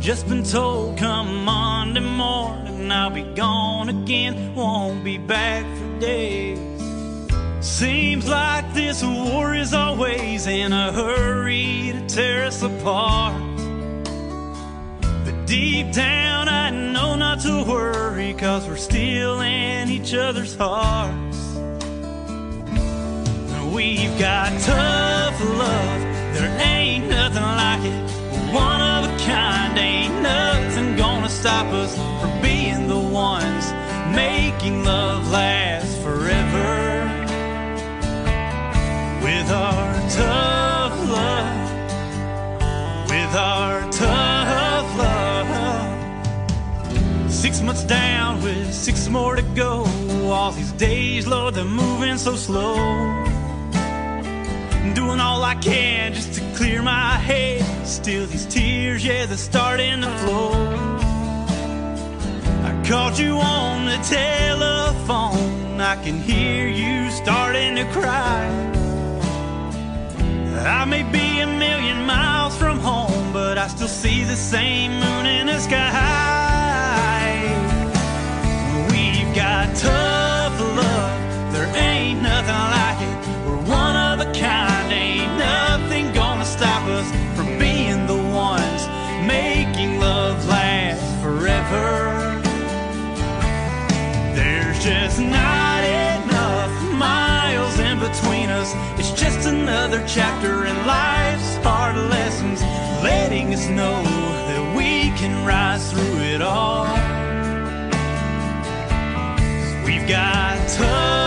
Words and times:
Just 0.00 0.26
been 0.26 0.42
told 0.42 0.96
come 0.96 1.44
Monday 1.44 2.00
morning 2.00 2.90
I'll 2.90 3.10
be 3.10 3.22
gone 3.22 3.90
again, 3.90 4.54
won't 4.54 5.04
be 5.04 5.18
back 5.18 5.62
for 5.76 6.00
days. 6.00 6.58
Seems 7.60 8.26
like 8.26 8.72
this 8.72 9.04
war 9.04 9.54
is 9.54 9.74
always 9.74 10.46
in 10.46 10.72
a 10.72 10.90
hurry 10.90 11.92
to 11.92 12.06
tear 12.06 12.46
us 12.46 12.62
apart. 12.62 13.42
But 15.02 15.46
deep 15.46 15.92
down, 15.92 16.48
I 16.48 16.70
know 16.70 17.14
not 17.14 17.40
to 17.40 17.62
worry, 17.64 18.32
cause 18.32 18.66
we're 18.66 18.76
still 18.76 19.42
in 19.42 19.90
each 19.90 20.14
other's 20.14 20.56
hearts. 20.56 21.56
We've 23.74 24.18
got 24.18 24.58
tough 24.62 25.40
love, 25.40 26.00
there 26.34 26.58
ain't 26.58 26.79
stop 31.40 31.72
us 31.72 31.96
from 32.20 32.42
being 32.42 32.86
the 32.86 32.98
ones 32.98 33.72
making 34.14 34.84
love 34.84 35.26
last 35.30 35.98
forever 36.02 37.08
with 39.24 39.50
our 39.50 39.94
tough 40.10 41.08
love, 41.08 41.70
with 43.08 43.34
our 43.34 43.90
tough 43.90 44.98
love. 44.98 45.48
Six 47.32 47.62
months 47.62 47.84
down 47.84 48.42
with 48.42 48.74
six 48.74 49.08
more 49.08 49.34
to 49.34 49.42
go. 49.54 49.86
All 50.24 50.52
these 50.52 50.72
days, 50.72 51.26
Lord, 51.26 51.54
they're 51.54 51.64
moving 51.64 52.18
so 52.18 52.36
slow. 52.36 52.74
Doing 54.92 55.20
all 55.20 55.42
I 55.42 55.54
can 55.54 56.12
just 56.12 56.34
to 56.34 56.42
clear 56.54 56.82
my 56.82 57.16
head. 57.16 57.64
Still, 57.86 58.26
these 58.26 58.44
tears, 58.44 59.02
yeah, 59.02 59.24
they're 59.24 59.38
starting 59.38 60.02
to 60.02 60.10
flow. 60.18 60.89
Called 62.90 63.16
you 63.20 63.36
on 63.36 63.84
the 63.86 63.98
telephone. 63.98 65.80
I 65.80 65.94
can 66.02 66.18
hear 66.18 66.66
you 66.66 67.08
starting 67.12 67.76
to 67.76 67.84
cry. 67.92 68.48
I 70.58 70.84
may 70.86 71.04
be 71.04 71.38
a 71.38 71.46
million 71.46 72.04
miles 72.04 72.56
from 72.56 72.80
home, 72.80 73.32
but 73.32 73.58
I 73.58 73.68
still 73.68 73.86
see 73.86 74.24
the 74.24 74.34
same 74.34 74.90
moon 74.98 75.26
in 75.26 75.46
the 75.46 75.60
sky. 75.60 75.86
We've 78.90 79.32
got 79.36 79.72
tough 79.76 80.58
love, 80.58 81.52
there 81.52 81.72
ain't 81.76 82.20
nothing 82.20 82.64
like 82.76 83.00
it. 83.08 83.46
We're 83.46 83.70
one 83.70 83.94
of 83.94 84.18
a 84.18 84.32
kind, 84.32 84.92
ain't 84.92 85.38
nothing 85.38 86.12
gonna 86.12 86.44
stop 86.44 86.82
us 86.88 87.08
from 87.36 87.56
being 87.56 88.08
the 88.08 88.20
ones 88.34 88.88
making 89.24 90.00
love 90.00 90.44
last 90.48 91.22
forever. 91.22 92.09
Just 94.80 95.20
not 95.20 95.84
enough 95.84 96.72
miles 96.94 97.78
in 97.78 97.98
between 97.98 98.48
us. 98.48 98.72
It's 98.98 99.12
just 99.12 99.46
another 99.46 100.02
chapter 100.06 100.64
in 100.64 100.74
life's 100.86 101.56
hard 101.56 101.96
lessons, 101.96 102.62
letting 103.02 103.52
us 103.52 103.68
know 103.68 104.02
that 104.02 104.74
we 104.74 105.10
can 105.18 105.44
rise 105.44 105.92
through 105.92 106.20
it 106.20 106.40
all. 106.40 106.86
We've 109.84 110.08
got 110.08 110.66
tough 110.66 111.19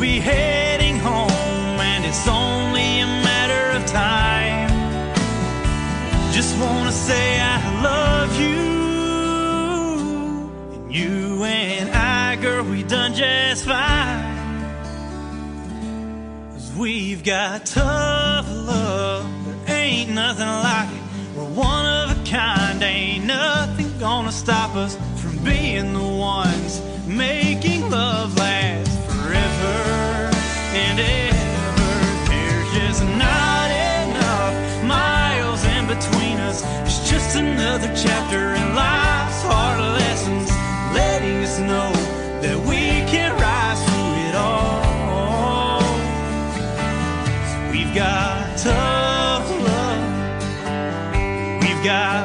be 0.00 0.18
heading 0.18 0.96
home, 0.98 1.30
and 1.30 2.06
it's 2.06 2.26
only 2.26 3.00
a 3.00 3.06
matter 3.06 3.76
of 3.76 3.84
time. 3.84 4.70
Just 6.32 6.58
wanna 6.58 6.90
say 6.90 7.38
I 7.38 7.82
love 7.82 8.40
you, 8.40 8.56
and 10.72 10.94
you 10.94 11.44
and 11.44 11.90
I, 11.90 12.36
girl, 12.36 12.64
we 12.64 12.82
done 12.82 13.12
just 13.12 13.66
fine. 13.66 14.24
Cause 16.52 16.72
we've 16.78 17.22
got 17.22 17.66
tough 17.66 18.48
love, 18.48 19.26
there 19.66 19.76
ain't 19.76 20.12
nothing 20.12 20.46
like 20.46 20.88
it. 20.88 21.02
We're 21.36 21.44
one 21.44 21.84
of 21.84 22.18
a 22.18 22.24
kind, 22.24 22.82
ain't 22.82 23.26
nothing 23.26 23.98
gonna 23.98 24.32
stop 24.32 24.74
us 24.76 24.96
from 25.20 25.36
being 25.44 25.92
the 25.92 26.00
ones 26.00 26.80
making 27.06 27.90
love 27.90 28.34
last 28.38 28.89
and 31.00 31.36
ever. 31.56 32.30
There's 32.30 32.70
just 32.78 33.02
not 33.26 33.68
enough 33.70 34.54
miles 34.84 35.64
in 35.64 35.86
between 35.86 36.36
us. 36.48 36.62
It's 36.86 37.00
just 37.10 37.36
another 37.36 37.90
chapter 37.94 38.54
in 38.54 38.74
life's 38.74 39.42
hard 39.42 39.80
lessons, 40.00 40.50
letting 40.94 41.38
us 41.44 41.58
know 41.58 41.92
that 42.44 42.58
we 42.68 42.82
can 43.12 43.30
rise 43.46 43.80
through 43.86 44.14
it 44.28 44.34
all. 44.34 45.82
We've 47.72 47.94
got 47.94 48.56
tough 48.58 49.48
love. 49.68 50.04
We've 51.62 51.82
got 51.84 52.19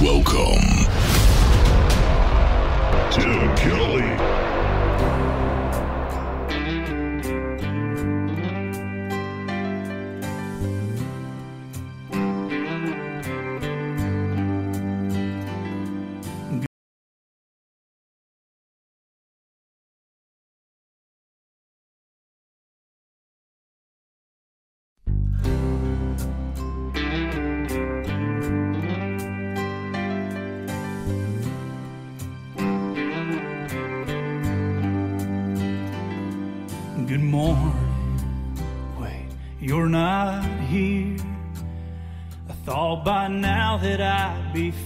welcome 0.00 0.86
Tim 3.12 3.54
Kelly. 3.56 3.93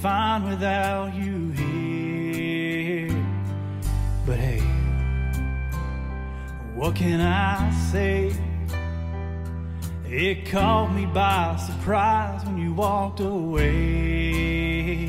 Fine 0.02 0.48
without 0.48 1.12
you 1.14 1.50
here. 1.50 3.08
But 4.24 4.36
hey, 4.36 4.60
what 6.74 6.94
can 6.94 7.20
I 7.20 7.72
say? 7.90 8.32
It 10.06 10.46
caught 10.46 10.94
me 10.94 11.06
by 11.06 11.56
surprise 11.56 12.44
when 12.44 12.58
you 12.58 12.74
walked 12.74 13.18
away. 13.20 15.08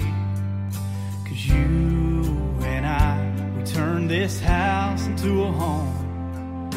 Cause 1.24 1.46
you 1.46 2.26
and 2.64 2.86
I, 2.86 3.56
we 3.56 3.64
turned 3.66 4.10
this 4.10 4.40
house 4.40 5.06
into 5.06 5.44
a 5.44 5.52
home 5.52 6.72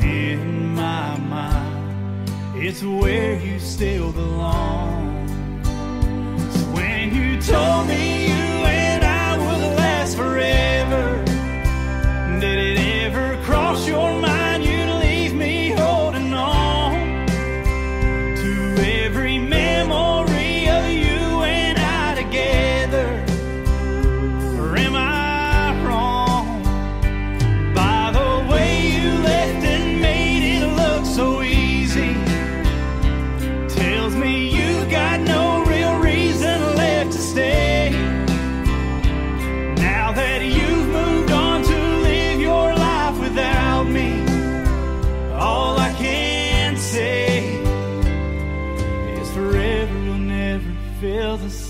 in 0.00 0.74
my 0.76 1.18
mind. 1.18 2.30
It's 2.54 2.82
where 2.84 3.40
you 3.40 3.58
still 3.58 4.12
belong 4.12 5.11
told 7.46 7.88
me 7.88 8.28
you 8.28 8.34
and 8.34 9.02
I 9.04 9.36
would 9.36 9.76
last 9.76 10.16
forever. 10.16 11.24
Did 12.40 12.58
it 12.58 12.78
ever 13.04 13.36
cross 13.42 13.86
your 13.86 14.20
mind? 14.20 14.41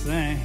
thing. 0.02 0.36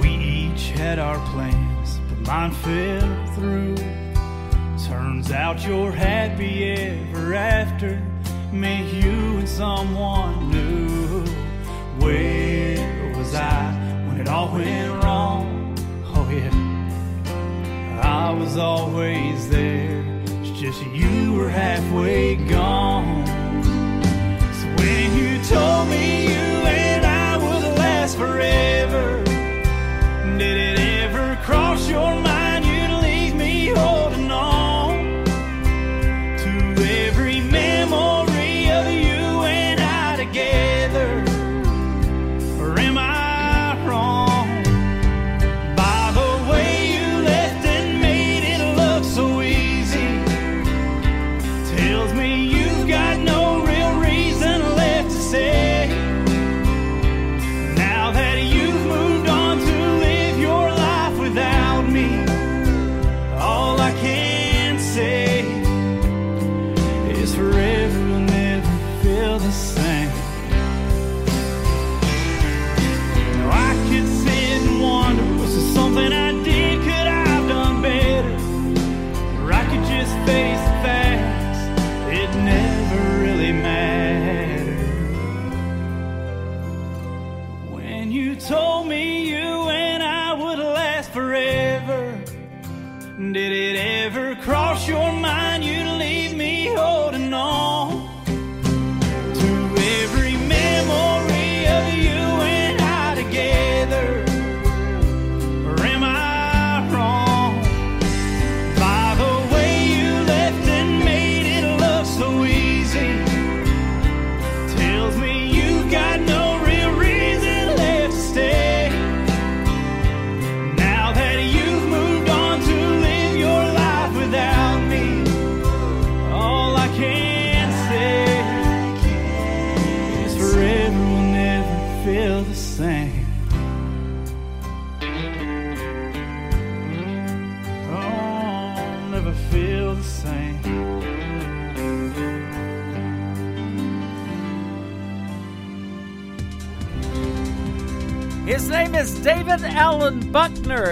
We 0.00 0.08
each 0.08 0.70
had 0.70 0.98
our 0.98 1.18
plans, 1.30 2.00
but 2.08 2.18
mine 2.26 2.50
fell 2.50 3.26
through. 3.36 3.76
Turns 4.88 5.30
out 5.30 5.64
you're 5.64 5.92
happy 5.92 6.64
ever 6.72 7.34
after. 7.34 8.11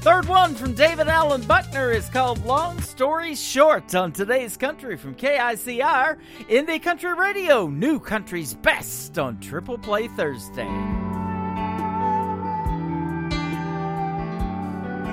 Third 0.00 0.26
one 0.28 0.54
from 0.54 0.72
David 0.72 1.08
Allen 1.08 1.42
Buckner 1.42 1.90
is 1.90 2.08
called 2.08 2.42
Long 2.46 2.80
Story 2.80 3.34
Short 3.34 3.94
on 3.94 4.12
today's 4.12 4.56
country 4.56 4.96
from 4.96 5.14
KICR, 5.14 6.16
Indie 6.48 6.82
Country 6.82 7.12
Radio, 7.12 7.66
New 7.66 8.00
Country's 8.00 8.54
Best 8.54 9.18
on 9.18 9.38
Triple 9.40 9.76
Play 9.76 10.08
Thursday. 10.08 11.05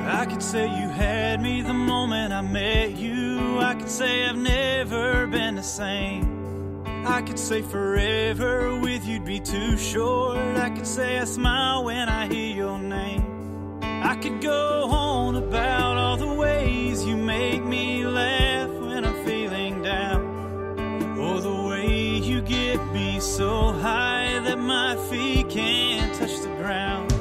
I 0.05 0.25
could 0.25 0.43
say 0.43 0.65
you 0.67 0.89
had 0.89 1.41
me 1.41 1.61
the 1.61 1.73
moment 1.73 2.33
I 2.33 2.41
met 2.41 2.97
you. 2.97 3.59
I 3.59 3.73
could 3.73 3.89
say 3.89 4.25
I've 4.25 4.35
never 4.35 5.27
been 5.27 5.55
the 5.55 5.63
same. 5.63 6.83
I 7.05 7.21
could 7.21 7.39
say 7.39 7.61
forever 7.61 8.77
with 8.79 9.05
you'd 9.05 9.23
be 9.23 9.39
too 9.39 9.77
short. 9.77 10.37
I 10.57 10.69
could 10.71 10.87
say 10.87 11.19
I 11.19 11.23
smile 11.23 11.85
when 11.85 12.09
I 12.09 12.27
hear 12.27 12.53
your 12.53 12.77
name. 12.79 13.79
I 13.81 14.15
could 14.15 14.41
go 14.41 14.89
on 14.89 15.35
about 15.37 15.97
all 15.97 16.17
the 16.17 16.33
ways 16.33 17.05
you 17.05 17.15
make 17.15 17.63
me 17.63 18.05
laugh 18.05 18.69
when 18.69 19.05
I'm 19.05 19.25
feeling 19.25 19.81
down. 19.83 21.17
Or 21.17 21.39
the 21.39 21.61
way 21.69 22.17
you 22.17 22.41
get 22.41 22.85
me 22.91 23.21
so 23.21 23.71
high 23.71 24.41
that 24.43 24.59
my 24.59 24.97
feet 25.09 25.49
can't 25.49 26.13
touch 26.13 26.41
the 26.41 26.53
ground. 26.57 27.13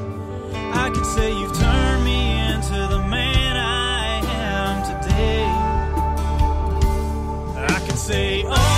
I 0.74 0.90
could 0.90 1.06
say 1.06 1.30
you've 1.38 1.61
say 8.02 8.42
all 8.42 8.71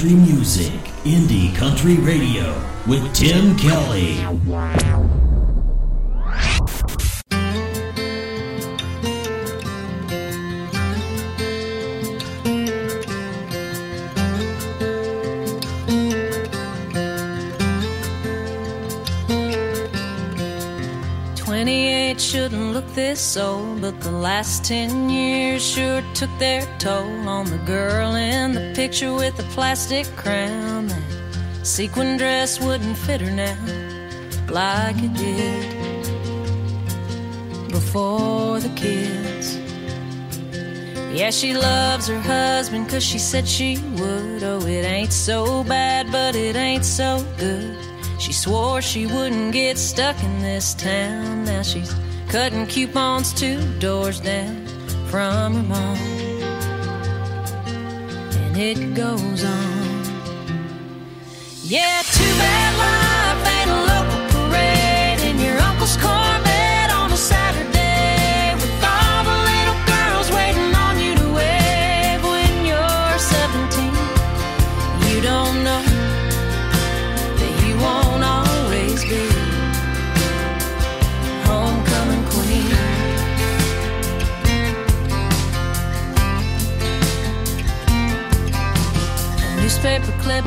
country 0.00 0.16
music, 0.16 0.72
Indie 1.04 1.54
Country 1.54 1.96
Radio, 1.96 2.54
with 2.86 3.12
Tim 3.12 3.54
Kelly. 3.58 4.29
Picture 29.00 29.14
with 29.14 29.38
a 29.38 29.42
plastic 29.54 30.06
crown. 30.16 30.88
That 30.88 31.66
sequin 31.66 32.18
dress 32.18 32.60
wouldn't 32.60 32.98
fit 32.98 33.22
her 33.22 33.30
now 33.30 33.56
like 34.50 34.96
it 34.98 35.14
did 35.14 35.64
before 37.70 38.60
the 38.60 38.68
kids. 38.76 39.56
Yeah, 41.18 41.30
she 41.30 41.54
loves 41.54 42.08
her 42.08 42.20
husband 42.20 42.90
'cause 42.90 43.02
she 43.02 43.18
said 43.18 43.48
she 43.48 43.78
would. 43.96 44.42
Oh, 44.42 44.66
it 44.66 44.84
ain't 44.84 45.14
so 45.14 45.64
bad, 45.64 46.12
but 46.12 46.36
it 46.36 46.56
ain't 46.56 46.84
so 46.84 47.24
good. 47.38 47.74
She 48.18 48.34
swore 48.34 48.82
she 48.82 49.06
wouldn't 49.06 49.52
get 49.52 49.78
stuck 49.78 50.22
in 50.22 50.42
this 50.42 50.74
town. 50.74 51.44
Now 51.46 51.62
she's 51.62 51.94
cutting 52.28 52.66
coupons 52.66 53.32
two 53.32 53.60
doors 53.78 54.20
down 54.20 54.66
from 55.10 55.54
her 55.54 55.62
mom. 55.62 56.19
It 58.62 58.94
goes 58.94 59.42
on. 59.42 60.04
Yeah, 61.64 62.02
too 62.02 62.24
bad 62.36 62.76
life 62.76 62.99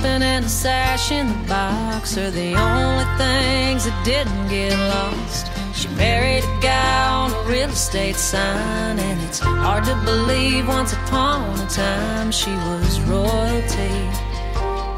and 0.05 0.45
a 0.45 0.49
sash 0.49 1.11
in 1.11 1.27
the 1.27 1.47
box 1.47 2.17
are 2.17 2.31
the 2.31 2.55
only 2.55 3.05
things 3.17 3.85
that 3.85 4.01
didn't 4.05 4.47
get 4.49 4.77
lost. 4.89 5.47
She 5.73 5.87
married 5.95 6.43
a 6.43 6.59
guy 6.61 7.07
on 7.07 7.31
a 7.31 7.49
real 7.49 7.69
estate 7.69 8.15
sign, 8.15 8.99
and 8.99 9.21
It's 9.21 9.39
hard 9.39 9.85
to 9.85 9.95
believe 10.03 10.67
once 10.67 10.93
upon 10.93 11.59
a 11.59 11.67
time 11.67 12.31
she 12.31 12.51
was 12.51 12.99
royalty. 13.01 13.97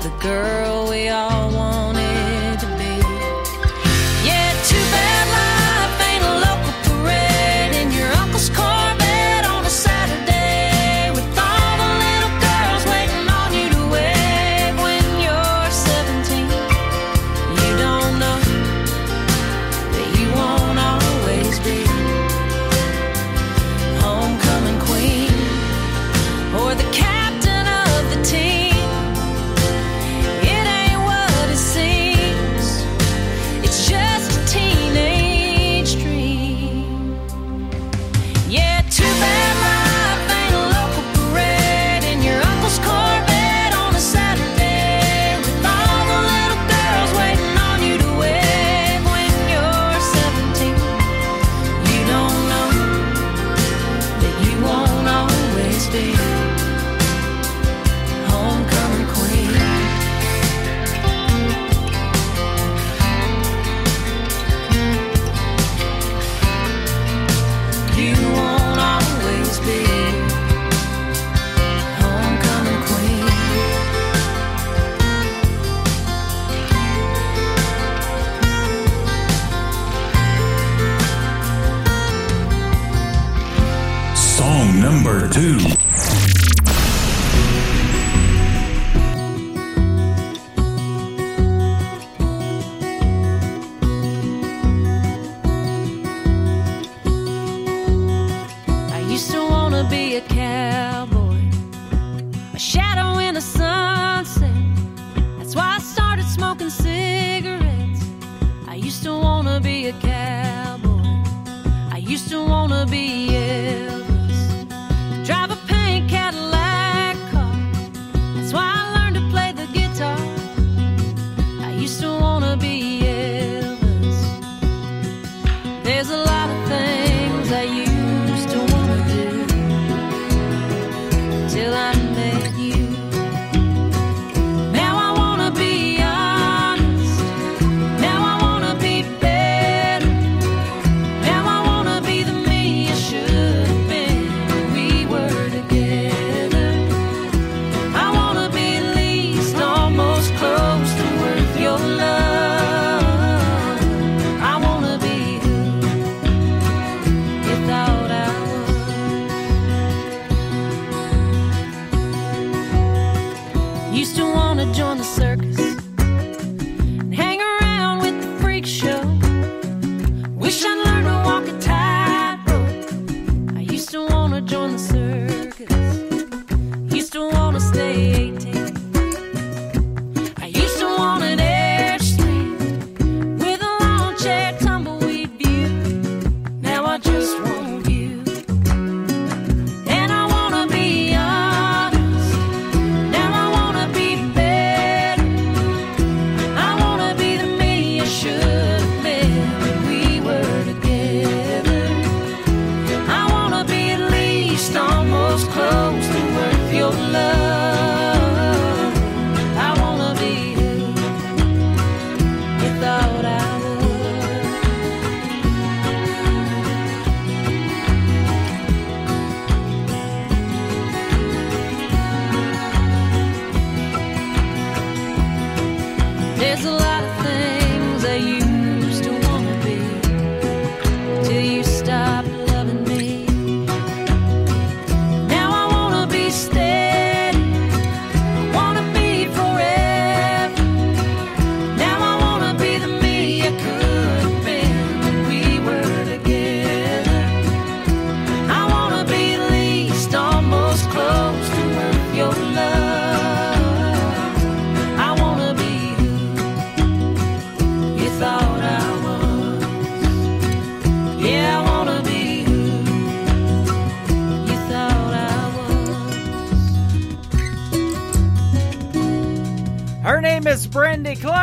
The 0.05 0.13
girl 0.21 0.89
we 0.89 1.09
all 1.09 1.51
wanted 1.51 2.14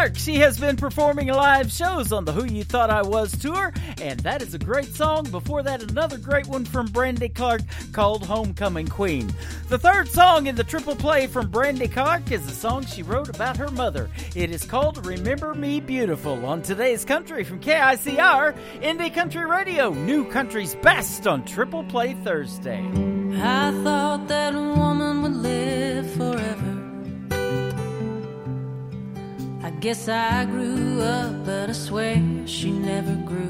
Clark. 0.03 0.19
She 0.19 0.37
has 0.38 0.59
been 0.59 0.77
performing 0.77 1.29
live 1.29 1.71
shows 1.71 2.12
on 2.12 2.25
the 2.25 2.33
Who 2.33 2.45
You 2.45 2.65
Thought 2.65 2.91
I 2.91 3.03
Was 3.03 3.38
tour, 3.38 3.73
and 4.01 4.19
that 4.21 4.43
is 4.43 4.53
a 4.53 4.59
great 4.59 4.97
song. 4.97 5.31
Before 5.31 5.62
that, 5.62 5.81
another 5.81 6.19
great 6.19 6.49
one 6.49 6.65
from 6.65 6.87
Brandy 6.87 7.29
Clark 7.29 7.61
called 7.93 8.25
Homecoming 8.25 8.88
Queen. 8.88 9.33
The 9.69 9.79
third 9.79 10.09
song 10.09 10.49
in 10.49 10.57
the 10.57 10.65
triple 10.65 10.97
play 10.97 11.29
from 11.29 11.51
Brandy 11.51 11.87
Clark 11.87 12.33
is 12.33 12.45
a 12.49 12.51
song 12.51 12.85
she 12.85 13.05
wrote 13.05 13.29
about 13.29 13.57
her 13.59 13.71
mother. 13.71 14.11
It 14.35 14.51
is 14.51 14.65
called 14.65 15.07
Remember 15.07 15.55
Me 15.55 15.79
Beautiful 15.79 16.45
on 16.47 16.62
today's 16.62 17.05
country 17.05 17.45
from 17.45 17.61
KICR, 17.61 18.57
Indie 18.81 19.15
Country 19.15 19.45
Radio, 19.45 19.91
New 19.91 20.25
Country's 20.25 20.75
Best 20.75 21.29
on 21.29 21.45
Triple 21.45 21.85
Play 21.85 22.15
Thursday. 22.15 22.81
I 23.35 23.71
thought 23.85 24.27
that 24.27 24.53
woman 24.53 25.12
Guess 29.83 30.09
I 30.09 30.45
grew 30.45 31.01
up, 31.01 31.45
but 31.45 31.68
I 31.68 31.73
swear 31.73 32.23
she 32.47 32.71
never 32.71 33.16
grew. 33.16 33.41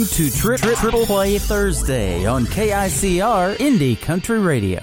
listening 0.00 0.30
to 0.30 0.36
Trip 0.36 0.60
Trip 0.60 0.78
Triple 0.78 1.06
Play 1.06 1.38
Thursday 1.38 2.26
on 2.26 2.44
KICR 2.44 3.56
Indie 3.56 4.00
Country 4.00 4.38
Radio. 4.38 4.80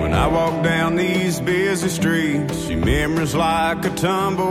When 0.00 0.12
I 0.14 0.28
walk 0.28 0.62
down 0.62 0.96
these 0.96 1.40
busy 1.40 1.88
streets, 1.88 2.66
she 2.66 2.76
memories 2.76 3.34
like 3.34 3.84
a 3.84 3.90
tumble 3.90 4.45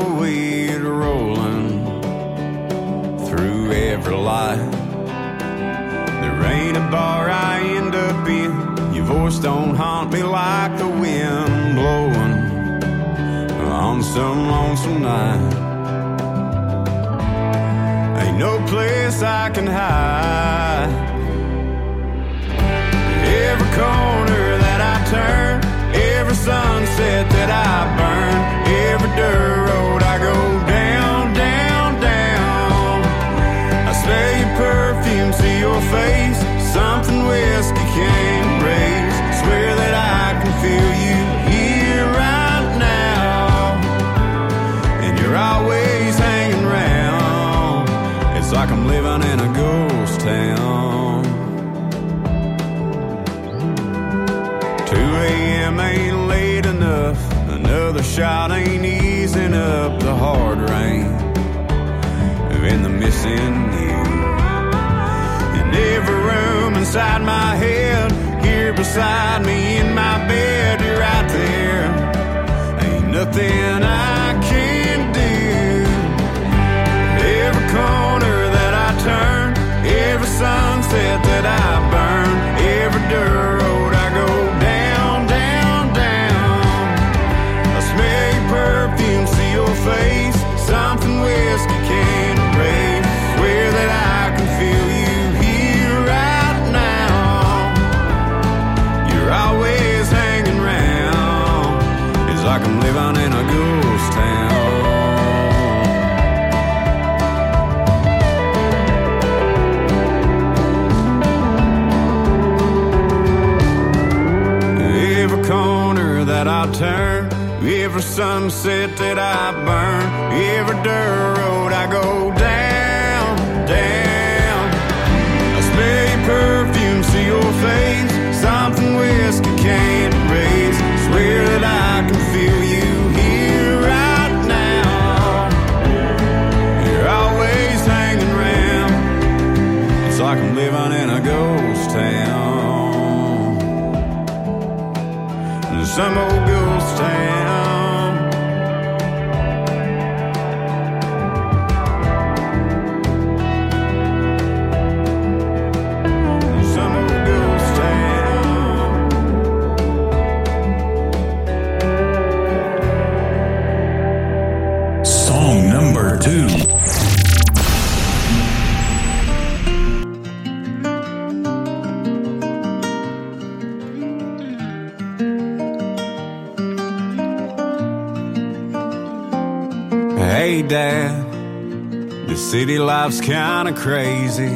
city 182.56 182.80
life's 182.80 183.20
kinda 183.20 183.74
crazy. 183.74 184.56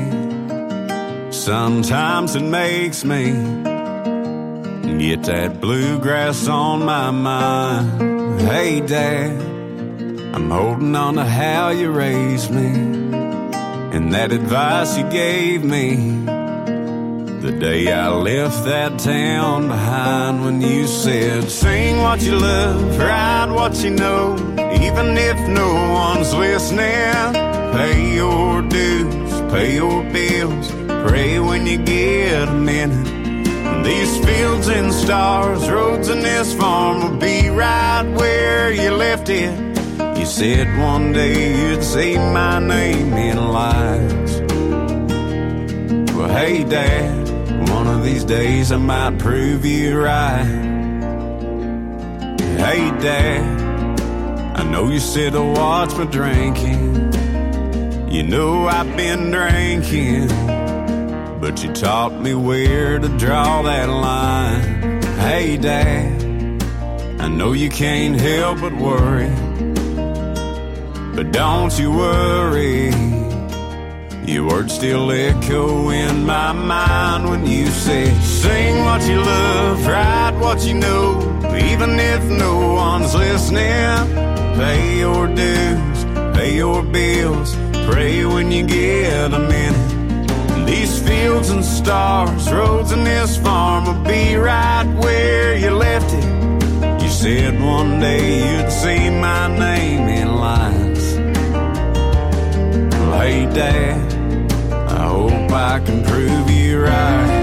Sometimes 1.32 2.34
it 2.34 2.48
makes 2.62 3.04
me 3.04 3.24
get 5.04 5.24
that 5.24 5.60
bluegrass 5.60 6.48
on 6.48 6.86
my 6.86 7.12
mind. 7.12 8.40
Hey, 8.40 8.80
Dad, 8.80 9.32
I'm 10.34 10.50
holding 10.50 10.96
on 10.96 11.16
to 11.16 11.26
how 11.26 11.72
you 11.80 11.92
raised 11.92 12.50
me 12.52 12.70
and 13.96 14.14
that 14.14 14.32
advice 14.32 14.98
you 14.98 15.04
gave 15.24 15.66
me. 15.66 15.90
The 17.46 17.54
day 17.68 17.92
I 17.92 18.08
left 18.30 18.64
that 18.64 18.98
town 18.98 19.68
behind 19.68 20.46
when 20.46 20.62
you 20.62 20.88
said, 20.88 21.52
Sing 21.52 21.98
what 22.06 22.22
you 22.22 22.36
love, 22.38 22.98
write 22.98 23.50
what 23.60 23.74
you 23.84 23.90
know, 23.90 24.38
even 24.86 25.08
if 25.18 25.38
no 25.50 25.70
one's 26.04 26.34
listening. 26.34 27.39
Pay 27.72 28.16
your 28.16 28.62
dues, 28.64 29.34
pay 29.52 29.76
your 29.76 30.04
bills, 30.12 30.72
pray 31.08 31.40
when 31.40 31.68
you 31.68 31.78
get 31.78 32.48
a 32.50 32.54
minute. 32.54 33.20
These 33.86 34.26
fields 34.26 34.68
and 34.68 34.92
stars, 34.92 35.70
roads 35.70 36.08
and 36.10 36.22
this 36.22 36.54
farm 36.54 37.02
will 37.02 37.20
be 37.20 37.50
right 37.50 38.04
where 38.18 38.72
you 38.72 38.92
left 38.92 39.30
it. 39.30 39.58
You 40.18 40.26
said 40.26 40.68
one 40.80 41.14
day 41.14 41.58
you'd 41.60 41.84
see 41.84 42.18
my 42.18 42.60
name 42.60 43.14
in 43.14 43.38
lights. 43.38 44.42
Well, 46.14 46.30
hey, 46.30 46.64
Dad, 46.64 47.70
one 47.70 47.88
of 47.88 48.04
these 48.04 48.26
days 48.26 48.72
I 48.72 48.78
might 48.78 49.18
prove 49.20 49.66
you 49.66 50.00
right. 50.00 50.44
Hey, 52.58 52.92
Dad, 53.00 54.00
I 54.60 54.64
know 54.64 54.90
you 54.90 55.00
said 55.00 55.34
to 55.34 55.42
watch 55.42 55.96
my 55.96 56.06
drinking. 56.06 57.10
You 58.12 58.24
know 58.24 58.68
I've 58.68 58.98
been 58.98 59.30
drinking, 59.30 60.30
but 61.40 61.64
you 61.64 61.72
taught 61.74 62.20
me 62.20 62.34
where 62.34 62.98
to 62.98 63.08
draw 63.20 63.62
that 63.62 63.88
line. 63.88 65.02
Hey, 65.20 65.58
Dad, 65.58 66.24
I 67.22 67.28
know 67.28 67.52
you 67.52 67.70
can't 67.70 68.20
help 68.20 68.62
but 68.62 68.74
worry, 68.74 69.30
but 71.16 71.32
don't 71.32 71.78
you 71.78 71.92
worry. 71.92 72.90
Your 74.26 74.48
words 74.48 74.74
still 74.74 75.12
echo 75.12 75.90
in 75.90 76.26
my 76.26 76.52
mind 76.52 77.30
when 77.30 77.46
you 77.46 77.68
say, 77.68 78.10
Sing 78.22 78.84
what 78.86 79.08
you 79.08 79.22
love, 79.22 79.86
write 79.86 80.36
what 80.40 80.66
you 80.66 80.74
know, 80.74 81.20
even 81.56 82.00
if 82.00 82.24
no 82.24 82.74
one's 82.74 83.14
listening. 83.14 84.16
Pay 84.56 84.98
your 84.98 85.28
dues, 85.28 86.06
pay 86.36 86.56
your 86.56 86.82
bills, 86.82 87.56
pray 87.92 88.26
when 88.26 88.52
you 88.52 88.66
get 88.66 89.34
a 89.34 89.40
minute. 89.40 90.66
These 90.66 91.02
fields 91.08 91.50
and 91.50 91.64
stars, 91.64 92.52
roads 92.52 92.92
and 92.92 93.06
this 93.06 93.38
farm 93.38 93.86
will 93.86 94.04
be 94.04 94.36
right 94.36 94.88
where 95.04 95.58
you 95.58 95.72
left 95.72 96.12
it. 96.14 97.04
You 97.04 97.10
said 97.10 97.62
one 97.62 98.00
day 98.00 98.26
you'd 98.50 98.72
see 98.72 99.10
my 99.10 99.48
name 99.66 100.08
in 100.08 100.28
lights. 100.36 101.06
Hey, 103.20 103.46
Dad. 103.60 104.14
I 104.72 105.04
hope 105.08 105.52
I 105.52 105.80
can 105.86 106.04
prove 106.06 106.50
you 106.50 106.82
right. 106.82 107.39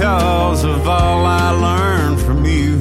because 0.00 0.64
of 0.64 0.88
all 0.88 1.26
I 1.26 1.50
learned 1.50 2.22
from 2.22 2.46
you. 2.46 2.74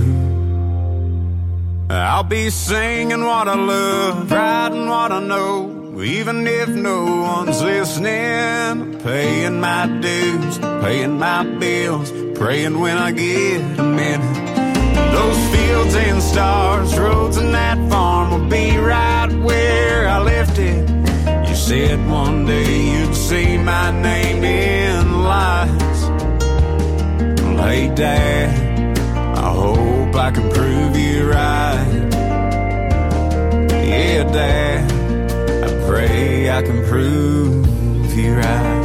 I'll 1.89 2.23
be 2.23 2.49
singing 2.49 3.25
what 3.25 3.49
I 3.49 3.55
love, 3.55 4.31
writing 4.31 4.87
what 4.87 5.11
I 5.11 5.19
know, 5.19 6.01
even 6.01 6.47
if 6.47 6.69
no 6.69 7.03
one's 7.23 7.61
listening. 7.61 9.01
Paying 9.01 9.59
my 9.59 9.87
dues, 9.99 10.59
paying 10.59 11.19
my 11.19 11.43
bills, 11.43 12.09
praying 12.37 12.79
when 12.79 12.97
I 12.97 13.11
get 13.11 13.79
a 13.79 13.83
minute. 13.83 14.55
Those 15.11 15.39
fields 15.53 15.95
and 15.95 16.21
stars, 16.23 16.97
roads 16.97 17.35
and 17.35 17.53
that 17.53 17.77
farm 17.89 18.31
will 18.31 18.49
be 18.49 18.77
right 18.77 19.29
where 19.43 20.07
I 20.07 20.19
left 20.19 20.57
it. 20.57 20.89
You 21.49 21.55
said 21.55 21.99
one 22.09 22.45
day 22.45 22.91
you'd 22.91 23.13
see 23.13 23.57
my 23.57 23.91
name 23.91 24.41
in 24.45 25.23
light. 25.23 25.88
Hey, 27.69 27.87
Dad, 27.93 28.97
I 29.37 29.53
hope 29.53 30.15
I 30.15 30.31
can 30.31 30.49
prove 30.49 30.97
you 30.97 31.29
right. 31.29 32.09
Yeah, 33.69 34.23
Dad, 34.23 34.91
I 35.63 35.87
pray 35.87 36.49
I 36.49 36.63
can 36.63 36.83
prove 36.87 38.11
you 38.17 38.37
right. 38.37 38.78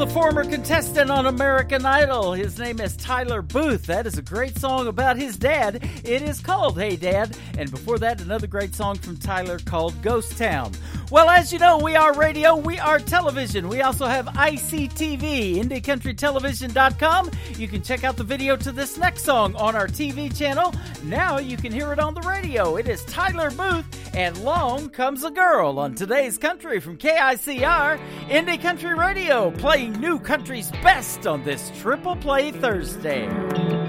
A 0.00 0.06
former 0.06 0.44
contestant 0.44 1.10
on 1.10 1.26
American 1.26 1.84
Idol. 1.84 2.32
His 2.32 2.58
name 2.58 2.80
is 2.80 2.96
Tyler 2.96 3.42
Booth. 3.42 3.84
That 3.84 4.06
is 4.06 4.16
a 4.16 4.22
great 4.22 4.56
song 4.56 4.86
about 4.86 5.18
his 5.18 5.36
dad. 5.36 5.86
It 6.04 6.22
is 6.22 6.40
called 6.40 6.78
Hey 6.78 6.96
Dad. 6.96 7.36
And 7.58 7.70
before 7.70 7.98
that, 7.98 8.22
another 8.22 8.46
great 8.46 8.74
song 8.74 8.96
from 8.96 9.18
Tyler 9.18 9.58
called 9.58 10.00
Ghost 10.00 10.38
Town. 10.38 10.72
Well, 11.10 11.28
as 11.28 11.52
you 11.52 11.58
know, 11.58 11.76
we 11.76 11.96
are 11.96 12.14
radio, 12.14 12.54
we 12.54 12.78
are 12.78 13.00
television. 13.00 13.68
We 13.68 13.82
also 13.82 14.06
have 14.06 14.26
ICTV, 14.26 15.56
IndieCountryTelevision.com. 15.56 17.30
You 17.56 17.66
can 17.66 17.82
check 17.82 18.04
out 18.04 18.16
the 18.16 18.22
video 18.22 18.54
to 18.56 18.70
this 18.70 18.96
next 18.96 19.24
song 19.24 19.56
on 19.56 19.74
our 19.74 19.88
TV 19.88 20.34
channel. 20.36 20.72
Now 21.02 21.38
you 21.38 21.56
can 21.56 21.72
hear 21.72 21.92
it 21.92 21.98
on 21.98 22.14
the 22.14 22.20
radio. 22.20 22.76
It 22.76 22.88
is 22.88 23.04
Tyler 23.06 23.50
Booth 23.50 24.14
and 24.14 24.38
Long 24.44 24.88
Comes 24.88 25.24
a 25.24 25.32
Girl 25.32 25.80
on 25.80 25.96
today's 25.96 26.38
country 26.38 26.78
from 26.78 26.96
KICR, 26.96 27.98
Indie 28.28 28.62
Country 28.62 28.94
Radio, 28.94 29.50
playing 29.50 29.94
new 29.94 30.20
country's 30.20 30.70
best 30.70 31.26
on 31.26 31.42
this 31.42 31.72
Triple 31.80 32.14
Play 32.14 32.52
Thursday. 32.52 33.79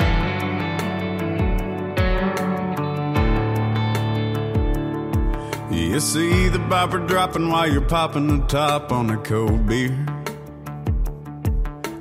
You 5.82 6.00
see 6.00 6.48
the 6.48 6.60
bopper 6.60 7.06
dropping 7.08 7.50
while 7.50 7.70
you're 7.70 7.82
popping 7.82 8.28
the 8.28 8.46
top 8.46 8.92
on 8.92 9.10
a 9.10 9.18
cold 9.18 9.66
beer. 9.68 9.90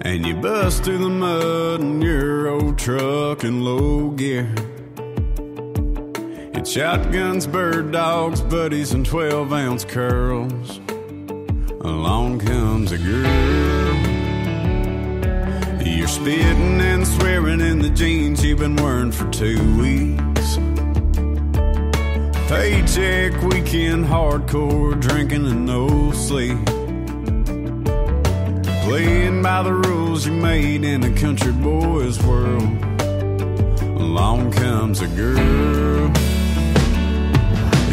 And 0.02 0.26
you 0.26 0.34
bust 0.34 0.84
through 0.84 0.98
the 0.98 1.08
mud 1.08 1.80
in 1.80 2.02
your 2.02 2.48
old 2.48 2.78
truck 2.78 3.42
in 3.42 3.64
low 3.64 4.10
gear. 4.10 4.54
It's 6.54 6.70
shotguns, 6.70 7.46
bird 7.46 7.90
dogs, 7.90 8.42
buddies, 8.42 8.92
and 8.92 9.04
12 9.04 9.52
ounce 9.52 9.84
curls. 9.86 10.78
Along 11.80 12.38
comes 12.38 12.92
a 12.92 12.98
girl. 12.98 13.96
You're 15.86 16.06
spitting 16.06 16.80
and 16.80 17.06
swearing 17.06 17.60
in 17.60 17.78
the 17.78 17.90
jeans 17.90 18.44
you've 18.44 18.58
been 18.58 18.76
wearing 18.76 19.10
for 19.10 19.28
two 19.30 19.80
weeks. 19.80 20.29
Paycheck 22.50 23.40
weekend, 23.42 24.06
hardcore 24.06 25.00
drinking 25.00 25.46
and 25.46 25.64
no 25.66 26.10
sleep. 26.10 26.58
Playing 28.82 29.40
by 29.40 29.62
the 29.62 29.72
rules 29.72 30.26
you 30.26 30.32
made 30.32 30.82
in 30.82 31.04
a 31.04 31.12
country 31.12 31.52
boy's 31.52 32.20
world. 32.24 32.64
Along 34.02 34.50
comes 34.50 35.00
a 35.00 35.06
girl. 35.06 36.10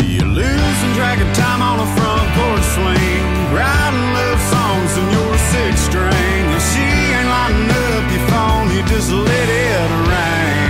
You're 0.02 0.26
losing 0.26 0.94
track 0.96 1.20
of 1.22 1.32
time 1.38 1.62
on 1.62 1.80
a 1.80 1.90
front 1.96 2.28
porch 2.34 2.66
swing, 2.74 3.54
writing 3.54 4.08
love 4.18 4.42
songs 4.50 4.98
in 4.98 5.06
your 5.12 5.38
six 5.54 5.82
string. 5.82 6.44
And 6.56 6.64
she 6.64 6.82
ain't 7.14 7.30
lighting 7.30 7.70
up 7.94 8.12
your 8.12 8.28
phone, 8.32 8.76
you 8.76 8.82
just 8.88 9.12
let 9.12 9.50
it 9.50 10.10
ring. 10.10 10.67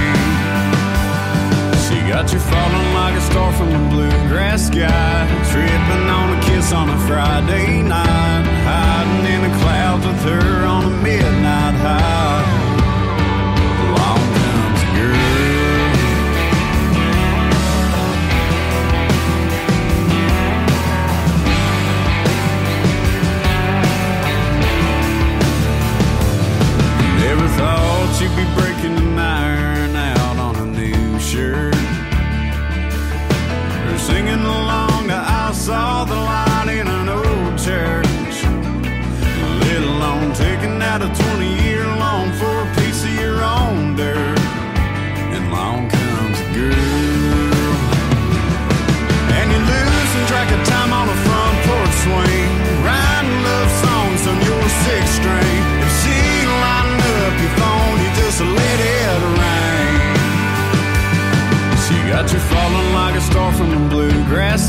Got 2.08 2.32
you 2.32 2.40
falling 2.40 2.94
like 2.94 3.16
a 3.16 3.22
star 3.22 3.52
from 3.54 3.70
the 3.70 3.90
bluegrass 3.90 4.68
sky, 4.68 5.28
tripping 5.52 6.10
on 6.10 6.38
a 6.38 6.42
kiss 6.42 6.72
on 6.72 6.90
a 6.90 6.98
Friday 7.06 7.84
night, 7.84 8.46
hiding 8.64 9.26
in 9.34 9.42
the 9.44 9.58
clouds 9.60 10.06
with 10.08 10.22
her 10.24 10.66
on 10.66 10.86
a 10.86 10.90
midnight 11.04 11.76
high. 11.76 12.64
Thought 27.58 28.22
you'd 28.22 28.36
be 28.36 28.46
breaking 28.54 28.77
singing 34.18 34.46
along 34.46 35.08
to 35.08 35.16
I 35.16 35.52
saw 35.52 36.04
the 36.04 36.16
light 36.16 36.70
in 36.80 36.88
an 36.88 37.08
old 37.08 37.54
church. 37.68 38.38
Let 39.66 39.82
alone 39.94 40.34
taking 40.34 40.82
out 40.82 41.02
a 41.04 41.10
20 41.24 41.67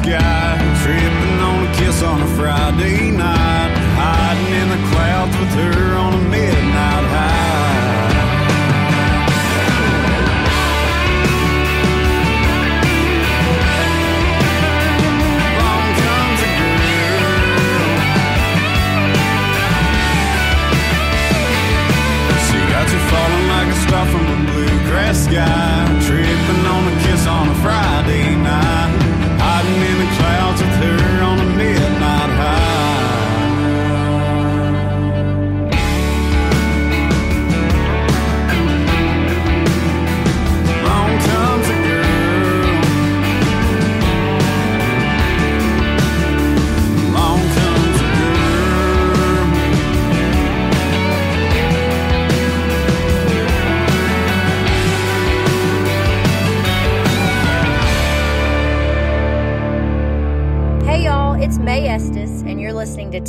sky. 0.08 0.58
Tripping 0.82 1.40
on 1.40 1.66
a 1.66 1.74
kiss 1.74 2.02
on 2.02 2.22
a 2.22 2.26
Friday 2.36 3.10
night. 3.10 3.17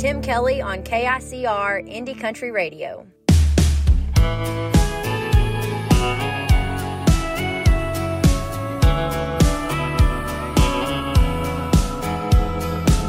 Tim 0.00 0.22
Kelly 0.22 0.62
on 0.62 0.82
KICR 0.82 1.86
Indie 1.86 2.18
Country 2.18 2.50
Radio. 2.50 3.06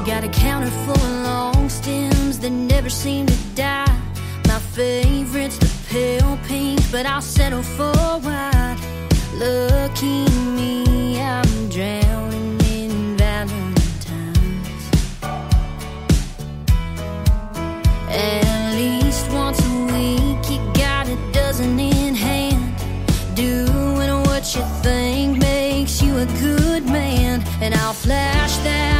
Got 0.05 0.25
a 0.25 0.29
counter 0.33 0.69
full 0.69 0.91
of 0.91 1.23
long 1.23 1.69
stems 1.69 2.39
that 2.39 2.49
never 2.49 2.89
seem 2.89 3.25
to 3.25 3.37
die. 3.55 4.01
My 4.47 4.59
favorite's 4.59 5.59
the 5.59 5.71
pale 5.87 6.37
pink, 6.43 6.81
but 6.91 7.05
I'll 7.05 7.21
settle 7.21 7.63
for 7.63 7.93
white. 8.19 8.77
Lucky 9.35 10.25
me, 10.57 11.21
I'm 11.21 11.69
drowning 11.69 12.00
flash 28.11 28.57
that 28.57 28.90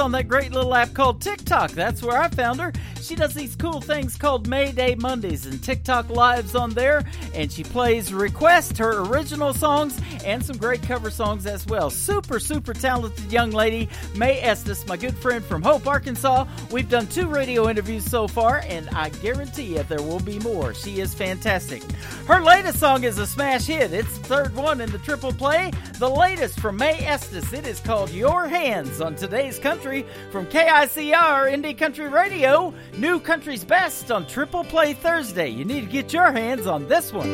on 0.00 0.12
that 0.12 0.26
great 0.28 0.52
little 0.52 0.74
app 0.74 0.94
called 0.94 1.20
TikTok. 1.20 1.70
That's 1.72 2.02
where 2.02 2.18
I 2.18 2.28
found 2.28 2.58
her. 2.60 2.72
She 3.00 3.14
does 3.14 3.34
these 3.34 3.54
cool 3.56 3.80
things 3.80 4.16
called 4.16 4.46
May 4.46 4.72
Day 4.72 4.94
Mondays 4.94 5.46
and 5.46 5.62
TikTok 5.62 6.10
lives 6.10 6.54
on 6.54 6.70
there. 6.70 7.04
And 7.34 7.50
she 7.50 7.62
plays 7.62 8.12
request 8.12 8.78
her 8.78 9.00
original 9.00 9.52
songs 9.52 10.00
and 10.24 10.44
some 10.44 10.56
great 10.56 10.82
cover 10.82 11.10
songs 11.10 11.46
as 11.46 11.66
well. 11.66 11.90
Super, 11.90 12.40
super 12.40 12.72
talented 12.72 13.30
young 13.30 13.50
lady, 13.50 13.88
Mae 14.14 14.40
Estes, 14.40 14.86
my 14.86 14.96
good 14.96 15.16
friend 15.16 15.44
from 15.44 15.62
Hope, 15.62 15.86
Arkansas. 15.86 16.46
We've 16.70 16.88
done 16.88 17.06
two 17.06 17.28
radio 17.28 17.68
interviews 17.68 18.04
so 18.04 18.28
far, 18.28 18.62
and 18.66 18.88
I 18.90 19.08
guarantee 19.08 19.76
you 19.76 19.82
there 19.84 20.02
will 20.02 20.20
be 20.20 20.38
more. 20.40 20.74
She 20.74 21.00
is 21.00 21.14
fantastic. 21.14 21.82
Her 22.26 22.40
latest 22.40 22.78
song 22.78 23.04
is 23.04 23.18
a 23.18 23.26
smash 23.26 23.66
hit. 23.66 23.92
It's 23.92 24.18
the 24.18 24.24
third 24.24 24.54
one 24.54 24.80
in 24.80 24.90
the 24.90 24.98
triple 24.98 25.32
play. 25.32 25.72
The 26.00 26.08
latest 26.08 26.58
from 26.60 26.78
Mae 26.78 27.04
Estes. 27.04 27.52
It 27.52 27.66
is 27.66 27.78
called 27.78 28.08
Your 28.08 28.48
Hands 28.48 29.02
on 29.02 29.14
today's 29.16 29.58
country 29.58 30.06
from 30.32 30.46
KICR 30.46 31.52
Indie 31.52 31.76
Country 31.76 32.08
Radio. 32.08 32.72
New 32.96 33.20
Country's 33.20 33.64
Best 33.64 34.10
on 34.10 34.26
Triple 34.26 34.64
Play 34.64 34.94
Thursday. 34.94 35.50
You 35.50 35.66
need 35.66 35.82
to 35.82 35.86
get 35.86 36.10
your 36.10 36.32
hands 36.32 36.66
on 36.66 36.88
this 36.88 37.12
one. 37.12 37.28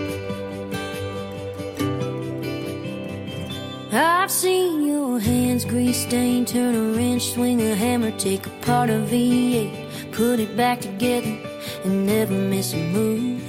I've 3.92 4.32
seen 4.32 4.84
your 4.84 5.20
hands 5.20 5.64
grease 5.64 6.04
stain, 6.04 6.44
turn 6.44 6.74
a 6.74 6.96
wrench, 6.96 7.34
swing 7.34 7.62
a 7.62 7.72
hammer, 7.72 8.10
take 8.18 8.48
apart 8.48 8.90
a 8.90 8.94
V8, 8.94 10.10
put 10.10 10.40
it 10.40 10.56
back 10.56 10.80
together, 10.80 11.38
and 11.84 12.04
never 12.04 12.34
miss 12.34 12.72
a 12.72 12.78
move. 12.78 13.44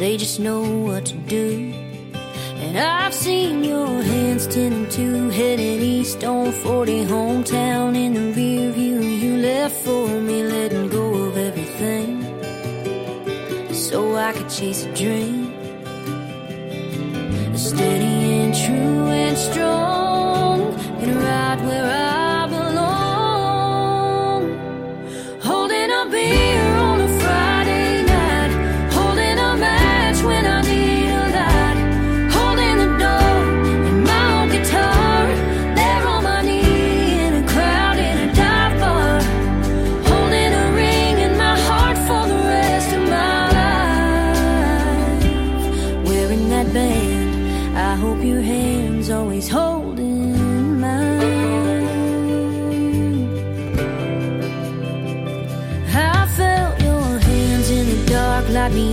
They 0.00 0.16
just 0.16 0.40
know 0.40 0.68
what 0.68 1.06
to 1.06 1.14
do. 1.14 1.67
And 2.68 2.76
I've 2.76 3.14
seen 3.14 3.64
your 3.64 4.02
hands 4.02 4.46
ten 4.46 4.90
two, 4.90 5.30
heading 5.30 5.80
east 5.80 6.22
on 6.22 6.52
40, 6.52 7.06
hometown 7.06 7.96
in 7.96 8.12
the 8.12 8.30
rear 8.34 8.70
view. 8.72 9.00
You 9.00 9.38
left 9.38 9.74
for 9.86 10.06
me, 10.06 10.42
letting 10.42 10.90
go 10.90 11.14
of 11.14 11.38
everything, 11.38 12.22
so 13.72 14.16
I 14.16 14.32
could 14.34 14.50
chase 14.50 14.84
a 14.84 14.92
dream. 14.94 15.54
Steady 17.56 18.16
and 18.42 18.54
true 18.54 19.06
and 19.24 19.38
strong, 19.38 20.60
and 21.00 21.16
right 21.16 21.60
where 21.64 21.90
I 21.90 22.27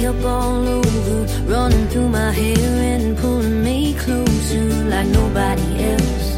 up 0.06 0.24
all 0.24 0.68
over, 0.68 1.26
running 1.45 1.88
through 1.88 2.10
my 2.10 2.32
hair 2.32 2.58
and 2.93 3.18
pulling 3.18 3.64
me 3.64 3.95
closer 3.95 4.66
like 4.86 5.08
nobody 5.08 5.84
else. 5.93 6.38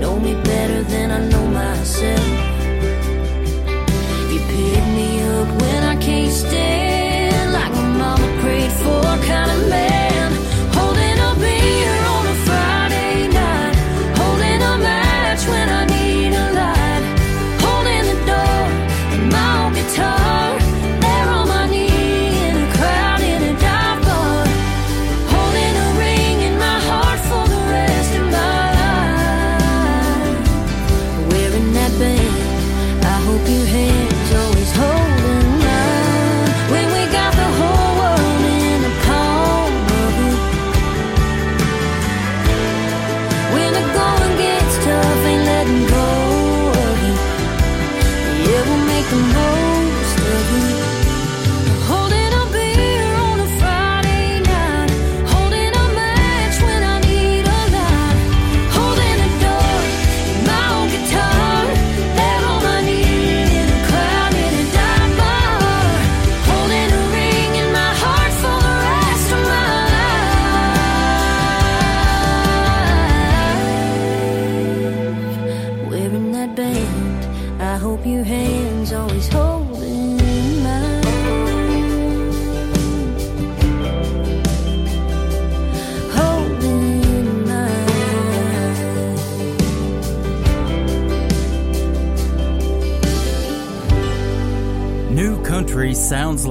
Know 0.00 0.18
me 0.18 0.34
better 0.42 0.82
than 0.84 1.10
I 1.10 1.29
the 49.10 49.49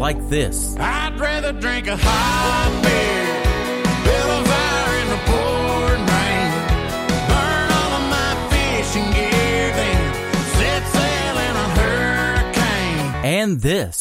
like 0.10 0.28
this. 0.28 0.76
I'd 0.78 1.20
rather 1.20 1.51
drink 1.51 1.86
a 1.86 1.95
hot 1.95 2.72
beer, 2.84 3.30
build 4.05 4.30
a 4.38 4.41
fire 4.49 4.93
in 5.01 5.07
the 5.14 5.22
pouring 5.30 6.05
rain, 6.16 6.49
burn 7.30 7.70
all 7.80 7.93
of 7.99 8.05
my 8.18 8.32
fishing 8.49 9.10
gear, 9.18 9.66
then 9.80 10.01
set 10.57 10.84
sail 10.97 11.36
in 11.47 11.53
a 11.66 11.68
hurricane. 11.78 12.99
And 13.39 13.62
this. 13.62 13.99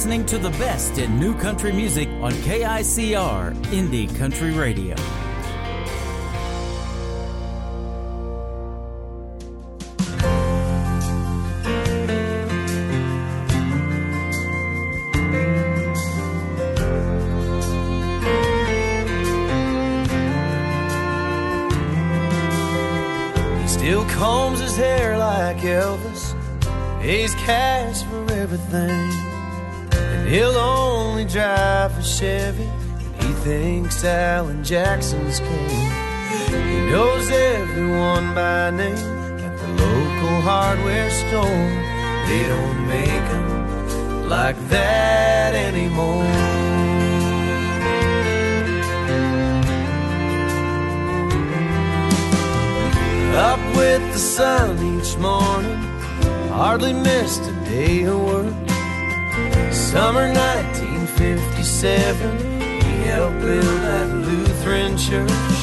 Listening 0.00 0.24
to 0.24 0.38
the 0.38 0.48
best 0.52 0.96
in 0.96 1.20
new 1.20 1.34
country 1.36 1.70
music 1.70 2.08
on 2.22 2.32
KICR 2.32 3.54
Indie 3.66 4.08
Country 4.16 4.50
Radio. 4.50 4.96
Thinks 34.00 34.04
Alan 34.04 34.62
Jackson's 34.64 35.40
king. 35.40 35.90
He 36.48 36.80
knows 36.90 37.30
everyone 37.30 38.34
by 38.34 38.70
name 38.70 38.96
at 39.40 39.58
the 39.58 39.68
local 39.68 40.40
hardware 40.42 41.10
store. 41.10 41.68
They 42.28 42.42
don't 42.48 42.88
make 42.88 43.26
'em 43.36 44.28
like 44.28 44.56
that 44.68 45.54
anymore. 45.54 46.24
Up 53.50 53.60
with 53.76 54.02
the 54.12 54.18
sun 54.18 54.78
each 54.94 55.16
morning, 55.18 55.78
hardly 56.48 56.92
missed 56.92 57.42
a 57.42 57.52
day 57.68 58.04
of 58.04 58.20
work. 58.20 58.54
Summer 59.70 60.32
1957, 60.32 62.38
he 62.38 62.49
helped 63.10 63.40
build 63.40 63.80
that 63.88 64.08
Lutheran 64.28 64.96
church. 64.96 65.58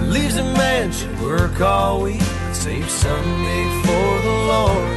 Believes 0.00 0.36
a 0.36 0.44
man 0.62 0.90
should 0.90 1.18
work 1.20 1.60
all 1.60 2.02
week, 2.02 2.26
save 2.52 2.90
Sunday 2.90 3.64
for 3.84 4.10
the 4.26 4.36
Lord. 4.52 4.94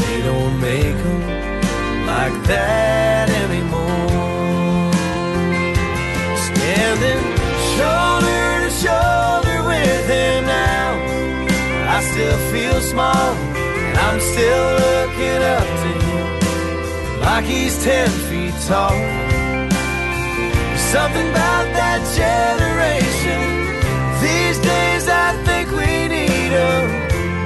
They 0.00 0.18
don't 0.28 0.56
make 0.60 0.98
'em 1.12 1.22
like 2.12 2.36
that 2.52 3.26
anymore. 3.44 4.92
Standing 6.48 7.24
shoulder 7.74 8.44
to 8.64 8.70
shoulder 8.84 9.58
with 9.70 10.04
him 10.16 10.40
now. 10.60 10.88
I 11.96 11.98
still 12.10 12.38
feel 12.52 12.78
small, 12.92 13.28
and 13.86 13.96
I'm 14.06 14.20
still 14.32 14.66
looking 14.84 15.42
up 15.56 15.68
to 15.82 15.90
him 16.08 16.28
like 17.24 17.44
he's 17.52 17.76
ten 17.82 18.10
feet 18.28 18.56
tall. 18.68 19.23
Something 20.94 21.28
about 21.30 21.66
that 21.80 22.00
generation. 22.22 23.40
These 24.22 24.58
days, 24.60 25.08
I 25.08 25.28
think 25.46 25.66
we 25.80 25.92
need 26.06 26.52
'em 26.52 26.86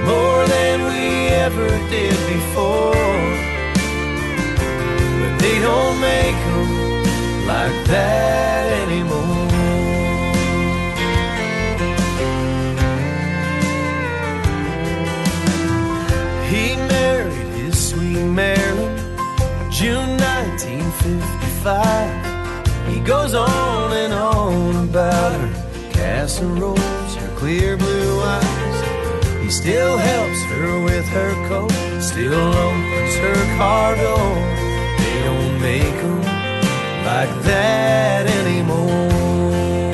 more 0.04 0.42
than 0.54 0.76
we 0.90 1.28
ever 1.46 1.70
did 1.88 2.18
before. 2.34 3.16
But 5.20 5.32
they 5.42 5.56
don't 5.68 5.96
make 5.98 6.38
'em 6.52 6.70
like 7.52 7.78
that 7.94 8.64
anymore. 8.82 9.48
He 16.50 16.64
married 16.94 17.50
his 17.60 17.74
sweet 17.88 18.24
Marilyn, 18.40 18.96
June 19.70 20.10
1955. 20.18 22.27
Goes 23.08 23.32
on 23.32 23.92
and 23.94 24.12
on 24.12 24.84
about 24.86 25.32
her 25.32 25.92
casseroles, 25.92 27.14
her 27.14 27.36
clear 27.38 27.78
blue 27.78 28.20
eyes. 28.20 29.42
He 29.42 29.50
still 29.50 29.96
helps 29.96 30.42
her 30.52 30.84
with 30.84 31.08
her 31.08 31.32
coat, 31.48 31.72
still 32.02 32.34
opens 32.34 33.14
her 33.16 33.56
car 33.56 33.96
door. 33.96 34.34
They 34.98 35.22
don't 35.24 35.58
make 35.58 35.98
'em 36.04 36.20
like 37.10 37.34
that 37.44 38.26
anymore. 38.40 39.90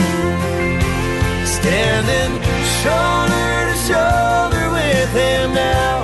Standing 1.59 2.35
shoulder 2.83 3.53
to 3.69 3.77
shoulder 3.91 4.67
with 4.81 5.11
him 5.23 5.55
now. 5.55 5.97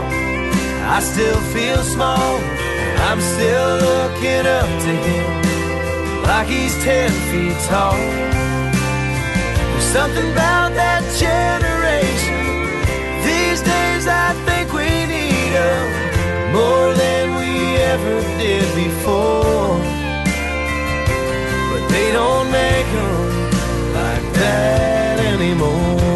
I 0.97 1.01
still 1.01 1.41
feel 1.55 1.83
small. 1.83 2.39
I'm 3.09 3.21
still 3.21 3.71
looking 3.89 4.47
up 4.47 4.71
to 4.85 4.93
him 5.09 5.40
like 6.25 6.49
he's 6.49 6.75
ten 6.83 7.11
feet 7.31 7.57
tall. 7.69 7.97
There's 9.71 9.85
something 9.85 10.31
about 10.33 10.71
that 10.75 11.03
generation. 11.19 12.41
These 13.25 13.61
days 13.63 14.07
I 14.07 14.33
think 14.47 14.73
we 14.73 14.91
need 15.07 15.53
more 16.53 16.95
than 16.95 17.35
we 17.41 17.77
ever 17.93 18.21
did 18.39 18.67
before. 18.75 19.79
But 21.71 21.83
they 21.89 22.13
don't 22.13 22.51
make 22.51 22.89
them 22.97 23.21
like 23.95 24.27
that 24.41 25.19
anymore. 25.35 26.10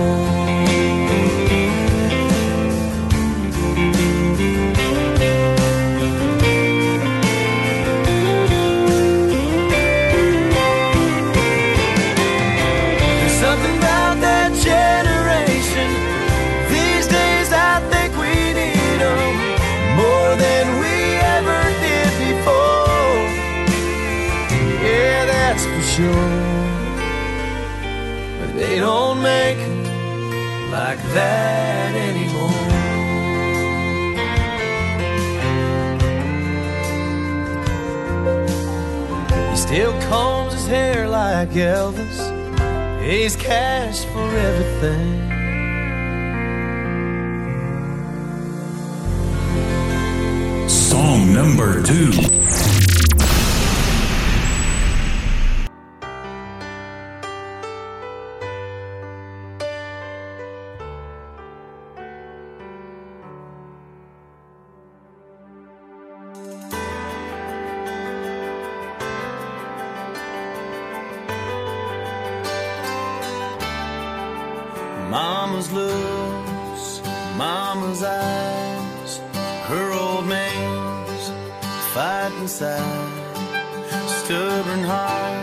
sure 25.94 26.10
But 28.40 28.52
they 28.56 28.80
don't 28.80 29.22
make 29.22 29.58
like 30.72 31.00
that 31.14 31.94
anymore. 31.94 32.50
He 39.50 39.56
still 39.56 39.92
combs 40.08 40.54
his 40.54 40.66
hair 40.66 41.08
like 41.08 41.50
Elvis. 41.50 42.18
He's 43.00 43.36
cash 43.36 44.04
for 44.06 44.28
everything. 44.48 45.30
Song 50.68 51.32
number 51.32 51.80
two. 51.84 52.33
stubborn 84.24 84.82
heart, 84.82 85.36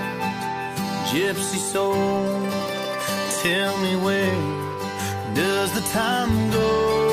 gypsy 1.05 1.59
soul. 1.59 1.93
Tell 3.43 3.77
me 3.77 3.95
where 3.95 5.35
does 5.35 5.71
the 5.73 5.81
time 5.91 6.49
go? 6.49 7.10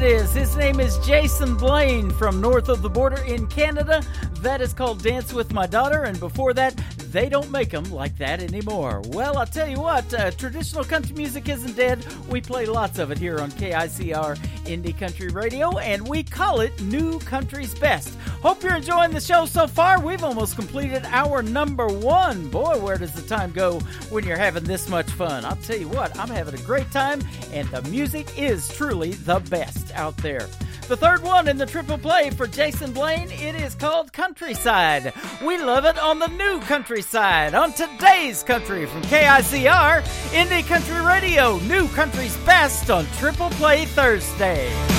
that 0.00 0.02
is. 0.02 0.32
His 0.32 0.56
name 0.56 0.80
is 0.80 0.98
Jason 1.06 1.54
Blaine 1.54 2.10
from 2.10 2.40
north 2.40 2.68
of 2.68 2.82
the 2.82 2.90
border 2.90 3.22
in 3.22 3.46
Canada. 3.46 4.02
That 4.40 4.60
is 4.60 4.72
called 4.72 5.00
Dance 5.04 5.32
with 5.32 5.52
My 5.52 5.68
Daughter, 5.68 6.02
and 6.02 6.18
before 6.18 6.52
that, 6.54 6.74
they 7.12 7.28
don't 7.28 7.52
make 7.52 7.70
them 7.70 7.84
like 7.92 8.18
that 8.18 8.42
anymore. 8.42 9.02
Well, 9.10 9.38
I'll 9.38 9.46
tell 9.46 9.68
you 9.68 9.80
what, 9.80 10.12
uh, 10.12 10.32
traditional 10.32 10.82
country 10.82 11.14
music 11.14 11.48
isn't 11.48 11.76
dead. 11.76 12.04
We 12.28 12.40
play 12.40 12.66
lots 12.66 12.98
of 12.98 13.12
it 13.12 13.18
here 13.18 13.38
on 13.38 13.52
KICR 13.52 14.36
Indie 14.64 14.98
Country 14.98 15.28
Radio, 15.28 15.78
and 15.78 16.08
we 16.08 16.24
call 16.24 16.58
it 16.58 16.80
New 16.82 17.20
Country's 17.20 17.78
Best. 17.78 18.18
Hope 18.44 18.62
you're 18.62 18.76
enjoying 18.76 19.12
the 19.12 19.22
show 19.22 19.46
so 19.46 19.66
far. 19.66 19.98
We've 19.98 20.22
almost 20.22 20.54
completed 20.54 21.06
our 21.06 21.42
number 21.42 21.86
one. 21.88 22.50
Boy, 22.50 22.78
where 22.78 22.98
does 22.98 23.12
the 23.12 23.22
time 23.22 23.52
go 23.52 23.80
when 24.10 24.24
you're 24.24 24.36
having 24.36 24.64
this 24.64 24.86
much 24.86 25.10
fun? 25.12 25.46
I'll 25.46 25.56
tell 25.56 25.78
you 25.78 25.88
what, 25.88 26.14
I'm 26.18 26.28
having 26.28 26.52
a 26.52 26.62
great 26.62 26.90
time, 26.90 27.22
and 27.54 27.66
the 27.68 27.80
music 27.88 28.38
is 28.38 28.68
truly 28.68 29.12
the 29.12 29.40
best 29.48 29.94
out 29.94 30.14
there. 30.18 30.46
The 30.88 30.96
third 30.98 31.22
one 31.22 31.48
in 31.48 31.56
the 31.56 31.64
triple 31.64 31.96
play 31.96 32.28
for 32.28 32.46
Jason 32.46 32.92
Blaine, 32.92 33.30
it 33.30 33.54
is 33.54 33.74
called 33.74 34.12
Countryside. 34.12 35.14
We 35.42 35.56
love 35.56 35.86
it 35.86 35.98
on 35.98 36.18
the 36.18 36.28
new 36.28 36.60
countryside, 36.60 37.54
on 37.54 37.72
today's 37.72 38.42
country 38.42 38.84
from 38.84 39.00
KICR, 39.04 40.02
Indie 40.32 40.66
Country 40.66 41.00
Radio, 41.00 41.56
New 41.60 41.88
Country's 41.88 42.36
Best 42.44 42.90
on 42.90 43.06
Triple 43.16 43.48
Play 43.52 43.86
Thursday. 43.86 44.93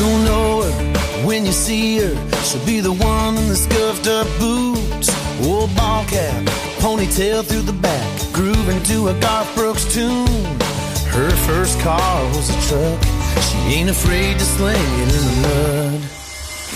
You'll 0.00 0.24
know 0.24 0.62
her 0.62 1.26
when 1.26 1.44
you 1.44 1.52
see 1.52 1.98
her. 1.98 2.14
She'll 2.44 2.64
be 2.64 2.80
the 2.80 2.90
one 2.90 3.36
in 3.36 3.48
the 3.48 3.54
scuffed 3.54 4.06
up 4.06 4.26
boots. 4.38 5.10
Old 5.46 5.76
ball 5.76 6.06
cap, 6.06 6.42
ponytail 6.80 7.44
through 7.44 7.66
the 7.68 7.74
back, 7.74 8.32
grooving 8.32 8.82
to 8.84 9.08
a 9.08 9.20
Garth 9.20 9.54
Brooks 9.54 9.84
tune. 9.92 10.26
Her 11.12 11.28
first 11.48 11.78
car 11.80 12.24
was 12.34 12.48
a 12.48 12.58
truck. 12.66 13.00
She 13.44 13.58
ain't 13.76 13.90
afraid 13.90 14.38
to 14.38 14.44
sling 14.46 14.92
it 15.04 15.10
in 15.18 15.24
the 15.28 15.36
mud. 15.44 16.00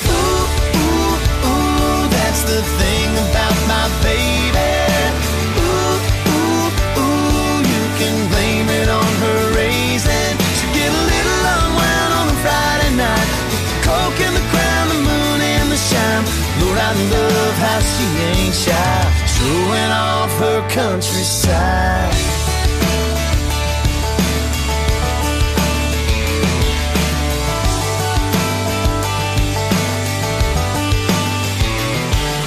Ooh, 0.04 0.44
ooh, 0.82 1.16
ooh, 1.48 2.04
that's 2.12 2.42
the 2.44 2.60
thing 2.60 3.08
about 3.30 3.63
I 16.76 16.92
love 17.14 17.56
how 17.66 17.80
she 17.92 18.06
ain't 18.30 18.54
shy, 18.54 19.00
showing 19.34 19.92
off 19.92 20.32
her 20.38 20.60
countryside. 20.70 22.14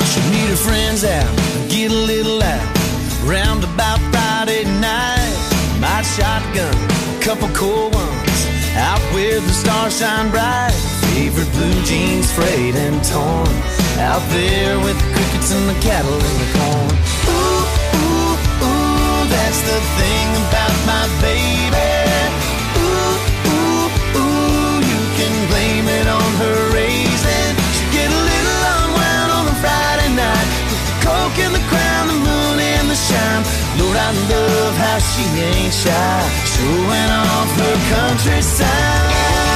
She'll 0.10 0.30
meet 0.32 0.50
her 0.50 0.56
friends 0.56 1.04
out 1.04 1.48
get 1.78 1.92
a 1.92 1.94
little 1.94 2.42
out. 2.42 2.78
Round 3.24 3.64
about 3.64 4.00
Friday 4.12 4.64
night, 4.80 5.38
My 5.80 6.02
shotgun, 6.02 6.76
a 7.18 7.24
couple 7.24 7.50
cool 7.50 7.90
ones. 7.90 8.40
Out 8.76 9.02
where 9.14 9.40
the 9.40 9.54
stars 9.54 10.00
shine 10.00 10.30
bright. 10.32 10.72
Favorite 11.14 11.52
blue 11.52 11.84
jeans 11.84 12.32
frayed 12.32 12.76
and 12.76 13.04
torn. 13.04 13.77
Out 13.98 14.22
there 14.30 14.80
with 14.80 14.94
the 14.94 15.10
crickets 15.14 15.52
and 15.52 15.68
the 15.68 15.74
cattle 15.82 16.14
in 16.14 16.36
the 16.38 16.50
corn. 16.54 16.94
Ooh, 17.34 17.66
ooh, 17.98 18.38
ooh, 18.62 19.26
that's 19.26 19.62
the 19.66 19.80
thing 19.98 20.28
about 20.46 20.76
my 20.86 21.06
baby. 21.18 21.90
Ooh, 22.78 23.18
ooh, 23.50 23.90
ooh, 24.22 24.78
you 24.86 25.02
can 25.18 25.34
blame 25.50 25.90
it 25.90 26.08
on 26.08 26.30
her 26.46 26.60
raising. 26.78 27.54
She 27.74 27.84
get 27.90 28.10
a 28.14 28.22
little 28.22 28.62
unwound 28.78 29.30
on 29.34 29.44
a 29.50 29.56
Friday 29.66 30.14
night 30.14 30.48
with 30.70 30.84
the 30.86 30.96
coke 31.02 31.38
and 31.42 31.54
the 31.58 31.66
crown, 31.66 32.08
the 32.08 32.18
moon 32.22 32.58
and 32.62 32.86
the 32.94 32.96
shine. 32.96 33.44
Lord, 33.82 33.98
I 33.98 34.14
love 34.30 34.76
how 34.78 34.98
she 35.02 35.26
ain't 35.42 35.74
shy, 35.74 36.18
showing 36.46 37.10
off 37.12 37.50
her 37.60 37.76
countryside. 37.98 39.47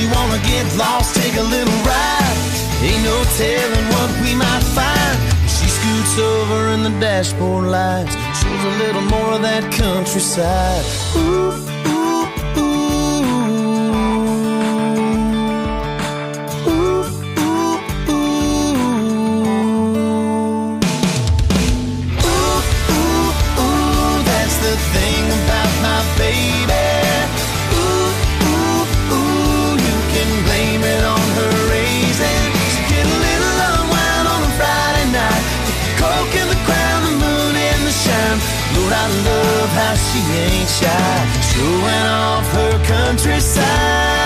You 0.00 0.08
wanna 0.10 0.40
get 0.44 0.64
lost, 0.76 1.14
take 1.14 1.36
a 1.36 1.42
little 1.42 1.78
ride. 1.84 2.36
Ain't 2.82 3.04
no 3.04 3.16
telling 3.36 3.86
what 3.94 4.10
we 4.22 4.34
might 4.34 4.64
find. 4.78 5.16
She 5.54 5.66
scoots 5.68 6.18
over 6.18 6.68
in 6.74 6.82
the 6.82 6.94
dashboard 7.00 7.66
lights, 7.66 8.14
shows 8.40 8.62
a 8.72 8.74
little 8.82 9.02
more 9.02 9.34
of 9.34 9.42
that 9.42 9.70
countryside. 9.72 10.84
Ooh. 11.16 11.89
Shy, 40.66 41.26
showing 41.52 42.06
off 42.06 42.46
her 42.52 42.84
countryside. 42.84 44.19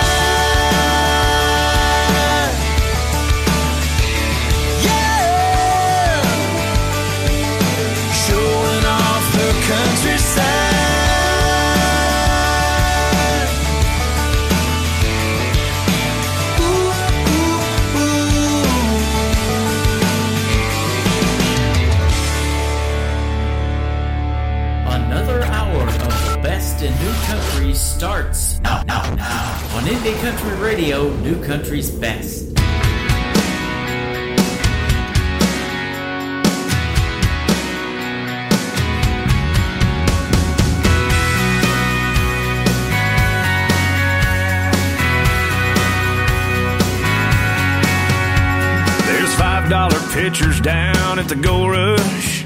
Starts 27.75 28.59
now, 28.61 28.81
now, 28.83 29.15
now 29.15 29.75
on 29.75 29.83
Indie 29.83 30.19
Country 30.21 30.55
Radio, 30.57 31.09
New 31.17 31.43
Country's 31.43 31.91
Best. 31.91 32.55
There's 49.05 49.35
five 49.35 49.69
dollar 49.69 49.99
pitchers 50.13 50.61
down 50.61 51.19
at 51.19 51.27
the 51.27 51.35
Gold 51.35 51.71
Rush. 51.71 52.45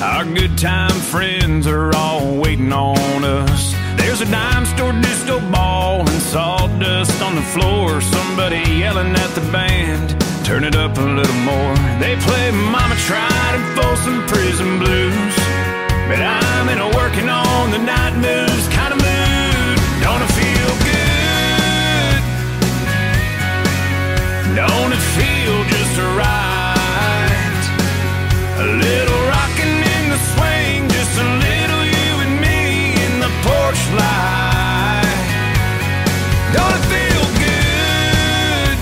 Our 0.00 0.24
good 0.24 0.58
time 0.58 0.90
friends 0.90 1.66
are 1.66 1.94
all 1.96 2.36
waiting 2.36 2.72
on 2.72 3.24
us. 3.24 3.79
There's 4.00 4.20
a 4.22 4.30
dime 4.30 4.64
store 4.66 4.92
disco 4.92 5.40
ball 5.50 6.00
and 6.00 6.22
sawdust 6.22 7.20
on 7.22 7.34
the 7.34 7.42
floor. 7.54 8.00
Somebody 8.00 8.60
yelling 8.80 9.14
at 9.14 9.30
the 9.34 9.42
band, 9.52 10.16
turn 10.44 10.64
it 10.64 10.74
up 10.74 10.96
a 10.96 11.08
little 11.18 11.40
more. 11.44 11.74
They 12.00 12.16
play 12.16 12.50
Mama 12.50 12.96
Tried 13.06 13.54
and 13.58 13.66
Folsom 13.76 14.26
Prison 14.26 14.78
Blues. 14.78 15.34
But 16.08 16.20
I'm 16.20 16.68
in 16.70 16.78
a 16.80 16.88
working 16.96 17.28
on 17.28 17.70
the 17.70 17.78
night 17.78 18.14
moves 18.16 18.68
kind 18.68 18.92
of 18.94 18.98
mood. 18.98 19.78
Don't 20.02 20.22
it 20.26 20.32
feel 20.40 20.70
good? 20.90 22.20
Don't 24.56 24.92
it 24.96 25.04
feel 25.16 25.56
just 25.72 25.96
right? 26.18 27.62
A 28.58 28.66
little 28.66 29.09
Don't 36.52 36.74
it 36.74 36.84
feel 36.90 37.24
good? 37.38 38.76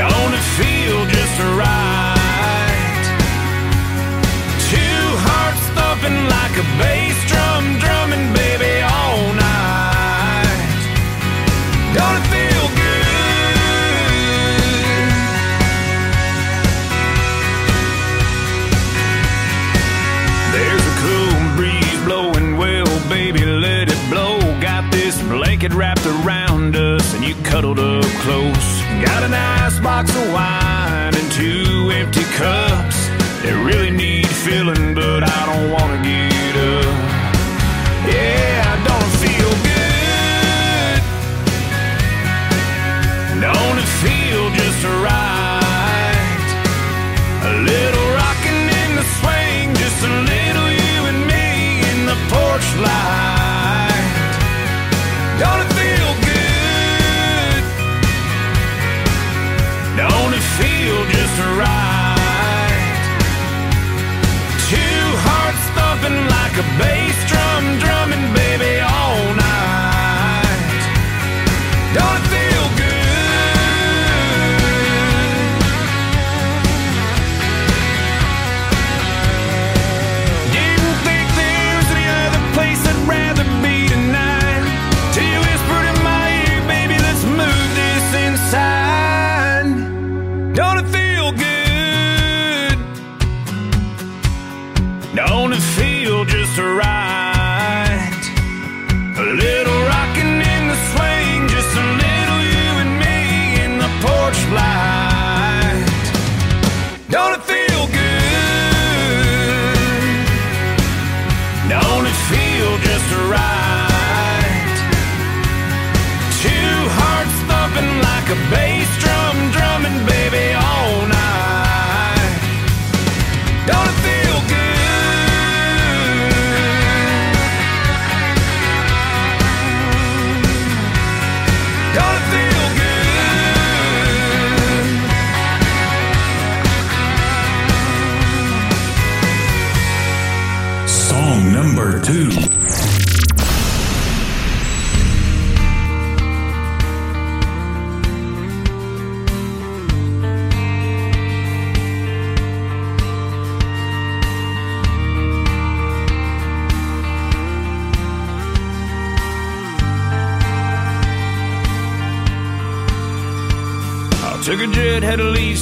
Don't 0.00 0.32
it 0.32 0.46
feel 0.56 0.98
just 1.04 1.36
right? 1.60 3.04
Two 4.72 5.04
hearts 5.28 5.64
thumping 5.76 6.18
like 6.32 6.56
a 6.56 6.64
bass 6.80 7.18
drum, 7.28 7.64
drumming, 7.78 8.32
around 26.06 26.76
us 26.76 27.14
and 27.14 27.24
you 27.24 27.34
cuddled 27.42 27.78
up 27.78 28.04
close. 28.22 28.68
Got 29.04 29.22
an 29.24 29.34
ice 29.34 29.78
box 29.80 30.14
of 30.14 30.32
wine 30.32 31.14
and 31.14 31.32
two 31.32 31.90
empty 31.90 32.24
cups. 32.38 32.98
They 33.42 33.52
really 33.52 33.90
need 33.90 34.28
filling, 34.28 34.94
but 34.94 35.22
I 35.24 35.40
don't 35.50 35.70
wanna 35.72 35.98
get 36.02 36.54
up. 36.56 36.96
Yeah, 38.12 38.72
I 38.72 38.76
don't 38.90 39.12
feel 39.22 39.52
good. 39.72 41.00
Don't 43.46 43.78
it 43.84 43.90
feel 44.02 44.42
just 44.60 44.82
right? 45.06 46.48
A 47.50 47.52
little 47.70 48.06
rocking 48.20 48.62
in 48.82 48.90
the 49.00 49.06
swing, 49.18 49.74
just 49.82 50.00
a 50.10 50.12
little 50.32 50.70
you 50.82 50.96
and 51.10 51.20
me 51.32 51.46
in 51.90 51.98
the 52.10 52.16
porch 52.30 52.68
light. 52.86 53.15
to 61.36 61.42
right. 61.42 62.96
Two 64.70 65.04
hearts 65.26 65.64
thumping 65.76 66.18
like 66.36 66.54
a 66.56 66.66
bass 66.78 67.28
drum. 67.28 67.78
drum 67.78 67.95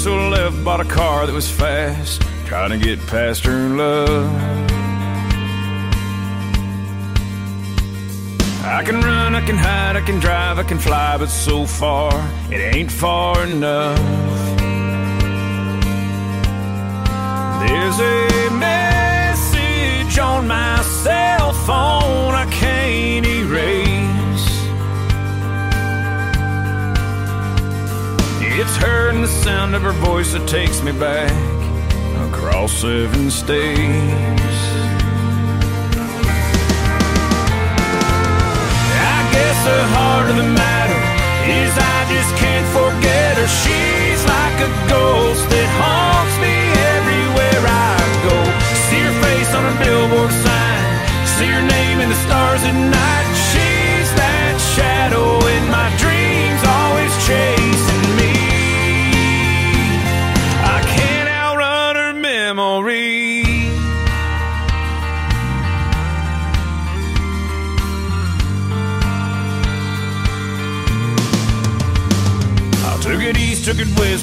so 0.05 0.29
left, 0.29 0.63
bought 0.63 0.83
a 0.83 0.85
car 0.85 1.27
that 1.27 1.33
was 1.33 1.51
fast, 1.51 2.21
trying 2.45 2.69
to 2.69 2.77
get 2.77 2.99
past 3.07 3.43
her 3.47 3.71
love. 3.71 4.31
I 8.63 8.83
can 8.85 9.01
run, 9.01 9.35
I 9.35 9.41
can 9.47 9.57
hide, 9.57 9.97
I 9.97 10.03
can 10.03 10.21
drive, 10.21 10.59
I 10.59 10.63
can 10.63 10.79
fly, 10.79 11.17
but 11.17 11.31
so 11.31 11.65
far, 11.65 12.13
it 12.51 12.61
ain't 12.77 12.93
far 12.93 13.47
enough. 13.47 13.99
There's 17.63 17.99
a 17.99 18.51
message 18.59 20.19
on 20.19 20.47
my 20.47 20.83
cell 20.83 21.55
phone 21.65 22.35
I 22.35 22.47
can't 22.51 23.34
and 29.15 29.23
the 29.23 29.29
sound 29.29 29.75
of 29.75 29.83
her 29.83 29.93
voice 29.93 30.33
that 30.33 30.47
takes 30.49 30.83
me 30.83 30.91
back 30.91 31.31
across 32.29 32.73
seven 32.73 33.31
states. 33.31 33.79
I 39.15 39.19
guess 39.33 39.59
the 39.71 39.81
heart 39.95 40.31
of 40.31 40.37
the 40.37 40.49
matter 40.63 41.01
is 41.47 41.73
I 41.79 41.99
just 42.11 42.33
can't 42.43 42.67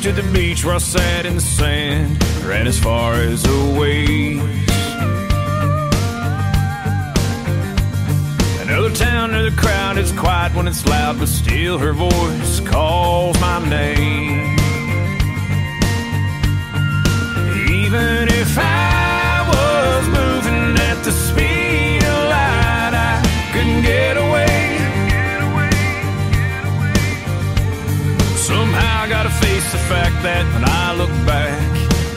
to 0.01 0.11
the 0.11 0.23
beach 0.33 0.65
where 0.65 0.73
I 0.73 0.79
sat 0.79 1.27
in 1.27 1.35
the 1.35 1.41
sand, 1.41 2.23
ran 2.43 2.65
as 2.65 2.79
far 2.79 3.13
as 3.13 3.45
a 3.45 3.79
ways. 3.79 4.41
Another 8.61 8.89
town, 8.95 9.29
another 9.29 9.51
crowd, 9.51 9.99
it's 9.99 10.11
quiet 10.11 10.55
when 10.55 10.67
it's 10.67 10.83
loud, 10.87 11.19
but 11.19 11.27
still 11.27 11.77
her 11.77 11.93
voice 11.93 12.61
calls 12.61 13.39
my 13.39 13.59
name. 13.69 14.57
Even 17.69 18.30
that 30.23 30.45
when 30.53 30.61
I 30.61 30.93
look 30.93 31.09
back, 31.25 31.65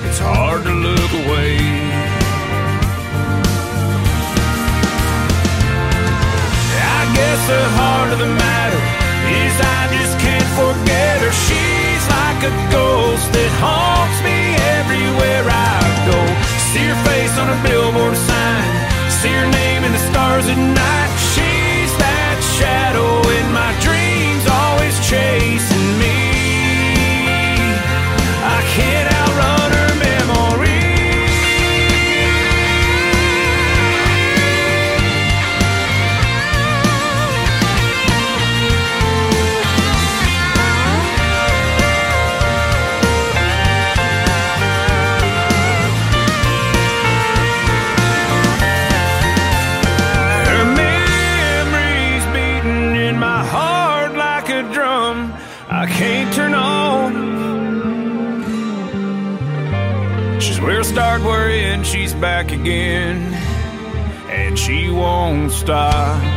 it's 0.05 0.21
hard 0.21 0.61
to 0.69 0.73
look 0.73 1.13
away. 1.25 1.57
I 6.85 7.01
guess 7.17 7.41
the 7.49 7.65
heart 7.81 8.13
of 8.13 8.19
the 8.21 8.29
matter 8.29 8.83
is 9.25 9.55
I 9.57 9.89
just 9.97 10.21
can't 10.21 10.51
forget 10.53 11.25
her. 11.25 11.33
She's 11.49 12.05
like 12.13 12.41
a 12.45 12.53
ghost 12.69 13.25
that 13.33 13.53
haunts 13.57 14.21
me 14.21 14.53
everywhere 14.77 15.49
I 15.49 15.81
go. 16.05 16.21
See 16.77 16.85
her 16.85 17.01
face 17.09 17.35
on 17.41 17.49
a 17.49 17.59
billboard 17.65 18.17
sign, 18.21 18.69
see 19.09 19.33
her 19.33 19.49
name 19.49 19.81
in 19.89 19.93
the 19.97 20.05
stars 20.13 20.45
at 20.53 20.61
night. 20.61 21.13
She's 21.33 21.93
that 22.05 22.37
shadow 22.61 23.09
in 23.33 23.47
my 23.49 23.73
dreams, 23.81 24.45
always 24.45 24.93
chasing 25.09 25.74
back 62.21 62.53
again, 62.53 63.35
and 64.31 64.59
she 64.59 64.91
won't 64.91 65.53
stop. 65.53 66.34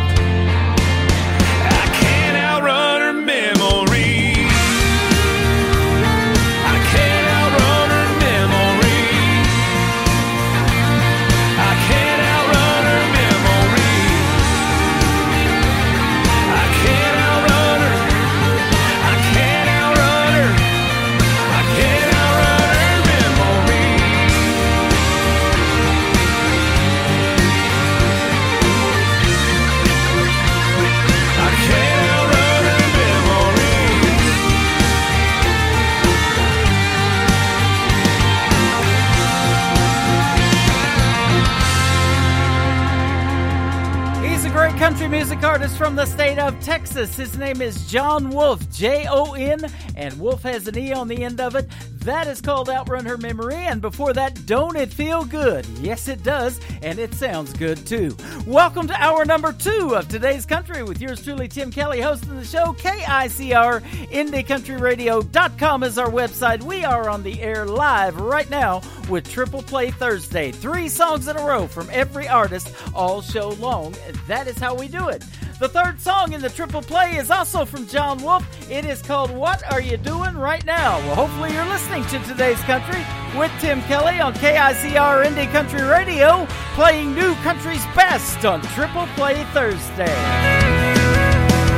Music 45.09 45.41
artist 45.41 45.77
from 45.77 45.95
the 45.95 46.05
state 46.05 46.37
of 46.37 46.59
Texas. 46.59 47.15
His 47.15 47.37
name 47.37 47.61
is 47.61 47.89
Jon 47.89 48.29
Wolfe, 48.29 48.69
J 48.71 49.07
O 49.09 49.33
N, 49.33 49.59
and 49.95 50.19
Wolf 50.19 50.43
has 50.43 50.67
an 50.67 50.77
E 50.77 50.91
on 50.91 51.07
the 51.07 51.23
end 51.23 51.39
of 51.39 51.55
it. 51.55 51.69
That 51.99 52.27
is 52.27 52.41
called 52.41 52.69
Outrun 52.69 53.05
Her 53.05 53.17
Memory, 53.17 53.55
and 53.55 53.81
before 53.81 54.13
that, 54.13 54.45
Don't 54.45 54.75
It 54.75 54.93
Feel 54.93 55.23
Good? 55.23 55.65
Yes, 55.79 56.07
it 56.07 56.23
does, 56.23 56.59
and 56.81 56.99
it 56.99 57.13
sounds 57.13 57.53
good 57.53 57.85
too. 57.87 58.15
Welcome 58.47 58.87
to 58.87 58.93
hour 58.93 59.25
number 59.25 59.51
two 59.51 59.93
of 59.93 60.07
today's 60.07 60.45
country 60.45 60.81
with 60.81 61.01
yours 61.01 61.21
truly, 61.21 61.49
Tim 61.49 61.69
Kelly, 61.69 61.99
hosting 61.99 62.37
the 62.37 62.45
show. 62.45 62.71
KICR, 62.79 63.81
IndieCountryRadio.com 64.07 65.83
is 65.83 65.97
our 65.97 66.09
website. 66.09 66.63
We 66.63 66.85
are 66.85 67.09
on 67.09 67.23
the 67.23 67.41
air 67.41 67.65
live 67.65 68.17
right 68.21 68.49
now 68.49 68.83
with 69.09 69.29
Triple 69.29 69.63
Play 69.63 69.91
Thursday. 69.91 70.53
Three 70.53 70.87
songs 70.87 71.27
in 71.27 71.35
a 71.35 71.45
row 71.45 71.67
from 71.67 71.89
every 71.91 72.29
artist 72.29 72.73
all 72.95 73.21
show 73.21 73.49
long. 73.49 73.93
That 74.27 74.47
is 74.47 74.57
how 74.57 74.75
we 74.75 74.87
do 74.87 75.09
it. 75.09 75.25
The 75.59 75.67
third 75.67 75.99
song 75.99 76.33
in 76.33 76.41
the 76.41 76.51
triple 76.51 76.83
play 76.83 77.17
is 77.17 77.31
also 77.31 77.65
from 77.65 77.87
Jon 77.87 78.21
Wolfe. 78.21 78.45
It 78.69 78.85
is 78.85 79.01
called 79.01 79.31
What 79.31 79.63
Are 79.71 79.81
You 79.81 79.97
Doing 79.97 80.37
Right 80.37 80.63
Now? 80.67 80.99
Well, 80.99 81.15
hopefully 81.15 81.51
you're 81.51 81.65
listening 81.65 82.05
to 82.05 82.19
today's 82.19 82.61
country 82.61 83.03
with 83.35 83.51
Tim 83.59 83.81
Kelly 83.83 84.19
on 84.19 84.35
KICR 84.35 85.25
Indie 85.25 85.51
Country 85.51 85.81
Radio, 85.81 86.45
playing 86.75 87.15
new 87.15 87.33
country's 87.41 87.83
best 87.95 88.45
on 88.45 88.61
Triple 88.75 89.07
Play 89.15 89.43
Thursday. 89.45 90.05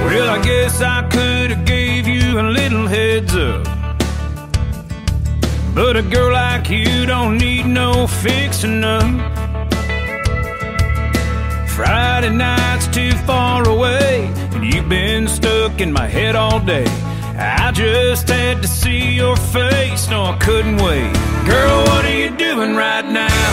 Well, 0.03 0.29
I 0.29 0.41
guess 0.43 0.81
I 0.81 1.07
could 1.07 1.51
have 1.51 1.65
gave 1.65 2.05
you 2.05 2.37
a 2.37 2.43
little 2.43 2.85
heads 2.85 3.33
up. 3.33 3.63
But 5.73 5.95
a 5.95 6.01
girl 6.01 6.33
like 6.33 6.69
you 6.69 7.05
don't 7.05 7.37
need 7.37 7.65
no 7.65 8.07
fixing 8.07 8.83
up. 8.83 9.38
Friday 11.79 12.35
night's 12.35 12.87
too 12.87 13.13
far 13.23 13.65
away, 13.65 14.29
and 14.51 14.65
you've 14.65 14.89
been 14.89 15.29
stuck 15.29 15.79
in 15.79 15.93
my 15.93 16.07
head 16.07 16.35
all 16.35 16.59
day. 16.59 16.83
I 17.39 17.71
just 17.71 18.27
had 18.27 18.61
to 18.61 18.67
see 18.67 19.15
your 19.15 19.37
face, 19.37 20.09
no, 20.09 20.25
I 20.25 20.37
couldn't 20.39 20.75
wait. 20.83 21.07
Girl, 21.47 21.79
what 21.87 22.03
are 22.03 22.19
you 22.19 22.35
doing 22.35 22.75
right 22.75 23.07
now? 23.07 23.47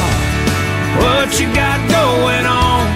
What 0.98 1.38
you 1.38 1.46
got 1.54 1.78
going 1.86 2.46
on? 2.50 2.90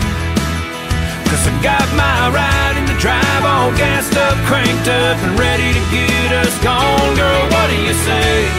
Cause 1.31 1.47
I 1.47 1.55
got 1.63 1.87
my 1.95 2.35
ride 2.35 2.75
in 2.83 2.87
the 2.91 2.99
drive 2.99 3.45
all 3.47 3.71
gassed 3.79 4.17
up, 4.19 4.35
cranked 4.51 4.89
up, 4.89 5.17
and 5.23 5.39
ready 5.39 5.71
to 5.71 5.83
get 5.95 6.43
us 6.43 6.59
gone. 6.59 7.15
Girl, 7.15 7.43
what 7.55 7.71
do 7.71 7.79
you 7.79 7.95
say? 8.03 8.51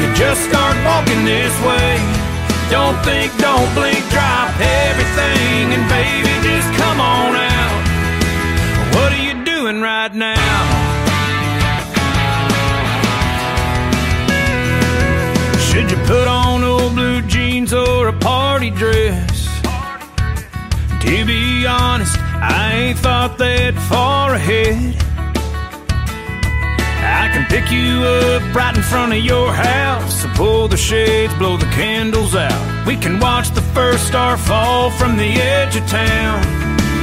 You 0.00 0.08
just 0.16 0.48
start 0.48 0.80
walking 0.82 1.26
this 1.26 1.52
way. 1.60 2.29
Don't 2.70 2.96
think, 3.02 3.36
don't 3.38 3.74
blink, 3.74 3.98
drop 4.10 4.54
everything, 4.60 5.72
and 5.74 5.88
baby, 5.90 6.30
just 6.46 6.72
come 6.78 7.00
on 7.00 7.34
out. 7.34 7.80
What 8.94 9.12
are 9.12 9.22
you 9.22 9.44
doing 9.44 9.80
right 9.82 10.14
now? 10.14 10.36
Should 15.58 15.90
you 15.90 15.96
put 16.06 16.28
on 16.28 16.62
old 16.62 16.94
blue 16.94 17.22
jeans 17.22 17.72
or 17.72 18.06
a 18.06 18.12
party 18.12 18.70
dress? 18.70 19.48
To 21.02 21.24
be 21.24 21.66
honest, 21.66 22.16
I 22.18 22.72
ain't 22.72 22.98
thought 23.00 23.36
that 23.38 23.74
far 23.88 24.34
ahead. 24.34 24.94
I 27.10 27.28
can 27.32 27.44
pick 27.46 27.72
you 27.72 28.06
up 28.06 28.54
right 28.54 28.76
in 28.76 28.82
front 28.82 29.12
of 29.12 29.18
your 29.18 29.52
house. 29.52 30.22
So 30.22 30.28
pull 30.34 30.68
the 30.68 30.76
shades, 30.76 31.34
blow 31.34 31.56
the 31.56 31.70
candles 31.74 32.36
out. 32.36 32.86
We 32.86 32.96
can 32.96 33.18
watch 33.18 33.50
the 33.50 33.66
first 33.74 34.06
star 34.06 34.38
fall 34.38 34.90
from 34.90 35.16
the 35.16 35.26
edge 35.26 35.74
of 35.74 35.86
town. 35.88 36.38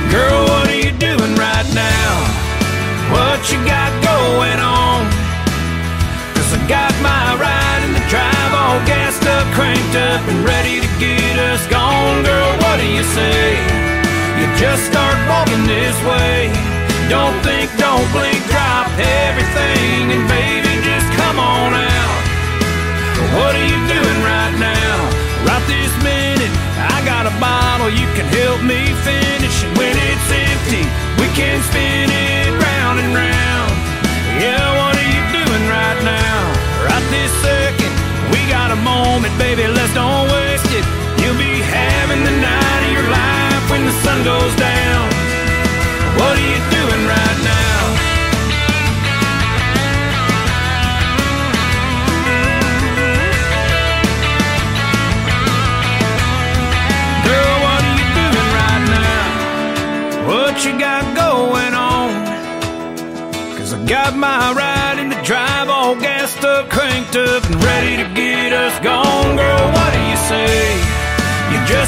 Girl, 0.09 0.47
what 0.47 0.69
are 0.71 0.79
you 0.79 0.95
doing 0.95 1.33
right 1.35 1.69
now? 1.75 2.07
What 3.11 3.51
you 3.51 3.59
got 3.67 3.91
going 3.99 4.59
on? 4.63 5.03
Cause 6.35 6.55
I 6.55 6.59
got 6.71 6.95
my 7.03 7.35
ride 7.35 7.81
in 7.83 7.91
the 7.91 8.05
drive 8.07 8.51
all 8.55 8.79
gassed 8.87 9.27
up, 9.27 9.45
cranked 9.59 9.95
up, 9.95 10.23
and 10.31 10.39
ready 10.47 10.79
to 10.79 10.89
get 11.03 11.35
us 11.51 11.67
gone. 11.67 12.23
Girl, 12.23 12.51
what 12.63 12.79
do 12.79 12.87
you 12.87 13.03
say? 13.03 13.59
You 14.39 14.47
just 14.55 14.87
start 14.87 15.17
walking 15.27 15.67
this 15.67 15.97
way. 16.07 16.76
Don't 17.09 17.39
think, 17.39 17.71
don't 17.79 18.03
blink, 18.11 18.35
drop 18.51 18.91
everything, 18.99 20.11
and 20.11 20.27
baby, 20.27 20.67
just 20.83 21.07
come 21.15 21.39
on 21.39 21.71
out. 21.71 22.19
What 23.31 23.55
are 23.55 23.63
you 23.63 23.79
doing 23.87 24.19
right 24.27 24.55
now? 24.59 24.95
Right 25.47 25.63
this 25.71 25.93
minute, 26.03 26.51
I 26.75 26.99
got 27.07 27.23
a 27.23 27.31
bottle 27.39 27.87
you 27.87 28.03
can 28.11 28.27
help 28.27 28.59
me 28.59 28.91
finish, 29.07 29.55
and 29.63 29.71
when 29.79 29.95
it's 29.95 30.29
empty, 30.35 30.83
we 31.15 31.31
can 31.31 31.63
spin 31.71 32.11
it 32.11 32.51
round 32.59 32.99
and 32.99 33.15
round. 33.15 33.71
Yeah, 34.43 34.67
what 34.75 34.99
are 34.99 35.07
you 35.07 35.23
doing 35.31 35.63
right 35.71 35.99
now? 36.03 36.43
Right 36.83 37.05
this 37.07 37.31
second, 37.39 37.93
we 38.35 38.43
got 38.51 38.71
a 38.71 38.79
moment, 38.83 39.31
baby, 39.39 39.63
let's 39.71 39.93
don't 39.93 40.26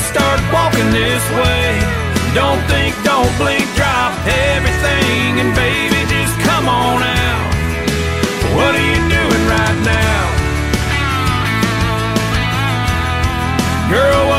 start 0.07 0.39
walking 0.53 0.89
this 0.91 1.23
way. 1.35 1.79
Don't 2.33 2.61
think, 2.69 2.95
don't 3.03 3.31
blink, 3.41 3.65
drop 3.75 4.13
everything, 4.55 5.41
and 5.41 5.51
baby, 5.55 5.99
just 6.07 6.35
come 6.45 6.69
on 6.69 7.01
out. 7.01 7.49
What 8.55 8.75
are 8.75 8.87
you 8.91 9.01
doing 9.09 9.43
right 9.49 9.79
now? 9.83 10.21
Girl, 13.89 14.38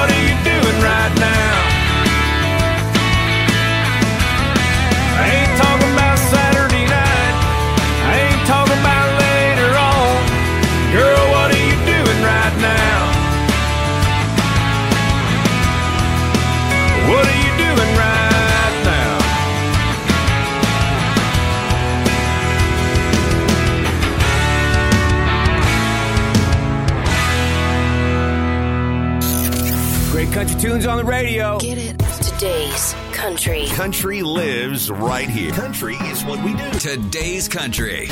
country 30.40 30.58
tunes 30.58 30.86
on 30.86 30.96
the 30.96 31.04
radio. 31.04 31.58
Get 31.58 31.76
it? 31.76 31.98
Today's 32.22 32.94
country. 33.12 33.66
Country 33.66 34.22
lives 34.22 34.90
right 34.90 35.28
here. 35.28 35.52
Country 35.52 35.96
is 35.96 36.24
what 36.24 36.42
we 36.42 36.54
do. 36.54 36.70
Today's 36.78 37.46
country. 37.46 38.08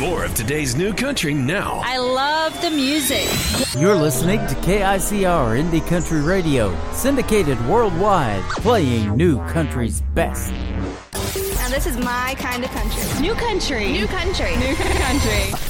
More 0.00 0.24
of 0.24 0.34
today's 0.34 0.74
new 0.74 0.92
country 0.92 1.32
now. 1.32 1.80
I 1.84 1.98
love 1.98 2.60
the 2.62 2.70
music. 2.70 3.28
You're 3.80 3.94
listening 3.94 4.40
to 4.40 4.56
KICR 4.56 5.62
Indie 5.62 5.86
Country 5.86 6.20
Radio, 6.20 6.76
syndicated 6.90 7.64
worldwide, 7.68 8.42
playing 8.50 9.16
new 9.16 9.36
country's 9.46 10.00
best. 10.16 10.50
Now 11.12 11.68
this 11.68 11.86
is 11.86 11.96
my 11.96 12.34
kind 12.38 12.64
of 12.64 12.70
country. 12.70 13.20
New 13.20 13.34
country. 13.34 13.92
New 13.92 14.08
country. 14.08 14.56
New 14.56 14.74
country. 14.74 15.61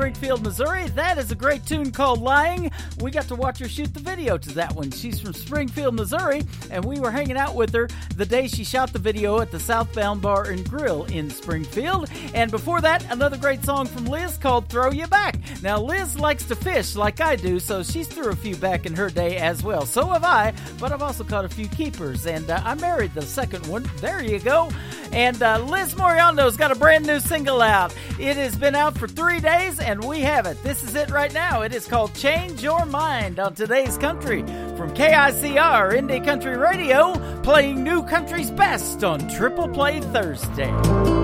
Springfield, 0.00 0.42
Missouri. 0.42 0.88
That 0.88 1.18
is 1.18 1.30
a 1.30 1.34
great 1.34 1.66
tune 1.66 1.92
called 1.92 2.22
Lying. 2.22 2.70
We 3.02 3.10
got 3.10 3.28
to 3.28 3.34
watch 3.34 3.58
her 3.58 3.68
shoot 3.68 3.92
the 3.92 4.00
video 4.00 4.38
to 4.38 4.48
that 4.54 4.74
one. 4.74 4.90
She's 4.90 5.20
from 5.20 5.34
Springfield, 5.34 5.94
Missouri, 5.94 6.42
and 6.70 6.82
we 6.82 6.98
were 6.98 7.10
hanging 7.10 7.36
out 7.36 7.54
with 7.54 7.74
her 7.74 7.86
the 8.16 8.24
day 8.24 8.48
she 8.48 8.64
shot 8.64 8.94
the 8.94 8.98
video 8.98 9.40
at 9.40 9.50
the 9.50 9.60
Southbound 9.60 10.22
Bar 10.22 10.44
and 10.44 10.66
Grill 10.66 11.04
in 11.04 11.28
Springfield. 11.28 12.08
And 12.32 12.50
before 12.50 12.80
that, 12.80 13.04
another 13.12 13.36
great 13.36 13.62
song 13.62 13.84
from 13.84 14.06
Liz 14.06 14.38
called 14.38 14.70
Throw 14.70 14.90
You 14.90 15.06
Back. 15.06 15.36
Now, 15.62 15.78
Liz 15.78 16.18
likes 16.18 16.44
to 16.44 16.56
fish 16.56 16.96
like 16.96 17.20
I 17.20 17.36
do, 17.36 17.60
so 17.60 17.82
she's 17.82 18.08
threw 18.08 18.30
a 18.30 18.36
few 18.36 18.56
back 18.56 18.86
in 18.86 18.94
her 18.96 19.10
day 19.10 19.36
as 19.36 19.62
well. 19.62 19.84
So 19.84 20.06
have 20.06 20.24
I, 20.24 20.54
but 20.78 20.92
I've 20.92 21.02
also 21.02 21.24
caught 21.24 21.44
a 21.44 21.50
few 21.50 21.68
keepers, 21.68 22.24
and 22.26 22.48
uh, 22.48 22.62
I 22.64 22.74
married 22.76 23.12
the 23.12 23.20
second 23.20 23.66
one. 23.66 23.88
There 23.98 24.22
you 24.24 24.38
go. 24.38 24.70
And 25.12 25.42
uh, 25.42 25.58
Liz 25.58 25.94
Moriondo's 25.94 26.56
got 26.56 26.70
a 26.70 26.76
brand 26.76 27.04
new 27.06 27.20
single 27.20 27.60
out. 27.60 27.94
It 28.20 28.36
has 28.36 28.54
been 28.54 28.74
out 28.74 28.98
for 28.98 29.08
three 29.08 29.40
days, 29.40 29.80
and 29.80 30.04
we 30.04 30.20
have 30.20 30.44
it. 30.44 30.62
This 30.62 30.82
is 30.82 30.94
it 30.94 31.08
right 31.08 31.32
now. 31.32 31.62
It 31.62 31.74
is 31.74 31.86
called 31.86 32.12
Change 32.14 32.62
Your 32.62 32.84
Mind 32.84 33.40
on 33.40 33.54
Today's 33.54 33.96
Country 33.96 34.42
from 34.76 34.92
KICR 34.92 35.92
Indie 35.94 36.22
Country 36.22 36.58
Radio, 36.58 37.14
playing 37.42 37.82
New 37.82 38.02
Country's 38.02 38.50
Best 38.50 39.04
on 39.04 39.26
Triple 39.30 39.68
Play 39.70 40.02
Thursday. 40.02 41.19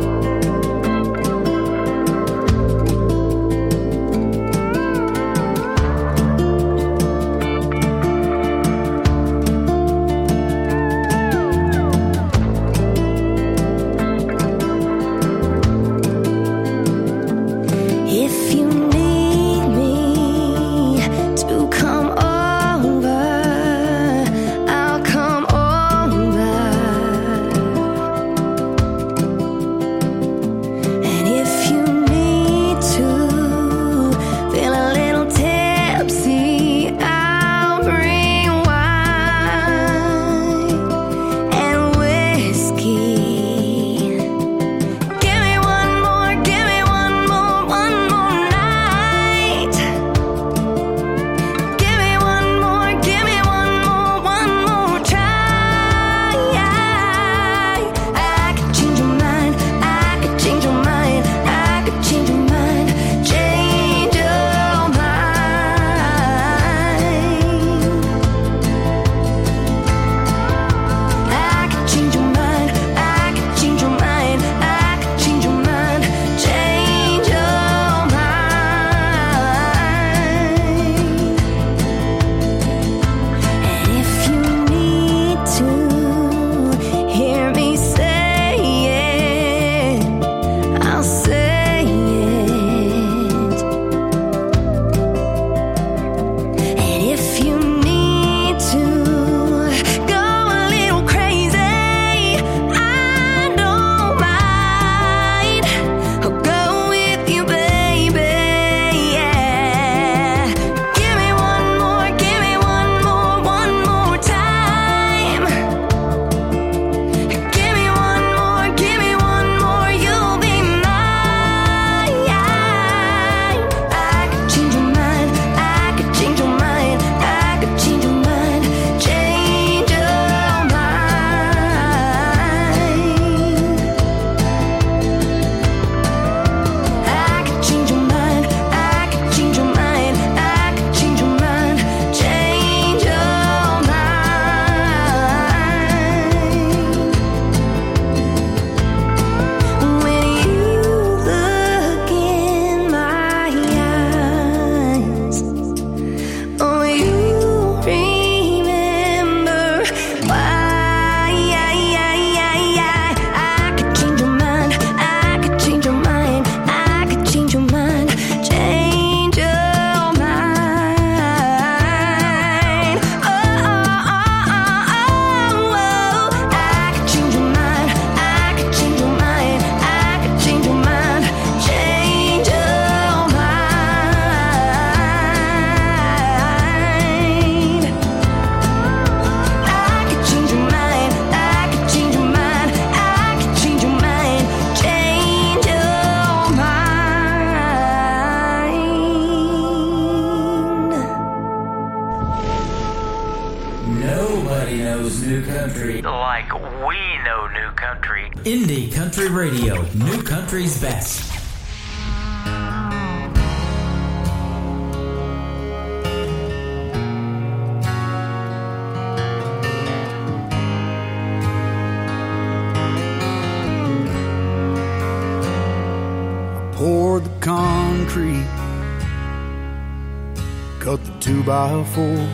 By 231.84 232.28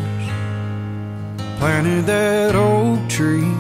planted 1.59 2.07
that 2.07 2.55
oak 2.55 3.09
tree, 3.09 3.55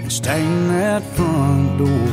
and 0.00 0.12
stained 0.12 0.70
that 0.70 1.02
front 1.02 1.78
door. 1.78 2.08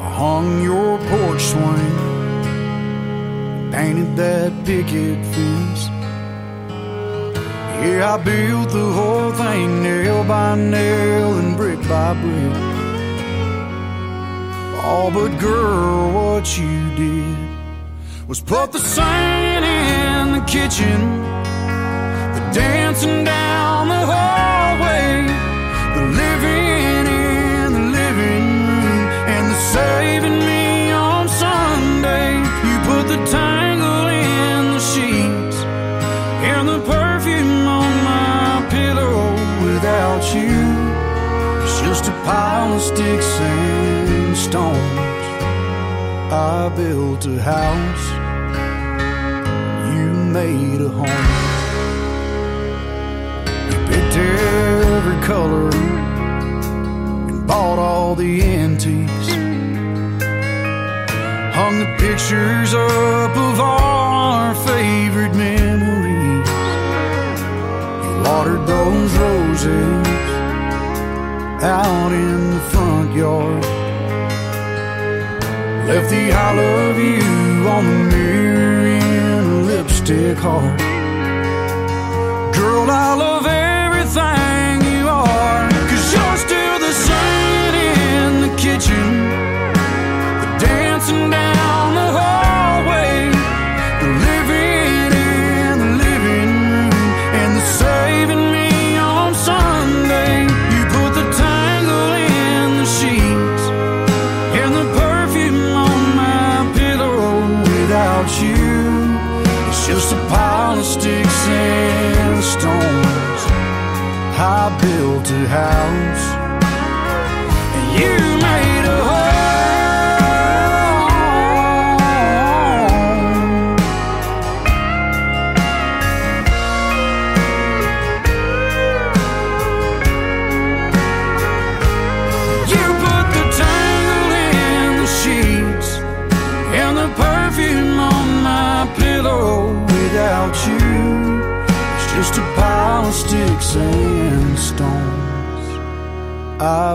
I 0.00 0.08
hung 0.22 0.62
your 0.62 0.98
porch 1.10 1.42
swing, 1.42 1.96
painted 3.72 4.16
that 4.16 4.52
picket 4.64 5.18
fence. 5.34 5.82
Yeah, 7.84 8.14
I 8.14 8.16
built 8.22 8.70
the 8.70 8.92
whole 8.98 9.32
thing 9.32 9.82
nail 9.82 10.24
by 10.24 10.54
nail 10.56 11.38
and 11.38 11.56
brick 11.56 11.80
by 11.88 12.14
brick. 12.14 12.56
Oh, 14.86 15.10
but 15.12 15.38
girl, 15.38 16.12
what 16.12 16.58
you 16.58 16.94
did 16.94 17.44
was 18.26 18.40
put 18.40 18.72
the 18.72 18.78
the 18.78 18.78
kitchen, 20.54 21.00
the 22.36 22.42
dancing 22.54 23.24
down 23.24 23.88
the 23.88 24.02
hallway, 24.12 25.26
the 25.96 26.04
living 26.22 26.64
in 26.86 27.72
the 27.78 27.86
living 27.98 28.46
room, 28.68 29.02
and 29.34 29.44
the 29.52 29.58
saving 29.74 30.38
me 30.50 30.92
on 30.92 31.26
Sunday. 31.28 32.30
You 32.68 32.76
put 32.90 33.04
the 33.14 33.20
tangle 33.38 34.06
in 34.06 34.60
the 34.74 34.82
sheets 34.92 35.58
and 36.52 36.68
the 36.68 36.78
perfume 36.92 37.66
on 37.80 37.92
my 38.12 38.64
pillow 38.70 39.32
without 39.66 40.22
you. 40.36 40.60
It's 41.64 41.80
just 41.80 42.04
a 42.06 42.14
pile 42.22 42.74
of 42.74 42.80
sticks 42.80 43.30
and 43.40 44.36
stones. 44.36 45.26
I 46.30 46.70
built 46.76 47.26
a 47.26 47.42
house, 47.42 47.83
color 55.24 55.70
and 57.28 57.46
bought 57.46 57.78
all 57.78 58.14
the 58.14 58.42
antiques. 58.42 59.28
Hung 61.56 61.78
the 61.78 61.90
pictures 61.98 62.74
up 62.74 63.34
of 63.34 63.58
all 63.58 64.32
our 64.34 64.54
favorite 64.54 65.34
memories. 65.34 66.48
You 68.04 68.12
watered 68.22 68.66
those 68.66 69.12
roses 69.16 70.06
out 71.62 72.12
in 72.12 72.50
the 72.50 72.60
front 72.72 73.14
yard. 73.14 73.64
Left 75.88 76.10
the 76.10 76.32
I 76.32 76.54
love 76.54 76.98
you 76.98 77.68
on 77.74 77.84
the 77.86 78.16
mirror 78.16 78.86
in 78.86 79.44
a 79.56 79.62
lipstick 79.70 80.36
heart. 80.36 80.80
Girl, 82.54 82.90
I 82.90 83.14
love 83.14 83.46
everything 83.46 84.53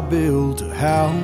I 0.10 0.11
built 0.11 0.64
a 0.64 0.73
house, 0.73 1.18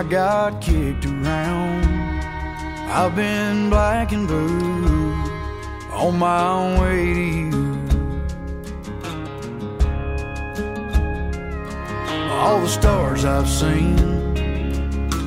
I 0.00 0.02
got 0.02 0.62
kicked 0.62 1.04
around, 1.04 1.84
I've 2.88 3.14
been 3.14 3.68
black 3.68 4.12
and 4.12 4.26
blue 4.26 5.12
on 5.92 6.18
my 6.18 6.80
way 6.80 7.12
to 7.12 7.20
you. 7.20 7.78
All 12.32 12.62
the 12.62 12.68
stars 12.68 13.26
I've 13.26 13.46
seen, 13.46 13.98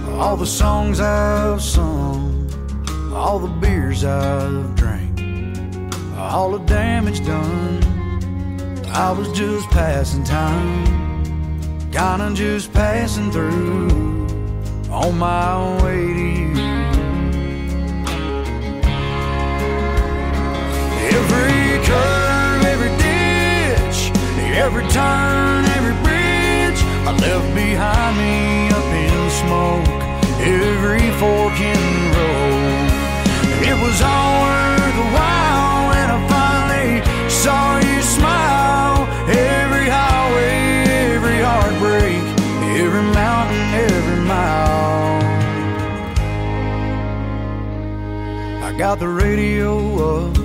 all 0.10 0.36
the 0.38 0.48
songs 0.48 1.00
I've 1.00 1.62
sung, 1.62 2.50
all 3.14 3.38
the 3.38 3.54
beers 3.62 4.04
I've 4.04 4.74
drank, 4.74 5.20
all 6.18 6.50
the 6.50 6.66
damage 6.66 7.24
done. 7.24 7.84
I 8.88 9.12
was 9.12 9.32
just 9.34 9.70
passing 9.70 10.24
time, 10.24 11.22
kinda 11.92 12.32
just 12.34 12.74
passing 12.74 13.32
through 13.32 14.13
on 14.94 15.18
my 15.18 15.84
way 15.84 16.06
to 16.06 16.26
you. 16.30 16.54
Every 21.18 21.82
curve, 21.90 22.64
every 22.74 22.94
ditch, 23.02 24.00
every 24.64 24.86
turn, 24.90 25.66
every 25.78 25.98
bridge 26.04 26.80
I 27.10 27.12
left 27.26 27.50
behind 27.56 28.18
me 28.22 28.70
up 28.70 28.90
in 29.04 29.30
smoke. 29.42 30.04
Every 30.46 31.10
fork 31.20 31.60
in 31.60 31.93
got 48.84 49.00
the 49.00 49.08
radio 49.08 49.72
up 50.12 50.36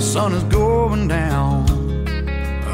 sun 0.00 0.32
is 0.32 0.44
going 0.44 1.08
down. 1.08 1.68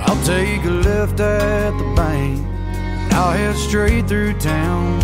I'll 0.07 0.25
take 0.25 0.63
a 0.65 0.71
left 0.71 1.19
at 1.19 1.71
the 1.77 1.93
bank, 1.97 2.39
and 2.47 3.15
I'll 3.15 3.33
head 3.33 3.57
straight 3.57 4.07
through 4.07 4.35
town. 4.35 5.01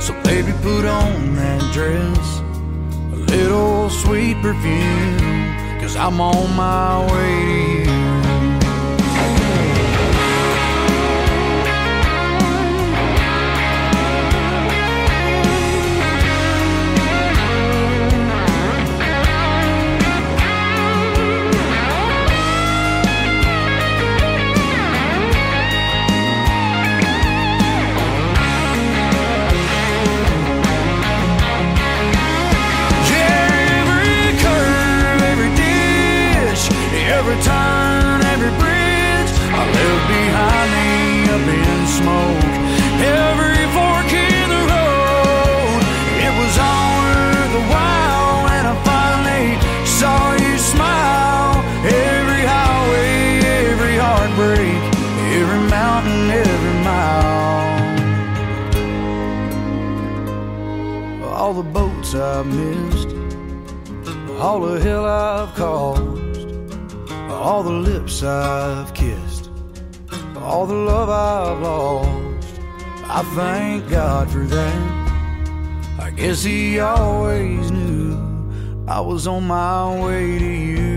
So 0.00 0.14
baby, 0.22 0.52
put 0.62 0.86
on 0.86 1.36
that 1.36 1.60
dress, 1.74 2.38
a 3.12 3.16
little 3.36 3.90
sweet 3.90 4.38
perfume, 4.40 5.18
cause 5.78 5.94
I'm 5.94 6.18
on 6.18 6.56
my 6.56 7.04
way 7.12 7.84
to 7.84 7.84
you. 7.84 7.87
every 37.28 37.42
turn, 37.44 38.22
every 38.32 38.52
bridge 38.56 39.32
I 39.52 39.62
left 39.76 40.04
behind 40.08 40.68
me 40.76 41.28
up 41.34 41.44
in 41.44 41.80
smoke. 41.98 42.44
Every 43.04 43.64
fork 43.76 44.10
in 44.16 44.48
the 44.48 44.62
road, 44.72 45.80
it 46.24 46.32
was 46.40 46.54
all 46.56 46.90
worth 47.04 47.52
the 47.52 47.64
while 47.68 48.48
when 48.48 48.64
I 48.64 48.74
finally 48.88 49.46
saw 49.84 50.32
you 50.32 50.56
smile. 50.56 51.60
Every 51.84 52.42
highway, 52.48 53.44
every 53.68 53.96
heartbreak, 53.98 54.80
every 55.38 55.62
mountain, 55.68 56.30
every 56.30 56.76
mile. 56.88 57.76
All 61.34 61.52
the 61.52 61.68
boats 61.78 62.14
I've 62.14 62.46
missed, 62.46 63.10
all 64.40 64.60
the 64.60 64.80
hell 64.80 65.04
I've 65.04 65.54
all 67.48 67.62
the 67.62 67.70
lips 67.70 68.22
I've 68.22 68.92
kissed, 68.92 69.48
all 70.36 70.66
the 70.66 70.74
love 70.74 71.08
I've 71.08 71.62
lost. 71.62 72.60
I 73.04 73.22
thank 73.34 73.88
God 73.88 74.30
for 74.30 74.44
that. 74.44 74.80
I 75.98 76.10
guess 76.10 76.42
He 76.42 76.78
always 76.78 77.70
knew 77.70 78.12
I 78.86 79.00
was 79.00 79.26
on 79.26 79.46
my 79.46 80.04
way 80.04 80.38
to 80.38 80.44
you. 80.44 80.87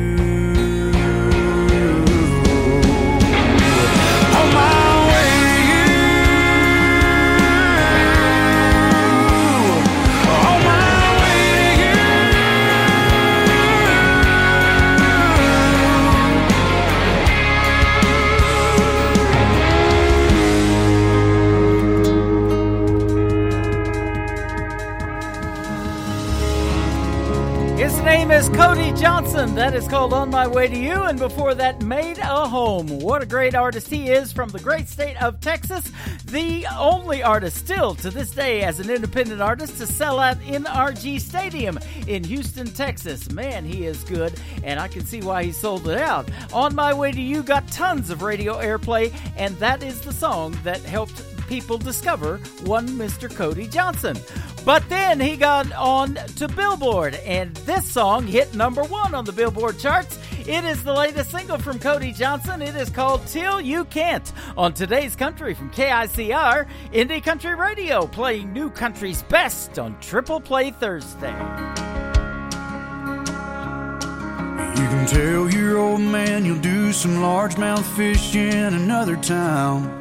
Name 28.04 28.32
is 28.32 28.50
Cody 28.50 28.92
Johnson. 28.94 29.54
That 29.54 29.76
is 29.76 29.88
called 29.88 30.14
On 30.14 30.30
My 30.30 30.48
Way 30.48 30.68
to 30.68 30.78
You. 30.78 31.04
And 31.04 31.20
before 31.20 31.54
that, 31.56 31.82
Made 31.82 32.18
a 32.18 32.48
Home. 32.48 32.88
What 33.00 33.22
a 33.22 33.26
great 33.26 33.54
artist 33.54 33.90
he 33.90 34.10
is 34.10 34.32
from 34.32 34.50
the 34.50 34.60
great 34.60 34.88
state 34.88 35.22
of 35.22 35.40
Texas. 35.40 35.92
The 36.26 36.66
only 36.78 37.22
artist 37.22 37.58
still 37.58 37.94
to 37.96 38.10
this 38.10 38.32
day 38.32 38.64
as 38.64 38.80
an 38.80 38.90
independent 38.90 39.42
artist 39.42 39.78
to 39.78 39.86
sell 39.86 40.20
out 40.20 40.38
NRG 40.40 41.20
Stadium 41.20 41.78
in 42.08 42.24
Houston, 42.24 42.68
Texas. 42.68 43.30
Man, 43.32 43.66
he 43.66 43.86
is 43.86 44.04
good. 44.04 44.34
And 44.64 44.80
I 44.80 44.88
can 44.88 45.06
see 45.06 45.22
why 45.22 45.44
he 45.44 45.52
sold 45.52 45.88
it 45.88 46.00
out. 46.00 46.30
On 46.54 46.74
My 46.74 46.94
Way 46.94 47.12
to 47.12 47.22
You 47.22 47.44
got 47.44 47.68
tons 47.68 48.10
of 48.10 48.24
radio 48.24 48.56
airplay. 48.56 49.14
And 49.38 49.56
that 49.58 49.84
is 49.84 50.02
the 50.02 50.14
song 50.14 50.58
that 50.64 50.82
helped 50.82 51.24
people 51.48 51.78
discover 51.78 52.38
one 52.64 52.88
Mr. 52.88 53.34
Cody 53.34 53.68
Johnson. 53.68 54.18
But 54.64 54.88
then 54.90 55.20
he 55.20 55.38
got 55.38 55.72
on 55.74 56.14
to 56.14 56.48
Billboard, 56.48 57.16
and 57.16 57.56
this 57.58 57.90
song 57.90 58.28
hit 58.28 58.54
number 58.54 58.84
one 58.84 59.16
on 59.16 59.26
the 59.26 59.32
Billboard 59.32 59.80
charts. 59.80 60.20
It 60.48 60.64
is 60.64 60.84
the 60.84 60.94
latest 60.94 61.32
single 61.32 61.58
from 61.58 61.80
Cody 61.80 62.12
Johnson. 62.12 62.62
It 62.62 62.76
is 62.76 62.90
called 62.90 63.26
Till 63.26 63.60
You 63.60 63.86
Can't 63.86 64.32
on 64.56 64.74
today's 64.74 65.16
country 65.16 65.56
from 65.56 65.72
KICR, 65.72 66.68
Indie 66.94 67.24
Country 67.24 67.56
Radio, 67.56 68.06
playing 68.06 68.54
new 68.54 68.70
country's 68.70 69.24
best 69.24 69.80
on 69.80 70.00
Triple 70.00 70.40
Play 70.40 70.70
Thursday. 70.70 71.32
You 74.72 74.88
can 74.88 75.08
tell 75.08 75.50
your 75.50 75.80
old 75.80 76.02
man 76.02 76.46
you'll 76.46 76.60
do 76.60 76.94
some 76.94 77.16
largemouth 77.18 77.84
fish 77.96 78.36
in 78.36 78.76
another 78.76 79.16
town. 79.16 80.00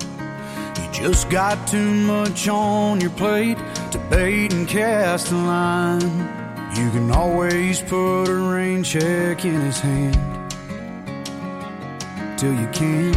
You 0.76 0.92
just 0.92 1.30
got 1.30 1.66
too 1.66 1.90
much 1.92 2.46
on 2.48 3.00
your 3.00 3.10
plate 3.10 3.58
bait 4.10 4.52
and 4.52 4.66
cast 4.68 5.30
a 5.30 5.36
line. 5.36 6.00
You 6.74 6.90
can 6.90 7.10
always 7.12 7.80
put 7.80 8.24
a 8.24 8.34
rain 8.34 8.82
check 8.82 9.44
in 9.44 9.60
his 9.60 9.78
hand 9.78 10.14
till 12.36 12.52
you 12.52 12.66
can't. 12.68 13.16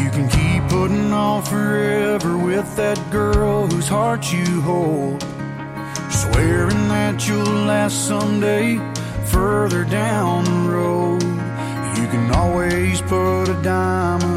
You 0.00 0.10
can 0.10 0.28
keep 0.28 0.68
putting 0.68 1.12
off 1.12 1.48
forever 1.48 2.36
with 2.36 2.76
that 2.76 2.98
girl 3.10 3.66
whose 3.68 3.88
heart 3.88 4.32
you 4.32 4.60
hold. 4.62 5.22
Swearing 6.10 6.88
that 6.88 7.28
you'll 7.28 7.44
last 7.44 8.08
someday 8.08 8.78
further 9.26 9.84
down 9.84 10.44
the 10.44 10.72
road. 10.72 11.22
You 11.98 12.06
can 12.08 12.30
always 12.34 13.00
put 13.02 13.48
a 13.48 13.62
diamond 13.62 14.29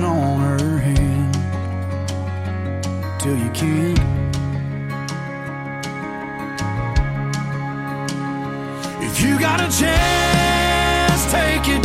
till 3.24 3.38
you 3.38 3.50
can't. 3.52 4.00
If 9.02 9.22
you 9.22 9.40
got 9.40 9.62
a 9.62 9.70
chance, 9.80 11.32
take 11.32 11.70
it. 11.70 11.83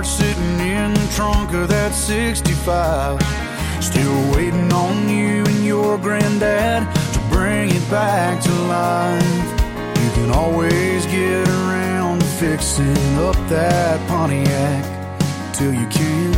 Parts 0.00 0.16
sitting 0.16 0.60
in 0.60 0.94
the 0.94 1.12
trunk 1.14 1.52
of 1.52 1.68
that 1.68 1.92
65. 1.92 3.20
Still 3.82 4.34
waiting 4.34 4.72
on 4.72 5.08
you 5.10 5.44
and 5.44 5.64
your 5.64 5.98
granddad 5.98 6.82
to 7.12 7.20
bring 7.28 7.68
it 7.68 7.90
back 7.90 8.42
to 8.42 8.52
life. 8.78 9.46
You 10.02 10.10
can 10.12 10.30
always 10.30 11.04
get 11.04 11.46
around 11.48 12.24
fixing 12.40 13.18
up 13.18 13.36
that 13.48 14.00
Pontiac 14.08 14.84
till 15.52 15.74
you 15.74 15.86
can't. 15.88 16.29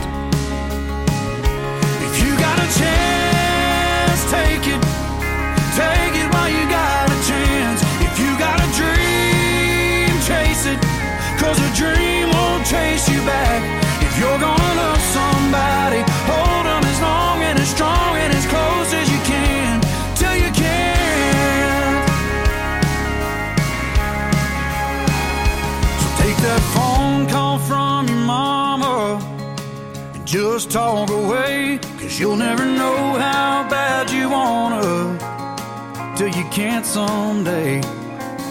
Cause 11.43 11.59
a 11.59 11.75
dream 11.75 12.31
won't 12.31 12.65
chase 12.65 13.09
you 13.09 13.21
back. 13.27 13.61
If 14.07 14.17
you're 14.21 14.39
gonna 14.39 14.75
love 14.83 15.03
somebody, 15.19 16.01
hold 16.31 16.67
them 16.71 16.85
as 16.93 17.01
long 17.03 17.43
and 17.43 17.59
as 17.59 17.69
strong 17.69 18.15
and 18.23 18.33
as 18.33 18.47
close 18.47 18.91
as 18.95 19.11
you 19.11 19.21
can. 19.33 19.81
Till 20.15 20.37
you 20.37 20.51
can't. 20.65 22.07
So 26.01 26.09
take 26.23 26.39
that 26.47 26.63
phone 26.75 27.27
call 27.27 27.59
from 27.59 28.07
your 28.07 28.25
mama 28.35 29.19
and 30.15 30.25
just 30.25 30.71
talk 30.71 31.11
away. 31.11 31.81
Cause 31.99 32.21
you'll 32.21 32.37
never 32.37 32.65
know 32.65 33.19
how 33.19 33.67
bad 33.69 34.13
you 34.13 34.31
wanna 34.31 35.19
till 36.17 36.29
you 36.29 36.45
can't 36.51 36.87
someday. 36.87 38.02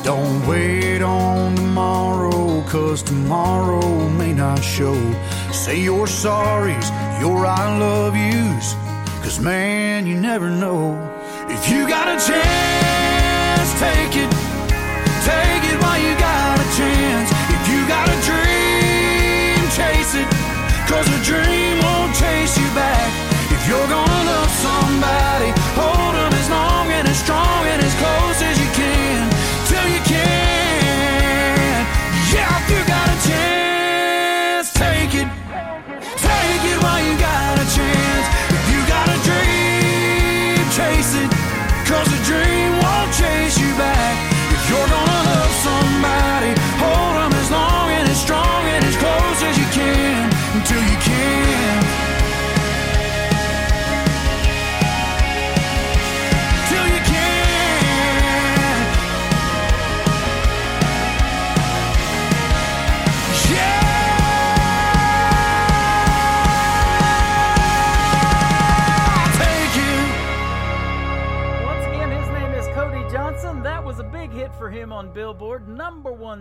Don't 0.04 0.48
wait 0.48 1.04
on 1.04 1.56
tomorrow, 1.56 2.64
cause 2.68 3.04
tomorrow 3.04 4.10
may 4.10 4.34
not 4.34 4.60
show. 4.64 4.96
Say 5.52 5.80
your 5.82 6.08
sorries, 6.08 6.90
your 7.22 7.46
I 7.46 7.78
love 7.78 8.16
yous, 8.16 8.74
cause 9.24 9.40
man, 9.40 10.08
you 10.08 10.16
never 10.16 10.50
know. 10.50 10.98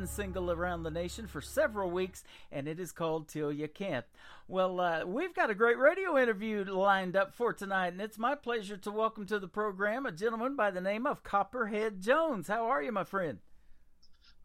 One 0.01 0.07
single 0.07 0.51
around 0.51 0.83
the 0.83 0.91
nation 0.91 1.27
for 1.27 1.43
several 1.43 1.91
weeks, 1.91 2.25
and 2.51 2.67
it 2.67 2.81
is 2.81 2.91
called 2.91 3.29
Till 3.29 3.53
You 3.53 3.69
Can't. 3.69 4.07
Well, 4.49 4.81
uh, 4.81 5.05
we've 5.05 5.35
got 5.35 5.51
a 5.51 5.55
great 5.55 5.77
radio 5.77 6.17
interview 6.17 6.65
lined 6.65 7.17
up 7.17 7.35
for 7.35 7.53
tonight, 7.53 7.89
and 7.89 8.01
it's 8.01 8.17
my 8.17 8.35
pleasure 8.35 8.79
to 8.79 8.91
welcome 8.91 9.27
to 9.27 9.39
the 9.39 9.47
program 9.47 10.07
a 10.07 10.13
gentleman 10.13 10.57
by 10.57 10.71
the 10.71 10.81
name 10.81 11.07
of 11.07 11.23
Copperhead 11.23 12.01
Jones. 12.01 12.49
How 12.49 12.65
are 12.65 12.83
you, 12.83 12.93
my 12.93 13.05
friend? 13.05 13.41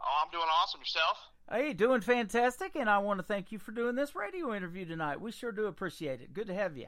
Oh, 0.02 0.26
I'm 0.26 0.30
doing 0.30 0.44
awesome. 0.62 0.82
Yourself? 0.82 1.18
Hey, 1.50 1.72
doing 1.72 2.02
fantastic, 2.02 2.76
and 2.76 2.90
I 2.90 2.98
want 2.98 3.20
to 3.20 3.26
thank 3.26 3.54
you 3.54 3.58
for 3.58 3.72
doing 3.72 3.96
this 3.96 4.14
radio 4.14 4.54
interview 4.54 4.84
tonight. 4.84 5.22
We 5.22 5.32
sure 5.32 5.54
do 5.54 5.68
appreciate 5.68 6.20
it. 6.20 6.34
Good 6.34 6.48
to 6.48 6.54
have 6.54 6.76
you. 6.76 6.88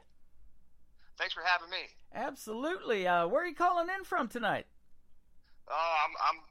Thanks 1.16 1.32
for 1.32 1.42
having 1.42 1.70
me. 1.70 1.86
Absolutely. 2.14 3.08
Uh, 3.08 3.28
where 3.28 3.44
are 3.44 3.46
you 3.46 3.54
calling 3.54 3.88
in 3.96 4.04
from 4.04 4.28
tonight? 4.28 4.66
Oh, 5.70 5.94
I'm 6.04 6.36
I'm 6.36 6.42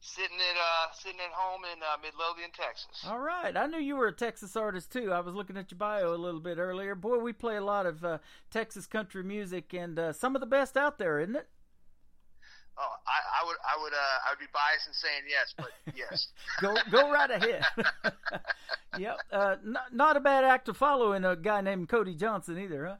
sitting 0.00 0.36
at 0.36 0.56
uh 0.56 0.92
sitting 0.94 1.20
at 1.20 1.32
home 1.32 1.62
in 1.64 1.78
uh, 1.82 1.96
Midlothian, 2.02 2.50
Texas. 2.52 3.04
All 3.06 3.18
right. 3.18 3.56
I 3.56 3.66
knew 3.66 3.78
you 3.78 3.96
were 3.96 4.08
a 4.08 4.12
Texas 4.12 4.56
artist 4.56 4.92
too. 4.92 5.12
I 5.12 5.20
was 5.20 5.34
looking 5.34 5.56
at 5.56 5.70
your 5.70 5.78
bio 5.78 6.14
a 6.14 6.16
little 6.16 6.40
bit 6.40 6.58
earlier. 6.58 6.94
Boy, 6.94 7.18
we 7.18 7.32
play 7.32 7.56
a 7.56 7.64
lot 7.64 7.86
of 7.86 8.04
uh, 8.04 8.18
Texas 8.50 8.86
country 8.86 9.22
music, 9.22 9.72
and 9.74 9.98
uh, 9.98 10.12
some 10.12 10.34
of 10.34 10.40
the 10.40 10.46
best 10.46 10.76
out 10.76 10.98
there, 10.98 11.20
isn't 11.20 11.36
it? 11.36 11.48
Oh, 12.78 12.94
I, 13.06 13.42
I 13.42 13.46
would 13.46 13.56
I 13.62 13.82
would 13.82 13.92
uh, 13.92 14.26
I 14.26 14.30
would 14.32 14.38
be 14.38 14.46
biased 14.54 14.88
in 14.88 14.94
saying 14.94 15.22
yes, 15.28 15.54
but 15.56 15.70
yes. 15.94 16.28
go 16.60 16.74
go 16.90 17.10
right 17.12 17.30
ahead. 17.30 17.64
yep. 18.98 19.18
Uh, 19.30 19.56
not, 19.62 19.94
not 19.94 20.16
a 20.16 20.20
bad 20.20 20.44
act 20.44 20.66
to 20.66 20.74
follow 20.74 21.12
in 21.12 21.24
a 21.24 21.36
guy 21.36 21.60
named 21.60 21.88
Cody 21.88 22.14
Johnson 22.14 22.58
either, 22.58 22.86
huh? 22.86 22.96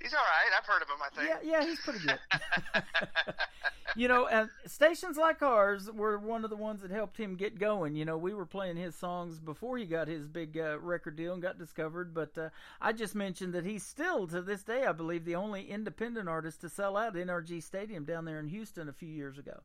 He's 0.00 0.14
all 0.14 0.20
right. 0.20 0.50
I've 0.56 0.66
heard 0.66 0.82
of 0.82 0.88
him. 0.88 0.96
I 1.04 1.14
think. 1.14 1.44
Yeah, 1.44 1.60
yeah, 1.60 1.66
he's 1.66 1.80
pretty 1.80 2.00
good. 2.00 2.18
you 3.96 4.08
know, 4.08 4.26
and 4.26 4.48
stations 4.66 5.16
like 5.16 5.42
ours 5.42 5.90
were 5.90 6.18
one 6.18 6.44
of 6.44 6.50
the 6.50 6.56
ones 6.56 6.80
that 6.82 6.90
helped 6.90 7.18
him 7.18 7.36
get 7.36 7.58
going. 7.58 7.94
You 7.94 8.04
know, 8.04 8.16
we 8.16 8.32
were 8.32 8.46
playing 8.46 8.76
his 8.76 8.94
songs 8.94 9.38
before 9.38 9.76
he 9.76 9.84
got 9.84 10.08
his 10.08 10.26
big 10.26 10.56
uh, 10.56 10.78
record 10.78 11.16
deal 11.16 11.34
and 11.34 11.42
got 11.42 11.58
discovered. 11.58 12.14
But 12.14 12.36
uh, 12.38 12.48
I 12.80 12.92
just 12.92 13.14
mentioned 13.14 13.52
that 13.52 13.64
he's 13.64 13.84
still, 13.84 14.26
to 14.28 14.40
this 14.40 14.62
day, 14.62 14.84
I 14.84 14.92
believe, 14.92 15.24
the 15.24 15.36
only 15.36 15.68
independent 15.70 16.28
artist 16.28 16.62
to 16.62 16.68
sell 16.68 16.96
out 16.96 17.14
NRG 17.14 17.62
Stadium 17.62 18.04
down 18.04 18.24
there 18.24 18.40
in 18.40 18.48
Houston 18.48 18.88
a 18.88 18.92
few 18.92 19.08
years 19.08 19.38
ago. 19.38 19.60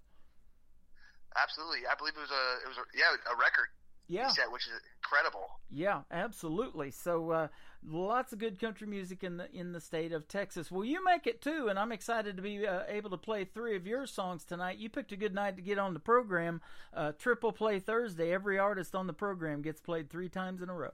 Absolutely, 1.37 1.79
I 1.89 1.95
believe 1.95 2.13
it 2.15 2.21
was 2.21 2.31
a 2.31 2.63
it 2.63 2.67
was 2.69 2.77
a, 2.77 2.85
yeah 2.95 3.11
a 3.29 3.35
record 3.35 3.67
yeah, 4.07 4.29
set, 4.29 4.51
which 4.51 4.67
is 4.67 4.73
incredible. 5.03 5.47
Yeah, 5.69 6.01
absolutely. 6.11 6.91
So 6.91 7.31
uh, 7.31 7.47
lots 7.87 8.33
of 8.33 8.39
good 8.39 8.59
country 8.59 8.87
music 8.87 9.23
in 9.23 9.37
the 9.37 9.51
in 9.53 9.71
the 9.71 9.81
state 9.81 10.11
of 10.11 10.27
Texas. 10.27 10.71
Well, 10.71 10.85
you 10.85 11.03
make 11.03 11.27
it 11.27 11.41
too, 11.41 11.67
and 11.69 11.77
I'm 11.77 11.91
excited 11.91 12.35
to 12.35 12.41
be 12.41 12.65
uh, 12.65 12.81
able 12.87 13.09
to 13.11 13.17
play 13.17 13.45
three 13.45 13.75
of 13.75 13.87
your 13.87 14.05
songs 14.05 14.43
tonight. 14.43 14.77
You 14.77 14.89
picked 14.89 15.11
a 15.11 15.17
good 15.17 15.33
night 15.33 15.55
to 15.57 15.61
get 15.61 15.79
on 15.79 15.93
the 15.93 15.99
program. 15.99 16.61
Uh, 16.93 17.11
Triple 17.17 17.51
Play 17.51 17.79
Thursday. 17.79 18.31
Every 18.33 18.59
artist 18.59 18.95
on 18.95 19.07
the 19.07 19.13
program 19.13 19.61
gets 19.61 19.81
played 19.81 20.09
three 20.09 20.29
times 20.29 20.61
in 20.61 20.69
a 20.69 20.73
row. 20.73 20.93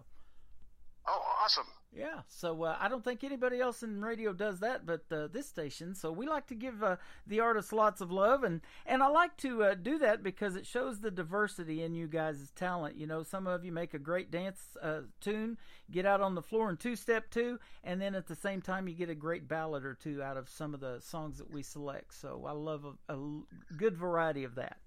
Oh, 1.08 1.22
awesome! 1.44 1.66
Yeah, 1.94 2.22
so 2.30 2.64
uh, 2.64 2.78
I 2.80 2.88
don't 2.88 3.04
think 3.04 3.22
anybody 3.22 3.60
else 3.60 3.84
in 3.84 4.02
radio 4.02 4.32
does 4.32 4.62
that, 4.62 4.86
but 4.86 5.04
uh, 5.12 5.28
this 5.28 5.48
station. 5.50 5.94
So 5.94 6.10
we 6.10 6.26
like 6.26 6.48
to 6.48 6.56
give 6.56 6.82
uh, 6.82 6.96
the 7.28 7.42
artists 7.42 7.74
lots 7.74 8.00
of 8.00 8.10
love, 8.14 8.46
and 8.46 8.62
and 8.86 9.04
I 9.04 9.08
like 9.08 9.36
to 9.38 9.64
uh, 9.64 9.74
do 9.74 9.98
that 10.00 10.24
because 10.24 10.56
it 10.56 10.66
shows 10.66 11.02
the 11.02 11.12
diversity 11.12 11.84
in 11.84 11.94
you 11.94 12.08
guys' 12.08 12.50
talent. 12.56 12.96
You 12.96 13.08
know, 13.08 13.24
some 13.24 13.46
of 13.46 13.66
you 13.66 13.74
make 13.74 13.94
a 13.94 14.00
great 14.00 14.32
dance 14.32 14.78
uh, 14.82 15.02
tune, 15.20 15.58
get 15.92 16.06
out 16.06 16.22
on 16.22 16.34
the 16.34 16.42
floor 16.42 16.70
and 16.70 16.80
two 16.80 16.96
step 16.96 17.30
two, 17.30 17.60
and 17.84 18.02
then 18.02 18.16
at 18.16 18.28
the 18.28 18.36
same 18.36 18.62
time 18.62 18.88
you 18.88 18.96
get 18.96 19.10
a 19.10 19.16
great 19.16 19.50
ballad 19.50 19.84
or 19.84 19.94
two 19.94 20.24
out 20.24 20.38
of 20.38 20.48
some 20.48 20.74
of 20.74 20.80
the 20.80 21.02
songs 21.02 21.40
that 21.40 21.52
we 21.52 21.62
select. 21.62 22.14
So 22.14 22.46
I 22.48 22.54
love 22.54 22.86
a, 23.10 23.14
a 23.14 23.42
good 23.76 23.98
variety 23.98 24.46
of 24.46 24.56
that. 24.56 24.78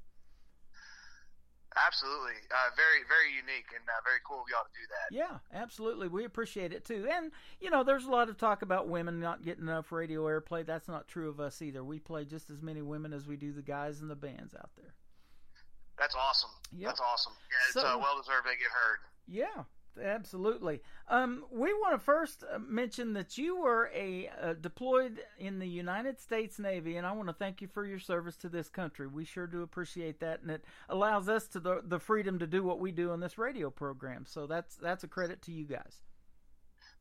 Absolutely, 1.87 2.39
uh, 2.51 2.71
very 2.77 3.03
very 3.09 3.31
unique 3.35 3.67
and 3.75 3.83
uh, 3.89 3.99
very 4.05 4.21
cool 4.27 4.43
of 4.43 4.47
y'all 4.49 4.63
to 4.63 4.71
do 4.79 4.87
that. 4.89 5.11
Yeah, 5.11 5.39
absolutely, 5.59 6.07
we 6.09 6.25
appreciate 6.25 6.73
it 6.73 6.85
too. 6.85 7.09
And 7.11 7.33
you 7.61 7.71
know, 7.71 7.83
there's 7.83 8.05
a 8.05 8.11
lot 8.11 8.29
of 8.29 8.37
talk 8.39 8.63
about 8.63 8.89
women 8.89 9.19
not 9.21 9.43
getting 9.43 9.65
enough 9.65 9.91
radio 9.91 10.23
airplay. 10.25 10.65
That's 10.65 10.87
not 10.87 11.09
true 11.09 11.29
of 11.29 11.41
us 11.41 11.61
either. 11.63 11.83
We 11.83 11.99
play 11.99 12.25
just 12.25 12.49
as 12.51 12.63
many 12.63 12.81
women 12.81 13.13
as 13.13 13.27
we 13.27 13.37
do 13.37 13.53
the 13.53 13.63
guys 13.63 14.01
and 14.01 14.09
the 14.11 14.15
bands 14.15 14.55
out 14.55 14.71
there. 14.77 14.95
That's 15.99 16.15
awesome. 16.15 16.51
Yep. 16.77 16.89
That's 16.91 17.01
awesome. 17.01 17.33
Yeah, 17.51 17.57
it's 17.67 17.75
So- 17.75 17.81
uh, 17.87 17.99
well 17.99 18.19
deserved 18.21 18.47
they 18.47 18.57
get 18.57 18.71
heard. 18.71 18.99
Yeah, 19.27 19.65
absolutely. 20.03 20.81
Um, 21.09 21.45
we 21.51 21.73
want 21.73 21.95
to 21.95 22.05
first 22.05 22.43
uh, 22.43 22.59
mention 22.59 23.13
that 23.15 23.39
you 23.39 23.57
were 23.57 23.91
a 23.95 24.31
uh, 24.41 24.55
deployed 24.55 25.21
in 25.39 25.59
the 25.59 25.69
United 25.69 26.21
States 26.21 26.59
Navy, 26.59 26.97
and 26.97 27.07
I 27.07 27.13
want 27.13 27.29
to 27.29 27.35
thank 27.35 27.61
you 27.61 27.69
for 27.69 27.85
your 27.85 27.99
service 27.99 28.37
to 28.39 28.49
this 28.49 28.69
country. 28.69 29.07
We 29.07 29.25
sure 29.25 29.47
do 29.47 29.63
appreciate 29.63 30.21
that, 30.21 30.43
and 30.43 30.51
it 30.51 30.65
allows 30.89 31.29
us 31.29 31.47
to 31.49 31.61
the 31.61 31.83
the 31.85 31.99
freedom 31.99 32.39
to 32.39 32.47
do 32.47 32.63
what 32.63 32.81
we 32.81 32.93
do 32.93 33.11
on 33.11 33.21
this 33.21 33.39
radio 33.39 33.71
program. 33.71 34.25
So 34.27 34.47
that's 34.47 34.77
that's 34.77 35.05
a 35.05 35.09
credit 35.09 35.43
to 35.43 35.53
you 35.53 35.65
guys. 35.65 36.03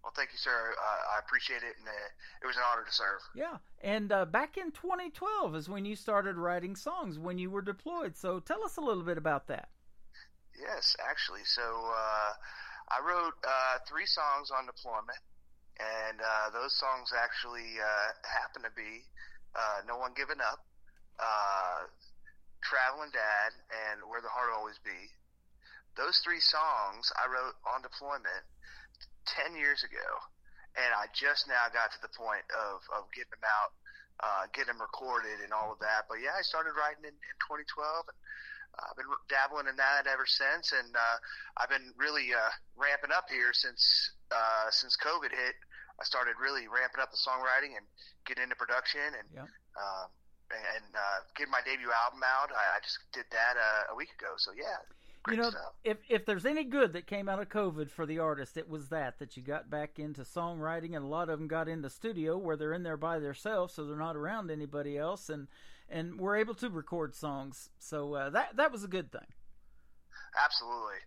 Well, 0.03 0.13
thank 0.15 0.33
you, 0.33 0.37
sir. 0.37 0.51
Uh, 0.51 1.15
I 1.15 1.19
appreciate 1.19 1.63
it, 1.63 1.75
and 1.79 1.87
uh, 1.87 2.41
it 2.41 2.45
was 2.45 2.57
an 2.57 2.63
honor 2.69 2.85
to 2.85 2.91
serve. 2.91 3.21
Yeah, 3.33 3.57
and 3.81 4.11
uh, 4.11 4.25
back 4.25 4.57
in 4.57 4.71
2012 4.71 5.55
is 5.55 5.69
when 5.69 5.85
you 5.85 5.95
started 5.95 6.35
writing 6.35 6.75
songs 6.75 7.17
when 7.17 7.37
you 7.37 7.49
were 7.49 7.61
deployed. 7.61 8.17
So 8.17 8.39
tell 8.41 8.65
us 8.65 8.75
a 8.75 8.81
little 8.81 9.03
bit 9.03 9.17
about 9.17 9.47
that. 9.47 9.69
Yes, 10.59 10.95
actually. 11.09 11.45
So 11.45 11.61
uh, 11.61 12.33
I 12.93 13.01
wrote 13.01 13.33
uh, 13.41 13.81
three 13.89 14.05
songs 14.05 14.53
on 14.53 14.69
deployment, 14.69 15.17
and 15.81 16.21
uh, 16.21 16.53
those 16.53 16.77
songs 16.77 17.09
actually 17.09 17.81
uh, 17.81 18.09
happen 18.21 18.61
to 18.61 18.73
be 18.77 19.01
uh, 19.57 19.81
"No 19.89 19.97
One 19.97 20.13
Giving 20.13 20.37
Up," 20.37 20.61
uh, 21.17 21.89
"Traveling 22.61 23.09
Dad," 23.09 23.57
and 23.89 24.05
"Where 24.05 24.21
the 24.21 24.29
Heart 24.29 24.53
Always 24.53 24.77
Be." 24.85 25.09
Those 25.97 26.21
three 26.21 26.41
songs 26.41 27.09
I 27.17 27.25
wrote 27.25 27.57
on 27.65 27.81
deployment 27.81 28.45
ten 29.25 29.57
years 29.57 29.81
ago, 29.81 30.09
and 30.77 30.93
I 30.93 31.09
just 31.17 31.49
now 31.49 31.73
got 31.73 31.89
to 31.97 32.01
the 32.05 32.13
point 32.13 32.45
of 32.53 32.85
of 32.93 33.09
getting 33.09 33.33
them 33.33 33.47
out, 33.49 33.73
uh, 34.21 34.43
getting 34.53 34.77
them 34.77 34.85
recorded, 34.85 35.41
and 35.41 35.49
all 35.49 35.73
of 35.73 35.81
that. 35.81 36.05
But 36.05 36.21
yeah, 36.21 36.37
I 36.37 36.45
started 36.45 36.77
writing 36.77 37.09
in, 37.09 37.17
in 37.17 37.35
2012. 37.41 38.05
And, 38.05 38.17
I've 38.79 38.97
been 38.97 39.05
dabbling 39.29 39.67
in 39.69 39.77
that 39.77 40.07
ever 40.07 40.25
since, 40.25 40.73
and 40.73 40.95
uh, 40.95 41.17
I've 41.57 41.69
been 41.69 41.93
really 41.97 42.33
uh, 42.33 42.49
ramping 42.75 43.11
up 43.13 43.29
here 43.29 43.53
since 43.53 44.11
uh, 44.31 44.69
since 44.71 44.97
COVID 44.97 45.29
hit. 45.29 45.55
I 45.99 46.03
started 46.03 46.33
really 46.41 46.65
ramping 46.67 47.01
up 47.01 47.11
the 47.11 47.21
songwriting 47.21 47.77
and 47.77 47.85
getting 48.25 48.43
into 48.43 48.55
production 48.55 49.13
and 49.13 49.27
Yeah. 49.33 49.45
um, 49.77 50.09
and 50.49 50.89
uh, 50.95 51.19
getting 51.37 51.51
my 51.51 51.61
debut 51.65 51.89
album 52.05 52.21
out. 52.25 52.49
I, 52.51 52.77
I 52.77 52.79
just 52.83 52.97
did 53.13 53.25
that 53.31 53.55
uh, 53.57 53.93
a 53.93 53.95
week 53.95 54.09
ago. 54.17 54.33
So 54.37 54.51
yeah, 54.57 54.81
you 55.29 55.37
know, 55.37 55.49
stuff. 55.51 55.73
if 55.83 55.97
if 56.09 56.25
there's 56.25 56.45
any 56.45 56.63
good 56.63 56.93
that 56.93 57.05
came 57.07 57.29
out 57.29 57.39
of 57.39 57.49
COVID 57.49 57.89
for 57.89 58.05
the 58.05 58.19
artist, 58.19 58.57
it 58.57 58.69
was 58.69 58.89
that 58.89 59.19
that 59.19 59.37
you 59.37 59.43
got 59.43 59.69
back 59.69 59.99
into 59.99 60.21
songwriting, 60.21 60.95
and 60.95 61.05
a 61.05 61.07
lot 61.07 61.29
of 61.29 61.37
them 61.39 61.47
got 61.47 61.67
into 61.69 61.89
studio 61.89 62.37
where 62.37 62.57
they're 62.57 62.73
in 62.73 62.83
there 62.83 62.97
by 62.97 63.19
themselves, 63.19 63.73
so 63.73 63.85
they're 63.85 63.95
not 63.95 64.15
around 64.15 64.49
anybody 64.51 64.97
else, 64.97 65.29
and 65.29 65.47
and 65.89 66.19
we're 66.19 66.37
able 66.37 66.53
to 66.55 66.69
record 66.69 67.15
songs. 67.15 67.69
So 67.79 68.13
uh, 68.13 68.29
that 68.31 68.55
that 68.57 68.71
was 68.71 68.83
a 68.83 68.87
good 68.87 69.11
thing. 69.11 69.27
Absolutely. 70.43 70.99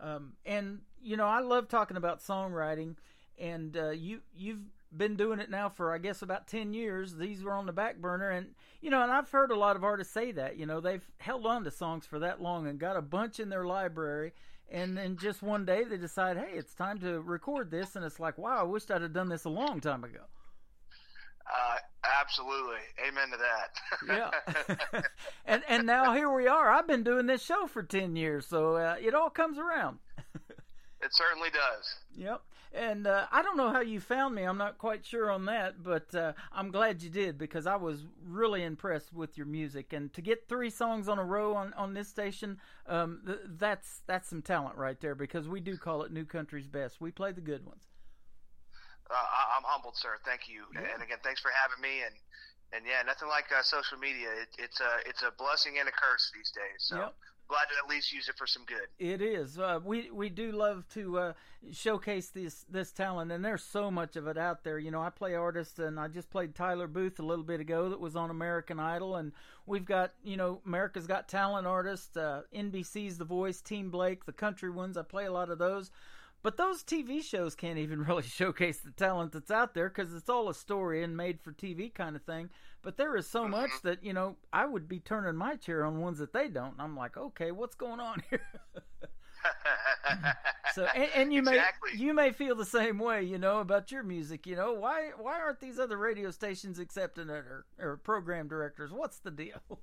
Um, 0.00 0.32
and 0.44 0.80
you 1.02 1.16
know, 1.16 1.26
I 1.26 1.40
love 1.40 1.68
talking 1.68 1.96
about 1.96 2.20
songwriting, 2.20 2.96
and 3.38 3.76
uh, 3.76 3.90
you 3.90 4.20
you've 4.34 4.62
been 4.96 5.16
doing 5.16 5.40
it 5.40 5.50
now 5.50 5.68
for 5.68 5.92
I 5.92 5.98
guess 5.98 6.22
about 6.22 6.46
ten 6.46 6.72
years. 6.74 7.16
These 7.16 7.42
were 7.42 7.52
on 7.52 7.66
the 7.66 7.72
back 7.72 7.98
burner, 7.98 8.30
and 8.30 8.54
you 8.80 8.90
know, 8.90 9.02
and 9.02 9.12
I've 9.12 9.30
heard 9.30 9.50
a 9.50 9.58
lot 9.58 9.76
of 9.76 9.84
artists 9.84 10.12
say 10.12 10.32
that. 10.32 10.56
You 10.56 10.66
know, 10.66 10.80
they've 10.80 11.08
held 11.18 11.46
on 11.46 11.64
to 11.64 11.70
songs 11.70 12.06
for 12.06 12.18
that 12.20 12.42
long 12.42 12.66
and 12.66 12.78
got 12.78 12.96
a 12.96 13.02
bunch 13.02 13.38
in 13.38 13.48
their 13.48 13.64
library, 13.64 14.32
and 14.70 14.96
then 14.96 15.16
just 15.16 15.42
one 15.42 15.64
day 15.64 15.84
they 15.84 15.96
decide, 15.96 16.36
hey, 16.36 16.52
it's 16.54 16.74
time 16.74 16.98
to 17.00 17.20
record 17.20 17.70
this, 17.70 17.96
and 17.96 18.04
it's 18.04 18.20
like, 18.20 18.38
wow, 18.38 18.58
I 18.60 18.62
wished 18.64 18.90
I'd 18.90 19.02
have 19.02 19.12
done 19.12 19.28
this 19.28 19.44
a 19.44 19.50
long 19.50 19.80
time 19.80 20.04
ago. 20.04 20.20
Uh, 21.46 21.76
absolutely. 22.20 22.80
Amen 23.06 23.28
to 23.30 23.36
that. 23.36 24.32
Yeah. 24.94 25.02
and 25.46 25.62
and 25.68 25.86
now 25.86 26.14
here 26.14 26.32
we 26.32 26.46
are. 26.46 26.70
I've 26.70 26.86
been 26.86 27.04
doing 27.04 27.26
this 27.26 27.42
show 27.42 27.66
for 27.66 27.82
ten 27.82 28.16
years, 28.16 28.46
so 28.46 28.76
uh, 28.76 28.96
it 29.00 29.14
all 29.14 29.30
comes 29.30 29.58
around. 29.58 29.98
it 30.48 31.10
certainly 31.10 31.50
does. 31.50 31.96
Yep. 32.16 32.42
And 32.72 33.06
uh, 33.06 33.26
I 33.30 33.42
don't 33.42 33.56
know 33.56 33.70
how 33.70 33.82
you 33.82 34.00
found 34.00 34.34
me. 34.34 34.42
I'm 34.42 34.58
not 34.58 34.78
quite 34.78 35.06
sure 35.06 35.30
on 35.30 35.44
that, 35.44 35.84
but 35.84 36.12
uh, 36.12 36.32
I'm 36.50 36.72
glad 36.72 37.02
you 37.02 37.10
did 37.10 37.38
because 37.38 37.68
I 37.68 37.76
was 37.76 38.04
really 38.26 38.64
impressed 38.64 39.12
with 39.12 39.38
your 39.38 39.46
music. 39.46 39.92
And 39.92 40.12
to 40.14 40.20
get 40.20 40.48
three 40.48 40.70
songs 40.70 41.08
on 41.08 41.20
a 41.20 41.24
row 41.24 41.54
on, 41.54 41.72
on 41.74 41.94
this 41.94 42.08
station, 42.08 42.58
um, 42.88 43.20
th- 43.24 43.38
that's 43.46 44.02
that's 44.06 44.28
some 44.28 44.42
talent 44.42 44.76
right 44.76 45.00
there 45.00 45.14
because 45.14 45.46
we 45.46 45.60
do 45.60 45.76
call 45.76 46.02
it 46.02 46.12
New 46.12 46.24
Country's 46.24 46.66
Best. 46.66 47.00
We 47.00 47.12
play 47.12 47.30
the 47.30 47.40
good 47.40 47.64
ones. 47.64 47.84
Uh, 49.10 49.14
I- 49.14 49.56
I'm 49.56 49.64
humbled, 49.64 49.96
sir. 49.96 50.18
Thank 50.24 50.48
you. 50.48 50.64
And 50.76 51.02
again, 51.02 51.18
thanks 51.22 51.40
for 51.40 51.50
having 51.62 51.80
me. 51.82 52.02
And 52.04 52.14
and 52.72 52.84
yeah, 52.86 53.02
nothing 53.06 53.28
like 53.28 53.44
uh, 53.56 53.62
social 53.62 53.98
media. 53.98 54.28
It, 54.42 54.48
it's 54.58 54.80
a 54.80 55.08
it's 55.08 55.22
a 55.22 55.30
blessing 55.38 55.78
and 55.78 55.88
a 55.88 55.92
curse 55.92 56.30
these 56.34 56.50
days. 56.50 56.78
So 56.80 56.96
Yep. 56.96 57.14
glad 57.48 57.66
to 57.70 57.74
at 57.84 57.88
least 57.88 58.12
use 58.12 58.28
it 58.28 58.34
for 58.36 58.46
some 58.48 58.64
good. 58.64 58.88
It 58.98 59.20
is. 59.22 59.58
Uh, 59.58 59.78
we 59.84 60.10
we 60.10 60.28
do 60.30 60.50
love 60.50 60.88
to 60.94 61.18
uh, 61.18 61.32
showcase 61.72 62.30
this 62.30 62.64
this 62.68 62.90
talent, 62.90 63.30
and 63.30 63.44
there's 63.44 63.62
so 63.62 63.90
much 63.90 64.16
of 64.16 64.26
it 64.26 64.36
out 64.38 64.64
there. 64.64 64.78
You 64.78 64.90
know, 64.90 65.02
I 65.02 65.10
play 65.10 65.34
artists, 65.34 65.78
and 65.78 66.00
I 66.00 66.08
just 66.08 66.30
played 66.30 66.54
Tyler 66.54 66.88
Booth 66.88 67.18
a 67.20 67.22
little 67.22 67.44
bit 67.44 67.60
ago 67.60 67.90
that 67.90 68.00
was 68.00 68.16
on 68.16 68.30
American 68.30 68.80
Idol, 68.80 69.16
and 69.16 69.30
we've 69.66 69.84
got 69.84 70.14
you 70.24 70.36
know 70.36 70.60
America's 70.66 71.06
Got 71.06 71.28
Talent 71.28 71.66
artists, 71.66 72.16
uh, 72.16 72.42
NBC's 72.52 73.18
The 73.18 73.24
Voice, 73.24 73.60
Team 73.60 73.90
Blake, 73.90 74.24
the 74.24 74.32
country 74.32 74.70
ones. 74.70 74.96
I 74.96 75.02
play 75.02 75.26
a 75.26 75.32
lot 75.32 75.50
of 75.50 75.58
those. 75.58 75.90
But 76.44 76.56
those 76.58 76.84
TV 76.84 77.24
shows 77.24 77.54
can't 77.56 77.78
even 77.78 78.02
really 78.04 78.22
showcase 78.22 78.78
the 78.80 78.90
talent 78.92 79.32
that's 79.32 79.50
out 79.50 79.74
there 79.74 79.88
because 79.88 80.14
it's 80.14 80.28
all 80.28 80.48
a 80.48 80.54
story 80.54 81.02
and 81.02 81.16
made 81.16 81.40
for 81.40 81.50
TV 81.52 81.92
kind 81.92 82.14
of 82.14 82.22
thing. 82.22 82.50
But 82.82 82.96
there 82.98 83.16
is 83.16 83.26
so 83.28 83.48
much 83.48 83.70
that, 83.82 84.04
you 84.04 84.12
know, 84.12 84.36
I 84.52 84.64
would 84.66 84.86
be 84.88 85.00
turning 85.00 85.34
my 85.36 85.56
chair 85.56 85.84
on 85.84 86.00
ones 86.00 86.18
that 86.20 86.32
they 86.34 86.48
don't. 86.48 86.72
And 86.74 86.82
I'm 86.82 86.96
like, 86.96 87.16
okay, 87.16 87.50
what's 87.50 87.74
going 87.74 87.98
on 88.00 88.22
here? 88.30 88.46
so 90.74 90.84
and, 90.94 91.08
and 91.14 91.32
you 91.32 91.40
Exactly. 91.40 91.90
may 91.94 91.98
you 91.98 92.14
may 92.14 92.32
feel 92.32 92.54
the 92.54 92.64
same 92.64 92.98
way, 92.98 93.22
you 93.24 93.36
know, 93.38 93.60
about 93.60 93.90
your 93.92 94.02
music. 94.02 94.46
You 94.46 94.56
know, 94.56 94.72
why 94.74 95.10
why 95.18 95.38
aren't 95.40 95.60
these 95.60 95.78
other 95.78 95.96
radio 95.98 96.30
stations 96.30 96.78
accepting 96.78 97.28
it 97.30 97.32
or, 97.32 97.66
or 97.78 97.96
program 97.98 98.48
directors? 98.48 98.90
What's 98.92 99.18
the 99.18 99.30
deal? 99.30 99.60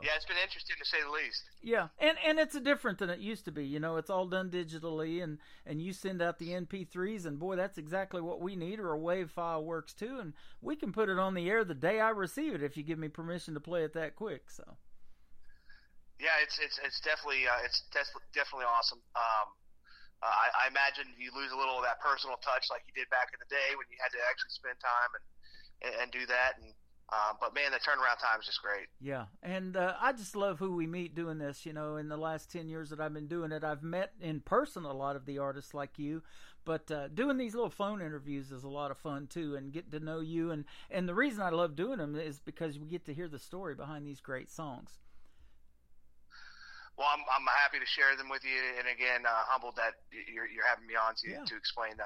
Yeah, 0.00 0.12
it's 0.16 0.24
been 0.24 0.36
interesting 0.42 0.76
to 0.78 0.84
say 0.84 0.98
the 1.04 1.10
least. 1.10 1.42
Yeah, 1.62 1.88
and 1.98 2.16
and 2.24 2.38
it's 2.38 2.58
different 2.60 2.98
than 2.98 3.10
it 3.10 3.18
used 3.18 3.44
to 3.46 3.52
be. 3.52 3.64
You 3.64 3.80
know, 3.80 3.96
it's 3.96 4.10
all 4.10 4.26
done 4.26 4.50
digitally, 4.50 5.22
and 5.22 5.38
and 5.66 5.82
you 5.82 5.92
send 5.92 6.22
out 6.22 6.38
the 6.38 6.50
MP3s, 6.50 7.26
and 7.26 7.38
boy, 7.38 7.56
that's 7.56 7.78
exactly 7.78 8.20
what 8.20 8.40
we 8.40 8.56
need. 8.56 8.80
Or 8.80 8.94
a 8.94 8.98
WAV 8.98 9.30
file 9.30 9.64
works 9.64 9.92
too, 9.94 10.18
and 10.20 10.32
we 10.60 10.76
can 10.76 10.92
put 10.92 11.08
it 11.08 11.18
on 11.18 11.34
the 11.34 11.50
air 11.50 11.64
the 11.64 11.74
day 11.74 12.00
I 12.00 12.10
receive 12.10 12.54
it 12.54 12.62
if 12.62 12.76
you 12.76 12.82
give 12.82 12.98
me 12.98 13.08
permission 13.08 13.54
to 13.54 13.60
play 13.60 13.84
it 13.84 13.92
that 13.94 14.16
quick. 14.16 14.50
So 14.50 14.76
Yeah, 16.18 16.38
it's 16.42 16.58
it's 16.58 16.78
it's 16.82 17.00
definitely 17.00 17.46
uh, 17.46 17.64
it's 17.66 17.82
des- 17.90 18.22
definitely 18.34 18.66
awesome. 18.70 19.02
Um, 19.18 19.46
uh, 20.22 20.30
I, 20.30 20.66
I 20.66 20.68
imagine 20.70 21.10
you 21.18 21.34
lose 21.34 21.50
a 21.50 21.58
little 21.58 21.82
of 21.82 21.84
that 21.84 21.98
personal 21.98 22.38
touch 22.38 22.70
like 22.70 22.86
you 22.86 22.94
did 22.94 23.10
back 23.10 23.34
in 23.34 23.42
the 23.42 23.50
day 23.50 23.74
when 23.74 23.90
you 23.90 23.98
had 23.98 24.14
to 24.14 24.22
actually 24.30 24.54
spend 24.54 24.78
time 24.78 25.10
and 25.18 25.24
and, 25.82 25.92
and 26.02 26.08
do 26.14 26.24
that. 26.26 26.62
And 26.62 26.70
um, 27.10 27.36
but 27.40 27.54
man, 27.54 27.72
the 27.72 27.78
turnaround 27.78 28.18
time 28.20 28.40
is 28.40 28.46
just 28.46 28.62
great. 28.62 28.86
yeah, 29.00 29.26
and 29.42 29.76
uh, 29.76 29.94
I 30.00 30.12
just 30.12 30.34
love 30.34 30.58
who 30.58 30.74
we 30.74 30.86
meet 30.86 31.14
doing 31.14 31.38
this. 31.38 31.66
You 31.66 31.72
know, 31.72 31.96
in 31.96 32.08
the 32.08 32.16
last 32.16 32.50
ten 32.50 32.68
years 32.68 32.90
that 32.90 33.00
I've 33.00 33.12
been 33.12 33.28
doing 33.28 33.52
it, 33.52 33.64
I've 33.64 33.82
met 33.82 34.12
in 34.20 34.40
person 34.40 34.84
a 34.84 34.92
lot 34.92 35.16
of 35.16 35.26
the 35.26 35.38
artists 35.38 35.74
like 35.74 35.98
you, 35.98 36.22
but 36.64 36.90
uh, 36.90 37.08
doing 37.08 37.36
these 37.36 37.54
little 37.54 37.70
phone 37.70 38.00
interviews 38.00 38.50
is 38.50 38.64
a 38.64 38.68
lot 38.68 38.90
of 38.90 38.98
fun 38.98 39.26
too, 39.26 39.56
and 39.56 39.72
getting 39.72 39.90
to 39.90 40.00
know 40.00 40.20
you. 40.20 40.50
And 40.50 40.64
and 40.90 41.08
the 41.08 41.14
reason 41.14 41.42
I 41.42 41.50
love 41.50 41.76
doing 41.76 41.98
them 41.98 42.16
is 42.16 42.40
because 42.40 42.78
we 42.78 42.86
get 42.86 43.04
to 43.06 43.14
hear 43.14 43.28
the 43.28 43.38
story 43.38 43.74
behind 43.74 44.06
these 44.06 44.20
great 44.20 44.50
songs. 44.50 45.00
Well, 46.96 47.08
I'm 47.12 47.20
I'm 47.20 47.46
happy 47.62 47.78
to 47.78 47.86
share 47.86 48.16
them 48.16 48.28
with 48.28 48.44
you, 48.44 48.78
and 48.78 48.86
again, 48.88 49.26
uh, 49.26 49.44
humbled 49.48 49.76
that 49.76 49.94
you're 50.12 50.46
you're 50.46 50.66
having 50.66 50.86
me 50.86 50.94
on 50.94 51.14
to 51.16 51.44
to 51.44 51.56
explain 51.56 51.92
uh, 51.98 52.04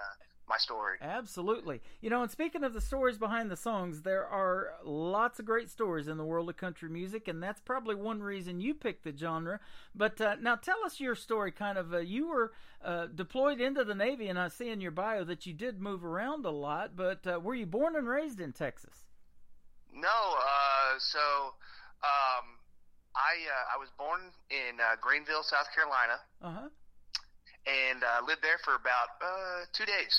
my 0.48 0.56
story. 0.58 0.96
Absolutely. 1.00 1.80
You 2.00 2.10
know, 2.10 2.22
and 2.22 2.30
speaking 2.30 2.62
of 2.62 2.72
the 2.72 2.80
stories 2.80 3.18
behind 3.18 3.50
the 3.50 3.56
songs, 3.56 4.02
there 4.02 4.26
are 4.26 4.74
lots 4.84 5.38
of 5.40 5.44
great 5.44 5.70
stories 5.70 6.06
in 6.08 6.16
the 6.18 6.24
world 6.24 6.48
of 6.48 6.56
country 6.56 6.88
music, 6.88 7.26
and 7.28 7.42
that's 7.42 7.60
probably 7.60 7.94
one 7.96 8.22
reason 8.22 8.60
you 8.60 8.72
picked 8.74 9.04
the 9.04 9.16
genre. 9.16 9.58
But 9.94 10.20
uh, 10.20 10.36
now 10.40 10.54
tell 10.56 10.78
us 10.84 11.00
your 11.00 11.14
story. 11.16 11.50
Kind 11.52 11.78
of, 11.78 11.92
uh, 11.92 11.98
you 11.98 12.28
were 12.28 12.52
uh, 12.84 13.06
deployed 13.12 13.60
into 13.60 13.84
the 13.84 13.94
Navy, 13.94 14.28
and 14.28 14.38
I 14.38 14.48
see 14.48 14.68
in 14.70 14.80
your 14.80 14.92
bio 14.92 15.24
that 15.24 15.46
you 15.46 15.52
did 15.52 15.80
move 15.80 16.04
around 16.04 16.44
a 16.46 16.50
lot. 16.50 16.94
But 16.96 17.26
uh, 17.26 17.40
were 17.40 17.54
you 17.54 17.66
born 17.66 17.96
and 17.96 18.08
raised 18.08 18.40
in 18.40 18.52
Texas? 18.52 19.04
No, 19.92 20.08
uh, 20.08 20.98
so 20.98 21.18
um, 22.04 22.44
I 23.16 23.34
uh, 23.48 23.74
I 23.74 23.78
was 23.80 23.88
born 23.98 24.20
in 24.50 24.78
uh, 24.78 24.96
Greenville, 25.00 25.42
South 25.42 25.66
Carolina, 25.74 26.20
Uh 26.42 26.50
huh. 26.50 26.68
and 27.66 28.04
uh, 28.04 28.20
lived 28.26 28.42
there 28.42 28.58
for 28.62 28.74
about 28.74 29.08
uh, 29.24 29.64
two 29.72 29.86
days. 29.86 30.14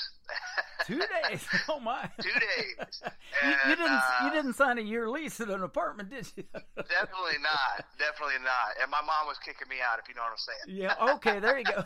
Two 0.86 1.00
days. 1.00 1.46
Oh 1.70 1.80
my. 1.80 2.10
two 2.22 2.30
days. 2.32 3.02
You, 3.44 3.50
you 3.70 3.76
didn't. 3.76 3.92
uh, 3.92 4.02
you 4.24 4.32
didn't 4.32 4.54
sign 4.54 4.80
a 4.80 4.82
year 4.82 5.08
lease 5.10 5.40
at 5.42 5.50
an 5.50 5.62
apartment, 5.62 6.10
did 6.10 6.26
you? 6.36 6.44
Definitely 6.76 7.38
not. 7.44 7.86
Definitely 8.00 8.40
not. 8.44 8.74
And 8.82 8.90
my 8.90 9.02
mom 9.02 9.28
was 9.28 9.38
kicking 9.46 9.68
me 9.70 9.76
out, 9.78 10.00
if 10.00 10.08
you 10.10 10.16
know 10.16 10.24
what 10.24 10.32
I'm 10.32 10.38
saying. 10.38 10.82
yeah. 10.82 10.96
Okay. 11.16 11.40
There 11.40 11.58
you 11.60 11.66
go. 11.66 11.84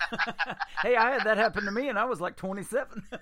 hey, 0.82 0.96
I 0.96 1.12
had 1.12 1.26
that 1.26 1.38
happen 1.38 1.66
to 1.66 1.72
me, 1.72 1.90
and 1.90 2.00
I 2.00 2.06
was 2.06 2.22
like 2.22 2.38
27. 2.38 3.04
yeah, 3.12 3.18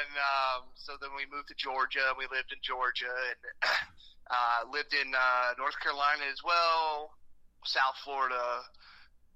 and 0.00 0.12
um, 0.18 0.62
so 0.74 0.92
then 1.00 1.10
we 1.16 1.26
moved 1.30 1.48
to 1.48 1.54
Georgia. 1.56 2.12
We 2.18 2.24
lived 2.34 2.50
in 2.52 2.58
Georgia 2.62 3.10
and 3.12 3.38
uh, 4.30 4.64
lived 4.72 4.94
in 4.94 5.14
uh, 5.14 5.54
North 5.58 5.78
Carolina 5.80 6.24
as 6.32 6.42
well, 6.44 7.10
South 7.64 7.96
Florida, 8.02 8.62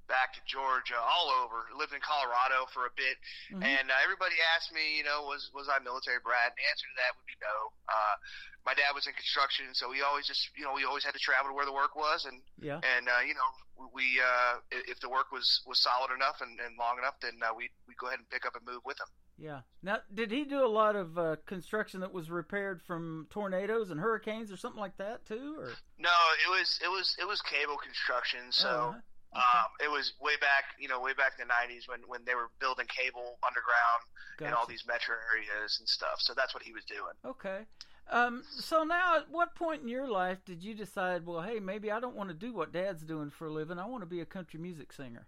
back 0.08 0.32
to 0.34 0.40
Georgia, 0.48 0.96
all 0.98 1.28
over. 1.44 1.68
Lived 1.76 1.92
in 1.92 2.00
Colorado 2.00 2.66
for 2.72 2.86
a 2.88 2.92
bit, 2.96 3.16
Mhm. 3.52 3.62
and 3.62 3.90
uh, 3.90 3.94
everybody 4.02 4.34
asked 4.56 4.72
me, 4.72 4.96
you 4.96 5.04
know, 5.04 5.22
was 5.28 5.50
was 5.52 5.68
I 5.68 5.78
military 5.78 6.18
brat? 6.20 6.50
And 6.52 6.56
the 6.58 6.66
answer 6.68 6.86
to 6.88 6.96
that 6.96 7.12
would 7.16 7.26
be 7.28 7.36
no. 7.40 7.56
Uh, 7.88 8.16
my 8.64 8.74
dad 8.74 8.92
was 8.94 9.06
in 9.06 9.12
construction, 9.14 9.72
so 9.74 9.88
we 9.88 10.02
always 10.02 10.26
just, 10.26 10.50
you 10.56 10.64
know, 10.64 10.72
we 10.72 10.84
always 10.84 11.04
had 11.04 11.14
to 11.14 11.20
travel 11.20 11.50
to 11.50 11.54
where 11.54 11.64
the 11.68 11.72
work 11.72 11.94
was, 11.94 12.24
and 12.24 12.42
Yeah. 12.58 12.80
and 12.82 13.08
uh, 13.08 13.20
you 13.24 13.34
know, 13.34 13.50
we 13.92 14.20
uh, 14.20 14.58
if 14.70 14.98
the 15.00 15.08
work 15.08 15.30
was 15.30 15.62
was 15.66 15.78
solid 15.80 16.10
enough 16.10 16.40
and, 16.40 16.58
and 16.60 16.76
long 16.76 16.98
enough, 16.98 17.20
then 17.20 17.38
uh, 17.42 17.54
we 17.54 17.70
we 17.86 17.94
go 17.94 18.08
ahead 18.08 18.18
and 18.18 18.28
pick 18.30 18.44
up 18.44 18.56
and 18.56 18.64
move 18.66 18.84
with 18.84 18.98
him. 18.98 19.06
Yeah. 19.40 19.60
Now, 19.82 19.98
did 20.12 20.32
he 20.32 20.44
do 20.44 20.64
a 20.64 20.66
lot 20.66 20.96
of 20.96 21.16
uh, 21.16 21.36
construction 21.46 22.00
that 22.00 22.12
was 22.12 22.28
repaired 22.28 22.82
from 22.82 23.28
tornadoes 23.30 23.88
and 23.92 24.00
hurricanes 24.00 24.50
or 24.50 24.56
something 24.56 24.80
like 24.80 24.96
that 24.96 25.24
too? 25.26 25.54
Or 25.60 25.70
No, 25.96 26.10
it 26.44 26.50
was 26.50 26.80
it 26.82 26.88
was 26.88 27.14
it 27.20 27.24
was 27.28 27.40
cable 27.42 27.76
construction. 27.78 28.50
So 28.50 28.96
Oh, 28.96 29.00
um, 29.34 29.68
it 29.84 29.90
was 29.90 30.14
way 30.20 30.36
back, 30.40 30.64
you 30.78 30.88
know, 30.88 31.00
way 31.00 31.12
back 31.12 31.32
in 31.40 31.46
the 31.46 31.52
'90s 31.52 31.88
when 31.88 32.00
when 32.06 32.24
they 32.24 32.34
were 32.34 32.48
building 32.60 32.86
cable 32.86 33.38
underground 33.46 34.02
in 34.40 34.54
all 34.54 34.66
these 34.66 34.84
metro 34.86 35.16
areas 35.34 35.76
and 35.80 35.88
stuff. 35.88 36.18
So 36.18 36.32
that's 36.34 36.54
what 36.54 36.62
he 36.62 36.72
was 36.72 36.84
doing. 36.84 37.14
okay. 37.24 37.66
Um, 38.10 38.42
so 38.48 38.84
now, 38.84 39.18
at 39.18 39.30
what 39.30 39.54
point 39.54 39.82
in 39.82 39.88
your 39.88 40.08
life 40.08 40.38
did 40.46 40.62
you 40.62 40.72
decide? 40.74 41.26
Well, 41.26 41.42
hey, 41.42 41.60
maybe 41.60 41.92
I 41.92 42.00
don't 42.00 42.16
want 42.16 42.30
to 42.30 42.34
do 42.34 42.54
what 42.54 42.72
Dad's 42.72 43.02
doing 43.02 43.28
for 43.28 43.48
a 43.48 43.52
living. 43.52 43.78
I 43.78 43.84
want 43.84 44.00
to 44.02 44.06
be 44.08 44.20
a 44.20 44.24
country 44.24 44.58
music 44.58 44.92
singer. 44.94 45.26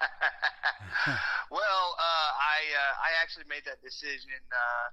Well, 1.50 1.86
uh, 1.94 2.30
I 2.42 2.58
uh, 2.74 2.94
I 3.06 3.10
actually 3.22 3.46
made 3.48 3.62
that 3.70 3.78
decision 3.82 4.34
uh, 4.50 4.86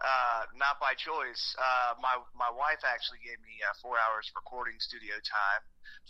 uh, 0.00 0.44
not 0.56 0.76
by 0.76 0.92
choice. 0.96 1.42
Uh, 1.56 1.96
my 2.00 2.20
my 2.36 2.52
wife 2.52 2.82
actually 2.84 3.20
gave 3.24 3.40
me 3.40 3.56
uh, 3.64 3.72
four 3.80 3.96
hours 3.96 4.28
recording 4.36 4.76
studio 4.78 5.16
time 5.24 5.62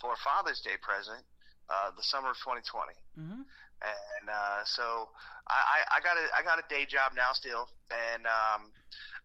for 0.03 0.13
a 0.13 0.21
Father's 0.27 0.61
Day 0.61 0.75
present, 0.83 1.23
uh, 1.71 1.95
the 1.95 2.03
summer 2.03 2.35
of 2.35 2.39
2020. 2.43 2.95
Mm-hmm. 3.17 3.43
and 3.47 4.27
uh, 4.27 4.61
so 4.67 5.09
I, 5.47 5.61
I 5.61 5.79
I 5.97 5.99
got 6.03 6.17
a 6.19 6.25
I 6.35 6.41
got 6.43 6.59
a 6.59 6.67
day 6.67 6.85
job 6.89 7.15
now 7.15 7.31
still, 7.33 7.71
and 7.91 8.27
um, 8.27 8.75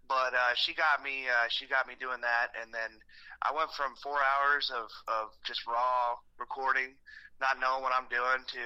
but 0.05 0.35
uh, 0.35 0.53
she 0.55 0.77
got 0.77 1.01
me 1.01 1.25
uh, 1.25 1.49
she 1.49 1.65
got 1.65 1.89
me 1.89 1.97
doing 1.97 2.21
that, 2.21 2.53
and 2.59 2.69
then 2.69 3.01
I 3.41 3.55
went 3.55 3.73
from 3.73 3.97
four 4.03 4.21
hours 4.21 4.69
of 4.69 4.93
of 5.09 5.33
just 5.41 5.65
raw 5.65 6.21
recording, 6.37 6.93
not 7.41 7.57
knowing 7.57 7.81
what 7.81 7.97
I'm 7.97 8.11
doing, 8.13 8.45
to 8.45 8.65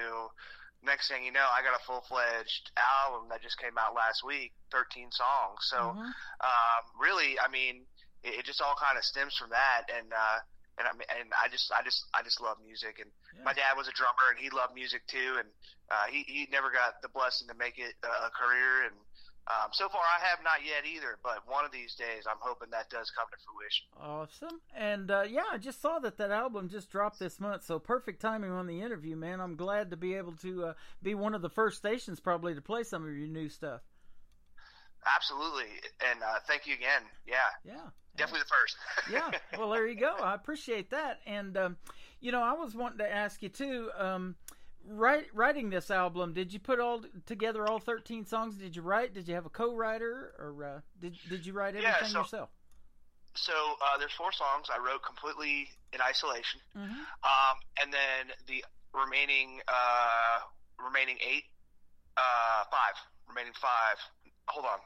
next 0.86 1.08
thing 1.10 1.24
you 1.26 1.32
know, 1.34 1.44
I 1.50 1.60
got 1.66 1.74
a 1.74 1.82
full 1.84 2.02
fledged 2.08 2.70
album 2.78 3.28
that 3.30 3.42
just 3.42 3.58
came 3.58 3.76
out 3.76 3.94
last 3.94 4.22
week, 4.24 4.52
13 4.70 5.10
songs. 5.10 5.58
So 5.68 5.92
Mm-hmm. 5.92 6.10
um, 6.40 6.82
really, 6.98 7.36
I 7.42 7.50
mean, 7.50 7.84
it, 8.22 8.40
it 8.40 8.44
just 8.46 8.62
all 8.62 8.74
kind 8.78 8.96
of 8.96 9.04
stems 9.04 9.36
from 9.36 9.50
that, 9.50 9.90
and 9.90 10.12
uh, 10.12 10.38
and 10.78 10.84
I 10.88 10.92
mean, 10.92 11.08
and 11.08 11.28
I 11.36 11.48
just 11.48 11.70
I 11.72 11.82
just 11.82 12.04
I 12.14 12.22
just 12.22 12.40
love 12.40 12.58
music, 12.64 12.98
and 13.00 13.10
my 13.44 13.52
dad 13.52 13.76
was 13.76 13.88
a 13.88 13.94
drummer, 13.94 14.30
and 14.30 14.38
he 14.38 14.50
loved 14.50 14.74
music 14.74 15.06
too, 15.06 15.36
and 15.38 15.48
uh, 15.90 16.06
he 16.10 16.24
he 16.26 16.48
never 16.50 16.70
got 16.70 17.00
the 17.02 17.08
blessing 17.12 17.48
to 17.48 17.56
make 17.56 17.78
it 17.78 17.94
a, 18.04 18.28
a 18.28 18.30
career, 18.34 18.86
and 18.90 18.96
um, 19.48 19.70
so 19.72 19.88
far 19.88 20.00
I 20.00 20.26
have 20.26 20.38
not 20.42 20.64
yet 20.64 20.84
either. 20.90 21.18
But 21.22 21.42
one 21.46 21.64
of 21.64 21.70
these 21.72 21.94
days, 21.94 22.24
I'm 22.28 22.38
hoping 22.40 22.68
that 22.70 22.90
does 22.90 23.10
come 23.10 23.26
to 23.30 23.36
fruition. 23.44 23.86
Awesome. 24.00 24.60
And 24.76 25.10
uh, 25.10 25.22
yeah, 25.28 25.44
I 25.52 25.58
just 25.58 25.80
saw 25.80 25.98
that 26.00 26.18
that 26.18 26.30
album 26.30 26.68
just 26.68 26.90
dropped 26.90 27.18
this 27.18 27.38
month, 27.40 27.64
so 27.64 27.78
perfect 27.78 28.20
timing 28.20 28.50
on 28.50 28.66
the 28.66 28.80
interview, 28.80 29.16
man. 29.16 29.40
I'm 29.40 29.56
glad 29.56 29.90
to 29.90 29.96
be 29.96 30.14
able 30.14 30.32
to 30.42 30.66
uh, 30.66 30.72
be 31.02 31.14
one 31.14 31.34
of 31.34 31.42
the 31.42 31.50
first 31.50 31.78
stations 31.78 32.20
probably 32.20 32.54
to 32.54 32.60
play 32.60 32.82
some 32.82 33.02
of 33.06 33.16
your 33.16 33.28
new 33.28 33.48
stuff. 33.48 33.80
Absolutely, 35.16 35.70
and 36.10 36.20
uh, 36.22 36.40
thank 36.48 36.66
you 36.66 36.74
again. 36.74 37.02
Yeah, 37.28 37.36
Yeah. 37.64 37.90
definitely 38.16 38.40
the 38.40 38.46
first. 38.46 38.76
yeah. 39.52 39.58
Well, 39.58 39.70
there 39.70 39.86
you 39.86 39.94
go. 39.94 40.12
I 40.20 40.34
appreciate 40.34 40.90
that. 40.90 41.20
And 41.26 41.56
um, 41.56 41.76
you 42.20 42.32
know, 42.32 42.42
I 42.42 42.54
was 42.54 42.74
wanting 42.74 42.98
to 42.98 43.12
ask 43.12 43.40
you 43.40 43.48
too. 43.48 43.90
Um, 43.96 44.34
write, 44.88 45.26
writing 45.34 45.70
this 45.70 45.90
album, 45.90 46.32
did 46.32 46.52
you 46.52 46.58
put 46.58 46.80
all 46.80 47.02
together 47.26 47.66
all 47.66 47.78
thirteen 47.78 48.24
songs? 48.24 48.56
Did 48.56 48.76
you 48.76 48.82
write? 48.82 49.14
Did 49.14 49.28
you 49.28 49.34
have 49.34 49.46
a 49.46 49.50
co-writer, 49.50 50.34
or 50.38 50.64
uh, 50.64 50.80
did 51.00 51.16
did 51.28 51.46
you 51.46 51.52
write 51.52 51.74
Yeah, 51.74 51.88
everything 51.88 52.12
so- 52.12 52.20
yourself? 52.20 52.50
So 53.34 53.52
uh, 53.52 53.98
there's 53.98 54.14
four 54.16 54.32
songs 54.32 54.68
I 54.72 54.78
wrote 54.78 55.02
completely 55.04 55.68
in 55.92 56.00
isolation. 56.00 56.58
Mm-hmm. 56.74 57.04
Um, 57.20 57.56
and 57.82 57.92
then 57.92 58.32
the 58.48 58.64
remaining 58.96 59.60
uh, 59.68 60.38
remaining 60.82 61.18
eight, 61.20 61.44
uh, 62.16 62.64
five, 62.70 62.96
remaining 63.28 63.52
five. 63.60 63.98
Hold 64.48 64.64
on. 64.64 64.78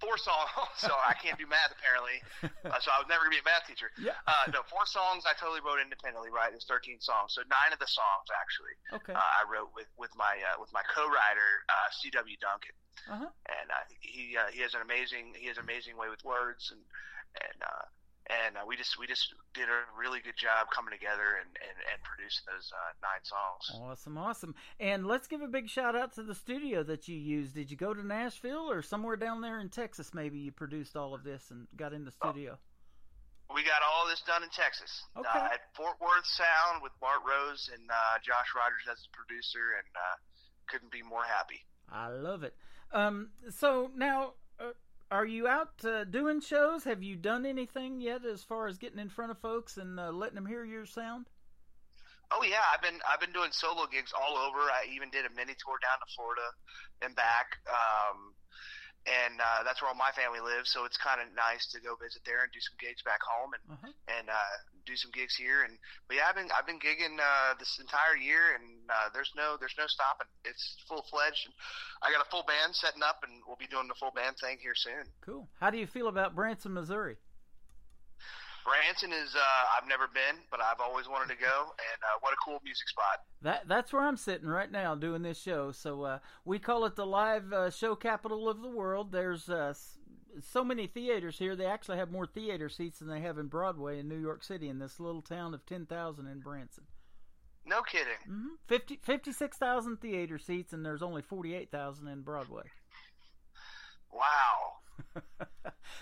Four 0.00 0.16
songs. 0.18 0.48
so 0.82 0.90
I 0.90 1.14
can't 1.20 1.36
do 1.38 1.46
math 1.46 1.70
apparently. 1.76 2.18
Uh, 2.64 2.80
so 2.80 2.88
I 2.90 2.98
was 2.98 3.06
never 3.06 3.24
gonna 3.28 3.36
be 3.36 3.44
a 3.44 3.48
math 3.48 3.68
teacher. 3.68 3.92
Yeah. 4.00 4.16
Uh, 4.26 4.50
no, 4.56 4.60
four 4.66 4.84
songs 4.88 5.22
I 5.28 5.36
totally 5.38 5.60
wrote 5.62 5.78
independently. 5.80 6.32
Right, 6.32 6.50
there's 6.50 6.66
13 6.68 6.98
songs. 7.04 7.36
So 7.36 7.44
nine 7.46 7.70
of 7.72 7.78
the 7.78 7.88
songs 7.90 8.26
actually. 8.32 8.74
Okay. 9.00 9.14
Uh, 9.14 9.20
I 9.20 9.44
wrote 9.46 9.70
with 9.76 9.88
with 10.00 10.10
my 10.16 10.40
uh, 10.40 10.58
with 10.58 10.72
my 10.72 10.82
co-writer 10.90 11.50
uh, 11.68 11.88
C.W. 12.00 12.36
Duncan, 12.40 12.76
Uh-huh. 13.12 13.28
and 13.28 13.66
uh, 13.70 13.84
he 14.00 14.34
uh, 14.36 14.48
he 14.50 14.64
has 14.64 14.72
an 14.74 14.82
amazing 14.82 15.36
he 15.36 15.46
has 15.52 15.56
an 15.60 15.64
amazing 15.68 15.94
way 16.00 16.08
with 16.08 16.24
words 16.24 16.72
and 16.72 16.80
and. 17.38 17.60
And 18.30 18.56
uh, 18.56 18.60
we 18.66 18.76
just 18.76 18.98
we 18.98 19.06
just 19.08 19.34
did 19.54 19.66
a 19.68 19.80
really 19.98 20.20
good 20.20 20.36
job 20.36 20.68
coming 20.72 20.92
together 20.94 21.34
and, 21.40 21.50
and, 21.58 21.76
and 21.90 21.98
producing 22.06 22.46
those 22.46 22.70
uh, 22.70 22.92
nine 23.02 23.22
songs. 23.26 23.82
Awesome, 23.82 24.16
awesome. 24.18 24.54
And 24.78 25.06
let's 25.06 25.26
give 25.26 25.42
a 25.42 25.48
big 25.48 25.68
shout 25.68 25.96
out 25.96 26.14
to 26.14 26.22
the 26.22 26.34
studio 26.34 26.84
that 26.84 27.08
you 27.08 27.16
used. 27.16 27.54
Did 27.54 27.70
you 27.72 27.76
go 27.76 27.92
to 27.92 28.06
Nashville 28.06 28.70
or 28.70 28.82
somewhere 28.82 29.16
down 29.16 29.40
there 29.40 29.58
in 29.58 29.68
Texas? 29.68 30.14
Maybe 30.14 30.38
you 30.38 30.52
produced 30.52 30.96
all 30.96 31.12
of 31.14 31.24
this 31.24 31.50
and 31.50 31.66
got 31.76 31.92
in 31.92 32.04
the 32.04 32.12
studio. 32.12 32.56
We 33.52 33.64
got 33.64 33.82
all 33.82 34.06
this 34.06 34.20
done 34.22 34.44
in 34.44 34.48
Texas 34.50 35.02
Okay. 35.16 35.26
uh, 35.28 35.46
at 35.52 35.74
Fort 35.74 35.96
Worth 36.00 36.24
Sound 36.26 36.84
with 36.84 36.92
Bart 37.00 37.18
Rose 37.26 37.68
and 37.74 37.82
uh, 37.90 38.18
Josh 38.22 38.46
Rogers 38.54 38.86
as 38.92 39.02
the 39.02 39.08
producer, 39.10 39.74
and 39.76 39.90
uh, 39.96 40.16
couldn't 40.68 40.92
be 40.92 41.02
more 41.02 41.24
happy. 41.24 41.58
I 41.90 42.10
love 42.10 42.44
it. 42.44 42.54
Um, 42.92 43.30
so 43.50 43.90
now, 43.96 44.34
are 45.10 45.26
you 45.26 45.48
out 45.48 45.84
uh, 45.84 46.04
doing 46.04 46.40
shows? 46.40 46.84
Have 46.84 47.02
you 47.02 47.16
done 47.16 47.44
anything 47.46 48.00
yet 48.00 48.24
as 48.24 48.42
far 48.42 48.66
as 48.68 48.78
getting 48.78 48.98
in 48.98 49.08
front 49.08 49.30
of 49.30 49.38
folks 49.38 49.76
and 49.76 49.98
uh, 49.98 50.10
letting 50.10 50.36
them 50.36 50.46
hear 50.46 50.64
your 50.64 50.86
sound? 50.86 51.26
Oh 52.30 52.44
yeah, 52.46 52.62
I've 52.72 52.80
been 52.82 53.00
I've 53.10 53.18
been 53.18 53.32
doing 53.32 53.50
solo 53.50 53.86
gigs 53.90 54.12
all 54.14 54.38
over. 54.38 54.58
I 54.70 54.86
even 54.94 55.10
did 55.10 55.26
a 55.26 55.30
mini 55.34 55.54
tour 55.58 55.82
down 55.82 55.98
to 55.98 56.14
Florida 56.14 56.46
and 57.02 57.14
back. 57.16 57.58
Um, 57.66 58.34
and 59.08 59.40
uh, 59.40 59.64
that's 59.64 59.80
where 59.82 59.88
all 59.88 59.96
my 59.96 60.12
family 60.12 60.38
lives, 60.44 60.70
so 60.70 60.84
it's 60.84 61.00
kind 61.00 61.18
of 61.18 61.26
nice 61.34 61.66
to 61.72 61.80
go 61.80 61.96
visit 61.96 62.22
there 62.28 62.44
and 62.44 62.52
do 62.52 62.60
some 62.60 62.76
gigs 62.78 63.02
back 63.02 63.18
home 63.24 63.50
and 63.56 63.64
Uh-huh. 63.72 63.92
and 64.14 64.28
uh, 64.28 64.56
do 64.86 64.96
some 64.96 65.10
gigs 65.10 65.36
here. 65.36 65.62
And 65.64 65.78
but 66.08 66.16
yeah, 66.16 66.28
I've 66.28 66.36
been 66.36 66.48
I've 66.56 66.66
been 66.66 66.78
gigging 66.78 67.18
uh, 67.18 67.54
this 67.58 67.78
entire 67.80 68.16
year, 68.16 68.56
and 68.58 68.88
uh, 68.88 69.08
there's 69.12 69.30
no 69.36 69.56
there's 69.58 69.76
no 69.78 69.86
stopping. 69.86 70.28
It's 70.44 70.76
full 70.88 71.04
fledged. 71.10 71.46
And 71.46 71.54
I 72.02 72.12
got 72.12 72.24
a 72.24 72.30
full 72.30 72.44
band 72.44 72.74
setting 72.74 73.02
up, 73.02 73.20
and 73.22 73.42
we'll 73.46 73.60
be 73.60 73.68
doing 73.68 73.88
the 73.88 73.98
full 73.98 74.12
band 74.12 74.36
thing 74.38 74.58
here 74.60 74.74
soon. 74.74 75.08
Cool. 75.20 75.48
How 75.60 75.70
do 75.70 75.78
you 75.78 75.86
feel 75.86 76.08
about 76.08 76.34
Branson, 76.34 76.72
Missouri? 76.72 77.16
Branson 78.64 79.12
is 79.12 79.34
uh, 79.34 79.64
I've 79.76 79.88
never 79.88 80.06
been, 80.06 80.36
but 80.50 80.60
I've 80.60 80.80
always 80.80 81.08
wanted 81.08 81.32
to 81.34 81.40
go, 81.40 81.72
and 81.72 82.00
uh, 82.04 82.18
what 82.20 82.32
a 82.32 82.36
cool 82.44 82.60
music 82.64 82.88
spot. 82.88 83.24
That 83.42 83.68
that's 83.68 83.92
where 83.92 84.02
I'm 84.02 84.16
sitting 84.16 84.48
right 84.48 84.70
now 84.70 84.94
doing 84.94 85.22
this 85.22 85.40
show. 85.40 85.72
So 85.72 86.02
uh, 86.02 86.18
we 86.44 86.58
call 86.58 86.84
it 86.84 86.94
the 86.94 87.06
live 87.06 87.52
uh, 87.52 87.70
show 87.70 87.94
capital 87.94 88.48
of 88.48 88.60
the 88.60 88.68
world. 88.68 89.12
There's 89.12 89.48
uh, 89.48 89.74
so 90.40 90.64
many 90.64 90.86
theaters 90.86 91.38
here. 91.38 91.56
They 91.56 91.66
actually 91.66 91.98
have 91.98 92.10
more 92.10 92.26
theater 92.26 92.68
seats 92.68 92.98
than 92.98 93.08
they 93.08 93.20
have 93.20 93.38
in 93.38 93.46
Broadway 93.48 93.98
in 93.98 94.08
New 94.08 94.20
York 94.20 94.42
City 94.44 94.68
in 94.68 94.78
this 94.78 95.00
little 95.00 95.22
town 95.22 95.54
of 95.54 95.66
10,000 95.66 96.26
in 96.26 96.40
Branson. 96.40 96.84
No 97.66 97.82
kidding. 97.82 98.14
hmm 98.26 98.54
50 98.66 99.00
56,000 99.02 100.00
theater 100.00 100.38
seats 100.38 100.72
and 100.72 100.84
there's 100.84 101.02
only 101.02 101.22
48,000 101.22 102.08
in 102.08 102.22
Broadway. 102.22 102.64
Wow. 104.12 105.20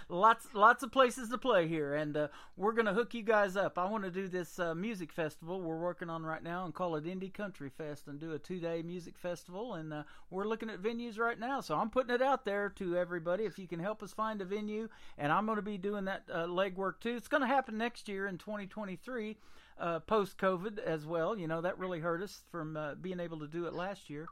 lots 0.09 0.49
lots 0.55 0.83
of 0.83 0.93
places 0.93 1.29
to 1.29 1.39
play 1.39 1.69
here 1.69 1.95
and 1.95 2.17
uh, 2.17 2.29
we're 2.57 2.73
going 2.73 2.87
to 2.87 2.93
hook 2.93 3.15
you 3.15 3.23
guys 3.23 3.57
up. 3.57 3.79
I 3.79 3.89
want 3.89 4.05
to 4.05 4.11
do 4.11 4.29
this 4.29 4.59
uh, 4.59 4.75
music 4.75 5.13
festival 5.13 5.61
we're 5.61 5.79
working 5.79 6.11
on 6.11 6.25
right 6.25 6.43
now 6.43 6.65
and 6.65 6.75
call 6.75 6.97
it 6.97 7.05
indie 7.05 7.33
country 7.33 7.71
fest 7.71 8.07
and 8.09 8.19
do 8.19 8.33
a 8.33 8.39
two-day 8.39 8.83
music 8.83 9.19
festival 9.19 9.75
and 9.75 9.93
uh, 9.93 10.03
we're 10.31 10.47
looking 10.47 10.71
at 10.71 10.83
venues 10.83 11.19
right 11.19 11.39
now. 11.39 11.61
So 11.61 11.77
i'm 11.77 11.91
putting 11.91 12.15
it 12.15 12.23
out 12.23 12.45
there 12.45 12.69
to 12.71 12.97
everybody. 12.97 13.45
If 13.45 13.59
you 13.59 13.69
can 13.69 13.81
help 13.81 14.03
us 14.03 14.13
find 14.13 14.41
a 14.41 14.45
venue 14.45 14.89
and 15.17 15.33
i'm 15.33 15.47
going 15.47 15.57
to 15.57 15.63
be 15.63 15.79
doing 15.79 16.05
that 16.07 16.25
uh, 16.33 16.47
legwork 16.47 17.01
too. 17.01 17.17
It's 17.17 17.29
going 17.29 17.43
to 17.43 17.47
happen 17.47 17.79
next 17.79 18.09
year 18.09 18.27
in 18.27 18.39
2023 18.39 19.37
uh, 19.81 20.01
post 20.01 20.39
covid 20.39 20.79
as 20.79 21.07
well. 21.07 21.39
You 21.39 21.47
know 21.49 21.61
that 21.61 21.79
really 21.79 22.01
hurt 22.01 22.23
us 22.23 22.43
from 22.51 22.77
uh, 22.77 22.95
being 22.97 23.21
able 23.21 23.39
to 23.41 23.47
do 23.47 23.67
it 23.67 23.75
last 23.75 24.11
year. 24.11 24.27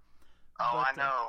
Oh, 0.60 0.70
But, 0.72 1.00
I 1.00 1.06
know. 1.06 1.28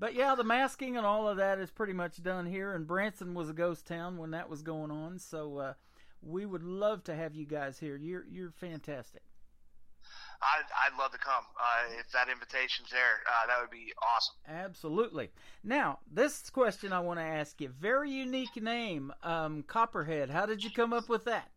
But 0.00 0.14
yeah, 0.14 0.34
the 0.34 0.42
masking 0.42 0.96
and 0.96 1.04
all 1.04 1.28
of 1.28 1.36
that 1.36 1.58
is 1.58 1.70
pretty 1.70 1.92
much 1.92 2.22
done 2.22 2.46
here. 2.46 2.72
And 2.72 2.86
Branson 2.86 3.34
was 3.34 3.50
a 3.50 3.52
ghost 3.52 3.86
town 3.86 4.16
when 4.16 4.30
that 4.32 4.48
was 4.48 4.62
going 4.62 4.90
on. 4.90 5.18
So 5.18 5.58
uh, 5.58 5.72
we 6.22 6.46
would 6.46 6.64
love 6.64 7.04
to 7.04 7.14
have 7.14 7.34
you 7.34 7.44
guys 7.44 7.78
here. 7.78 7.96
You're 7.96 8.24
you're 8.28 8.50
fantastic. 8.50 9.22
I'd, 10.42 10.64
I'd 10.86 10.98
love 10.98 11.12
to 11.12 11.18
come. 11.18 11.44
Uh, 11.54 12.00
if 12.00 12.10
that 12.12 12.28
invitation's 12.30 12.88
there, 12.90 13.20
uh, 13.28 13.46
that 13.46 13.60
would 13.60 13.70
be 13.70 13.92
awesome. 14.02 14.36
Absolutely. 14.48 15.30
Now, 15.62 15.98
this 16.10 16.48
question 16.48 16.94
I 16.94 17.00
want 17.00 17.18
to 17.18 17.24
ask 17.24 17.60
you. 17.60 17.68
Very 17.68 18.10
unique 18.10 18.56
name, 18.56 19.12
um, 19.22 19.62
Copperhead. 19.64 20.30
How 20.30 20.46
did 20.46 20.64
you 20.64 20.70
come 20.70 20.94
up 20.94 21.10
with 21.10 21.26
that? 21.26 21.50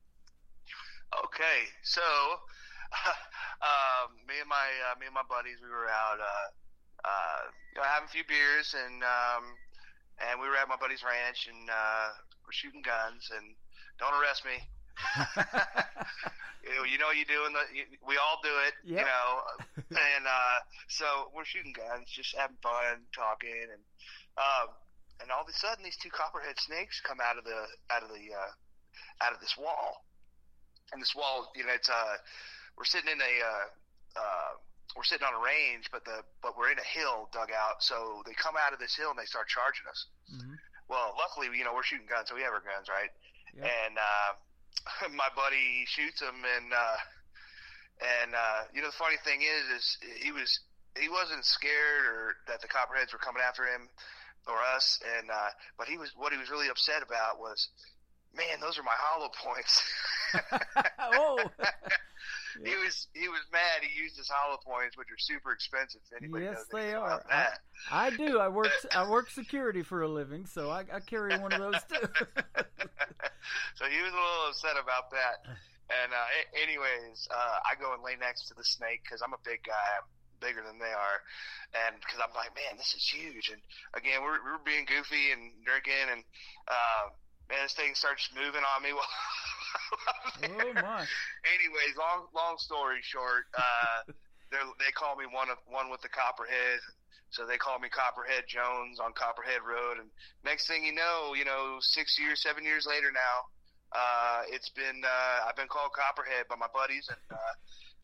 Okay, 1.26 1.72
so 1.84 2.02
um, 3.62 4.12
me 4.28 4.36
and 4.42 4.50
my 4.50 4.68
uh, 4.92 5.00
me 5.00 5.06
and 5.06 5.16
my 5.16 5.24
buddies, 5.30 5.58
we 5.64 5.70
were 5.70 5.88
out, 5.88 6.20
uh, 6.20 7.08
uh, 7.08 7.42
you 7.74 7.82
know, 7.82 7.90
having 7.90 8.06
a 8.06 8.14
few 8.14 8.22
beers, 8.30 8.78
and 8.78 9.02
um, 9.02 9.58
and 10.22 10.38
we 10.38 10.46
were 10.46 10.56
at 10.56 10.70
my 10.70 10.78
buddy's 10.78 11.02
ranch, 11.02 11.50
and 11.50 11.70
uh, 11.70 12.14
we're 12.46 12.54
shooting 12.54 12.86
guns, 12.86 13.34
and 13.34 13.58
don't 13.98 14.14
arrest 14.14 14.46
me. 14.46 14.62
you 16.86 17.02
know, 17.02 17.10
you 17.10 17.26
do, 17.26 17.50
and 17.50 17.58
we 18.06 18.22
all 18.22 18.38
do 18.46 18.54
it, 18.70 18.78
you 18.86 19.02
know. 19.02 19.42
And 19.94 20.26
uh, 20.26 20.58
so 20.90 21.30
we're 21.38 21.46
shooting 21.46 21.74
guns, 21.74 22.10
just 22.10 22.34
having 22.34 22.58
fun, 22.66 23.06
talking, 23.14 23.70
and 23.70 23.84
um, 24.42 24.74
and 25.22 25.30
all 25.30 25.46
of 25.46 25.50
a 25.50 25.54
sudden, 25.54 25.86
these 25.86 25.98
two 26.02 26.10
copperhead 26.10 26.58
snakes 26.58 26.98
come 27.02 27.22
out 27.22 27.38
of 27.38 27.46
the 27.46 27.70
out 27.94 28.02
of 28.02 28.10
the 28.10 28.34
uh, 28.34 28.54
out 29.22 29.34
of 29.34 29.40
this 29.40 29.54
wall 29.54 30.02
and 30.94 31.02
this 31.02 31.16
wall, 31.16 31.52
you 31.56 31.66
know, 31.66 31.74
it's 31.74 31.90
uh, 31.90 32.16
we're 32.78 32.86
sitting 32.86 33.12
in 33.12 33.20
a, 33.20 33.34
uh, 33.42 34.22
uh, 34.22 34.52
we're 34.96 35.08
sitting 35.08 35.26
on 35.26 35.34
a 35.34 35.42
range, 35.42 35.90
but 35.92 36.06
the, 36.06 36.22
but 36.42 36.58
we're 36.58 36.70
in 36.70 36.78
a 36.78 36.86
hill 36.86 37.30
dugout. 37.34 37.82
So 37.82 38.22
they 38.26 38.34
come 38.38 38.56
out 38.60 38.74
of 38.74 38.80
this 38.80 38.94
hill 38.96 39.10
and 39.10 39.18
they 39.18 39.26
start 39.26 39.50
charging 39.50 39.88
us. 39.90 40.06
Mm-hmm. 40.30 40.56
Well, 40.90 41.16
luckily, 41.18 41.50
you 41.58 41.66
know, 41.66 41.74
we're 41.74 41.88
shooting 41.88 42.06
guns, 42.06 42.30
so 42.30 42.36
we 42.36 42.46
have 42.46 42.54
our 42.54 42.62
guns, 42.62 42.92
right? 42.92 43.10
And 43.58 43.98
uh, 43.98 44.30
my 45.18 45.30
buddy 45.36 45.86
shoots 45.86 46.20
them, 46.20 46.42
and 46.42 46.74
uh, 46.74 46.98
and 48.02 48.36
uh, 48.36 48.62
you 48.74 48.82
know, 48.82 48.90
the 48.90 49.00
funny 49.00 49.18
thing 49.24 49.42
is, 49.42 49.64
is 49.78 49.98
he 50.22 50.32
was 50.32 50.50
he 51.00 51.10
wasn't 51.10 51.46
scared 51.46 52.06
or 52.06 52.36
that 52.48 52.62
the 52.62 52.68
copperheads 52.68 53.14
were 53.14 53.20
coming 53.20 53.42
after 53.42 53.66
him 53.66 53.90
or 54.48 54.58
us, 54.76 55.00
and 55.18 55.30
uh, 55.30 55.50
but 55.78 55.88
he 55.88 55.98
was 55.98 56.12
what 56.16 56.34
he 56.34 56.38
was 56.38 56.50
really 56.50 56.70
upset 56.70 57.02
about 57.02 57.40
was, 57.40 57.70
man, 58.36 58.60
those 58.60 58.78
are 58.78 58.84
my 58.84 58.98
hollow 58.98 59.30
points. 59.30 59.82
oh. 61.00 61.40
He 62.64 62.76
was 62.76 63.08
he 63.14 63.28
was 63.28 63.42
mad. 63.52 63.82
He 63.82 64.02
used 64.02 64.18
his 64.18 64.30
hollow 64.30 64.58
points, 64.64 64.98
which 64.98 65.08
are 65.10 65.18
super 65.18 65.52
expensive. 65.52 66.02
Anybody 66.16 66.46
yes, 66.46 66.66
they 66.72 66.94
are. 66.94 67.24
I, 67.30 67.48
I 67.92 68.10
do. 68.12 68.40
I 68.40 68.48
work. 68.48 68.70
I 68.96 69.10
work 69.10 69.30
security 69.30 69.82
for 69.82 70.02
a 70.04 70.08
living, 70.08 70.46
so 70.46 70.70
I, 70.70 70.86
I 70.92 71.00
carry 71.00 71.38
one 71.38 71.54
of 71.54 71.60
those 71.60 71.82
too. 71.90 72.08
so 73.76 73.86
he 73.86 74.02
was 74.02 74.14
a 74.14 74.22
little 74.22 74.50
upset 74.50 74.76
about 74.82 75.10
that. 75.12 75.46
And 75.90 76.14
uh, 76.14 76.30
anyways, 76.56 77.28
uh, 77.30 77.60
I 77.66 77.76
go 77.80 77.94
and 77.94 78.02
lay 78.04 78.16
next 78.16 78.48
to 78.48 78.54
the 78.54 78.64
snake 78.64 79.04
because 79.04 79.22
I'm 79.22 79.34
a 79.34 79.44
big 79.44 79.64
guy, 79.64 79.86
I'm 80.00 80.08
bigger 80.40 80.64
than 80.66 80.80
they 80.80 80.92
are, 80.92 81.20
and 81.88 82.00
because 82.00 82.20
I'm 82.24 82.34
like, 82.36 82.56
man, 82.56 82.78
this 82.78 82.94
is 82.96 83.04
huge. 83.04 83.52
And 83.52 83.62
again, 83.94 84.24
we're 84.24 84.40
we're 84.44 84.64
being 84.64 84.86
goofy 84.86 85.32
and 85.32 85.52
drinking, 85.66 86.08
and 86.12 86.24
uh, 86.68 87.12
man, 87.50 87.64
this 87.64 87.74
thing 87.74 87.96
starts 87.96 88.30
moving 88.36 88.64
on 88.64 88.84
me. 88.84 88.92
oh 90.44 90.74
my! 90.74 91.06
Anyways, 91.56 91.94
long 91.98 92.28
long 92.36 92.58
story 92.58 93.00
short, 93.02 93.46
uh, 93.58 94.12
they 94.52 94.62
they 94.80 94.92
call 94.94 95.16
me 95.16 95.26
one 95.30 95.50
of 95.50 95.58
one 95.68 95.90
with 95.90 96.02
the 96.02 96.10
copperhead. 96.10 96.80
So 97.34 97.50
they 97.50 97.58
call 97.58 97.82
me 97.82 97.90
Copperhead 97.90 98.46
Jones 98.46 99.02
on 99.02 99.10
Copperhead 99.18 99.66
Road, 99.66 99.98
and 99.98 100.06
next 100.46 100.70
thing 100.70 100.86
you 100.86 100.94
know, 100.94 101.34
you 101.34 101.46
know, 101.50 101.82
six 101.82 102.14
years, 102.22 102.46
seven 102.46 102.62
years 102.62 102.86
later 102.86 103.10
now, 103.10 103.50
uh, 103.90 104.42
it's 104.54 104.70
been 104.70 105.02
uh, 105.02 105.50
I've 105.50 105.58
been 105.58 105.70
called 105.70 105.98
Copperhead 105.98 106.46
by 106.46 106.62
my 106.62 106.70
buddies, 106.70 107.10
and 107.10 107.18
uh, 107.34 107.54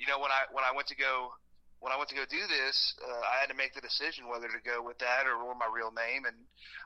you 0.01 0.09
know 0.09 0.17
when 0.17 0.33
I 0.33 0.49
when 0.49 0.65
I 0.65 0.73
went 0.73 0.89
to 0.89 0.97
go 0.97 1.29
when 1.79 1.93
I 1.93 1.97
went 1.97 2.09
to 2.09 2.17
go 2.17 2.25
do 2.29 2.43
this, 2.45 2.93
uh, 3.01 3.23
I 3.25 3.39
had 3.39 3.49
to 3.49 3.57
make 3.57 3.73
the 3.73 3.81
decision 3.81 4.27
whether 4.27 4.47
to 4.47 4.61
go 4.65 4.83
with 4.83 4.99
that 4.99 5.25
or, 5.25 5.39
or 5.39 5.55
my 5.55 5.69
real 5.71 5.91
name, 5.95 6.25
and 6.25 6.37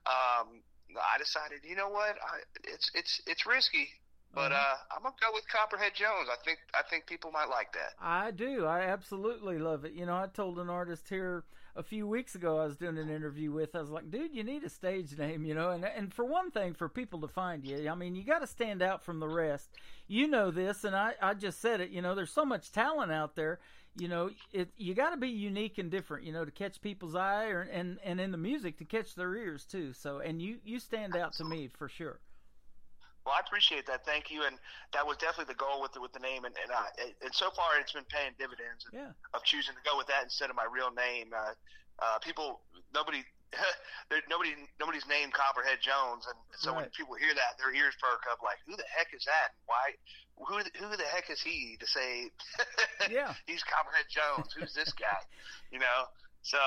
um, 0.05 0.61
I 0.95 1.17
decided, 1.17 1.65
you 1.65 1.75
know 1.75 1.89
what, 1.89 2.15
I, 2.21 2.45
it's 2.63 2.91
it's 2.93 3.21
it's 3.25 3.45
risky, 3.45 3.89
But 4.33 4.51
uh, 4.51 4.75
I'm 4.91 5.03
gonna 5.03 5.15
go 5.21 5.27
with 5.31 5.47
Copperhead 5.47 5.93
Jones. 5.93 6.27
I 6.31 6.37
think 6.43 6.57
I 6.73 6.81
think 6.89 7.05
people 7.05 7.31
might 7.31 7.49
like 7.49 7.71
that. 7.73 7.93
I 8.01 8.31
do. 8.31 8.65
I 8.65 8.81
absolutely 8.81 9.59
love 9.59 9.85
it. 9.85 9.93
You 9.93 10.07
know, 10.07 10.15
I 10.15 10.25
told 10.25 10.57
an 10.57 10.71
artist 10.71 11.07
here 11.07 11.43
a 11.75 11.83
few 11.83 12.07
weeks 12.07 12.33
ago 12.33 12.59
I 12.59 12.65
was 12.65 12.75
doing 12.75 12.97
an 12.97 13.09
interview 13.09 13.51
with. 13.51 13.75
I 13.75 13.81
was 13.81 13.91
like, 13.91 14.09
"Dude, 14.09 14.33
you 14.33 14.43
need 14.43 14.63
a 14.63 14.69
stage 14.69 15.15
name, 15.17 15.45
you 15.45 15.53
know." 15.53 15.69
And 15.69 15.85
and 15.85 16.11
for 16.11 16.25
one 16.25 16.49
thing, 16.49 16.73
for 16.73 16.89
people 16.89 17.21
to 17.21 17.27
find 17.27 17.63
you, 17.63 17.87
I 17.87 17.93
mean, 17.93 18.15
you 18.15 18.23
got 18.23 18.39
to 18.39 18.47
stand 18.47 18.81
out 18.81 19.03
from 19.03 19.19
the 19.19 19.29
rest. 19.29 19.69
You 20.07 20.27
know 20.27 20.49
this, 20.49 20.83
and 20.83 20.95
I 20.95 21.13
I 21.21 21.35
just 21.35 21.61
said 21.61 21.79
it. 21.79 21.91
You 21.91 22.01
know, 22.01 22.15
there's 22.15 22.31
so 22.31 22.45
much 22.45 22.71
talent 22.71 23.11
out 23.11 23.35
there. 23.35 23.59
You 23.99 24.07
know, 24.07 24.31
it 24.51 24.69
you 24.77 24.95
got 24.95 25.11
to 25.11 25.17
be 25.17 25.29
unique 25.29 25.77
and 25.77 25.91
different. 25.91 26.25
You 26.25 26.33
know, 26.33 26.43
to 26.43 26.51
catch 26.51 26.81
people's 26.81 27.15
eye, 27.15 27.49
or, 27.49 27.61
and 27.61 27.99
and 28.03 28.19
in 28.19 28.31
the 28.31 28.37
music 28.37 28.79
to 28.79 28.85
catch 28.85 29.13
their 29.13 29.35
ears 29.35 29.63
too. 29.63 29.93
So, 29.93 30.17
and 30.17 30.41
you 30.41 30.57
you 30.63 30.79
stand 30.79 31.15
out 31.15 31.33
to 31.33 31.45
me 31.45 31.67
for 31.67 31.87
sure. 31.87 32.19
Well, 33.25 33.35
I 33.35 33.41
appreciate 33.45 33.87
that. 33.87 34.05
Thank 34.05 34.31
you. 34.31 34.43
And 34.43 34.59
that 34.91 35.07
was 35.07 35.15
definitely 35.17 35.51
the 35.55 35.59
goal 35.59 35.79
with 35.81 35.95
the, 35.95 36.01
with 36.03 36.11
the 36.11 36.19
name. 36.19 36.43
And 36.43 36.55
and, 36.59 36.71
I, 36.71 36.91
and 37.23 37.31
so 37.31 37.51
far, 37.55 37.79
it's 37.79 37.95
been 37.95 38.07
paying 38.11 38.35
dividends 38.35 38.83
yeah. 38.91 39.15
of 39.33 39.43
choosing 39.43 39.75
to 39.75 39.83
go 39.87 39.95
with 39.95 40.07
that 40.07 40.27
instead 40.27 40.51
of 40.51 40.55
my 40.55 40.67
real 40.67 40.91
name. 40.91 41.31
Uh, 41.31 41.55
uh, 42.03 42.17
people, 42.19 42.59
nobody, 42.91 43.23
nobody, 44.27 44.51
nobody's 44.79 45.07
named 45.07 45.31
Copperhead 45.31 45.79
Jones, 45.79 46.25
and 46.27 46.35
so 46.57 46.73
when 46.73 46.89
people 46.91 47.15
hear 47.15 47.31
that, 47.31 47.55
their 47.61 47.71
ears 47.71 47.93
perk 48.01 48.25
up. 48.27 48.41
Like, 48.43 48.59
who 48.65 48.75
the 48.75 48.87
heck 48.89 49.13
is 49.13 49.23
that? 49.29 49.55
Why? 49.69 49.93
Who 50.35 50.57
who 50.81 50.97
the 50.97 51.05
heck 51.05 51.29
is 51.29 51.39
he 51.39 51.77
to 51.79 51.87
say? 51.87 52.27
Yeah. 53.11 53.35
he's 53.45 53.63
Copperhead 53.67 54.07
Jones. 54.09 54.55
Who's 54.57 54.73
this 54.73 54.91
guy? 54.93 55.21
You 55.71 55.79
know. 55.79 56.05
So 56.43 56.57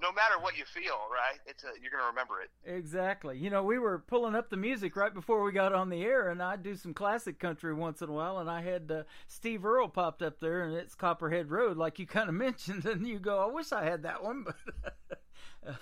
no 0.00 0.10
matter 0.12 0.40
what 0.40 0.56
you 0.56 0.64
feel, 0.64 0.96
right? 1.12 1.38
It's 1.44 1.62
a, 1.62 1.68
you're 1.80 1.90
gonna 1.90 2.08
remember 2.08 2.40
it. 2.40 2.50
Exactly. 2.64 3.36
You 3.36 3.50
know, 3.50 3.62
we 3.62 3.78
were 3.78 3.98
pulling 3.98 4.34
up 4.34 4.48
the 4.48 4.56
music 4.56 4.96
right 4.96 5.12
before 5.12 5.42
we 5.42 5.52
got 5.52 5.74
on 5.74 5.90
the 5.90 6.02
air, 6.02 6.30
and 6.30 6.42
I 6.42 6.56
do 6.56 6.74
some 6.74 6.94
classic 6.94 7.38
country 7.38 7.74
once 7.74 8.00
in 8.00 8.08
a 8.08 8.12
while, 8.12 8.38
and 8.38 8.48
I 8.48 8.62
had 8.62 8.90
uh, 8.90 9.02
Steve 9.28 9.66
Earle 9.66 9.90
popped 9.90 10.22
up 10.22 10.40
there, 10.40 10.62
and 10.62 10.74
it's 10.74 10.94
Copperhead 10.94 11.50
Road, 11.50 11.76
like 11.76 11.98
you 11.98 12.06
kind 12.06 12.30
of 12.30 12.34
mentioned, 12.46 12.86
and 12.86 13.06
you 13.06 13.18
go, 13.18 13.38
I 13.38 13.52
wish 13.52 13.72
I 13.72 13.84
had 13.84 14.04
that 14.04 14.24
one, 14.24 14.44
but 14.44 15.18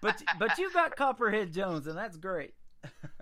but 0.00 0.22
but 0.38 0.58
you 0.58 0.72
got 0.72 0.96
Copperhead 0.96 1.52
Jones, 1.52 1.86
and 1.86 1.98
that's 1.98 2.16
great. 2.16 2.54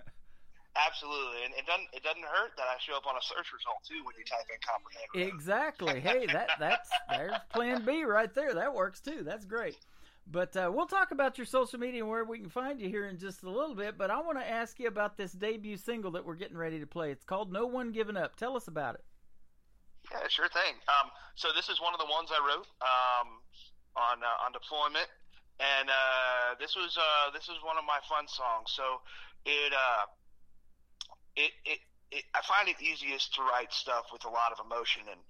Absolutely, 0.85 1.43
and 1.45 1.53
it 1.55 1.65
doesn't 1.65 1.87
it 1.93 2.03
doesn't 2.03 2.23
hurt 2.23 2.51
that 2.57 2.67
I 2.69 2.77
show 2.79 2.95
up 2.95 3.07
on 3.07 3.15
a 3.15 3.21
search 3.21 3.51
result 3.51 3.83
too 3.87 4.05
when 4.05 4.15
you 4.17 4.23
type 4.23 4.47
in. 4.47 4.59
Road. 4.59 5.33
Exactly. 5.33 5.99
Hey, 6.09 6.25
that 6.27 6.49
that's 6.59 6.89
there's 7.09 7.33
Plan 7.49 7.83
B 7.85 8.03
right 8.03 8.33
there. 8.33 8.53
That 8.53 8.73
works 8.73 9.01
too. 9.01 9.23
That's 9.23 9.45
great. 9.45 9.77
But 10.31 10.55
uh, 10.55 10.71
we'll 10.73 10.85
talk 10.85 11.11
about 11.11 11.37
your 11.37 11.45
social 11.45 11.79
media 11.79 12.01
and 12.01 12.09
where 12.09 12.23
we 12.23 12.37
can 12.37 12.49
find 12.49 12.79
you 12.79 12.87
here 12.87 13.07
in 13.07 13.17
just 13.17 13.41
a 13.43 13.49
little 13.49 13.73
bit. 13.73 13.97
But 13.97 14.11
I 14.11 14.21
want 14.21 14.37
to 14.37 14.47
ask 14.47 14.79
you 14.79 14.87
about 14.87 15.17
this 15.17 15.31
debut 15.31 15.75
single 15.77 16.11
that 16.11 16.25
we're 16.25 16.35
getting 16.35 16.57
ready 16.57 16.79
to 16.79 16.85
play. 16.85 17.11
It's 17.11 17.25
called 17.25 17.51
"No 17.51 17.65
One 17.65 17.91
Giving 17.91 18.15
Up." 18.15 18.35
Tell 18.35 18.55
us 18.55 18.67
about 18.67 18.95
it. 18.95 19.03
Yeah, 20.11 20.27
sure 20.29 20.49
thing. 20.49 20.77
Um, 20.87 21.11
so 21.35 21.49
this 21.55 21.69
is 21.69 21.81
one 21.81 21.93
of 21.93 21.99
the 21.99 22.09
ones 22.09 22.29
I 22.31 22.39
wrote 22.45 22.67
um, 22.81 23.41
on 23.97 24.21
uh, 24.21 24.45
on 24.45 24.53
deployment, 24.53 25.09
and 25.59 25.89
uh, 25.89 26.55
this 26.59 26.75
was 26.75 26.97
uh, 26.97 27.31
this 27.33 27.47
was 27.47 27.57
one 27.65 27.77
of 27.77 27.85
my 27.85 27.99
fun 28.07 28.27
songs. 28.27 28.71
So 28.71 29.01
it 29.45 29.73
uh, 29.73 30.05
it, 31.39 31.51
it 31.63 31.79
it 32.11 32.23
I 32.35 32.41
find 32.43 32.67
it 32.67 32.75
easiest 32.83 33.33
to 33.35 33.41
write 33.47 33.71
stuff 33.71 34.11
with 34.11 34.25
a 34.25 34.31
lot 34.33 34.51
of 34.51 34.59
emotion 34.59 35.03
and 35.07 35.21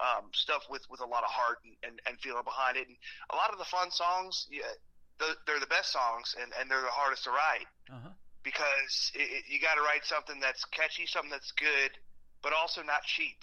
um, 0.00 0.24
stuff 0.32 0.62
with 0.70 0.82
with 0.88 1.00
a 1.04 1.08
lot 1.08 1.22
of 1.26 1.30
heart 1.30 1.58
and, 1.66 1.74
and, 1.84 1.96
and 2.06 2.14
feeling 2.24 2.46
behind 2.46 2.76
it. 2.80 2.86
And 2.88 2.96
a 3.32 3.36
lot 3.36 3.50
of 3.52 3.58
the 3.58 3.68
fun 3.68 3.90
songs, 3.90 4.46
yeah, 4.50 4.70
the, 5.18 5.34
they're 5.46 5.60
the 5.60 5.70
best 5.70 5.90
songs, 5.92 6.34
and, 6.40 6.48
and 6.58 6.70
they're 6.70 6.86
the 6.86 6.94
hardest 6.94 7.24
to 7.26 7.30
write 7.34 7.66
Uh-huh. 7.90 8.14
because 8.46 9.10
it, 9.18 9.26
it, 9.26 9.42
you 9.50 9.58
got 9.60 9.74
to 9.74 9.82
write 9.82 10.06
something 10.06 10.38
that's 10.40 10.62
catchy, 10.70 11.04
something 11.06 11.30
that's 11.34 11.50
good, 11.58 11.90
but 12.42 12.54
also 12.54 12.82
not 12.86 13.02
cheap. 13.02 13.42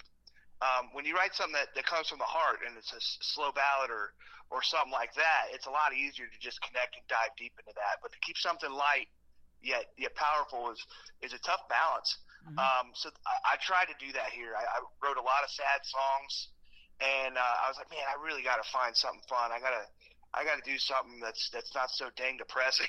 Um, 0.64 0.88
when 0.96 1.04
you 1.04 1.12
write 1.12 1.36
something 1.36 1.52
that, 1.52 1.76
that 1.76 1.84
comes 1.84 2.08
from 2.08 2.16
the 2.18 2.24
heart 2.32 2.64
and 2.64 2.72
it's 2.80 2.92
a 2.96 2.96
s- 2.96 3.18
slow 3.20 3.52
ballad 3.52 3.92
or 3.92 4.16
or 4.48 4.62
something 4.62 4.94
like 4.94 5.12
that, 5.18 5.50
it's 5.52 5.66
a 5.66 5.74
lot 5.74 5.90
easier 5.92 6.24
to 6.30 6.38
just 6.40 6.62
connect 6.62 6.94
and 6.96 7.02
dive 7.10 7.34
deep 7.36 7.52
into 7.58 7.74
that. 7.76 7.98
But 8.00 8.14
to 8.14 8.18
keep 8.24 8.38
something 8.38 8.70
light 8.70 9.10
yet 9.66 9.90
yet 9.98 10.14
powerful 10.14 10.70
is 10.70 10.80
is 11.22 11.32
a 11.34 11.42
tough 11.42 11.66
balance. 11.68 12.18
Um, 12.46 12.94
so 12.94 13.10
I, 13.26 13.54
I 13.54 13.54
tried 13.58 13.90
to 13.90 13.98
do 13.98 14.14
that 14.14 14.30
here. 14.30 14.54
I, 14.54 14.62
I 14.62 14.78
wrote 15.02 15.18
a 15.18 15.26
lot 15.26 15.42
of 15.42 15.50
sad 15.50 15.82
songs, 15.82 16.54
and 17.02 17.34
uh, 17.34 17.42
I 17.42 17.66
was 17.66 17.74
like, 17.74 17.90
man, 17.90 18.06
I 18.06 18.14
really 18.22 18.46
got 18.46 18.62
to 18.62 18.66
find 18.70 18.94
something 18.94 19.26
fun. 19.26 19.50
I 19.50 19.58
gotta 19.58 19.82
I 20.36 20.44
got 20.44 20.62
to 20.62 20.70
do 20.70 20.78
something 20.78 21.18
that's 21.18 21.50
that's 21.50 21.74
not 21.74 21.90
so 21.90 22.06
dang 22.16 22.36
depressing. 22.36 22.86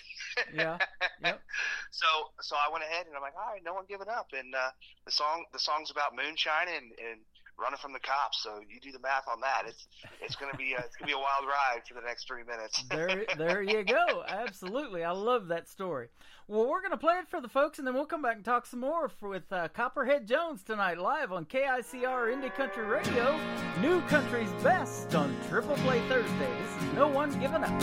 Yeah. 0.54 0.78
Yep. 1.24 1.42
So 1.90 2.06
so 2.42 2.56
I 2.56 2.72
went 2.72 2.84
ahead 2.84 3.08
and 3.08 3.16
I'm 3.16 3.22
like, 3.22 3.34
all 3.34 3.52
right, 3.52 3.64
no 3.66 3.74
one 3.74 3.86
giving 3.90 4.10
up. 4.10 4.30
And 4.38 4.54
uh, 4.54 4.70
the 5.06 5.12
song 5.12 5.46
the 5.52 5.58
song's 5.58 5.90
about 5.90 6.14
moonshine 6.16 6.68
and, 6.70 6.92
and 7.02 7.22
running 7.58 7.78
from 7.78 7.94
the 7.94 8.00
cops. 8.00 8.44
So 8.44 8.62
you 8.70 8.80
do 8.80 8.92
the 8.92 9.00
math 9.00 9.26
on 9.28 9.42
that. 9.42 9.64
It's 9.68 9.88
it's 10.22 10.36
gonna 10.36 10.58
be 10.58 10.74
a, 10.74 10.80
it's 10.80 10.96
gonna 10.96 11.08
be 11.08 11.14
a 11.14 11.18
wild 11.18 11.46
ride 11.48 11.82
for 11.88 11.96
the 11.96 12.06
next 12.06 12.28
three 12.28 12.44
minutes. 12.44 12.84
There, 12.90 13.26
there 13.38 13.62
you 13.62 13.84
go. 13.84 14.24
Absolutely, 14.28 15.04
I 15.04 15.12
love 15.12 15.48
that 15.48 15.68
story. 15.68 16.10
Well, 16.50 16.66
we're 16.70 16.82
gonna 16.82 16.96
play 16.96 17.16
it 17.18 17.28
for 17.28 17.42
the 17.42 17.50
folks, 17.50 17.78
and 17.78 17.86
then 17.86 17.94
we'll 17.94 18.06
come 18.06 18.22
back 18.22 18.38
and 18.38 18.46
talk 18.46 18.66
some 18.66 18.80
more 18.80 19.06
f- 19.06 19.22
with 19.22 19.52
uh, 19.52 19.68
Copperhead 19.68 20.26
Jones 20.28 20.64
tonight, 20.64 20.98
live 20.98 21.34
on 21.34 21.44
KICR 21.44 22.34
Indie 22.34 22.54
Country 22.56 22.86
Radio, 22.86 23.38
New 23.82 24.00
Country's 24.04 24.52
Best 24.64 25.14
on 25.14 25.36
Triple 25.50 25.76
Play 25.78 26.00
Thursday. 26.08 26.50
This 26.62 26.84
is 26.88 26.94
No 26.94 27.10
One's 27.10 27.36
Giving 27.36 27.66
Up. 27.66 27.82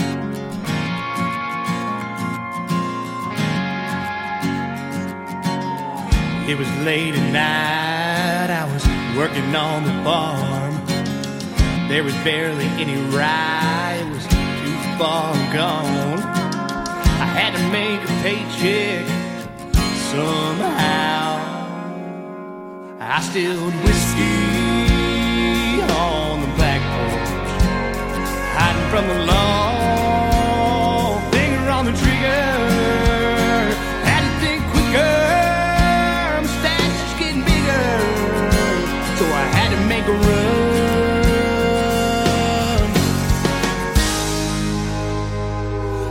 It 6.47 6.59
was 6.59 6.69
late 6.85 7.15
at 7.15 7.33
night, 7.33 8.51
I 8.53 8.65
was 8.73 8.85
working 9.17 9.55
on 9.57 9.85
the 9.85 9.93
farm. 10.05 10.75
There 11.89 12.05
was 12.05 12.13
barely 12.17 12.67
any 12.77 12.97
rye, 13.17 13.97
it 14.01 14.09
was 14.13 14.27
too 14.27 14.99
far 14.99 15.33
gone. 15.55 16.21
I 16.21 17.27
had 17.33 17.57
to 17.57 17.63
make 17.73 18.01
a 18.03 18.14
paycheck 18.25 19.05
somehow. 20.11 21.29
I 22.99 23.21
stilled 23.21 23.75
whiskey 23.85 25.83
on 25.93 26.41
the 26.41 26.49
back 26.57 26.81
porch, 26.95 27.53
hiding 28.57 28.89
from 28.93 29.05
the 29.13 29.19
law, 29.27 31.21
finger 31.33 31.69
on 31.69 31.85
the 31.85 31.93
trigger. 31.93 32.49
Had 34.09 34.23
to 34.27 34.33
think 34.41 34.61
quicker, 34.73 35.21
getting 37.21 37.45
bigger, 37.53 37.89
so 39.19 39.25
I 39.43 39.45
had 39.59 39.69
to 39.77 39.81
make 39.93 40.07
a 40.15 40.17
run. 40.25 40.55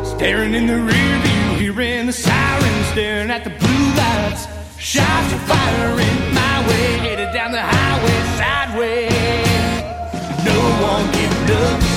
Staring 0.05 0.53
in 0.53 0.65
the 0.67 0.77
rear 0.77 1.12
hearing 1.73 2.05
the 2.05 2.13
sirens, 2.13 2.87
staring 2.87 3.31
at 3.31 3.43
the 3.43 3.49
blue 3.49 3.87
lights. 3.95 4.47
Shots 4.77 5.33
are 5.33 5.39
firing 5.47 6.33
my 6.33 6.67
way, 6.67 6.97
headed 6.97 7.33
down 7.33 7.51
the 7.51 7.61
highway 7.61 8.19
sideways. 8.37 9.11
No 10.45 10.59
one 10.81 11.11
giving 11.11 11.57
up. 11.57 11.92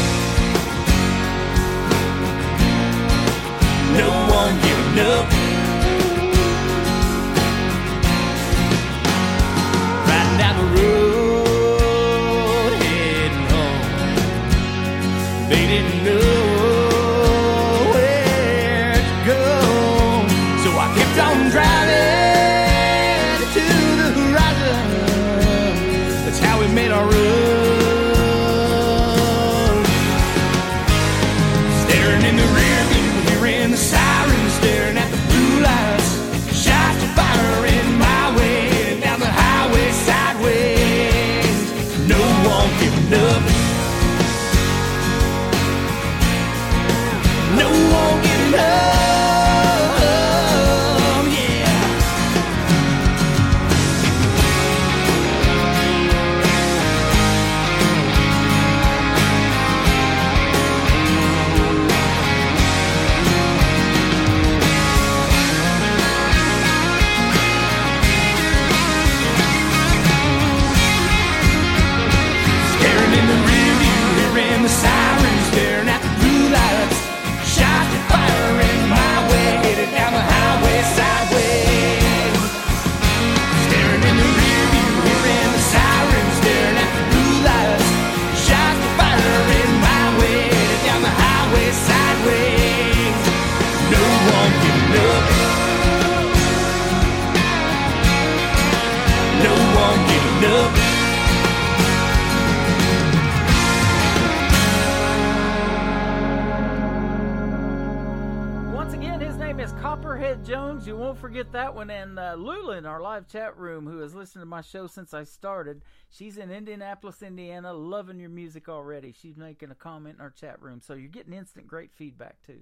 Forget 111.26 111.50
that 111.50 111.74
one. 111.74 111.90
And 111.90 112.20
uh, 112.20 112.36
Lula 112.38 112.76
in 112.76 112.86
our 112.86 113.00
live 113.00 113.26
chat 113.26 113.58
room, 113.58 113.84
who 113.84 113.98
has 113.98 114.14
listened 114.14 114.42
to 114.42 114.46
my 114.46 114.60
show 114.60 114.86
since 114.86 115.12
I 115.12 115.24
started, 115.24 115.82
she's 116.08 116.36
in 116.36 116.52
Indianapolis, 116.52 117.20
Indiana, 117.20 117.72
loving 117.72 118.20
your 118.20 118.28
music 118.30 118.68
already. 118.68 119.12
She's 119.12 119.36
making 119.36 119.72
a 119.72 119.74
comment 119.74 120.16
in 120.16 120.20
our 120.20 120.30
chat 120.30 120.62
room, 120.62 120.80
so 120.80 120.94
you're 120.94 121.08
getting 121.08 121.32
instant 121.32 121.66
great 121.66 121.90
feedback 121.92 122.36
too. 122.46 122.60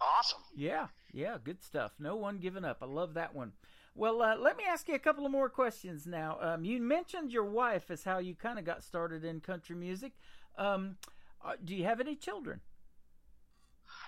Awesome. 0.00 0.40
Yeah, 0.56 0.86
yeah, 1.12 1.36
good 1.42 1.62
stuff. 1.62 1.92
No 1.98 2.16
one 2.16 2.38
giving 2.38 2.64
up. 2.64 2.78
I 2.80 2.86
love 2.86 3.12
that 3.14 3.34
one. 3.34 3.52
Well, 3.94 4.22
uh, 4.22 4.36
let 4.38 4.56
me 4.56 4.64
ask 4.66 4.88
you 4.88 4.94
a 4.94 4.98
couple 4.98 5.26
of 5.26 5.32
more 5.32 5.50
questions 5.50 6.06
now. 6.06 6.38
Um, 6.40 6.64
you 6.64 6.80
mentioned 6.80 7.30
your 7.30 7.44
wife 7.44 7.90
as 7.90 8.04
how 8.04 8.20
you 8.20 8.34
kind 8.34 8.58
of 8.58 8.64
got 8.64 8.82
started 8.82 9.22
in 9.22 9.40
country 9.40 9.76
music. 9.76 10.12
Um, 10.56 10.96
uh, 11.44 11.56
do 11.62 11.74
you 11.74 11.84
have 11.84 12.00
any 12.00 12.16
children? 12.16 12.60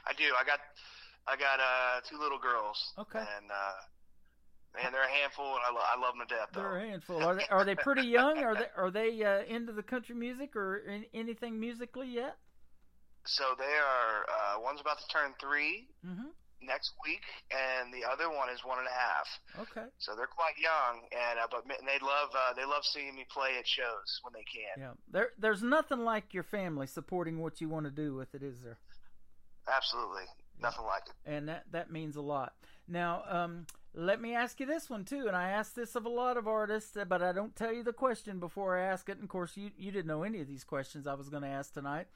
I 0.07 0.15
do. 0.15 0.25
I 0.41 0.45
got 0.45 0.61
I 1.29 1.37
got 1.37 1.61
uh, 1.61 2.01
two 2.09 2.19
little 2.19 2.39
girls. 2.39 2.77
Okay. 2.99 3.19
And 3.21 3.51
uh, 3.51 4.81
man, 4.83 4.93
they're 4.93 5.05
a 5.05 5.09
handful, 5.21 5.47
and 5.47 5.63
I, 5.69 5.73
lo- 5.73 5.87
I 5.97 6.01
love 6.01 6.15
them 6.19 6.27
to 6.27 6.35
death. 6.35 6.49
Though. 6.53 6.61
They're 6.61 6.77
a 6.79 6.89
handful. 6.91 7.23
Are 7.23 7.35
they 7.37 7.47
are 7.51 7.65
they 7.65 7.75
pretty 7.77 8.03
young? 8.09 8.39
Are 8.43 8.55
they 8.55 8.69
are 8.77 8.91
they 8.91 9.23
uh, 9.25 9.43
into 9.55 9.73
the 9.73 9.83
country 9.83 10.15
music 10.15 10.57
or 10.57 10.79
in, 10.79 11.05
anything 11.15 11.59
musically 11.61 12.09
yet? 12.09 12.37
So 13.25 13.45
they 13.57 13.65
are. 13.65 14.27
Uh, 14.29 14.61
one's 14.61 14.81
about 14.81 14.99
to 14.99 15.07
turn 15.13 15.33
3 15.41 15.87
Mm-hmm. 16.05 16.35
next 16.61 16.91
week, 17.07 17.23
and 17.55 17.95
the 17.95 18.03
other 18.05 18.29
one 18.29 18.49
is 18.51 18.59
one 18.65 18.79
and 18.81 18.89
a 18.89 18.91
half. 18.91 19.29
Okay. 19.71 19.87
So 19.99 20.17
they're 20.17 20.27
quite 20.27 20.55
young, 20.59 21.03
and 21.13 21.39
uh, 21.39 21.47
but 21.49 21.63
and 21.79 21.87
they 21.87 22.05
love 22.05 22.31
uh, 22.35 22.53
they 22.55 22.65
love 22.65 22.83
seeing 22.85 23.15
me 23.15 23.25
play 23.31 23.51
at 23.61 23.67
shows 23.69 24.19
when 24.23 24.33
they 24.35 24.43
can. 24.43 24.75
Yeah. 24.77 24.93
There 25.09 25.29
there's 25.39 25.63
nothing 25.63 26.01
like 26.01 26.35
your 26.35 26.43
family 26.43 26.89
supporting 26.89 27.39
what 27.39 27.61
you 27.61 27.69
want 27.69 27.87
to 27.87 27.93
do 27.93 28.17
with 28.17 28.35
it, 28.35 28.43
is 28.43 28.57
there? 28.65 28.79
Absolutely, 29.73 30.25
nothing 30.61 30.85
like 30.85 31.03
it. 31.07 31.31
and 31.31 31.49
that 31.49 31.65
that 31.71 31.91
means 31.91 32.17
a 32.17 32.21
lot. 32.23 32.55
Now, 32.89 33.23
um, 33.29 33.67
let 33.95 34.21
me 34.21 34.35
ask 34.35 34.59
you 34.61 34.67
this 34.67 34.91
one 34.91 35.05
too, 35.05 35.27
and 35.29 35.37
I 35.37 35.51
ask 35.51 35.75
this 35.75 35.95
of 35.95 36.07
a 36.07 36.11
lot 36.11 36.37
of 36.37 36.49
artists, 36.49 36.97
uh, 36.97 37.05
but 37.05 37.23
I 37.23 37.33
don't 37.33 37.55
tell 37.55 37.73
you 37.73 37.83
the 37.83 37.93
question 37.93 38.39
before 38.39 38.79
I 38.79 38.83
ask 38.85 39.09
it. 39.09 39.13
And 39.13 39.25
of 39.25 39.29
course, 39.29 39.57
you 39.57 39.71
you 39.77 39.91
didn't 39.93 40.07
know 40.07 40.23
any 40.23 40.41
of 40.41 40.49
these 40.49 40.65
questions 40.65 41.07
I 41.07 41.15
was 41.15 41.29
going 41.29 41.43
to 41.43 41.49
ask 41.49 41.73
tonight. 41.73 42.07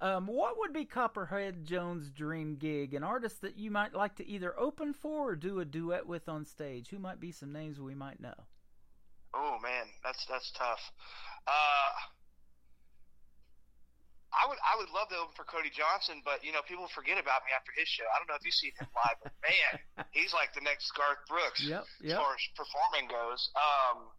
Um, 0.00 0.26
what 0.26 0.58
would 0.58 0.72
be 0.72 0.84
Copperhead 0.84 1.64
Jones' 1.64 2.10
dream 2.10 2.56
gig? 2.56 2.94
An 2.94 3.04
artist 3.04 3.40
that 3.42 3.56
you 3.58 3.70
might 3.70 3.94
like 3.94 4.16
to 4.16 4.26
either 4.28 4.58
open 4.58 4.92
for 4.92 5.30
or 5.30 5.36
do 5.36 5.60
a 5.60 5.64
duet 5.64 6.06
with 6.06 6.28
on 6.28 6.44
stage? 6.44 6.88
Who 6.88 6.98
might 6.98 7.20
be 7.20 7.30
some 7.30 7.52
names 7.52 7.80
we 7.80 7.94
might 7.94 8.20
know? 8.20 8.34
Oh 9.34 9.58
man, 9.62 9.86
that's 10.02 10.24
that's 10.26 10.50
tough. 10.52 10.92
Uh, 11.46 11.90
I 14.34 14.44
would 14.50 14.58
I 14.60 14.74
would 14.76 14.90
love 14.90 15.08
to 15.14 15.16
open 15.22 15.34
for 15.38 15.46
Cody 15.46 15.70
Johnson, 15.70 16.20
but 16.26 16.42
you 16.42 16.50
know 16.50 16.60
people 16.66 16.90
forget 16.90 17.16
about 17.16 17.46
me 17.46 17.54
after 17.54 17.70
his 17.72 17.86
show. 17.86 18.06
I 18.10 18.18
don't 18.18 18.26
know 18.26 18.38
if 18.38 18.42
you've 18.42 18.56
seen 18.58 18.74
him 18.74 18.90
live, 18.90 19.18
but 19.22 19.34
man, 19.46 19.72
he's 20.16 20.34
like 20.34 20.50
the 20.52 20.64
next 20.64 20.90
Garth 20.92 21.22
Brooks 21.30 21.62
Yep, 21.62 21.86
as 21.86 22.12
far 22.18 22.34
as 22.34 22.42
performing 22.58 23.06
goes. 23.06 23.40
Um, 23.54 24.10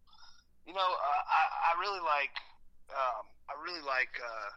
you 0.63 0.73
know, 0.73 0.87
uh, 0.87 1.23
I 1.27 1.41
I 1.69 1.71
really 1.77 2.01
like 2.01 2.33
um, 2.89 3.23
I 3.51 3.53
really 3.59 3.83
like 3.83 4.13
uh, 4.17 4.49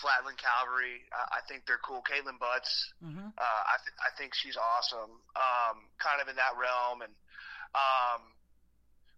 Flatland 0.00 0.40
Calvary. 0.40 1.04
I, 1.12 1.38
I 1.38 1.40
think 1.46 1.68
they're 1.68 1.82
cool. 1.82 2.02
Kaitlin 2.06 2.40
Butts. 2.40 2.72
Mm-hmm. 3.04 3.34
Uh, 3.34 3.62
I 3.68 3.76
th- 3.84 3.98
I 4.00 4.10
think 4.16 4.32
she's 4.34 4.56
awesome. 4.56 5.20
Um, 5.36 5.76
kind 6.00 6.18
of 6.22 6.32
in 6.32 6.36
that 6.40 6.56
realm, 6.56 7.04
and 7.04 7.14
um, 7.76 8.34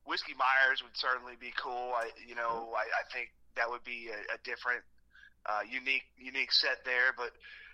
Whiskey 0.08 0.34
Myers 0.34 0.82
would 0.82 0.96
certainly 0.96 1.38
be 1.38 1.54
cool. 1.56 1.94
I 1.94 2.10
you 2.26 2.34
know 2.34 2.74
I, 2.74 2.84
I 2.84 3.04
think 3.12 3.30
that 3.56 3.68
would 3.68 3.84
be 3.84 4.08
a, 4.10 4.18
a 4.34 4.38
different, 4.46 4.82
uh, 5.46 5.62
unique 5.68 6.04
unique 6.18 6.52
set 6.52 6.84
there. 6.84 7.12
But 7.16 7.32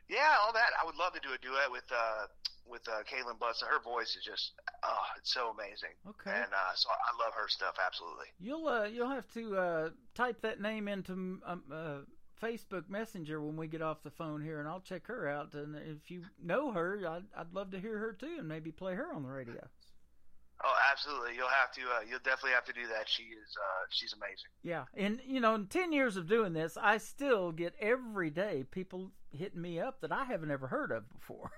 yeah, 0.08 0.38
all 0.44 0.52
that 0.52 0.70
I 0.80 0.86
would 0.86 0.96
love 0.96 1.14
to 1.14 1.20
do 1.20 1.34
a 1.34 1.38
duet 1.38 1.70
with 1.70 1.86
uh, 1.90 2.26
with 2.68 2.82
uh, 2.88 3.02
Kaitlin 3.06 3.38
Butts. 3.38 3.62
Her 3.62 3.82
voice 3.82 4.14
is 4.16 4.24
just 4.24 4.52
oh, 4.84 5.06
it's 5.18 5.32
so 5.32 5.50
amazing. 5.50 5.94
Okay. 6.06 6.34
and 6.34 6.52
uh, 6.52 6.74
so 6.74 6.88
I 6.90 7.24
love 7.24 7.34
her 7.34 7.48
stuff 7.48 7.74
absolutely. 7.84 8.26
You'll 8.38 8.68
uh, 8.68 8.84
you'll 8.84 9.10
have 9.10 9.28
to 9.34 9.56
uh, 9.56 9.88
type 10.14 10.42
that 10.42 10.60
name 10.60 10.88
into 10.88 11.40
um, 11.46 11.62
uh, 11.72 11.98
Facebook 12.42 12.88
Messenger 12.88 13.40
when 13.40 13.56
we 13.56 13.66
get 13.66 13.82
off 13.82 14.02
the 14.02 14.10
phone 14.10 14.42
here, 14.42 14.58
and 14.60 14.68
I'll 14.68 14.80
check 14.80 15.06
her 15.06 15.28
out. 15.28 15.54
And 15.54 15.76
if 15.76 16.10
you 16.10 16.22
know 16.42 16.72
her, 16.72 17.00
I'd, 17.08 17.24
I'd 17.36 17.52
love 17.54 17.70
to 17.70 17.80
hear 17.80 17.98
her 17.98 18.12
too, 18.12 18.36
and 18.38 18.48
maybe 18.48 18.70
play 18.72 18.94
her 18.94 19.12
on 19.14 19.22
the 19.22 19.30
radio. 19.30 19.66
Oh, 20.64 20.74
absolutely. 20.90 21.34
You'll 21.36 21.48
have 21.48 21.70
to. 21.72 21.82
Uh, 21.82 22.00
you'll 22.08 22.18
definitely 22.20 22.52
have 22.52 22.64
to 22.64 22.72
do 22.72 22.86
that. 22.88 23.08
She 23.08 23.24
is. 23.24 23.56
Uh, 23.56 23.84
she's 23.90 24.14
amazing. 24.14 24.50
Yeah, 24.62 24.84
and 24.94 25.20
you 25.26 25.40
know, 25.40 25.54
in 25.54 25.66
ten 25.66 25.92
years 25.92 26.16
of 26.16 26.28
doing 26.28 26.54
this, 26.54 26.78
I 26.80 26.96
still 26.98 27.52
get 27.52 27.74
every 27.78 28.30
day 28.30 28.64
people 28.70 29.12
hitting 29.32 29.60
me 29.60 29.78
up 29.78 30.00
that 30.00 30.12
I 30.12 30.24
haven't 30.24 30.50
ever 30.50 30.68
heard 30.68 30.92
of 30.92 31.08
before. 31.12 31.50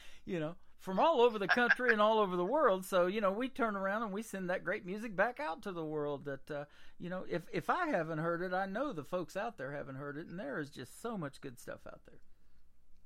you 0.24 0.40
know, 0.40 0.56
from 0.78 0.98
all 0.98 1.20
over 1.20 1.38
the 1.38 1.48
country 1.48 1.92
and 1.92 2.00
all 2.00 2.18
over 2.18 2.34
the 2.34 2.44
world. 2.44 2.86
So 2.86 3.06
you 3.06 3.20
know, 3.20 3.30
we 3.30 3.48
turn 3.48 3.76
around 3.76 4.04
and 4.04 4.12
we 4.12 4.22
send 4.22 4.48
that 4.48 4.64
great 4.64 4.86
music 4.86 5.14
back 5.14 5.38
out 5.38 5.62
to 5.62 5.72
the 5.72 5.84
world. 5.84 6.24
That 6.24 6.50
uh, 6.50 6.64
you 6.98 7.10
know, 7.10 7.26
if 7.28 7.42
if 7.52 7.68
I 7.68 7.88
haven't 7.88 8.18
heard 8.18 8.40
it, 8.40 8.54
I 8.54 8.64
know 8.64 8.94
the 8.94 9.04
folks 9.04 9.36
out 9.36 9.58
there 9.58 9.72
haven't 9.72 9.96
heard 9.96 10.16
it, 10.16 10.28
and 10.28 10.40
there 10.40 10.58
is 10.58 10.70
just 10.70 11.02
so 11.02 11.18
much 11.18 11.42
good 11.42 11.60
stuff 11.60 11.80
out 11.86 12.00
there. 12.06 12.20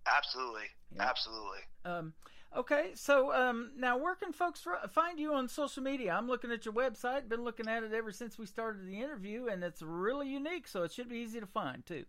Absolutely. 0.07 0.67
Absolutely. 0.99 1.61
Um, 1.85 2.15
okay, 2.57 2.91
so 2.95 3.33
um, 3.33 3.73
now 3.77 3.97
where 3.97 4.15
can 4.15 4.33
folks 4.33 4.67
find 4.91 5.19
you 5.19 5.33
on 5.35 5.49
social 5.49 5.83
media? 5.83 6.13
I'm 6.13 6.29
looking 6.29 6.51
at 6.51 6.65
your 6.65 6.75
website. 6.75 7.29
Been 7.29 7.45
looking 7.45 7.69
at 7.69 7.83
it 7.83 7.93
ever 7.93 8.13
since 8.13 8.39
we 8.39 8.47
started 8.47 8.87
the 8.87 9.01
interview, 9.01 9.47
and 9.47 9.63
it's 9.63 9.83
really 9.83 10.29
unique, 10.29 10.69
so 10.69 10.83
it 10.83 10.93
should 10.93 11.09
be 11.09 11.19
easy 11.19 11.41
to 11.41 11.47
find 11.47 11.85
too. 11.87 12.05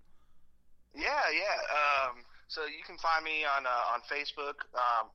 Yeah, 0.96 1.30
yeah. 1.32 1.58
Um, 2.10 2.24
so 2.48 2.66
you 2.66 2.84
can 2.86 2.98
find 2.98 3.24
me 3.24 3.46
on 3.46 3.66
uh, 3.66 3.94
on 3.94 4.02
Facebook, 4.12 4.68
um, 4.76 5.08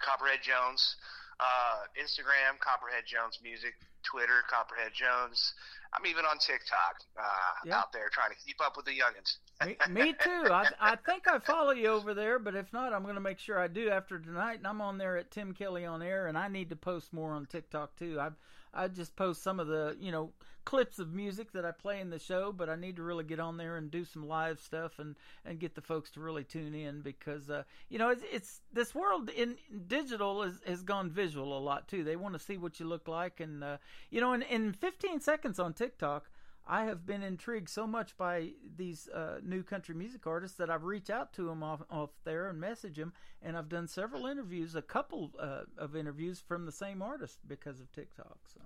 Copperhead 0.00 0.40
Jones, 0.42 0.96
uh, 1.38 1.84
Instagram, 2.00 2.58
Copperhead 2.60 3.04
Jones 3.06 3.38
Music, 3.42 3.74
Twitter, 4.02 4.40
Copperhead 4.48 4.92
Jones. 4.94 5.52
I'm 5.92 6.06
even 6.06 6.24
on 6.24 6.38
TikTok 6.38 7.02
uh, 7.18 7.22
Yeah. 7.64 7.78
out 7.78 7.92
there 7.92 8.08
trying 8.08 8.30
to 8.30 8.38
keep 8.46 8.60
up 8.64 8.76
with 8.76 8.86
the 8.86 8.92
youngins. 8.96 9.36
Me, 9.64 9.76
me 9.88 10.12
too. 10.12 10.46
I, 10.50 10.66
I 10.80 10.96
think 10.96 11.28
I 11.28 11.38
follow 11.38 11.72
you 11.72 11.88
over 11.88 12.14
there, 12.14 12.38
but 12.38 12.54
if 12.54 12.72
not, 12.72 12.92
I'm 12.92 13.02
going 13.02 13.14
to 13.14 13.20
make 13.20 13.38
sure 13.38 13.58
I 13.58 13.68
do 13.68 13.90
after 13.90 14.18
tonight. 14.18 14.58
And 14.58 14.66
I'm 14.66 14.80
on 14.80 14.98
there 14.98 15.16
at 15.16 15.30
Tim 15.30 15.52
Kelly 15.52 15.84
on 15.84 16.02
air, 16.02 16.26
and 16.26 16.36
I 16.38 16.48
need 16.48 16.70
to 16.70 16.76
post 16.76 17.12
more 17.12 17.32
on 17.32 17.46
TikTok 17.46 17.96
too. 17.96 18.18
I 18.20 18.30
I 18.72 18.88
just 18.88 19.16
post 19.16 19.42
some 19.42 19.58
of 19.58 19.66
the 19.66 19.96
you 20.00 20.12
know 20.12 20.32
clips 20.64 20.98
of 20.98 21.12
music 21.12 21.52
that 21.52 21.64
I 21.64 21.72
play 21.72 22.00
in 22.00 22.10
the 22.10 22.18
show, 22.18 22.52
but 22.52 22.68
I 22.68 22.76
need 22.76 22.96
to 22.96 23.02
really 23.02 23.24
get 23.24 23.40
on 23.40 23.56
there 23.56 23.76
and 23.76 23.90
do 23.90 24.04
some 24.04 24.26
live 24.26 24.60
stuff 24.60 24.98
and 24.98 25.16
and 25.44 25.58
get 25.58 25.74
the 25.74 25.80
folks 25.80 26.10
to 26.12 26.20
really 26.20 26.44
tune 26.44 26.74
in 26.74 27.00
because 27.00 27.50
uh, 27.50 27.64
you 27.88 27.98
know 27.98 28.10
it's, 28.10 28.22
it's 28.30 28.60
this 28.72 28.94
world 28.94 29.30
in 29.30 29.56
digital 29.88 30.42
is, 30.42 30.60
has 30.66 30.82
gone 30.82 31.10
visual 31.10 31.56
a 31.56 31.60
lot 31.60 31.88
too. 31.88 32.04
They 32.04 32.16
want 32.16 32.34
to 32.34 32.40
see 32.40 32.56
what 32.56 32.78
you 32.78 32.86
look 32.86 33.08
like, 33.08 33.40
and 33.40 33.64
uh, 33.64 33.76
you 34.10 34.20
know 34.20 34.32
in, 34.32 34.42
in 34.42 34.72
15 34.72 35.20
seconds 35.20 35.58
on 35.58 35.72
TikTok. 35.72 36.30
I 36.70 36.84
have 36.84 37.04
been 37.04 37.22
intrigued 37.24 37.68
so 37.68 37.84
much 37.84 38.16
by 38.16 38.50
these 38.76 39.08
uh, 39.08 39.40
new 39.42 39.64
country 39.64 39.92
music 39.94 40.24
artists 40.24 40.56
that 40.58 40.70
I've 40.70 40.84
reached 40.84 41.10
out 41.10 41.32
to 41.32 41.46
them 41.46 41.64
off, 41.64 41.82
off 41.90 42.10
there 42.22 42.48
and 42.48 42.60
message 42.60 42.96
them, 42.96 43.12
and 43.42 43.56
I've 43.56 43.68
done 43.68 43.88
several 43.88 44.26
interviews, 44.26 44.76
a 44.76 44.82
couple 44.82 45.32
uh, 45.40 45.62
of 45.76 45.96
interviews 45.96 46.40
from 46.46 46.66
the 46.66 46.72
same 46.72 47.02
artist 47.02 47.40
because 47.48 47.80
of 47.80 47.90
TikTok. 47.90 48.38
So 48.54 48.60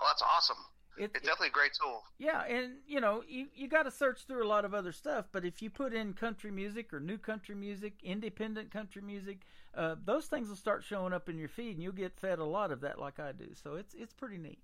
Oh, 0.00 0.06
that's 0.08 0.22
awesome. 0.22 0.56
It- 0.96 1.12
it's 1.14 1.24
definitely 1.24 1.48
a 1.48 1.52
great 1.52 1.72
tool. 1.80 2.02
yeah, 2.18 2.42
and 2.42 2.78
you 2.84 3.00
know 3.00 3.22
you 3.28 3.46
you 3.54 3.68
got 3.68 3.84
to 3.84 3.90
search 3.92 4.26
through 4.26 4.44
a 4.44 4.48
lot 4.48 4.64
of 4.64 4.74
other 4.74 4.90
stuff, 4.90 5.28
but 5.30 5.44
if 5.44 5.62
you 5.62 5.70
put 5.70 5.94
in 5.94 6.12
country 6.14 6.50
music 6.50 6.92
or 6.92 6.98
new 6.98 7.18
country 7.18 7.54
music, 7.54 7.94
independent 8.02 8.72
country 8.72 9.02
music, 9.02 9.42
uh, 9.76 9.94
those 10.04 10.26
things 10.26 10.48
will 10.48 10.56
start 10.56 10.82
showing 10.82 11.12
up 11.12 11.28
in 11.28 11.38
your 11.38 11.48
feed, 11.48 11.74
and 11.76 11.82
you'll 11.84 11.92
get 11.92 12.18
fed 12.18 12.40
a 12.40 12.44
lot 12.44 12.72
of 12.72 12.80
that, 12.80 12.98
like 12.98 13.20
I 13.20 13.30
do. 13.30 13.54
So 13.54 13.76
it's 13.76 13.94
it's 13.94 14.12
pretty 14.12 14.38
neat. 14.38 14.58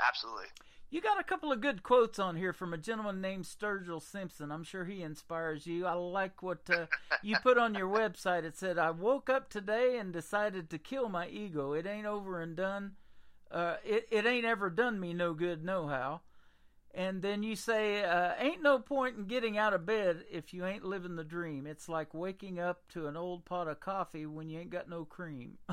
Absolutely. 0.00 0.46
You 0.92 1.00
got 1.00 1.18
a 1.18 1.24
couple 1.24 1.50
of 1.50 1.62
good 1.62 1.82
quotes 1.82 2.18
on 2.18 2.36
here 2.36 2.52
from 2.52 2.74
a 2.74 2.78
gentleman 2.78 3.22
named 3.22 3.46
Sturgill 3.46 4.02
Simpson. 4.02 4.52
I'm 4.52 4.62
sure 4.62 4.84
he 4.84 5.02
inspires 5.02 5.66
you. 5.66 5.86
I 5.86 5.94
like 5.94 6.42
what 6.42 6.68
uh, 6.68 6.84
you 7.22 7.36
put 7.42 7.56
on 7.56 7.74
your 7.74 7.88
website. 7.88 8.44
It 8.44 8.58
said, 8.58 8.76
"I 8.76 8.90
woke 8.90 9.30
up 9.30 9.48
today 9.48 9.96
and 9.96 10.12
decided 10.12 10.68
to 10.68 10.76
kill 10.76 11.08
my 11.08 11.28
ego. 11.28 11.72
It 11.72 11.86
ain't 11.86 12.04
over 12.04 12.42
and 12.42 12.54
done. 12.54 12.92
Uh, 13.50 13.76
it 13.82 14.06
it 14.10 14.26
ain't 14.26 14.44
ever 14.44 14.68
done 14.68 15.00
me 15.00 15.14
no 15.14 15.32
good, 15.32 15.64
no 15.64 15.86
how." 15.86 16.20
And 16.92 17.22
then 17.22 17.42
you 17.42 17.56
say, 17.56 18.04
uh, 18.04 18.34
"Ain't 18.38 18.62
no 18.62 18.78
point 18.78 19.16
in 19.16 19.24
getting 19.24 19.56
out 19.56 19.72
of 19.72 19.86
bed 19.86 20.24
if 20.30 20.52
you 20.52 20.66
ain't 20.66 20.84
living 20.84 21.16
the 21.16 21.24
dream. 21.24 21.66
It's 21.66 21.88
like 21.88 22.12
waking 22.12 22.60
up 22.60 22.86
to 22.88 23.06
an 23.06 23.16
old 23.16 23.46
pot 23.46 23.66
of 23.66 23.80
coffee 23.80 24.26
when 24.26 24.50
you 24.50 24.58
ain't 24.58 24.68
got 24.68 24.90
no 24.90 25.06
cream." 25.06 25.56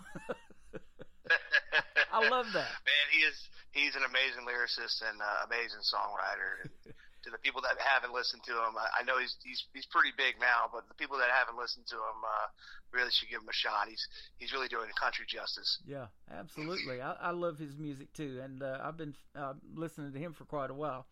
I 2.14 2.28
love 2.30 2.48
that. 2.54 2.72
Man, 2.86 3.08
he 3.12 3.22
is 3.26 3.38
he's 3.72 3.96
an 3.96 4.04
amazing 4.04 4.46
lyricist 4.46 5.02
and 5.06 5.22
uh, 5.22 5.46
amazing 5.46 5.86
songwriter. 5.86 6.66
And 6.66 6.94
to 7.24 7.30
the 7.30 7.38
people 7.38 7.62
that 7.62 7.76
haven't 7.78 8.14
listened 8.14 8.44
to 8.48 8.54
him, 8.54 8.74
I, 8.78 9.02
I 9.02 9.04
know 9.04 9.20
he's 9.20 9.36
he's 9.44 9.66
he's 9.74 9.86
pretty 9.86 10.12
big 10.18 10.40
now, 10.40 10.70
but 10.72 10.88
the 10.88 10.96
people 10.96 11.18
that 11.18 11.30
haven't 11.30 11.58
listened 11.58 11.86
to 11.88 11.96
him 11.96 12.20
uh, 12.24 12.48
really 12.92 13.12
should 13.12 13.30
give 13.30 13.42
him 13.42 13.50
a 13.50 13.54
shot. 13.54 13.88
He's 13.88 14.06
he's 14.38 14.54
really 14.54 14.68
doing 14.68 14.88
country 15.00 15.26
justice. 15.28 15.80
Yeah, 15.86 16.08
absolutely. 16.32 17.02
I, 17.02 17.14
I 17.14 17.32
love 17.32 17.58
his 17.58 17.78
music 17.78 18.14
too, 18.14 18.40
and 18.44 18.64
uh, 18.64 18.80
I've 18.84 18.98
been 18.98 19.16
uh, 19.36 19.54
listening 19.76 20.14
to 20.14 20.20
him 20.20 20.34
for 20.34 20.46
quite 20.46 20.70
a 20.70 20.78
while. 20.78 21.08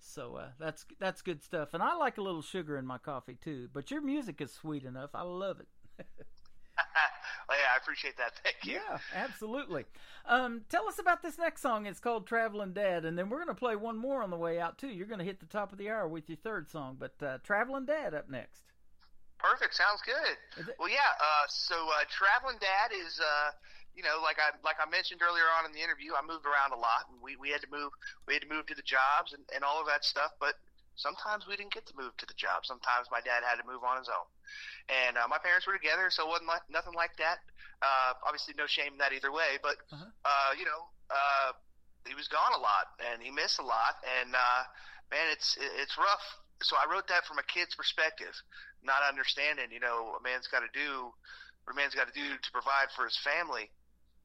So 0.00 0.36
uh, 0.36 0.48
that's 0.58 0.86
that's 0.98 1.20
good 1.22 1.42
stuff, 1.42 1.74
and 1.74 1.82
I 1.82 1.94
like 1.94 2.18
a 2.18 2.22
little 2.22 2.42
sugar 2.42 2.78
in 2.78 2.86
my 2.86 2.98
coffee 2.98 3.36
too. 3.40 3.68
But 3.72 3.90
your 3.90 4.00
music 4.00 4.40
is 4.40 4.52
sweet 4.52 4.84
enough. 4.84 5.10
I 5.14 5.22
love 5.22 5.60
it. 5.60 6.06
yeah, 7.52 7.74
I 7.74 7.82
appreciate 7.82 8.16
that. 8.18 8.32
Thank 8.42 8.56
you. 8.64 8.74
Yeah, 8.74 8.98
absolutely. 9.14 9.84
Um, 10.26 10.62
tell 10.68 10.86
us 10.88 10.98
about 10.98 11.22
this 11.22 11.38
next 11.38 11.62
song. 11.62 11.86
It's 11.86 12.00
called 12.00 12.26
"Traveling 12.26 12.72
Dad," 12.72 13.04
and 13.04 13.18
then 13.18 13.28
we're 13.28 13.38
going 13.38 13.48
to 13.48 13.58
play 13.58 13.76
one 13.76 13.96
more 13.96 14.22
on 14.22 14.30
the 14.30 14.36
way 14.36 14.60
out 14.60 14.78
too. 14.78 14.88
You're 14.88 15.06
going 15.06 15.18
to 15.18 15.24
hit 15.24 15.40
the 15.40 15.46
top 15.46 15.72
of 15.72 15.78
the 15.78 15.90
hour 15.90 16.06
with 16.06 16.28
your 16.28 16.38
third 16.38 16.70
song, 16.70 16.96
but 16.98 17.14
uh, 17.22 17.38
"Traveling 17.42 17.86
Dad" 17.86 18.14
up 18.14 18.28
next. 18.28 18.70
Perfect. 19.40 19.72
Sounds 19.72 20.04
good. 20.04 20.36
Well, 20.76 20.92
yeah. 20.92 21.16
Uh, 21.16 21.48
so, 21.48 21.74
uh, 21.96 22.04
traveling 22.12 22.60
dad 22.60 22.92
is, 22.92 23.16
uh, 23.16 23.56
you 23.96 24.04
know, 24.04 24.20
like 24.20 24.36
I 24.36 24.52
like 24.60 24.76
I 24.76 24.88
mentioned 24.92 25.24
earlier 25.24 25.48
on 25.56 25.64
in 25.64 25.72
the 25.72 25.80
interview, 25.80 26.12
I 26.12 26.20
moved 26.20 26.44
around 26.44 26.76
a 26.76 26.80
lot, 26.80 27.08
and 27.08 27.16
we, 27.24 27.40
we 27.40 27.48
had 27.48 27.64
to 27.64 27.70
move. 27.72 27.88
We 28.28 28.36
had 28.36 28.44
to 28.44 28.52
move 28.52 28.68
to 28.68 28.76
the 28.76 28.84
jobs 28.84 29.32
and, 29.32 29.42
and 29.56 29.64
all 29.64 29.80
of 29.80 29.88
that 29.88 30.04
stuff. 30.04 30.36
But 30.38 30.60
sometimes 31.00 31.48
we 31.48 31.56
didn't 31.56 31.72
get 31.72 31.88
to 31.88 31.96
move 31.96 32.12
to 32.20 32.28
the 32.28 32.36
job. 32.36 32.68
Sometimes 32.68 33.08
my 33.08 33.24
dad 33.24 33.40
had 33.40 33.56
to 33.56 33.64
move 33.64 33.80
on 33.80 33.96
his 33.96 34.12
own, 34.12 34.28
and 34.88 35.16
uh, 35.16 35.26
my 35.28 35.38
parents 35.38 35.66
were 35.66 35.74
together, 35.76 36.10
so 36.10 36.26
it 36.26 36.30
wasn't 36.30 36.48
like, 36.48 36.62
nothing 36.70 36.94
like 36.94 37.14
that. 37.18 37.38
Uh, 37.80 38.12
obviously, 38.26 38.54
no 38.58 38.66
shame 38.66 38.92
in 38.92 38.98
that 38.98 39.12
either 39.12 39.32
way. 39.32 39.56
But 39.62 39.76
Uh-huh. 39.92 40.04
uh, 40.24 40.50
you 40.58 40.64
know, 40.64 40.88
uh, 41.10 41.52
he 42.06 42.14
was 42.14 42.28
gone 42.28 42.52
a 42.56 42.60
lot, 42.60 42.92
and 43.00 43.22
he 43.22 43.30
missed 43.30 43.58
a 43.58 43.64
lot, 43.64 43.96
and 44.20 44.34
uh, 44.34 44.62
man, 45.10 45.28
it's 45.32 45.56
it's 45.60 45.96
rough. 45.96 46.24
So 46.62 46.76
I 46.76 46.84
wrote 46.92 47.08
that 47.08 47.24
from 47.24 47.38
a 47.40 47.46
kid's 47.48 47.74
perspective, 47.74 48.36
not 48.84 49.00
understanding, 49.08 49.72
you 49.72 49.80
know, 49.80 50.12
a 50.18 50.22
man's 50.22 50.46
got 50.48 50.60
to 50.60 50.68
do 50.76 51.08
what 51.64 51.72
a 51.72 51.76
man's 51.76 51.94
got 51.94 52.08
to 52.08 52.16
do 52.16 52.36
to 52.36 52.50
provide 52.52 52.88
for 52.96 53.04
his 53.04 53.16
family, 53.24 53.68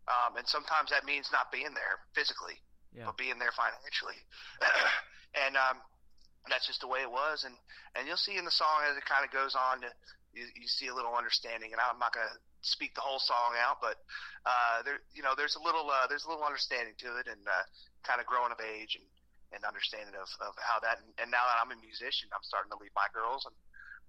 um, 0.08 0.36
and 0.36 0.48
sometimes 0.48 0.90
that 0.92 1.04
means 1.06 1.28
not 1.32 1.52
being 1.52 1.72
there 1.76 2.00
physically, 2.16 2.60
Yeah. 2.96 3.06
but 3.08 3.16
being 3.18 3.40
there 3.40 3.52
financially, 3.56 4.20
and 5.46 5.56
um, 5.56 5.80
that's 6.50 6.68
just 6.68 6.82
the 6.82 6.88
way 6.88 7.02
it 7.02 7.12
was. 7.12 7.44
And 7.44 7.56
and 7.96 8.08
you'll 8.08 8.22
see 8.22 8.38
in 8.38 8.46
the 8.46 8.54
song 8.54 8.84
as 8.90 8.98
it 8.98 9.06
kind 9.06 9.26
of 9.26 9.32
goes 9.32 9.56
on, 9.56 9.82
to, 9.82 9.90
you, 10.34 10.46
you 10.56 10.68
see 10.68 10.88
a 10.88 10.96
little 10.96 11.16
understanding. 11.16 11.72
And 11.72 11.80
I'm 11.80 12.00
not 12.00 12.14
going 12.14 12.28
to 12.28 12.38
speak 12.62 12.94
the 12.96 13.06
whole 13.06 13.20
song 13.20 13.56
out, 13.62 13.80
but 13.80 14.02
uh, 14.46 14.84
there, 14.84 15.00
you 15.14 15.24
know, 15.24 15.34
there's 15.38 15.56
a 15.56 15.64
little 15.64 15.88
uh, 15.90 16.08
there's 16.08 16.26
a 16.26 16.30
little 16.30 16.44
understanding 16.44 16.94
to 17.06 17.18
it, 17.18 17.28
and 17.30 17.42
uh, 17.48 17.66
kind 18.04 18.20
of 18.20 18.26
growing 18.26 18.52
of 18.52 18.60
age 18.60 18.98
and 19.00 19.08
and 19.54 19.64
understanding 19.64 20.14
of, 20.20 20.28
of 20.44 20.54
how 20.60 20.82
that. 20.84 21.00
And, 21.22 21.32
now 21.32 21.46
that 21.48 21.58
I'm 21.64 21.72
a 21.72 21.80
musician, 21.80 22.28
I'm 22.36 22.44
starting 22.44 22.74
to 22.76 22.80
lead 22.82 22.92
my 22.98 23.08
girls, 23.16 23.46
and 23.48 23.56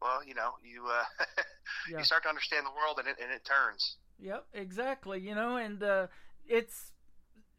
well, 0.03 0.25
you 0.25 0.35
know, 0.35 0.59
you 0.65 0.85
uh, 0.89 1.07
Yeah. 1.91 1.99
you 1.99 2.05
start 2.05 2.25
to 2.25 2.29
understand 2.29 2.67
the 2.67 2.75
world, 2.75 2.99
and 2.99 3.07
it 3.07 3.17
and 3.23 3.31
it 3.31 3.45
turns. 3.47 3.97
Yep, 4.19 4.47
exactly. 4.55 5.21
You 5.21 5.35
know, 5.35 5.57
and 5.57 5.83
uh, 5.83 6.07
it's 6.49 6.93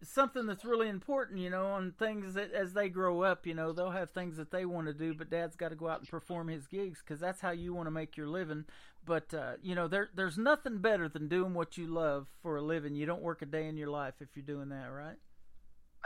something 0.03 0.45
that's 0.45 0.65
really 0.65 0.90
important. 0.90 1.40
You 1.40 1.49
know, 1.49 1.68
on 1.68 1.94
things 1.98 2.34
that 2.36 2.52
as 2.53 2.74
they 2.74 2.90
grow 2.90 3.22
up, 3.24 3.45
you 3.48 3.53
know, 3.53 3.72
they'll 3.74 3.91
have 3.91 4.11
things 4.11 4.38
that 4.38 4.52
they 4.52 4.65
want 4.65 4.88
to 4.88 4.94
do, 4.94 5.14
but 5.14 5.30
Dad's 5.30 5.56
got 5.56 5.69
to 5.69 5.76
go 5.76 5.88
out 5.90 5.99
and 5.99 6.10
perform 6.10 6.48
his 6.48 6.68
gigs 6.68 6.99
because 7.03 7.19
that's 7.19 7.41
how 7.41 7.52
you 7.52 7.74
want 7.74 7.88
to 7.88 7.91
make 7.91 8.18
your 8.18 8.28
living. 8.28 8.65
But 9.06 9.34
uh, 9.34 9.53
you 9.61 9.76
know, 9.76 9.88
there 9.88 10.10
there's 10.15 10.38
nothing 10.38 10.80
better 10.80 11.07
than 11.10 11.28
doing 11.28 11.53
what 11.53 11.78
you 11.78 11.88
love 11.88 12.28
for 12.41 12.57
a 12.57 12.61
living. 12.61 12.95
You 12.95 13.06
don't 13.06 13.22
work 13.22 13.41
a 13.41 13.45
day 13.45 13.68
in 13.68 13.78
your 13.78 13.90
life 13.90 14.15
if 14.22 14.30
you're 14.36 14.45
doing 14.45 14.69
that, 14.69 14.88
right? 14.88 15.18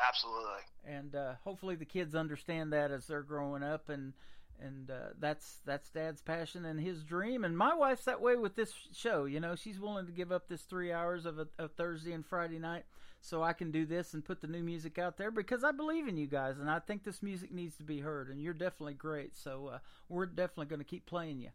Absolutely. 0.08 0.62
and 0.84 1.16
uh, 1.16 1.34
hopefully 1.44 1.76
the 1.76 1.86
kids 1.86 2.16
understand 2.16 2.74
that 2.74 2.92
as 2.92 3.08
they're 3.08 3.22
growing 3.22 3.64
up 3.64 3.90
and 3.90 4.14
and 4.60 4.90
uh, 4.92 5.10
that's 5.20 5.60
that's 5.66 5.90
dad's 5.90 6.22
passion 6.22 6.66
and 6.66 6.80
his 6.80 7.04
dream 7.04 7.44
and 7.44 7.58
my 7.58 7.74
wife's 7.74 8.06
that 8.06 8.22
way 8.22 8.36
with 8.36 8.56
this 8.56 8.74
show 8.94 9.26
you 9.26 9.40
know 9.40 9.56
she's 9.56 9.80
willing 9.80 10.06
to 10.06 10.12
give 10.12 10.32
up 10.32 10.48
this 10.48 10.62
three 10.64 10.92
hours 10.92 11.26
of 11.26 11.40
a, 11.40 11.48
a 11.60 11.68
thursday 11.68 12.14
and 12.14 12.26
friday 12.26 12.60
night 12.60 12.84
so 13.22 13.44
i 13.44 13.54
can 13.54 13.72
do 13.72 13.86
this 13.86 14.14
and 14.14 14.26
put 14.26 14.42
the 14.42 14.48
new 14.48 14.64
music 14.64 14.98
out 14.98 15.18
there 15.18 15.32
because 15.32 15.64
i 15.64 15.72
believe 15.72 16.08
in 16.08 16.18
you 16.18 16.28
guys 16.28 16.58
and 16.60 16.70
i 16.70 16.80
think 16.80 17.04
this 17.04 17.24
music 17.24 17.52
needs 17.52 17.76
to 17.78 17.84
be 17.84 18.00
heard 18.00 18.30
and 18.30 18.42
you're 18.42 18.54
definitely 18.54 18.94
great. 18.94 19.36
So 19.36 19.68
uh, 19.68 19.80
we're 20.10 20.26
definitely 20.26 20.68
going 20.68 20.80
to 20.80 20.86
keep 20.86 21.06
playing 21.06 21.40
you 21.40 21.50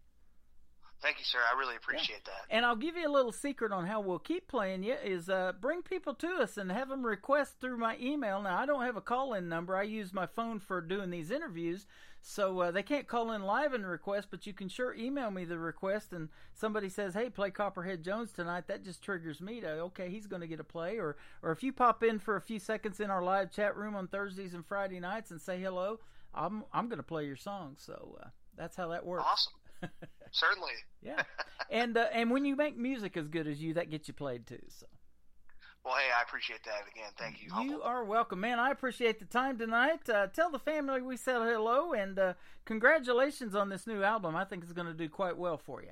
Thank 1.02 1.18
you, 1.18 1.24
sir. 1.24 1.38
I 1.54 1.58
really 1.58 1.76
appreciate 1.76 2.24
that. 2.24 2.46
and 2.50 2.64
I'll 2.64 2.74
give 2.74 2.96
you 2.96 3.06
a 3.06 3.12
little 3.12 3.30
secret 3.32 3.70
on 3.70 3.86
how 3.86 4.00
we'll 4.00 4.18
keep 4.18 4.48
playing 4.48 4.82
you 4.82 4.94
is 4.94 5.28
uh, 5.28 5.52
bring 5.60 5.82
people 5.82 6.14
to 6.14 6.26
us 6.36 6.56
and 6.56 6.72
have 6.72 6.88
them 6.88 7.04
request 7.04 7.60
through 7.60 7.76
my 7.76 7.96
email. 8.00 8.40
Now 8.42 8.58
I 8.58 8.66
don't 8.66 8.82
have 8.82 8.96
a 8.96 9.02
call 9.02 9.34
in 9.34 9.48
number. 9.48 9.76
I 9.76 9.82
use 9.82 10.12
my 10.14 10.26
phone 10.26 10.58
for 10.58 10.80
doing 10.80 11.10
these 11.10 11.30
interviews, 11.30 11.86
so 12.22 12.60
uh, 12.60 12.70
they 12.70 12.82
can't 12.82 13.06
call 13.06 13.30
in 13.32 13.42
live 13.42 13.74
and 13.74 13.86
request. 13.86 14.28
But 14.30 14.46
you 14.46 14.54
can 14.54 14.68
sure 14.68 14.94
email 14.94 15.30
me 15.30 15.44
the 15.44 15.58
request. 15.58 16.12
And 16.12 16.30
somebody 16.54 16.88
says, 16.88 17.12
"Hey, 17.14 17.28
play 17.28 17.50
Copperhead 17.50 18.02
Jones 18.02 18.32
tonight." 18.32 18.66
That 18.66 18.82
just 18.82 19.02
triggers 19.02 19.40
me 19.40 19.60
to 19.60 19.70
okay, 19.80 20.08
he's 20.08 20.26
going 20.26 20.40
to 20.40 20.48
get 20.48 20.60
a 20.60 20.64
play. 20.64 20.96
Or 20.96 21.16
or 21.42 21.52
if 21.52 21.62
you 21.62 21.72
pop 21.74 22.02
in 22.02 22.18
for 22.18 22.36
a 22.36 22.40
few 22.40 22.58
seconds 22.58 23.00
in 23.00 23.10
our 23.10 23.22
live 23.22 23.52
chat 23.52 23.76
room 23.76 23.94
on 23.94 24.08
Thursdays 24.08 24.54
and 24.54 24.64
Friday 24.64 24.98
nights 24.98 25.30
and 25.30 25.40
say 25.40 25.60
hello, 25.60 26.00
I'm 26.34 26.64
I'm 26.72 26.88
going 26.88 26.98
to 26.98 27.02
play 27.04 27.26
your 27.26 27.36
song. 27.36 27.76
So 27.78 28.16
uh, 28.22 28.28
that's 28.56 28.76
how 28.76 28.88
that 28.88 29.04
works. 29.04 29.24
Awesome. 29.26 29.52
Certainly. 30.32 30.72
Yeah, 31.02 31.22
and 31.70 31.96
uh, 31.96 32.06
and 32.12 32.32
when 32.32 32.44
you 32.44 32.56
make 32.56 32.76
music 32.76 33.16
as 33.16 33.28
good 33.28 33.46
as 33.46 33.62
you, 33.62 33.74
that 33.74 33.90
gets 33.90 34.08
you 34.08 34.14
played 34.14 34.44
too. 34.44 34.58
So 34.68 34.86
Well, 35.84 35.94
hey, 35.94 36.08
I 36.18 36.22
appreciate 36.22 36.64
that 36.64 36.80
again. 36.90 37.12
Thank 37.16 37.42
you. 37.42 37.62
you 37.62 37.80
are 37.82 38.02
welcome, 38.02 38.40
man. 38.40 38.58
I 38.58 38.72
appreciate 38.72 39.20
the 39.20 39.24
time 39.24 39.56
tonight. 39.56 40.08
Uh, 40.08 40.26
tell 40.26 40.50
the 40.50 40.58
family 40.58 41.00
we 41.00 41.16
said 41.16 41.42
hello, 41.42 41.92
and 41.92 42.18
uh, 42.18 42.32
congratulations 42.64 43.54
on 43.54 43.68
this 43.68 43.86
new 43.86 44.02
album. 44.02 44.34
I 44.34 44.44
think 44.44 44.64
it's 44.64 44.72
going 44.72 44.88
to 44.88 44.94
do 44.94 45.08
quite 45.08 45.36
well 45.36 45.58
for 45.58 45.80
you. 45.80 45.90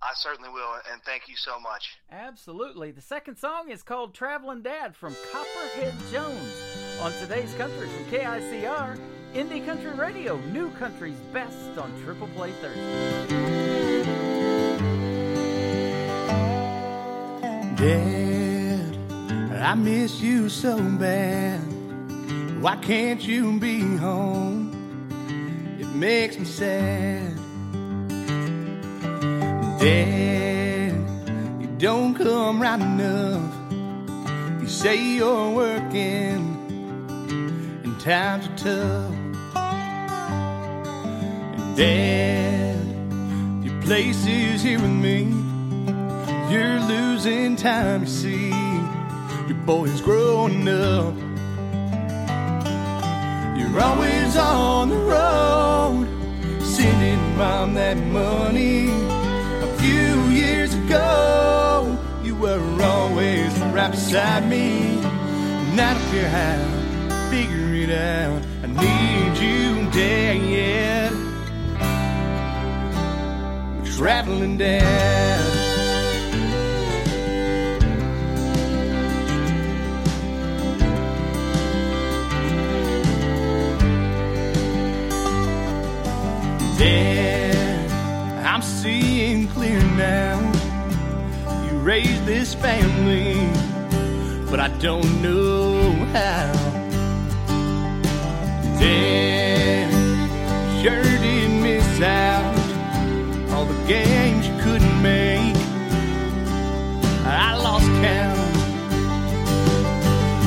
I 0.00 0.12
certainly 0.14 0.48
will, 0.48 0.72
and 0.90 1.02
thank 1.02 1.28
you 1.28 1.36
so 1.36 1.60
much. 1.60 1.90
Absolutely. 2.10 2.90
The 2.90 3.02
second 3.02 3.36
song 3.36 3.70
is 3.70 3.82
called 3.82 4.14
"Traveling 4.14 4.62
Dad" 4.62 4.96
from 4.96 5.14
Copperhead 5.30 5.94
Jones 6.10 6.62
on 7.02 7.12
today's 7.20 7.52
country 7.54 7.86
from 7.86 8.04
KICR 8.06 8.98
Indie 9.34 9.64
Country 9.64 9.92
Radio, 9.92 10.36
New 10.52 10.70
Country's 10.72 11.16
best 11.32 11.78
on 11.78 11.90
Triple 12.04 12.28
Play 12.28 12.52
Thursday. 12.52 14.02
Dad, 17.76 18.96
I 19.58 19.74
miss 19.74 20.20
you 20.20 20.50
so 20.50 20.78
bad. 20.78 21.60
Why 22.60 22.76
can't 22.76 23.26
you 23.26 23.58
be 23.58 23.80
home? 23.96 24.70
It 25.80 25.88
makes 25.88 26.38
me 26.38 26.44
sad. 26.44 27.34
Dad, 29.80 30.92
you 31.58 31.68
don't 31.78 32.12
come 32.14 32.60
right 32.60 32.78
enough. 32.78 33.54
You 34.60 34.68
say 34.68 35.02
you're 35.02 35.54
working, 35.54 36.58
and 37.82 37.98
times 37.98 38.46
are 38.46 38.56
tough. 38.58 39.21
Dad, 41.74 42.76
your 43.64 43.80
place 43.80 44.26
is 44.26 44.62
here 44.62 44.78
with 44.78 44.90
me. 44.90 45.22
You're 46.52 46.80
losing 46.80 47.56
time, 47.56 48.02
you 48.02 48.08
see. 48.08 48.50
Your 49.48 49.56
boy's 49.64 50.02
growing 50.02 50.68
up. 50.68 51.14
You're 53.56 53.80
always 53.80 54.36
on 54.36 54.90
the 54.90 54.96
road, 54.96 56.08
sending 56.62 57.38
mom 57.38 57.72
that 57.74 57.96
money. 57.96 58.90
A 58.90 59.76
few 59.78 60.24
years 60.30 60.74
ago, 60.74 61.98
you 62.22 62.34
were 62.34 62.82
always 62.82 63.50
right 63.72 63.90
beside 63.90 64.46
me. 64.46 64.98
And 64.98 65.80
I 65.80 65.94
don't 65.94 66.10
care 66.10 66.28
how, 66.28 67.30
figure 67.30 67.74
it 67.76 67.90
out. 67.90 68.42
I 68.62 68.66
need 68.66 69.38
you, 69.38 69.90
Dad. 69.90 71.01
Traveling 74.02 74.58
dad. 74.58 74.82
Dad, 86.76 88.44
I'm 88.44 88.60
seeing 88.60 89.46
clear 89.46 89.80
now. 89.94 90.40
You 91.70 91.78
raised 91.78 92.26
this 92.26 92.54
family, 92.54 93.34
but 94.50 94.58
I 94.58 94.66
don't 94.80 95.22
know 95.22 95.92
how. 96.10 96.52
Dad, 98.80 99.92
sure 100.82 101.04
did 101.04 101.50
miss 101.62 102.00
out 102.00 102.51
games 103.86 104.46
you 104.46 104.56
couldn't 104.58 105.02
make. 105.02 105.56
I 107.24 107.54
lost 107.56 107.86
count. 107.86 108.38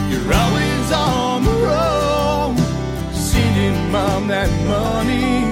You're 0.09 0.33
always 0.33 0.91
on 0.91 1.43
the 1.43 1.57
road, 1.69 2.55
sending 3.13 3.91
mom 3.91 4.27
that 4.27 4.49
money. 4.67 5.43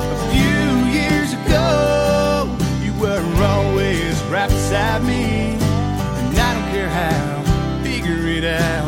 A 0.00 0.18
few 0.32 0.66
years 0.98 1.32
ago, 1.32 2.56
you 2.82 2.92
were 3.00 3.22
always 3.44 4.20
right 4.24 4.48
beside 4.48 5.02
me, 5.04 5.54
and 5.54 6.38
I 6.38 6.54
don't 6.54 6.70
care 6.72 6.88
how, 6.88 7.82
figure 7.82 8.26
it 8.26 8.44
out. 8.44 8.87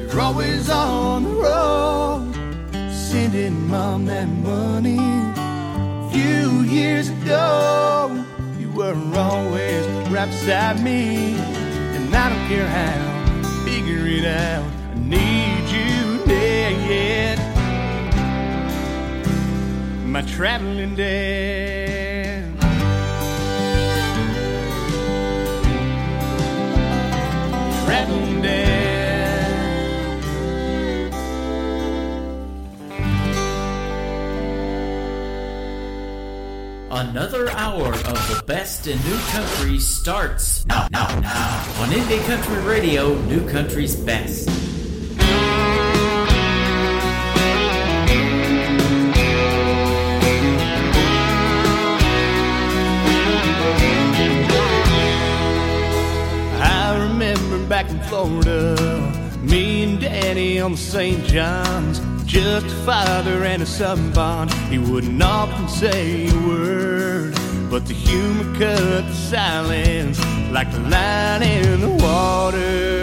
You're 0.00 0.20
always 0.20 0.68
on 0.68 1.24
the 1.24 1.30
road, 1.30 2.34
sending 2.90 3.68
mom 3.68 4.06
that 4.06 4.28
money. 4.28 4.98
A 4.98 6.10
few 6.10 6.62
years 6.62 7.08
ago, 7.10 8.24
you 8.58 8.68
were 8.70 8.96
always 9.14 9.86
right 10.10 10.28
beside 10.28 10.82
me, 10.82 11.36
and 11.96 12.14
I 12.14 12.28
don't 12.30 12.46
care 12.48 12.66
how, 12.66 13.05
I 14.26 14.94
need 14.98 15.68
you 15.70 16.24
dead. 16.26 17.38
My 20.04 20.22
traveling 20.22 20.96
dad. 20.96 21.75
Another 37.16 37.48
hour 37.52 37.94
of 37.94 38.28
the 38.28 38.42
best 38.44 38.86
in 38.86 38.98
new 38.98 39.18
country 39.30 39.78
starts 39.78 40.66
now, 40.66 40.86
now, 40.92 41.08
now 41.20 41.80
on 41.80 41.88
Indie 41.88 42.22
Country 42.26 42.62
Radio, 42.62 43.14
New 43.22 43.48
Country's 43.48 43.96
Best. 43.96 44.50
I 56.60 56.98
remember 57.00 57.66
back 57.66 57.88
in 57.88 57.98
Florida, 58.00 58.76
me 59.40 59.84
and 59.84 59.98
Daddy 60.02 60.60
on 60.60 60.76
St. 60.76 61.24
John's, 61.24 61.98
just 62.26 62.66
a 62.66 62.84
father 62.84 63.44
and 63.44 63.62
a 63.62 63.66
son 63.66 64.12
bond. 64.12 64.52
He 64.68 64.78
wouldn't 64.78 65.22
often 65.22 65.68
say 65.68 66.28
a 66.28 66.34
word, 66.46 67.05
but 67.70 67.84
the 67.86 67.94
humor 67.94 68.44
cut 68.58 69.06
the 69.06 69.12
silence 69.12 70.18
like 70.50 70.70
the 70.70 70.78
line 70.80 71.42
in 71.42 71.80
the 71.80 71.88
water. 71.88 73.02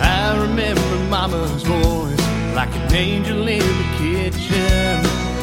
I 0.00 0.36
remember 0.38 1.08
Mama's 1.08 1.62
voice 1.62 2.54
like 2.54 2.74
an 2.74 2.94
angel 2.94 3.48
in 3.48 3.58
the 3.58 3.88
kitchen. 3.98 5.00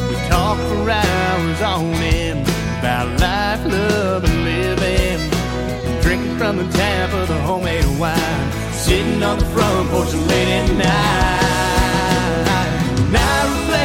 We 0.09 0.15
talked 0.29 0.61
for 0.61 0.89
hours 0.89 1.61
on 1.61 1.85
end 2.03 2.47
about 2.79 3.19
life, 3.19 3.65
love, 3.65 4.23
and 4.23 4.43
living. 4.43 6.01
Drinking 6.01 6.37
from 6.37 6.57
the 6.57 6.67
tap 6.77 7.13
of 7.13 7.27
the 7.27 7.41
homemade 7.41 7.85
wine, 7.99 8.51
sitting 8.71 9.23
on 9.23 9.39
the 9.39 9.45
front 9.45 9.89
porch 9.89 10.13
late 10.13 10.47
at 10.47 10.77
night. 10.77 11.46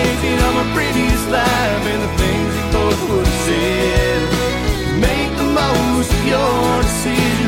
Reflecting 0.02 0.38
on 0.40 0.54
my 0.54 0.74
previous 0.74 1.22
life 1.28 1.84
and 1.92 2.02
the 2.02 2.12
things 2.18 2.50
we 2.56 2.62
both 2.72 3.00
would 3.08 3.24
have 3.24 3.40
said. 3.46 4.20
Make 4.98 5.30
the 5.38 5.44
most 5.44 6.10
of 6.12 6.26
your 6.26 6.82
decisions, 6.82 7.41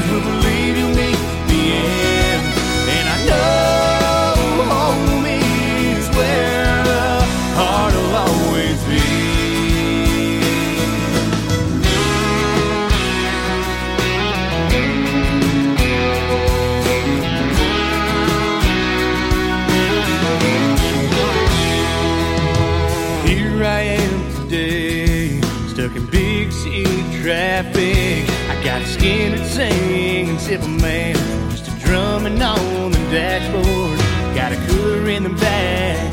stuck 26.53 26.73
in 26.73 27.23
traffic. 27.23 28.29
I 28.51 28.61
got 28.65 28.83
a 28.83 28.87
skin 28.87 29.33
to 29.33 29.45
sing 29.45 30.29
and 30.29 30.41
sip 30.41 30.63
a 30.63 30.69
man, 30.69 31.15
just 31.51 31.69
a 31.69 31.71
drumming 31.87 32.41
on 32.43 32.91
the 32.93 32.99
dashboard. 33.11 33.99
Got 34.35 34.53
a 34.53 34.57
cooler 34.67 35.09
in 35.11 35.23
the 35.23 35.31
back 35.31 36.13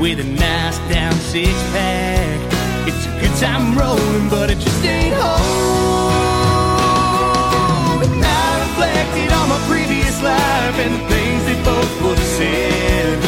with 0.00 0.20
a 0.20 0.24
nice 0.24 0.78
down 0.90 1.14
six 1.14 1.50
pack. 1.72 2.40
It's 2.86 3.06
a 3.06 3.20
good 3.20 3.34
time 3.40 3.76
rolling, 3.78 4.28
but 4.28 4.50
it 4.50 4.58
just 4.58 4.84
ain't 4.84 5.14
home. 5.14 6.42
And 8.02 8.24
I 8.24 8.60
reflected 8.60 9.32
on 9.32 9.48
my 9.48 9.58
previous 9.68 10.22
life 10.22 10.78
and 10.78 10.94
the 10.94 11.08
things 11.08 11.44
they 11.46 11.62
both 11.64 12.02
would 12.02 12.18
have 12.18 12.28
said. 12.28 13.25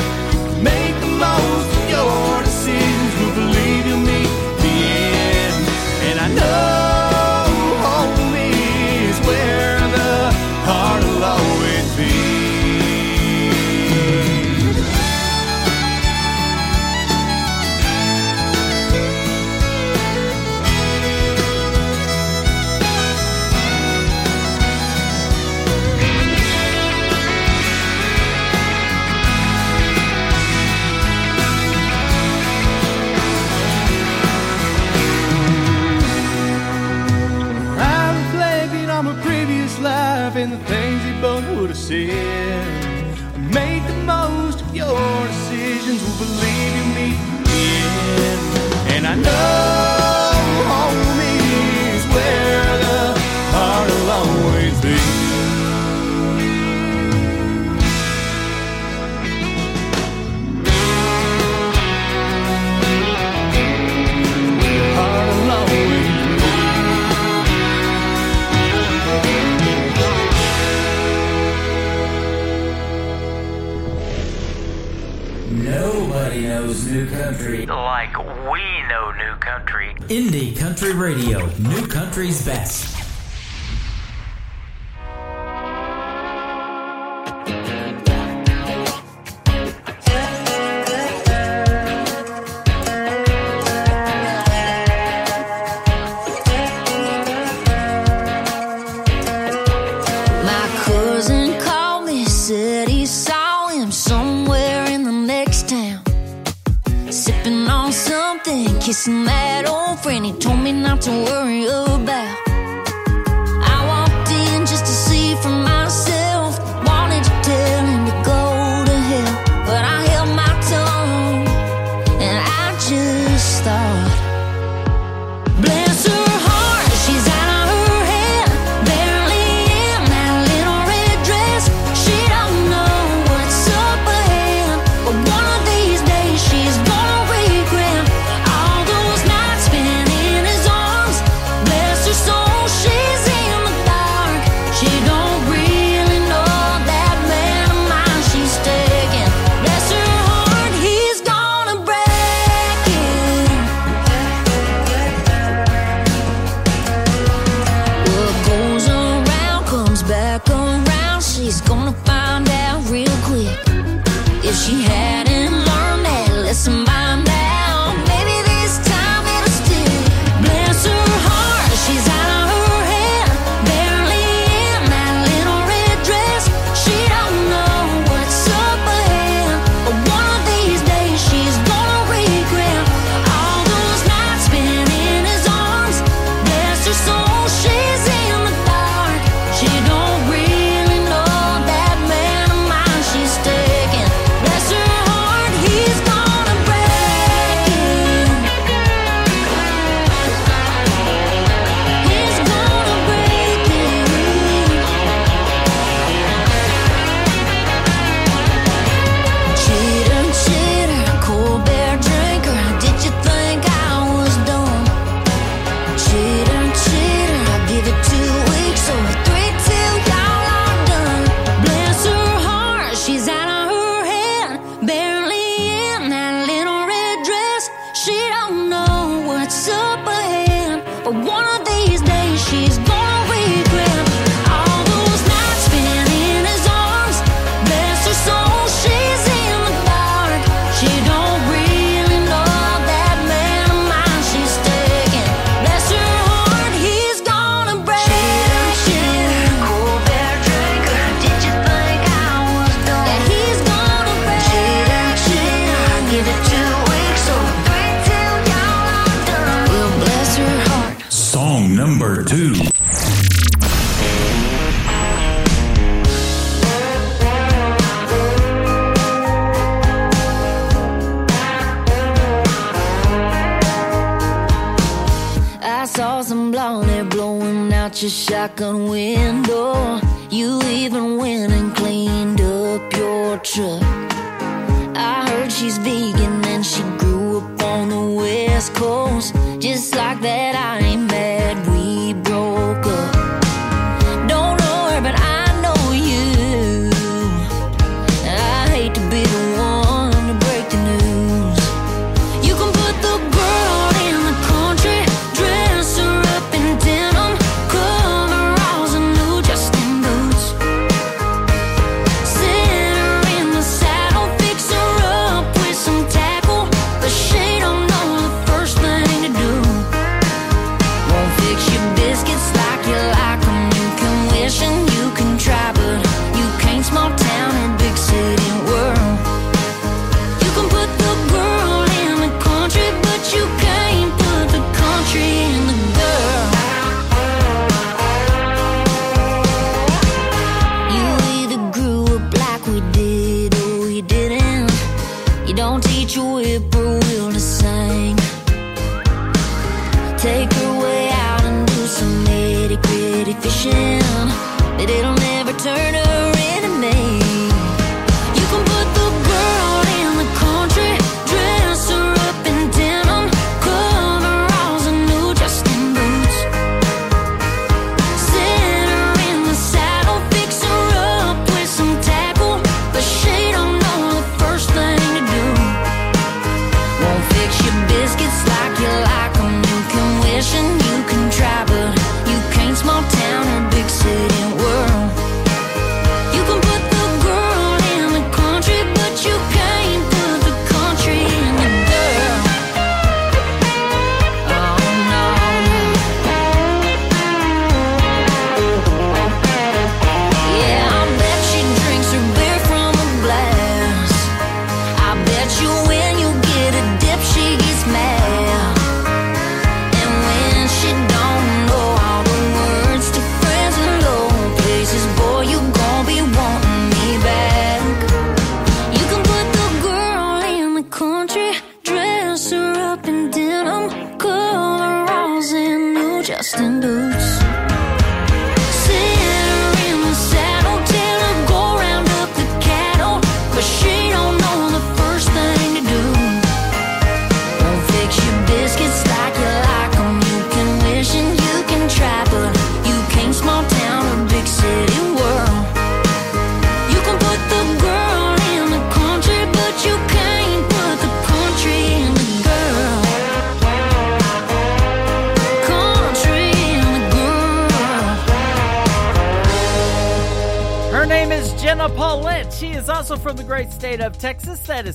I 49.08 49.14
know 49.14 49.77
Indie 80.08 80.56
Country 80.56 80.94
Radio, 80.94 81.46
New 81.58 81.86
Country's 81.86 82.42
Best. 82.42 82.97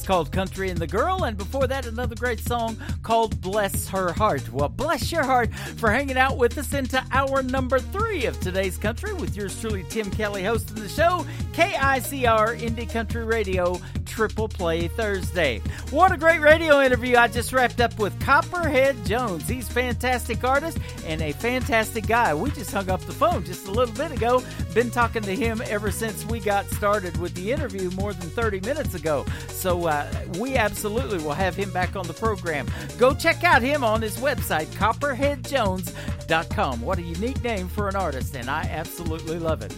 Is 0.03 0.07
called 0.07 0.34
Country 0.34 0.69
and 0.69 0.77
the 0.77 0.85
Girl. 0.85 1.23
And 1.23 1.38
before 1.38 1.65
that, 1.67 1.85
another 1.85 2.15
great 2.15 2.41
song 2.41 2.75
called 3.03 3.39
Bless 3.39 3.88
Her 3.88 4.11
Heart. 4.11 4.51
Well, 4.51 4.67
bless 4.67 5.13
your 5.13 5.23
heart 5.23 5.53
for 5.77 5.89
hanging 5.89 6.17
out 6.17 6.38
with 6.38 6.57
us 6.57 6.73
into 6.73 7.01
hour 7.11 7.41
number 7.41 7.80
three 7.80 8.25
of 8.25 8.38
today's 8.41 8.77
country 8.77 9.13
with 9.13 9.34
yours 9.38 9.57
truly, 9.61 9.85
Tim 9.88 10.11
Kelly, 10.11 10.43
hosting 10.43 10.75
the 10.75 10.89
show, 10.89 11.25
KICR 11.53 12.59
Indie 12.59 12.89
Country 12.89 13.23
Radio 13.23 13.80
Triple 14.05 14.47
Play 14.47 14.89
Thursday. 14.89 15.59
What 15.89 16.11
a 16.11 16.17
great 16.17 16.39
radio 16.39 16.81
interview 16.81 17.15
I 17.17 17.27
just 17.27 17.53
wrapped 17.53 17.81
up 17.81 17.97
with 17.97 18.19
Copperhead 18.19 19.05
Jones. 19.05 19.47
He's 19.47 19.67
a 19.67 19.71
fantastic 19.71 20.43
artist 20.43 20.77
and 21.07 21.21
a 21.21 21.31
fantastic 21.31 22.05
guy. 22.05 22.34
We 22.34 22.51
just 22.51 22.71
hung 22.71 22.89
up 22.89 23.01
the 23.01 23.13
phone 23.13 23.43
just 23.43 23.67
a 23.67 23.71
little 23.71 23.95
bit 23.95 24.11
ago. 24.11 24.43
Been 24.73 24.91
talking 24.91 25.23
to 25.23 25.35
him 25.35 25.63
ever 25.67 25.89
since 25.91 26.25
we 26.25 26.39
got 26.39 26.69
started 26.71 27.17
with 27.17 27.34
the 27.34 27.51
interview 27.51 27.89
more 27.91 28.13
than 28.13 28.30
30 28.30 28.59
minutes 28.59 28.93
ago. 28.93 29.25
So 29.64 29.88
uh, 29.88 30.06
we 30.40 30.57
absolutely 30.57 31.19
will 31.19 31.31
have 31.31 31.56
him 31.56 31.72
back 31.72 31.95
on 31.95 32.06
the 32.06 32.11
program. 32.11 32.68
Go 32.98 33.14
check 33.14 33.45
out 33.45 33.61
him 33.61 33.81
on 33.81 34.02
his 34.02 34.18
website, 34.18 34.65
copperheadjones.com. 34.76 36.81
What 36.81 36.98
a 36.98 37.02
unique 37.02 37.41
name 37.41 37.69
for 37.69 37.88
an 37.88 37.95
artist, 37.95 38.35
and 38.35 38.49
I 38.49 38.64
absolutely 38.64 39.40
love 39.40 39.61
it. 39.61 39.73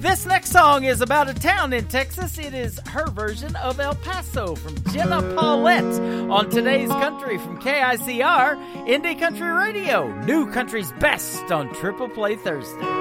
This 0.00 0.26
next 0.26 0.50
song 0.50 0.82
is 0.82 1.00
about 1.00 1.28
a 1.28 1.34
town 1.34 1.72
in 1.72 1.86
Texas. 1.86 2.36
It 2.36 2.52
is 2.52 2.80
her 2.88 3.06
version 3.06 3.54
of 3.54 3.78
El 3.78 3.94
Paso 3.94 4.56
from 4.56 4.74
Jenna 4.92 5.22
Paulette 5.36 5.84
on 6.28 6.50
today's 6.50 6.90
country 6.90 7.38
from 7.38 7.60
KICR 7.60 8.88
Indie 8.88 9.20
Country 9.20 9.52
Radio. 9.52 10.08
New 10.24 10.50
Country's 10.50 10.90
Best 10.98 11.52
on 11.52 11.72
Triple 11.74 12.08
Play 12.08 12.34
Thursday. 12.34 12.97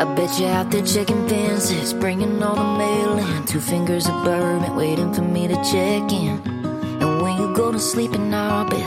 I 0.00 0.04
bet 0.14 0.40
you 0.40 0.46
out 0.46 0.70
there 0.70 0.82
checking 0.82 1.28
fences, 1.28 1.92
bringing 1.92 2.42
all 2.42 2.56
the 2.56 2.78
mail 2.78 3.18
in. 3.18 3.44
Two 3.44 3.60
fingers 3.60 4.08
of 4.08 4.24
bourbon, 4.24 4.74
waiting 4.74 5.12
for 5.12 5.20
me 5.20 5.46
to 5.46 5.54
check 5.56 6.10
in. 6.10 6.40
And 7.02 7.20
when 7.20 7.36
you 7.36 7.54
go 7.54 7.70
to 7.70 7.78
sleep 7.78 8.14
in 8.14 8.32
our 8.32 8.66
bed, 8.66 8.82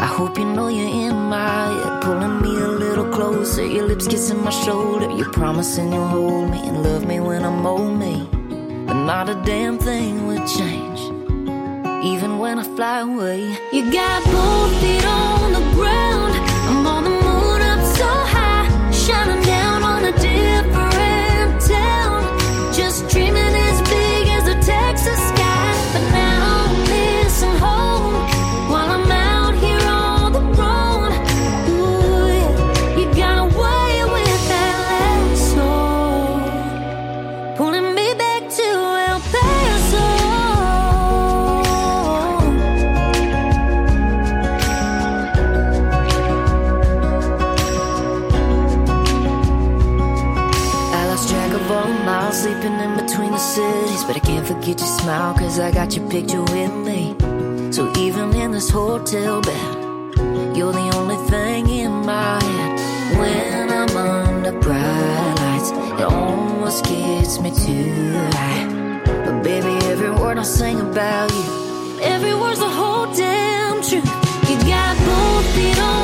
I 0.00 0.06
hope 0.06 0.36
you 0.38 0.44
know 0.44 0.66
you're 0.66 1.08
in 1.08 1.14
my 1.14 1.68
head, 1.70 2.02
pulling 2.02 2.42
me 2.42 2.48
a 2.48 2.66
little 2.66 3.08
closer. 3.12 3.64
Your 3.64 3.86
lips 3.86 4.08
kissing 4.08 4.42
my 4.42 4.50
shoulder. 4.50 5.08
You're 5.08 5.30
promising 5.30 5.92
you'll 5.92 6.08
hold 6.08 6.50
me 6.50 6.58
and 6.66 6.82
love 6.82 7.06
me 7.06 7.20
when 7.20 7.44
I'm 7.44 7.64
old 7.64 7.96
me. 7.96 8.28
But 8.86 9.04
not 9.04 9.28
a 9.28 9.40
damn 9.44 9.78
thing 9.78 10.26
would 10.26 10.44
change, 10.48 10.98
even 12.04 12.40
when 12.40 12.58
I 12.58 12.64
fly 12.74 13.02
away. 13.02 13.56
You 13.72 13.92
got 13.92 14.24
both 14.24 14.80
feet 14.80 15.04
on 15.04 15.52
the 15.52 15.64
ground. 15.76 16.34
I'm 16.68 16.86
on 16.88 17.04
the 17.04 17.10
moon 17.10 17.62
up 17.62 17.96
so 17.96 18.08
high, 18.34 18.90
shining 18.90 19.41
Can't 54.62 54.78
your 54.78 54.88
smile, 54.88 55.34
cause 55.34 55.58
I 55.58 55.72
got 55.72 55.96
your 55.96 56.08
picture 56.08 56.40
with 56.40 56.72
me. 56.86 57.16
So 57.72 57.92
even 57.98 58.32
in 58.32 58.52
this 58.52 58.70
hotel 58.70 59.40
bed, 59.40 60.56
you're 60.56 60.72
the 60.72 60.88
only 60.94 61.16
thing 61.28 61.68
in 61.68 61.90
my 62.06 62.40
head. 62.40 63.18
When 63.18 63.70
I'm 63.72 63.96
under 63.96 64.52
bright 64.60 65.34
lights, 65.40 65.72
it 66.00 66.04
almost 66.04 66.84
gets 66.84 67.40
me 67.40 67.50
too 67.50 68.12
high. 68.36 69.02
But 69.04 69.42
baby, 69.42 69.84
every 69.86 70.12
word 70.12 70.38
I 70.38 70.44
sing 70.44 70.80
about 70.80 71.32
you, 71.32 71.98
every 72.00 72.32
word's 72.36 72.60
the 72.60 72.70
whole 72.70 73.12
damn 73.12 73.82
truth. 73.82 74.04
You 74.48 74.56
got 74.68 74.96
both 75.04 75.54
feet 75.56 75.78
on 75.80 76.01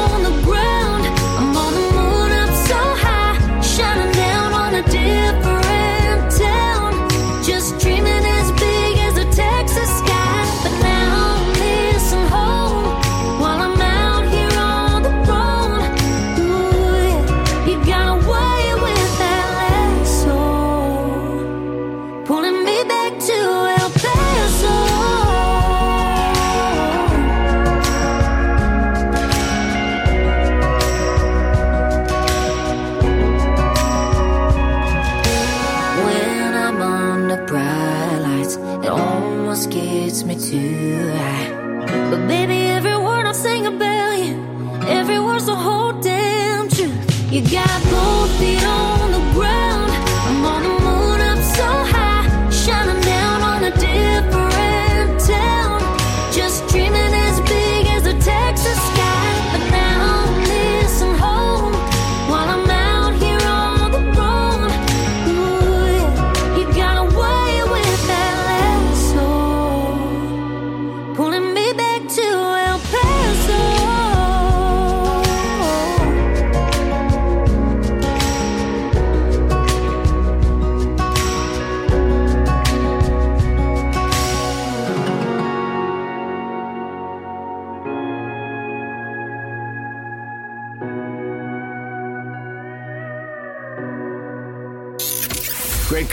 You 47.30 47.42
got 47.42 47.82
both 47.90 48.38
feet 48.38 48.64
on 48.64 48.77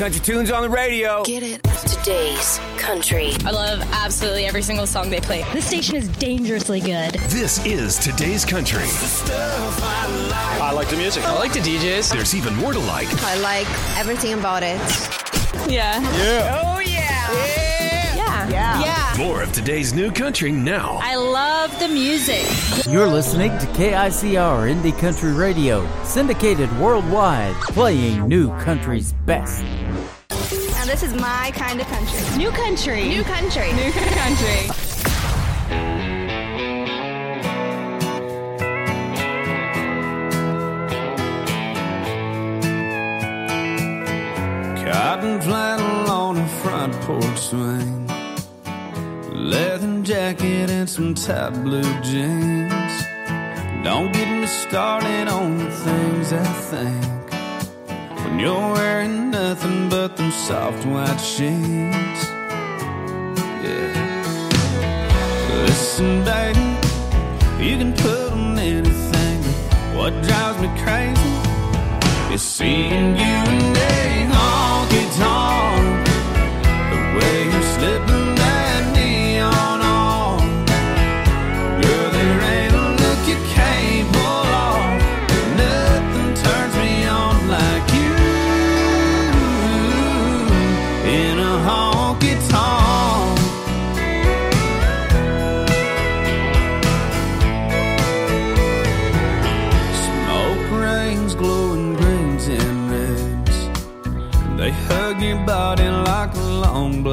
country 0.06 0.22
tunes 0.22 0.52
on 0.52 0.62
the 0.62 0.70
radio. 0.70 1.24
Get 1.24 1.42
it? 1.42 1.64
Today's 1.64 2.60
country. 2.78 3.32
I 3.44 3.50
love 3.50 3.82
absolutely 3.92 4.46
every 4.46 4.62
single 4.62 4.86
song 4.86 5.10
they 5.10 5.20
play. 5.20 5.44
This 5.52 5.66
station 5.66 5.96
is 5.96 6.08
dangerously 6.08 6.80
good. 6.80 7.16
This 7.30 7.66
is 7.66 7.98
today's 7.98 8.46
country. 8.46 8.84
I 8.84 10.72
like 10.76 10.90
the 10.90 10.98
music. 10.98 11.24
I 11.24 11.34
like 11.34 11.54
the 11.54 11.60
DJs. 11.60 12.12
There's 12.12 12.36
even 12.36 12.54
more 12.54 12.72
to 12.72 12.78
like. 12.82 13.08
I 13.24 13.36
like 13.40 13.68
everything 13.98 14.34
about 14.34 14.62
it. 14.62 14.78
Yeah. 15.68 16.00
Yeah. 16.22 16.62
Oh 16.64 16.80
yeah. 16.82 17.32
Yeah. 17.32 17.65
Yeah. 18.82 19.16
Yeah. 19.18 19.26
More 19.26 19.42
of 19.42 19.52
today's 19.54 19.94
new 19.94 20.12
country 20.12 20.52
now. 20.52 21.00
I 21.02 21.16
love 21.16 21.78
the 21.80 21.88
music. 21.88 22.46
You're 22.92 23.08
listening 23.08 23.52
to 23.60 23.66
KICR 23.68 24.70
Indie 24.74 24.98
Country 25.00 25.34
Radio, 25.34 25.88
syndicated 26.04 26.70
worldwide, 26.80 27.56
playing 27.62 28.28
new 28.28 28.50
country's 28.60 29.14
best. 29.26 29.64
Now 30.30 30.86
this 30.86 31.04
is 31.04 31.14
my 31.14 31.52
kind 31.56 31.80
of 31.80 31.88
country. 31.88 32.38
New 32.38 32.52
country. 32.52 33.08
New 33.08 33.24
country. 33.24 33.74
New 33.74 33.92
country. 33.92 34.70
Cotton 44.86 45.42
flannel 45.42 46.12
on 46.12 46.38
a 46.38 46.48
front 46.48 46.94
porch 47.02 47.38
swing 47.40 47.95
jacket 50.16 50.70
and 50.70 50.90
some 50.90 51.14
tight 51.14 51.54
blue 51.66 51.94
jeans. 52.02 52.96
Don't 53.84 54.14
get 54.14 54.30
me 54.42 54.48
started 54.48 55.28
on 55.28 55.58
the 55.58 55.70
things 55.86 56.32
I 56.32 56.50
think. 56.72 57.24
When 58.22 58.40
you're 58.40 58.74
wearing 58.78 59.32
nothing 59.32 59.90
but 59.90 60.16
them 60.16 60.32
soft 60.32 60.86
white 60.86 61.24
sheets. 61.34 62.22
Yeah. 63.66 63.92
Listen, 65.66 66.24
baby, 66.30 66.68
you 67.66 67.76
can 67.82 67.92
put 68.06 68.32
on 68.32 68.58
anything. 68.58 69.40
What 69.98 70.14
drives 70.28 70.60
me 70.64 70.70
crazy 70.84 71.36
is 72.34 72.42
seeing 72.42 73.08
you 73.22 73.36
in 73.56 73.76
a 73.92 73.98
honky 74.34 75.04
tonk. 75.20 76.06
The 76.92 77.00
way 77.18 77.38
you're 77.52 77.70
slipping. 77.76 78.25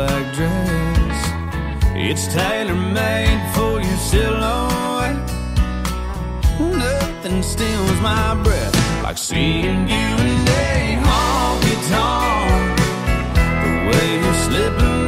black 0.07 0.35
dress. 0.35 1.19
It's 1.95 2.27
tailor 2.35 2.75
made 2.75 3.43
for 3.55 3.81
your 3.87 4.01
silhouette. 4.11 5.31
Nothing 6.59 7.43
steals 7.43 8.01
my 8.01 8.35
breath 8.43 8.75
like 9.03 9.19
seeing 9.19 9.83
you 9.95 10.09
in 10.29 10.41
a 10.67 10.99
honky 11.07 11.77
tonk. 11.91 12.79
The 13.65 13.73
way 13.89 14.09
you're 14.23 14.41
slipping. 14.47 15.02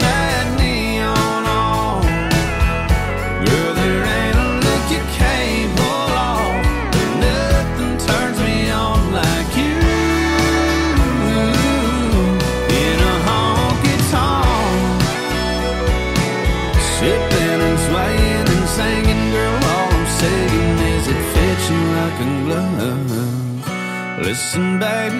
Listen, 24.34 24.80
baby, 24.80 25.16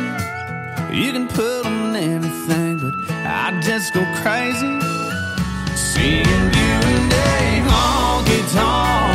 you 0.92 1.12
can 1.12 1.28
put 1.28 1.64
on 1.66 1.94
anything, 1.94 2.78
but 2.78 2.94
I 3.24 3.56
just 3.60 3.94
go 3.94 4.04
crazy 4.16 4.80
seeing 5.76 6.26
you 6.26 6.74
and 6.90 7.10
Dave 7.12 7.68
on 7.68 8.24
guitar. 8.24 9.13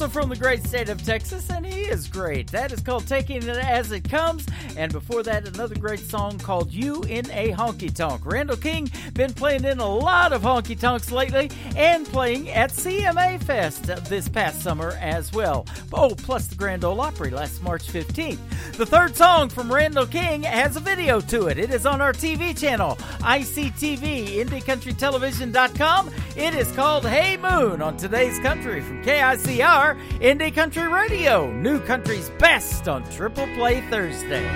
Also 0.00 0.20
from 0.20 0.28
the 0.28 0.36
great 0.36 0.62
state 0.64 0.88
of 0.88 1.04
Texas, 1.04 1.50
and 1.50 1.66
he 1.66 1.80
is 1.80 2.06
great. 2.06 2.46
That 2.52 2.70
is 2.70 2.80
called 2.80 3.08
Taking 3.08 3.38
It 3.38 3.48
As 3.48 3.90
It 3.90 4.08
Comes. 4.08 4.46
And 4.76 4.92
before 4.92 5.24
that, 5.24 5.48
another 5.48 5.74
great 5.74 5.98
song 5.98 6.38
called 6.38 6.70
You 6.70 7.02
in 7.02 7.28
a 7.32 7.50
Honky 7.50 7.92
Tonk. 7.92 8.24
Randall 8.24 8.58
King 8.58 8.88
been 9.14 9.34
playing 9.34 9.64
in 9.64 9.80
a 9.80 9.88
lot 9.88 10.32
of 10.32 10.42
honky 10.42 10.78
tonks 10.78 11.10
lately 11.10 11.50
and 11.74 12.06
playing 12.06 12.48
at 12.48 12.70
CMA 12.70 13.42
Fest 13.42 13.86
this 14.04 14.28
past 14.28 14.62
summer 14.62 14.96
as 15.00 15.32
well. 15.32 15.66
Oh, 15.92 16.14
plus 16.14 16.46
the 16.46 16.54
Grand 16.54 16.84
Ole 16.84 17.00
Opry 17.00 17.30
last 17.30 17.60
March 17.60 17.88
15th. 17.88 18.76
The 18.76 18.86
third 18.86 19.16
song 19.16 19.48
from 19.48 19.72
Randall 19.72 20.06
King 20.06 20.44
has 20.44 20.76
a 20.76 20.80
video 20.80 21.20
to 21.22 21.48
it. 21.48 21.58
It 21.58 21.70
is 21.70 21.86
on 21.86 22.00
our 22.00 22.12
TV 22.12 22.56
channel, 22.56 22.94
ICTV, 23.18 24.44
IndieCountryTelevision.com. 24.44 26.10
It 26.38 26.54
is 26.54 26.70
called 26.70 27.04
Hey 27.04 27.36
Moon 27.36 27.82
on 27.82 27.96
today's 27.96 28.38
country 28.38 28.80
from 28.80 29.02
KICR, 29.02 29.98
Indie 30.20 30.54
Country 30.54 30.86
Radio, 30.86 31.50
New 31.50 31.80
Country's 31.80 32.30
best 32.38 32.86
on 32.86 33.02
Triple 33.10 33.48
Play 33.56 33.80
Thursday. 33.90 34.46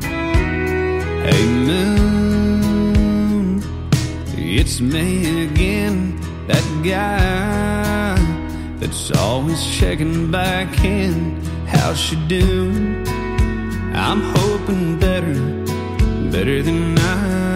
Hey 0.00 1.46
moon, 1.46 2.82
it's 4.34 4.80
me 4.80 5.44
again, 5.44 6.20
that 6.48 6.82
guy 6.82 8.16
that's 8.80 9.12
always 9.12 9.64
checking 9.76 10.32
back 10.32 10.84
in. 10.84 11.40
How's 11.68 12.00
she 12.00 12.16
doing? 12.26 13.06
I'm 13.94 14.22
hoping 14.22 14.98
better, 14.98 15.34
better 16.32 16.64
than 16.64 16.98
I've 16.98 17.51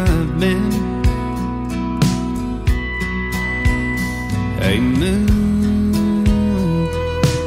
Hey 4.58 4.80
moon, 4.80 6.24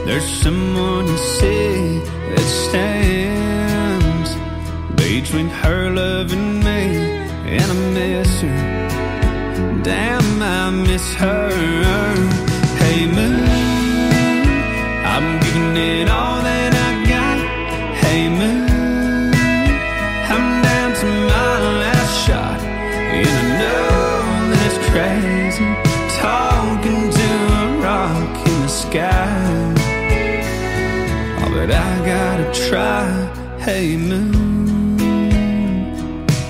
there's 0.06 0.28
someone 0.44 1.08
you 1.08 1.18
see 1.18 2.00
that 2.34 2.48
stands 2.68 4.30
between 4.96 5.50
her 5.50 5.90
love 5.90 6.32
and 6.32 6.64
me, 6.64 6.82
and 7.56 7.72
I 7.72 7.74
miss 7.94 8.42
her. 8.42 9.82
Damn, 9.84 10.42
I 10.42 10.70
miss 10.70 11.14
her. 11.16 11.50
Hey 12.78 13.06
moon, 13.08 13.44
I'm 15.14 15.40
giving 15.44 15.76
it 15.78 16.10
all 16.10 16.42
that 16.42 16.74
I 16.88 16.92
got. 17.14 17.38
Hey 18.04 18.30
moon, 18.30 19.34
I'm 20.34 20.62
down 20.62 20.90
to 21.02 21.06
my 21.06 21.60
last 21.84 22.14
shot, 22.26 22.60
and 22.62 23.28
I 23.28 23.44
know 23.60 23.80
that 24.50 24.62
it's 24.68 24.80
crazy 24.92 25.28
try. 32.53 33.08
Hey 33.60 33.98
moon, 33.98 35.00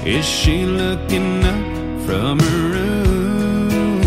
is 0.06 0.26
she 0.26 0.66
looking 0.66 1.44
up 1.44 2.06
from 2.06 2.40
her 2.40 2.70
room 2.74 4.02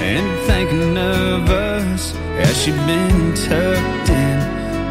and 0.00 0.46
thinking 0.46 0.96
of 0.96 1.48
us? 1.50 2.12
Has 2.40 2.56
she 2.62 2.72
been 2.72 3.34
tucked 3.34 4.08
in, 4.10 4.38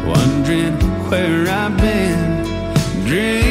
wondering 0.08 0.78
where 1.10 1.48
I've 1.48 1.76
been, 1.76 2.44
dreaming 3.06 3.41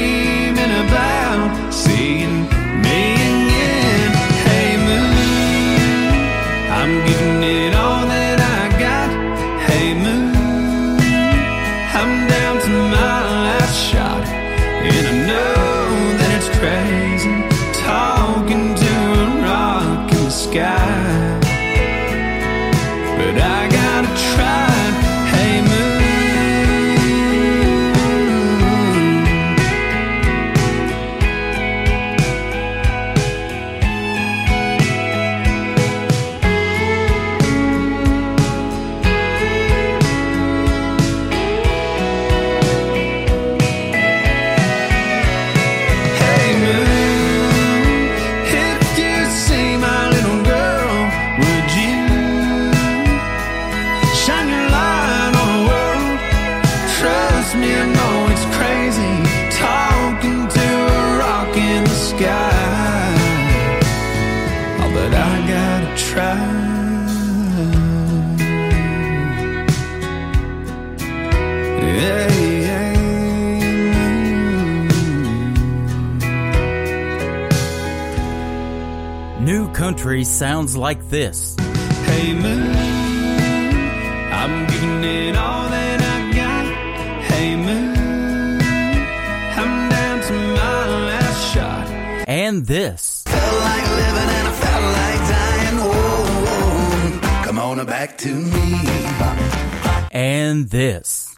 country 80.22 80.26
sounds 80.26 80.78
like 80.78 81.10
this. 81.10 81.56
Hey 82.06 82.34
moon, 82.34 82.76
I'm 84.32 84.68
giving 84.68 85.04
it 85.04 85.36
all 85.36 85.70
that 85.70 86.00
I 86.00 86.20
got. 86.36 86.66
Hey 87.24 87.56
moon, 87.56 88.62
I'm 89.58 89.90
down 89.90 90.22
to 90.22 90.34
my 90.34 90.88
last 91.08 91.54
shot. 91.54 91.88
And 92.28 92.66
this. 92.66 93.24
Felt 93.26 93.62
like 93.62 93.88
living 94.02 94.30
and 94.38 94.48
I 94.48 94.54
felt 94.64 94.86
like 95.00 95.22
dying. 95.34 95.78
Whoa, 95.90 97.44
come 97.46 97.60
on 97.60 97.86
back 97.86 98.18
to 98.20 98.30
me. 98.30 98.62
And 100.12 100.70
this. 100.70 101.34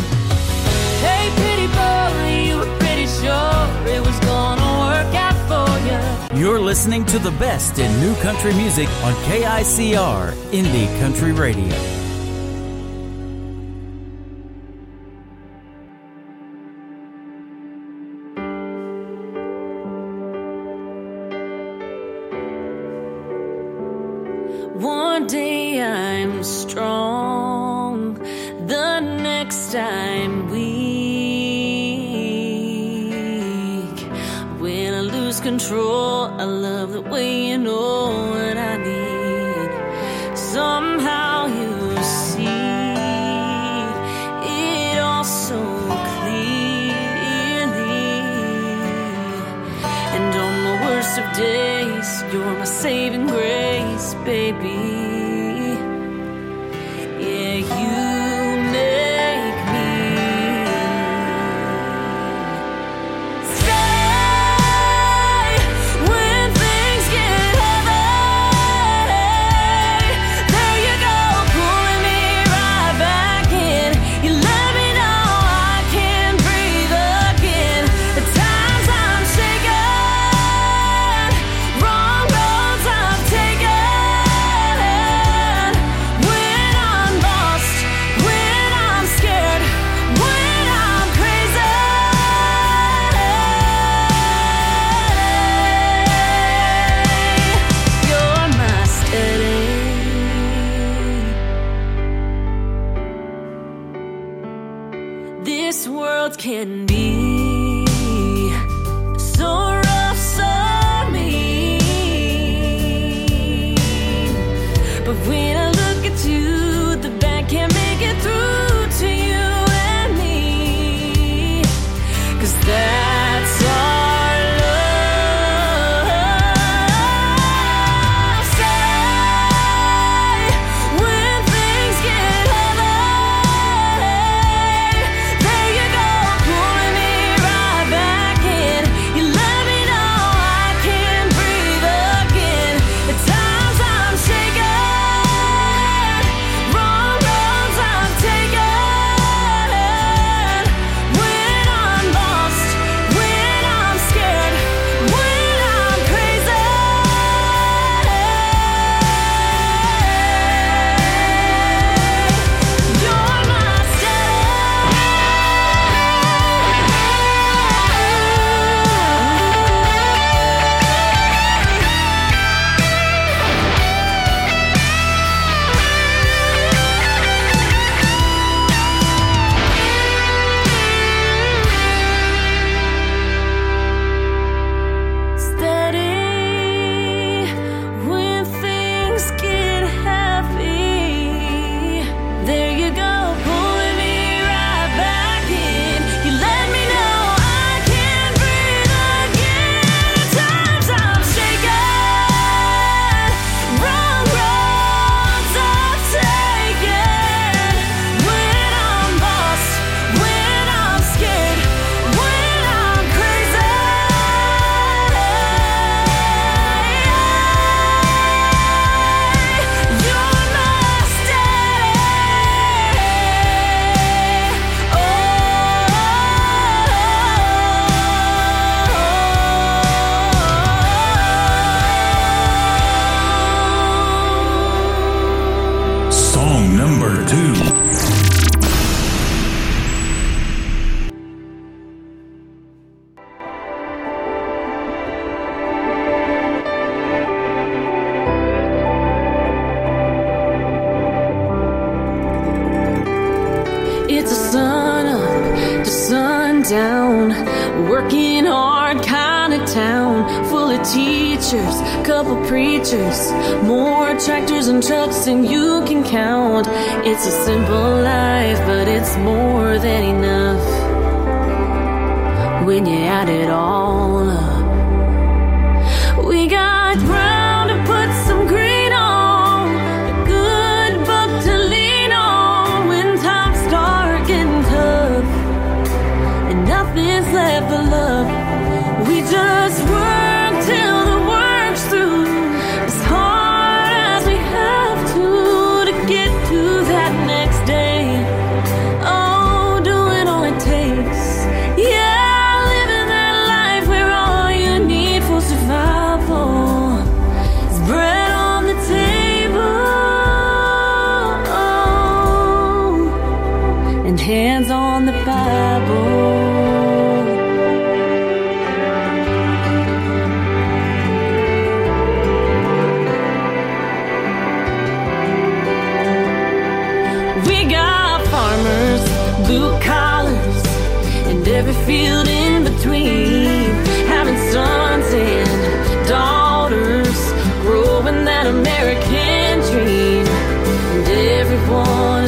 Hey, 1.06 1.32
pretty 1.40 1.68
boy, 1.68 2.12
you 2.48 2.58
were 2.58 2.78
pretty 2.80 3.08
sure 3.08 3.56
it 3.88 4.02
was 4.06 4.20
gonna 4.20 4.63
You're 6.44 6.60
listening 6.60 7.06
to 7.06 7.20
the 7.20 7.32
best 7.32 7.80
in 7.80 7.90
new 8.02 8.14
country 8.16 8.54
music 8.56 8.90
on 9.02 9.14
KICR, 9.14 10.34
Indie 10.52 11.00
Country 11.00 11.32
Radio. 11.32 12.03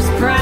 Is 0.06 0.35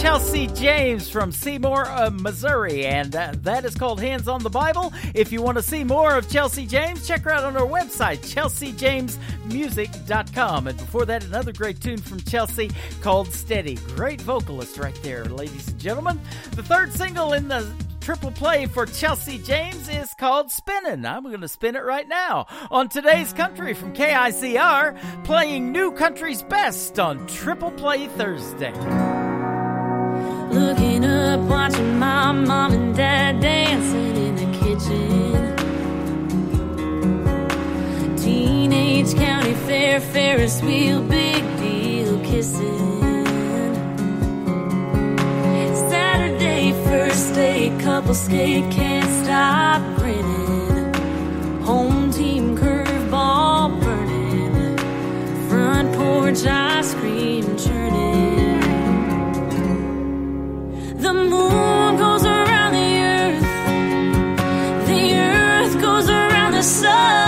Chelsea 0.00 0.46
James 0.48 1.08
from 1.08 1.30
Seymour, 1.32 1.86
uh, 1.86 2.10
Missouri, 2.10 2.84
and 2.86 3.16
uh, 3.16 3.32
that 3.38 3.64
is 3.64 3.74
called 3.74 3.98
Hands 4.00 4.28
on 4.28 4.42
the 4.42 4.50
Bible. 4.50 4.92
If 5.14 5.32
you 5.32 5.40
want 5.42 5.56
to 5.56 5.62
see 5.62 5.82
more 5.84 6.16
of 6.16 6.28
Chelsea 6.28 6.66
James, 6.66 7.06
check 7.06 7.22
her 7.22 7.30
out 7.30 7.44
on 7.44 7.56
our 7.56 7.66
website, 7.66 8.18
chelseajamesmusic.com. 8.18 10.66
And 10.66 10.76
before 10.76 11.06
that, 11.06 11.24
another 11.24 11.52
great 11.52 11.80
tune 11.80 11.96
from 11.98 12.20
Chelsea 12.20 12.70
called 13.00 13.32
Steady. 13.32 13.76
Great 13.94 14.20
vocalist 14.20 14.76
right 14.78 14.98
there, 15.02 15.24
ladies 15.24 15.68
and 15.68 15.78
gentlemen. 15.78 16.20
The 16.52 16.62
third 16.62 16.92
single 16.92 17.32
in 17.32 17.48
the 17.48 17.66
triple 18.00 18.32
play 18.32 18.66
for 18.66 18.84
Chelsea 18.84 19.38
James 19.38 19.88
is 19.88 20.12
called 20.14 20.50
Spinning. 20.50 21.06
I'm 21.06 21.22
going 21.22 21.40
to 21.40 21.48
spin 21.48 21.76
it 21.76 21.84
right 21.84 22.06
now 22.06 22.46
on 22.70 22.90
today's 22.90 23.32
country 23.32 23.72
from 23.72 23.94
KICR, 23.94 25.24
playing 25.24 25.72
New 25.72 25.92
Country's 25.92 26.42
Best 26.42 26.98
on 26.98 27.26
Triple 27.26 27.70
Play 27.70 28.08
Thursday. 28.08 28.74
Looking 30.54 31.04
up, 31.04 31.40
watching 31.50 31.98
my 31.98 32.30
mom 32.30 32.72
and 32.72 32.94
dad 32.94 33.40
dancing 33.40 34.16
in 34.16 34.36
the 34.36 34.46
kitchen. 34.60 35.56
Teenage 38.16 39.16
county 39.16 39.54
fair, 39.66 40.00
Ferris 40.00 40.62
wheel, 40.62 41.02
big 41.02 41.42
deal 41.58 42.20
kissing. 42.20 43.24
Saturday, 45.90 46.72
first 46.84 47.34
day, 47.34 47.76
couple 47.80 48.14
skate, 48.14 48.70
can't 48.70 49.10
stop 49.24 49.82
grinning. 49.96 50.94
Home 51.64 52.12
team 52.12 52.56
curveball 52.56 53.80
burning. 53.80 54.78
Front 55.48 55.96
porch 55.96 56.46
ice 56.46 56.94
cream 56.94 57.56
churning. 57.58 58.43
The 64.86 65.16
earth 65.16 65.80
goes 65.80 66.08
around 66.08 66.52
the 66.52 66.62
sun. 66.62 67.23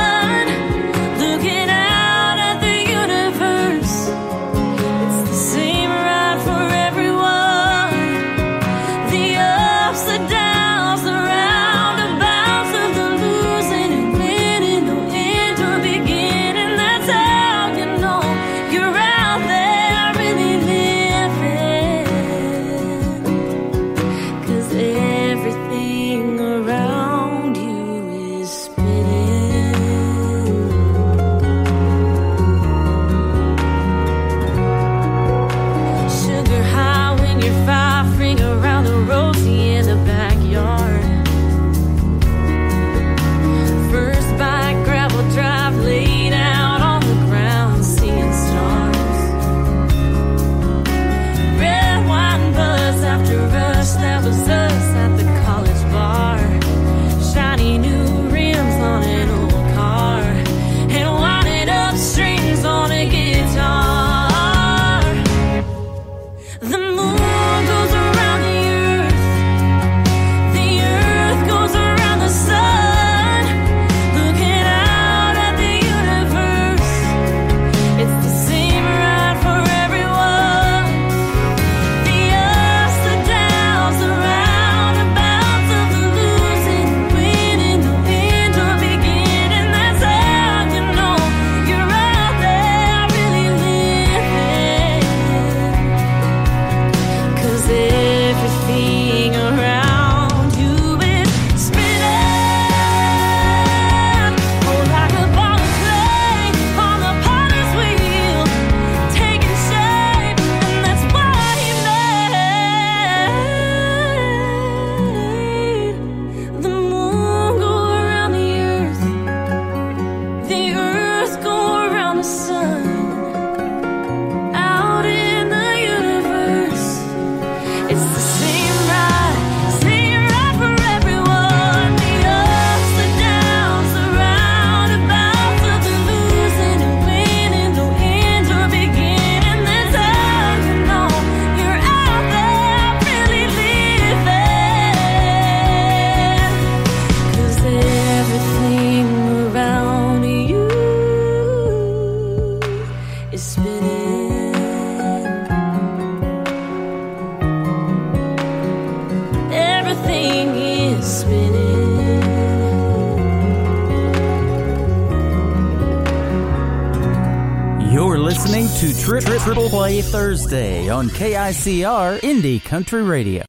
listening 168.46 168.92
to 168.92 169.00
Trip 169.00 169.24
Triple 169.42 169.68
Play 169.68 170.02
Thursday 170.02 170.88
on 170.88 171.08
KICR 171.08 172.20
Indie 172.20 172.62
Country 172.62 173.02
Radio. 173.02 173.45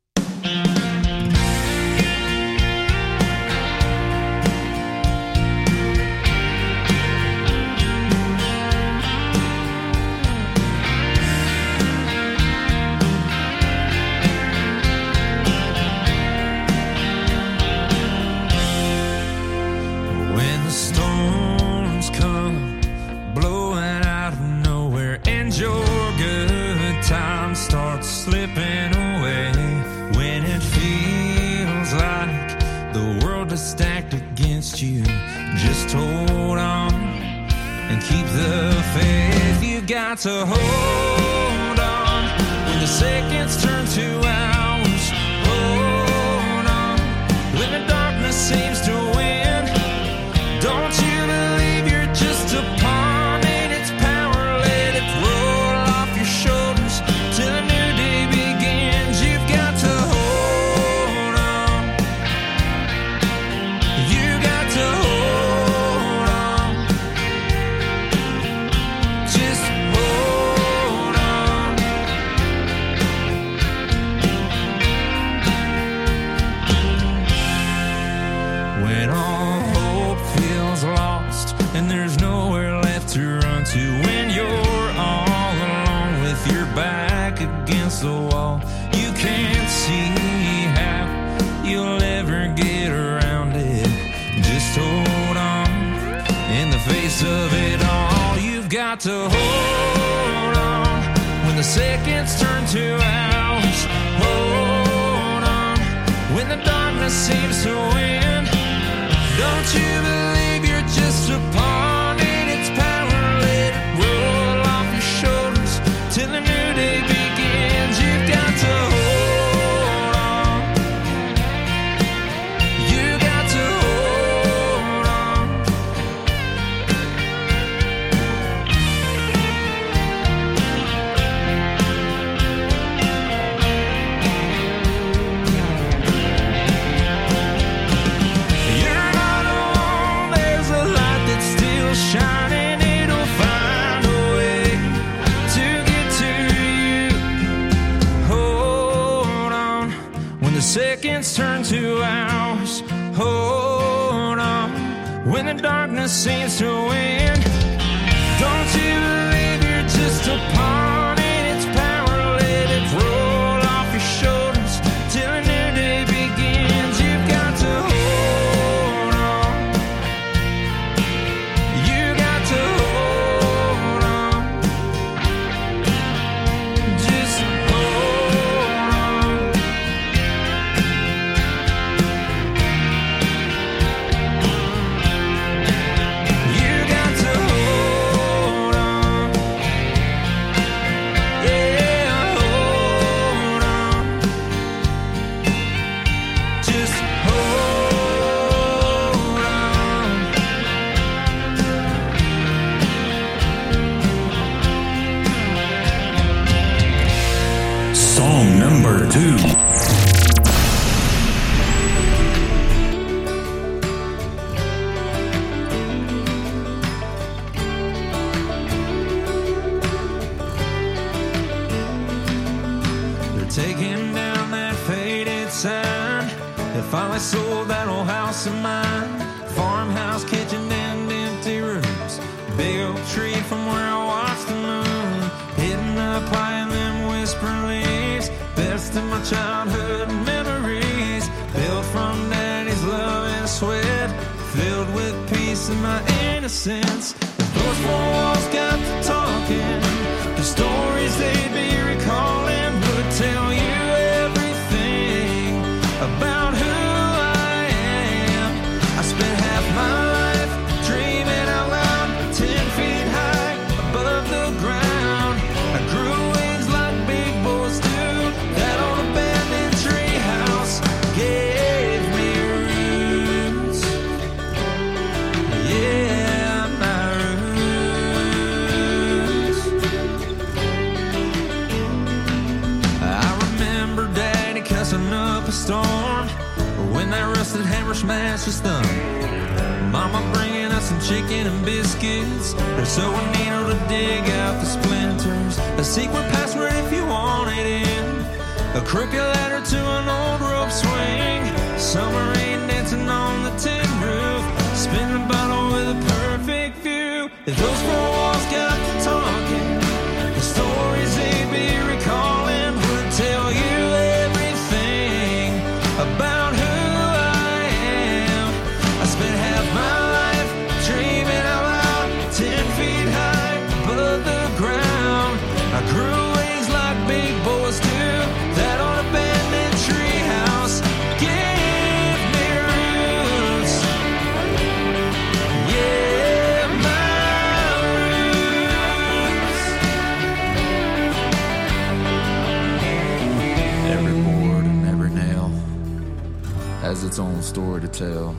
its 347.18 347.20
own 347.20 347.42
story 347.42 347.82
to 347.82 347.88
tell. 347.88 348.36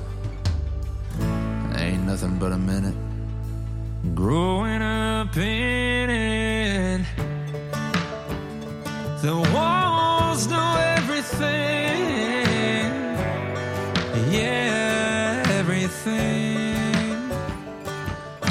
Ain't 1.76 2.04
nothing 2.06 2.38
but 2.38 2.52
a 2.52 2.58
minute. 2.58 2.94
Growing 4.14 4.82
up 4.82 5.36
in 5.36 6.10
it, 6.10 7.04
the 9.20 9.34
walls 9.52 10.46
know 10.46 10.76
everything. 10.96 11.48
Yeah, 14.30 15.42
everything. 15.58 17.30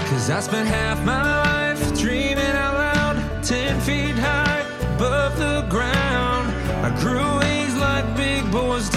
Cause 0.09 0.29
I 0.29 0.41
spent 0.41 0.67
half 0.67 1.05
my 1.05 1.23
life 1.23 1.97
dreaming 1.97 2.55
out 2.63 2.73
loud, 2.73 3.43
ten 3.45 3.79
feet 3.79 4.15
high 4.15 4.59
above 4.95 5.37
the 5.37 5.65
ground. 5.69 6.51
I 6.85 6.89
grew 6.99 7.27
wings 7.39 7.77
like 7.77 8.05
big 8.17 8.51
boys. 8.51 8.96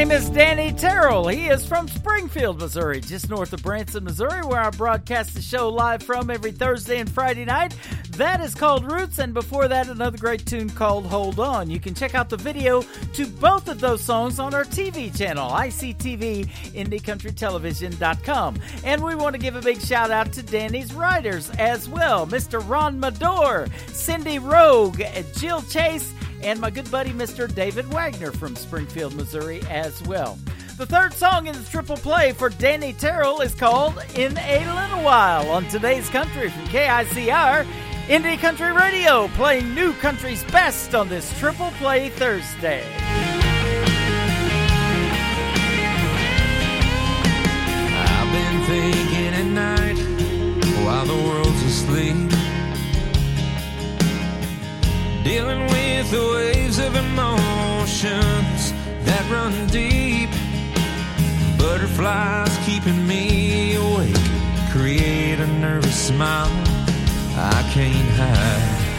Name 0.00 0.12
is 0.12 0.30
Danny 0.30 0.72
Terrell. 0.72 1.28
He 1.28 1.48
is 1.48 1.66
from 1.66 1.86
Springfield, 1.86 2.58
Missouri, 2.58 3.02
just 3.02 3.28
north 3.28 3.52
of 3.52 3.62
Branson, 3.62 4.04
Missouri, 4.04 4.40
where 4.46 4.62
I 4.62 4.70
broadcast 4.70 5.34
the 5.34 5.42
show 5.42 5.68
live 5.68 6.02
from 6.02 6.30
every 6.30 6.52
Thursday 6.52 7.00
and 7.00 7.10
Friday 7.10 7.44
night. 7.44 7.76
That 8.12 8.40
is 8.40 8.54
called 8.54 8.90
Roots, 8.90 9.18
and 9.18 9.34
before 9.34 9.68
that, 9.68 9.88
another 9.88 10.16
great 10.16 10.46
tune 10.46 10.70
called 10.70 11.04
Hold 11.04 11.38
On. 11.38 11.68
You 11.68 11.78
can 11.80 11.92
check 11.92 12.14
out 12.14 12.30
the 12.30 12.38
video 12.38 12.80
to 13.12 13.26
both 13.26 13.68
of 13.68 13.78
those 13.80 14.02
songs 14.02 14.38
on 14.38 14.54
our 14.54 14.64
TV 14.64 15.14
channel, 15.14 15.50
ICTV, 15.50 16.46
IndieCountryTelevision.com. 16.72 18.58
And 18.84 19.04
we 19.04 19.14
want 19.14 19.34
to 19.34 19.38
give 19.38 19.54
a 19.54 19.60
big 19.60 19.82
shout 19.82 20.10
out 20.10 20.32
to 20.32 20.42
Danny's 20.42 20.94
writers 20.94 21.50
as 21.58 21.90
well 21.90 22.26
Mr. 22.26 22.66
Ron 22.66 22.98
Mador, 22.98 23.68
Cindy 23.88 24.38
Rogue, 24.38 25.02
Jill 25.34 25.60
Chase, 25.60 26.14
and 26.42 26.60
my 26.60 26.70
good 26.70 26.90
buddy 26.90 27.10
Mr. 27.10 27.52
David 27.52 27.92
Wagner 27.92 28.32
from 28.32 28.56
Springfield, 28.56 29.14
Missouri, 29.14 29.62
as 29.68 30.02
well. 30.02 30.38
The 30.76 30.86
third 30.86 31.12
song 31.12 31.46
in 31.46 31.54
the 31.54 31.64
triple 31.64 31.96
play 31.96 32.32
for 32.32 32.48
Danny 32.48 32.94
Terrell 32.94 33.42
is 33.42 33.54
called 33.54 34.02
In 34.14 34.36
a 34.38 34.58
Little 34.74 35.04
While 35.04 35.50
on 35.50 35.68
today's 35.68 36.08
country 36.08 36.48
from 36.48 36.64
KICR, 36.64 37.66
Indie 38.06 38.38
Country 38.38 38.72
Radio, 38.72 39.28
playing 39.28 39.74
new 39.74 39.92
country's 39.94 40.42
best 40.44 40.94
on 40.94 41.08
this 41.08 41.38
triple 41.38 41.70
play 41.72 42.08
Thursday. 42.08 42.82
I've 48.02 48.32
been 48.32 48.64
thinking 48.64 49.34
at 49.34 49.46
night 49.46 49.98
while 50.84 51.04
the 51.04 51.14
world's 51.14 51.62
asleep. 51.62 52.49
Dealing 55.22 55.66
with 55.66 56.10
the 56.10 56.32
waves 56.34 56.78
of 56.78 56.96
emotions 56.96 58.72
that 59.04 59.22
run 59.30 59.66
deep. 59.66 60.30
Butterflies 61.58 62.56
keeping 62.64 63.06
me 63.06 63.74
awake, 63.74 64.16
create 64.72 65.38
a 65.38 65.46
nervous 65.46 66.08
smile 66.08 66.50
I 67.36 67.62
can't 67.72 68.10
hide. 68.16 68.90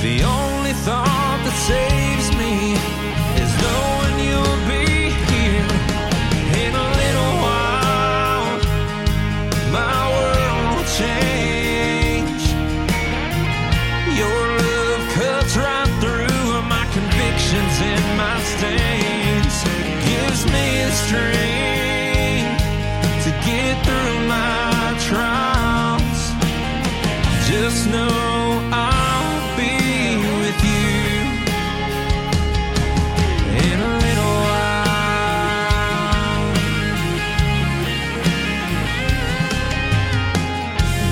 The 0.00 0.22
only 0.22 0.72
thought 0.86 1.40
that 1.44 1.56
saves 1.66 2.28
me 2.38 2.74
is 3.42 3.50
knowing 3.62 4.16
you'll 4.28 4.62
be 4.70 4.85
me 20.52 20.82
the 20.84 20.92
strength 21.04 22.62
to 23.24 23.30
get 23.46 23.74
through 23.86 24.18
my 24.28 24.96
trials. 25.08 26.20
Just 27.48 27.88
know 27.88 28.60
I'll 28.72 29.56
be 29.56 29.76
with 30.42 30.60
you 30.72 30.96
in 33.64 33.76
a 33.80 33.92
little 34.04 34.36
while. 34.46 34.86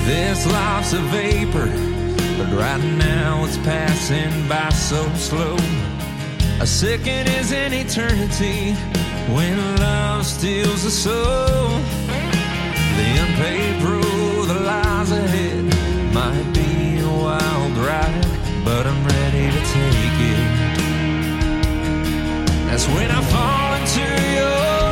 This 0.06 0.46
life's 0.46 0.92
a 0.92 1.00
vapor, 1.00 1.70
but 2.38 2.48
right 2.58 2.84
now 2.98 3.44
it's 3.44 3.58
passing 3.58 4.48
by 4.48 4.68
so 4.70 5.08
slow. 5.14 5.56
A 6.60 6.66
second 6.66 7.28
is 7.28 7.52
an 7.52 7.72
eternity 7.72 8.76
when 9.28 9.76
love 9.76 10.26
steals 10.26 10.84
the 10.84 10.90
soul. 10.90 11.80
The 12.98 13.08
unpaid 13.24 13.82
road 13.82 14.48
that 14.48 14.62
lies 14.62 15.10
ahead 15.12 15.64
might 16.12 16.52
be 16.52 17.00
a 17.00 17.08
wild 17.08 17.76
ride, 17.78 18.26
but 18.64 18.86
I'm 18.86 19.04
ready 19.04 19.50
to 19.50 19.62
take 19.76 20.18
it. 20.32 20.64
That's 22.66 22.86
when 22.88 23.10
I 23.10 23.20
fall 23.32 23.74
into 23.80 24.04
your 24.36 24.83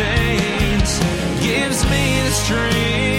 my. 0.00 1.00
Gives 1.42 1.84
me 1.84 2.20
the 2.22 2.30
strength 2.30 3.09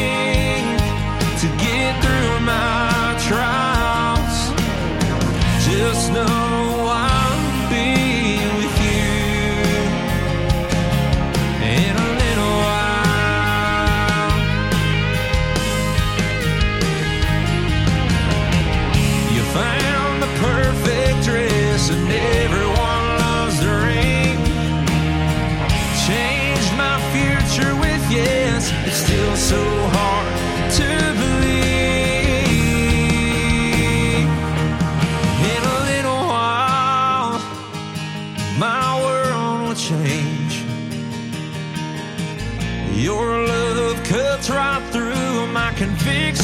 my 46.06 46.41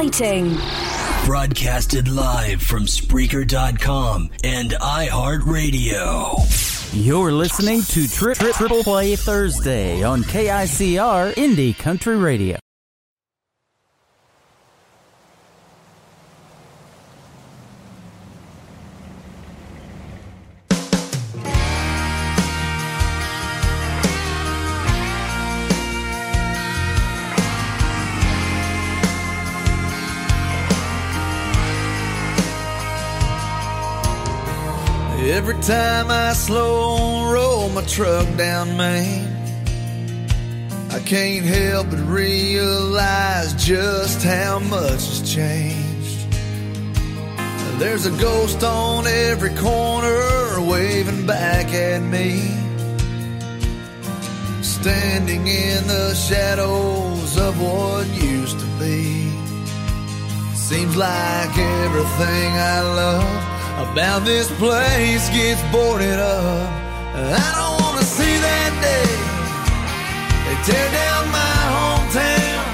exciting. 0.00 0.56
Broadcasted 1.24 2.08
live 2.08 2.62
from 2.62 2.84
Spreaker.com 2.86 4.30
and 4.42 4.70
iHeartRadio. 4.70 6.34
You're 6.92 7.32
listening 7.32 7.82
to 7.82 8.08
Tri- 8.08 8.34
Tri- 8.34 8.52
Triple 8.52 8.82
Play 8.82 9.16
Thursday 9.16 10.02
on 10.02 10.22
KICR 10.24 11.34
Indie 11.34 11.76
Country 11.76 12.16
Radio. 12.16 12.56
Every 35.40 35.58
time 35.62 36.10
I 36.10 36.34
slow 36.34 37.32
roll 37.32 37.70
my 37.70 37.82
truck 37.86 38.26
down 38.36 38.76
Main, 38.76 39.26
I 40.90 41.00
can't 41.06 41.46
help 41.46 41.88
but 41.88 41.98
realize 42.00 43.54
just 43.54 44.22
how 44.22 44.58
much 44.58 45.02
has 45.08 45.34
changed. 45.34 46.30
There's 47.78 48.04
a 48.04 48.10
ghost 48.20 48.62
on 48.62 49.06
every 49.06 49.54
corner 49.54 50.60
waving 50.60 51.24
back 51.26 51.72
at 51.72 52.02
me. 52.02 52.42
standing 54.60 55.46
in 55.46 55.86
the 55.86 56.14
shadows 56.14 57.38
of 57.38 57.58
what 57.62 58.06
used 58.08 58.60
to 58.60 58.66
be. 58.78 59.32
Seems 60.54 60.94
like 60.96 61.56
everything 61.56 62.52
I 62.52 62.80
love 62.82 63.49
about 63.80 64.24
this 64.24 64.48
place 64.58 65.28
gets 65.30 65.62
boarded 65.72 66.18
up. 66.18 66.68
I 67.16 67.48
don't 67.56 67.76
wanna 67.80 68.04
see 68.04 68.36
that 68.48 68.72
day 68.84 69.10
they 70.44 70.56
tear 70.68 70.88
down 71.00 71.22
my 71.32 71.56
hometown. 71.74 72.64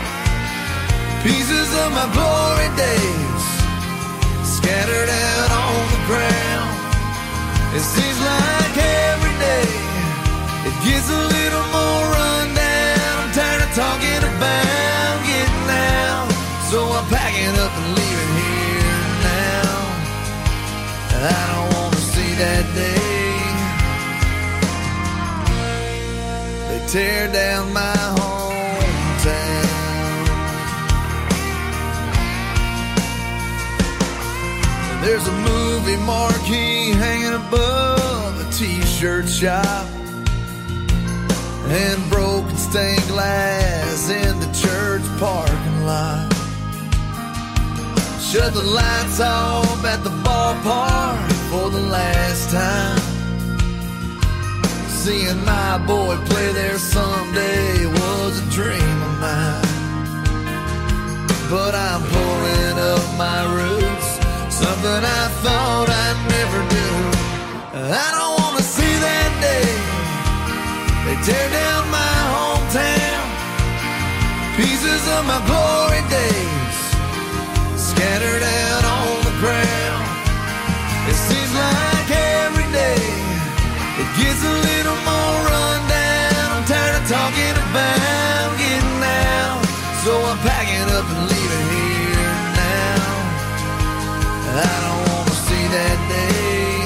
Pieces 1.23 1.69
of 1.83 1.89
my 1.95 2.07
glory 2.17 2.71
days 2.75 3.45
scattered 4.57 5.11
out 5.31 5.51
on 5.65 5.79
the 5.95 6.03
ground. 6.11 6.71
It 7.77 7.85
seems 7.95 8.19
like 8.33 8.75
every 8.75 9.35
day 9.39 9.69
it 10.69 10.77
gets 10.87 11.07
a 11.07 11.23
little 11.37 11.67
more 11.71 12.03
rundown. 12.19 13.15
I'm 13.23 13.33
tired 13.33 13.63
of 13.63 13.71
talking 13.79 14.16
I 21.23 21.55
don't 21.55 21.71
wanna 21.75 21.97
see 21.97 22.35
that 22.35 22.65
day. 22.75 23.17
They 26.69 26.81
tear 26.89 27.33
down 27.33 27.73
my 27.73 27.97
hometown. 28.19 29.67
There's 35.03 35.27
a 35.29 35.33
movie 35.33 35.97
marquee 36.05 36.91
hanging 36.91 37.35
above 37.35 38.41
a 38.41 38.51
t-shirt 38.53 39.29
shop 39.29 39.87
and 41.69 42.11
broken 42.11 42.57
stained 42.57 43.07
glass 43.09 44.11
in 44.11 44.39
the 44.41 44.53
church 44.53 45.03
parking 45.19 45.85
lot. 45.85 46.36
Shut 48.33 48.55
the 48.55 48.63
lights 48.63 49.21
off 49.21 49.85
at 49.85 50.03
the 50.03 50.11
ballpark 50.11 51.31
for 51.49 51.71
the 51.71 51.79
last 51.79 52.51
time. 52.51 52.99
Seeing 54.89 55.45
my 55.45 55.79
boy 55.87 56.17
play 56.27 56.53
there 56.53 56.77
someday 56.77 57.87
was 57.87 58.33
a 58.43 58.51
dream 58.51 58.99
of 59.09 59.15
mine. 59.23 59.73
But 61.49 61.77
I'm 61.77 62.03
pulling 62.03 62.77
up 62.93 63.07
my 63.15 63.41
roots, 63.59 64.09
something 64.51 65.03
I 65.23 65.25
thought 65.45 65.89
I'd 65.89 66.19
never 66.37 66.61
do. 66.79 66.89
I 67.79 68.09
don't 68.17 68.35
wanna 68.43 68.65
see 68.77 68.95
that 69.07 69.31
day 69.49 69.71
they 71.07 71.17
tear 71.23 71.47
down 71.61 71.83
my 71.95 72.17
hometown. 72.35 73.25
Pieces 74.59 75.03
of 75.15 75.23
my 75.31 75.39
glory 75.47 76.03
days 76.11 76.36
scattered 77.97 78.45
out 78.45 78.85
on 78.85 79.09
the 79.25 79.35
ground. 79.41 80.05
It 81.09 81.17
seems 81.17 81.53
like 81.65 82.09
every 82.45 82.69
day 82.69 83.01
it 84.03 84.09
gets 84.21 84.43
a 84.45 84.57
little 84.69 85.01
more 85.09 85.37
rundown. 85.49 86.47
I'm 86.55 86.65
tired 86.69 87.01
of 87.01 87.05
talking 87.09 87.57
about 87.57 88.49
getting 88.61 89.01
out, 89.01 89.65
so 90.05 90.13
I'm 90.29 90.39
packing 90.45 90.89
up 90.93 91.07
and 91.09 91.23
leaving 91.33 91.67
here 91.73 92.37
now. 92.61 93.01
I 94.61 94.75
don't 94.85 95.03
wanna 95.09 95.37
see 95.47 95.65
that 95.77 95.99
day. 96.13 96.77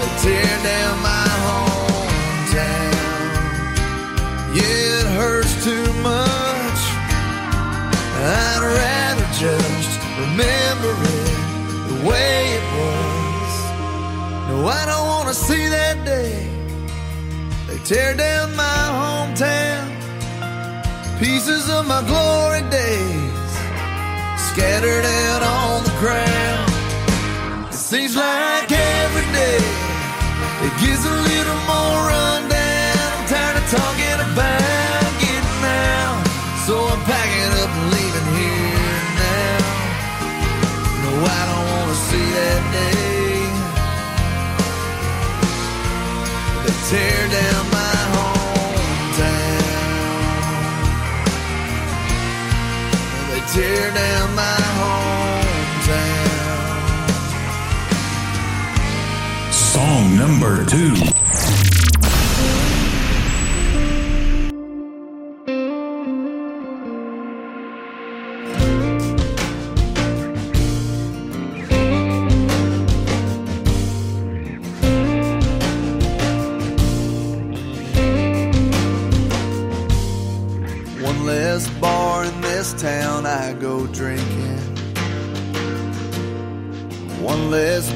They 0.00 0.10
tear 0.24 0.52
down 0.64 0.94
my 1.02 1.11
just 9.42 9.98
remember 10.22 10.92
it 11.18 11.30
the 11.90 11.98
way 12.08 12.36
it 12.58 12.66
was. 12.78 13.52
No, 14.48 14.56
I 14.80 14.82
don't 14.86 15.08
wanna 15.08 15.34
see 15.34 15.66
that 15.66 15.96
day. 16.04 16.34
They 17.66 17.78
tear 17.90 18.14
down 18.14 18.54
my 18.54 18.82
hometown. 19.00 19.84
Pieces 21.18 21.68
of 21.76 21.88
my 21.88 22.02
glory 22.10 22.62
days 22.70 23.50
scattered 24.50 25.06
out 25.24 25.42
on 25.58 25.82
the 25.88 25.94
ground. 26.02 26.70
It 27.72 27.80
seems 27.90 28.14
like 28.14 28.70
every 28.70 29.26
day 29.40 29.62
it 30.66 30.74
gets 30.82 31.04
a 31.04 31.16
little 31.30 31.60
more 31.70 31.98
rundown. 32.10 32.31
Tear 46.92 47.28
down 47.28 47.64
my 47.70 47.94
hometown. 48.14 49.64
They 53.30 53.40
tear 53.54 53.86
down 53.94 54.34
my 54.34 54.58
hometown. 54.80 56.20
Song 59.50 60.16
number 60.18 60.66
two. 60.66 61.11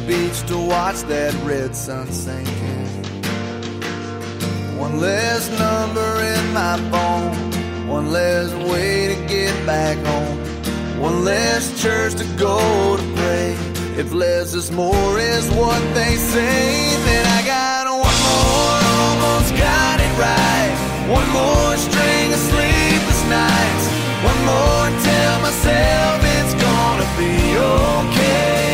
Beach 0.07 0.47
to 0.47 0.57
watch 0.57 1.01
that 1.03 1.35
red 1.45 1.75
sun 1.75 2.07
sinking. 2.13 2.87
One 4.79 5.01
less 5.01 5.49
number 5.59 6.11
in 6.23 6.53
my 6.53 6.77
phone. 6.91 7.89
One 7.89 8.13
less 8.13 8.53
way 8.71 9.15
to 9.15 9.27
get 9.27 9.55
back 9.67 9.97
home. 10.07 10.39
One 11.01 11.25
less 11.25 11.83
church 11.83 12.15
to 12.15 12.25
go 12.37 12.97
to 12.97 13.03
pray. 13.17 13.57
If 13.99 14.13
less 14.13 14.55
is 14.55 14.71
more 14.71 15.19
is 15.19 15.51
what 15.51 15.83
they 15.95 16.15
say, 16.17 16.97
then 17.07 17.27
I 17.39 17.41
got 17.45 17.87
one 17.91 18.21
more, 18.31 18.79
almost 19.03 19.51
got 19.57 19.99
it 20.07 20.13
right. 20.27 20.73
One 21.19 21.29
more 21.31 21.77
string 21.77 22.33
of 22.33 22.41
sleepless 22.51 23.23
nights. 23.29 23.87
One 24.31 24.41
more 24.53 24.87
tell 25.09 25.41
myself 25.41 26.21
it's 26.39 26.55
gonna 26.63 27.09
be 27.19 27.57
okay. 27.57 28.66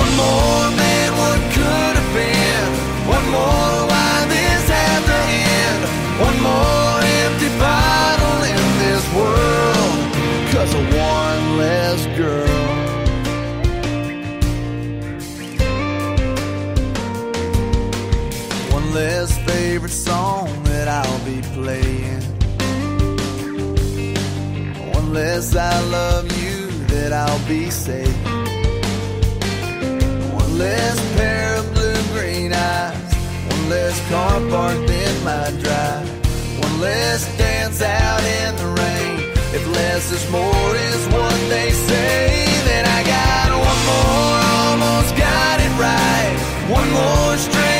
One 0.00 0.12
more 0.22 0.66
man, 0.80 1.10
what 1.20 1.40
could 1.56 1.94
have 2.00 2.12
been? 2.20 2.68
One 3.16 3.26
more, 3.36 3.76
why 3.90 4.12
this 4.32 4.64
had 4.76 5.00
to 5.10 5.18
end? 5.62 5.82
One 6.28 6.38
more 6.48 6.96
empty 7.22 7.50
bottle 7.58 8.40
in 8.54 8.64
this 8.84 9.04
world. 9.18 9.98
Cause 10.52 10.72
of 10.80 10.84
one 10.94 11.42
less 11.62 12.00
girl. 12.20 12.66
One 18.76 18.92
less 18.92 19.30
favorite 19.50 19.96
song 20.08 20.48
that 20.64 20.88
I'll 20.88 21.24
be 21.24 21.40
playing. 21.58 22.22
One 24.92 25.12
less 25.14 25.56
I 25.56 25.80
love 25.98 26.24
you 26.42 26.66
that 26.92 27.12
I'll 27.12 27.48
be 27.48 27.70
saying. 27.70 28.25
One 30.56 30.64
less 30.64 31.16
pair 31.18 31.56
of 31.56 31.74
blue 31.74 32.02
green 32.14 32.50
eyes. 32.54 33.14
One 33.50 33.68
less 33.68 34.00
car 34.08 34.40
parked 34.48 34.88
in 34.88 35.22
my 35.22 35.50
drive. 35.60 36.08
One 36.64 36.80
less 36.80 37.28
dance 37.36 37.82
out 37.82 38.24
in 38.24 38.56
the 38.56 38.68
rain. 38.80 39.20
If 39.52 39.66
less 39.68 40.10
is 40.10 40.24
more 40.30 40.70
is 40.74 41.06
what 41.08 41.36
they 41.50 41.72
say, 41.72 42.46
then 42.64 42.86
I 42.86 43.04
got 43.04 43.50
one 43.52 43.82
more, 43.92 44.88
almost 44.88 45.14
got 45.18 45.60
it 45.60 45.72
right. 45.78 46.36
One 46.70 46.90
more 46.90 47.36
string 47.36 47.75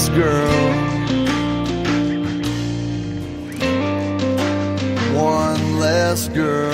less 0.00 0.08
girl. 0.16 0.70
One 5.14 5.78
less 5.78 6.28
girl. 6.28 6.72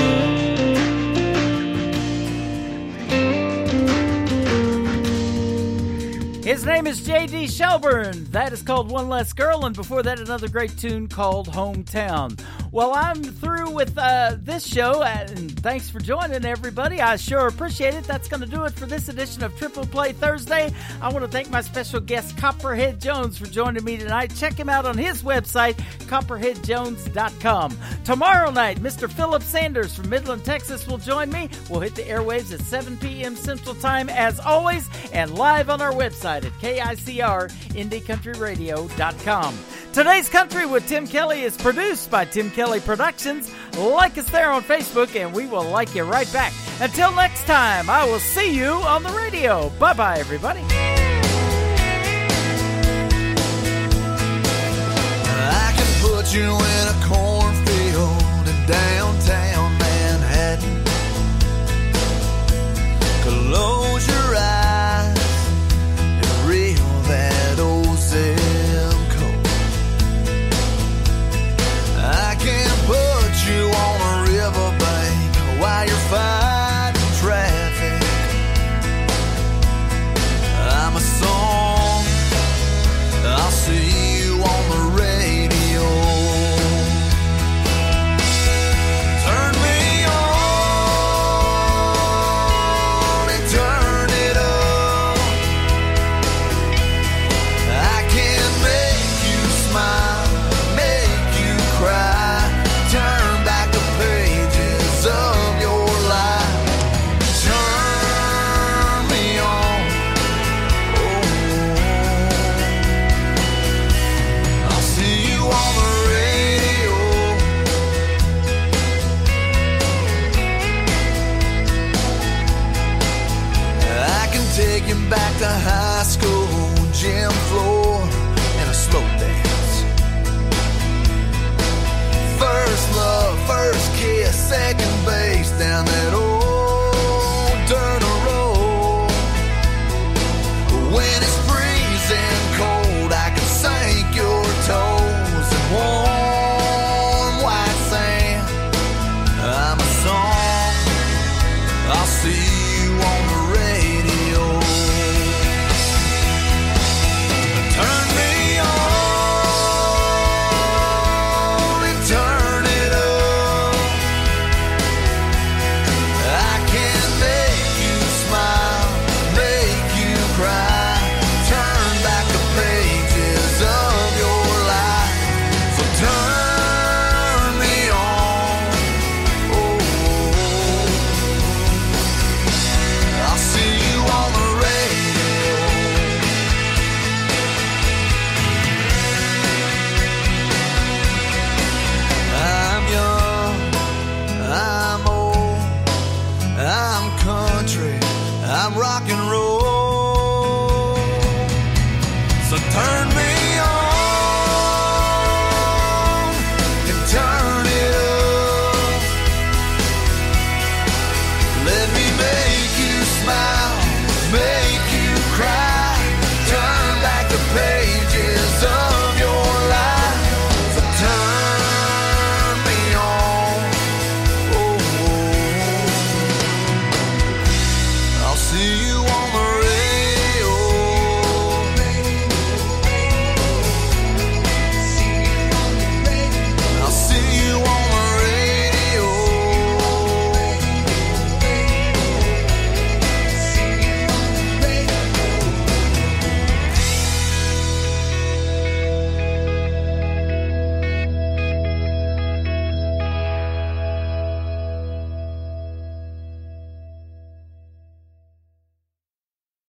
His 6.45 6.65
name 6.65 6.87
is 6.87 7.05
J.D. 7.05 7.49
Shelburne. 7.49 8.25
That 8.31 8.53
is 8.53 8.63
called 8.63 8.93
One 8.93 9.09
Less 9.09 9.33
Girl, 9.33 9.67
and 9.67 9.75
before 9.75 10.05
that, 10.05 10.21
another 10.21 10.49
great 10.49 10.79
tune 10.79 11.09
called 11.09 11.49
Hometown. 11.49 12.41
Well, 12.71 12.93
I'm 12.95 13.25
through 13.25 13.71
with 13.71 13.99
uh, 13.99 14.37
this 14.39 14.65
show, 14.65 15.03
and 15.03 15.56
thanks 15.67 15.91
for 15.91 15.99
joining, 15.99 16.45
everybody. 16.45 17.01
I 17.01 17.17
sure 17.17 17.49
appreciate 17.49 17.95
it. 17.95 18.05
That's 18.05 18.28
going 18.28 18.41
to 18.41 18.47
do 18.47 18.67
it 18.67 18.75
for 18.75 18.86
this 18.86 19.09
edition 19.09 19.43
of 19.43 19.59
Triple 19.59 19.85
Play 19.85 20.12
Thursday. 20.12 20.73
I 21.03 21.09
want 21.09 21.25
to 21.25 21.28
thank 21.28 21.51
my 21.51 21.61
special 21.61 21.99
guest, 21.99 22.36
Copperhead 22.36 23.01
Jones, 23.01 23.36
for 23.36 23.47
joining 23.47 23.83
me 23.83 23.97
tonight. 23.97 24.33
Check 24.36 24.53
him 24.53 24.69
out 24.69 24.86
on 24.86 24.97
his 24.97 25.25
website, 25.25 25.75
copperheadjones.com. 26.07 27.78
Tomorrow 28.05 28.53
night, 28.53 28.78
Mr. 28.78 29.11
Philip 29.11 29.43
Sanders 29.43 29.93
from 29.97 30.09
Midland, 30.09 30.45
Texas, 30.45 30.86
will 30.86 30.99
join 30.99 31.33
me. 31.33 31.51
We'll 31.69 31.81
hit 31.81 31.97
the 31.97 32.03
airwaves 32.03 32.55
at 32.55 32.61
7 32.61 32.97
p.m. 32.99 33.35
Central 33.35 33.75
Time, 33.75 34.09
as 34.09 34.39
always, 34.39 34.89
and 35.12 35.36
live 35.36 35.69
on 35.69 35.83
our 35.83 35.91
website 35.91 36.45
at 36.45 36.53
KICR, 36.61 37.51
Today's 39.97 40.28
Country 40.28 40.66
with 40.66 40.86
Tim 40.86 41.07
Kelly 41.07 41.41
is 41.41 41.57
produced 41.57 42.10
by 42.10 42.26
Tim 42.26 42.50
Kelly 42.50 42.81
Productions. 42.81 43.50
Like 43.78 44.18
us 44.18 44.28
there 44.28 44.50
on 44.50 44.62
Facebook, 44.62 45.16
and 45.18 45.33
we 45.33 45.47
will 45.47 45.65
like 45.65 45.94
you 45.94 46.05
right 46.05 46.31
back. 46.34 46.52
Until 46.81 47.12
next 47.12 47.47
time, 47.47 47.89
I 47.89 48.05
will 48.05 48.18
see 48.18 48.55
you 48.55 48.73
on 48.73 49.02
the 49.02 49.08
radio. 49.08 49.70
Bye 49.78 49.94
bye, 49.94 50.18
everybody. 50.18 50.60
I 55.41 55.73
can 55.75 55.89
put 56.02 56.34
you 56.34 56.44
in 56.44 56.89
a 56.89 56.97
cornfield 57.08 58.49
in 58.50 58.66
downtown 58.66 59.78
Manhattan. 59.78 60.84
Close 63.23 64.07
your 64.07 64.26
fire. 76.09 76.45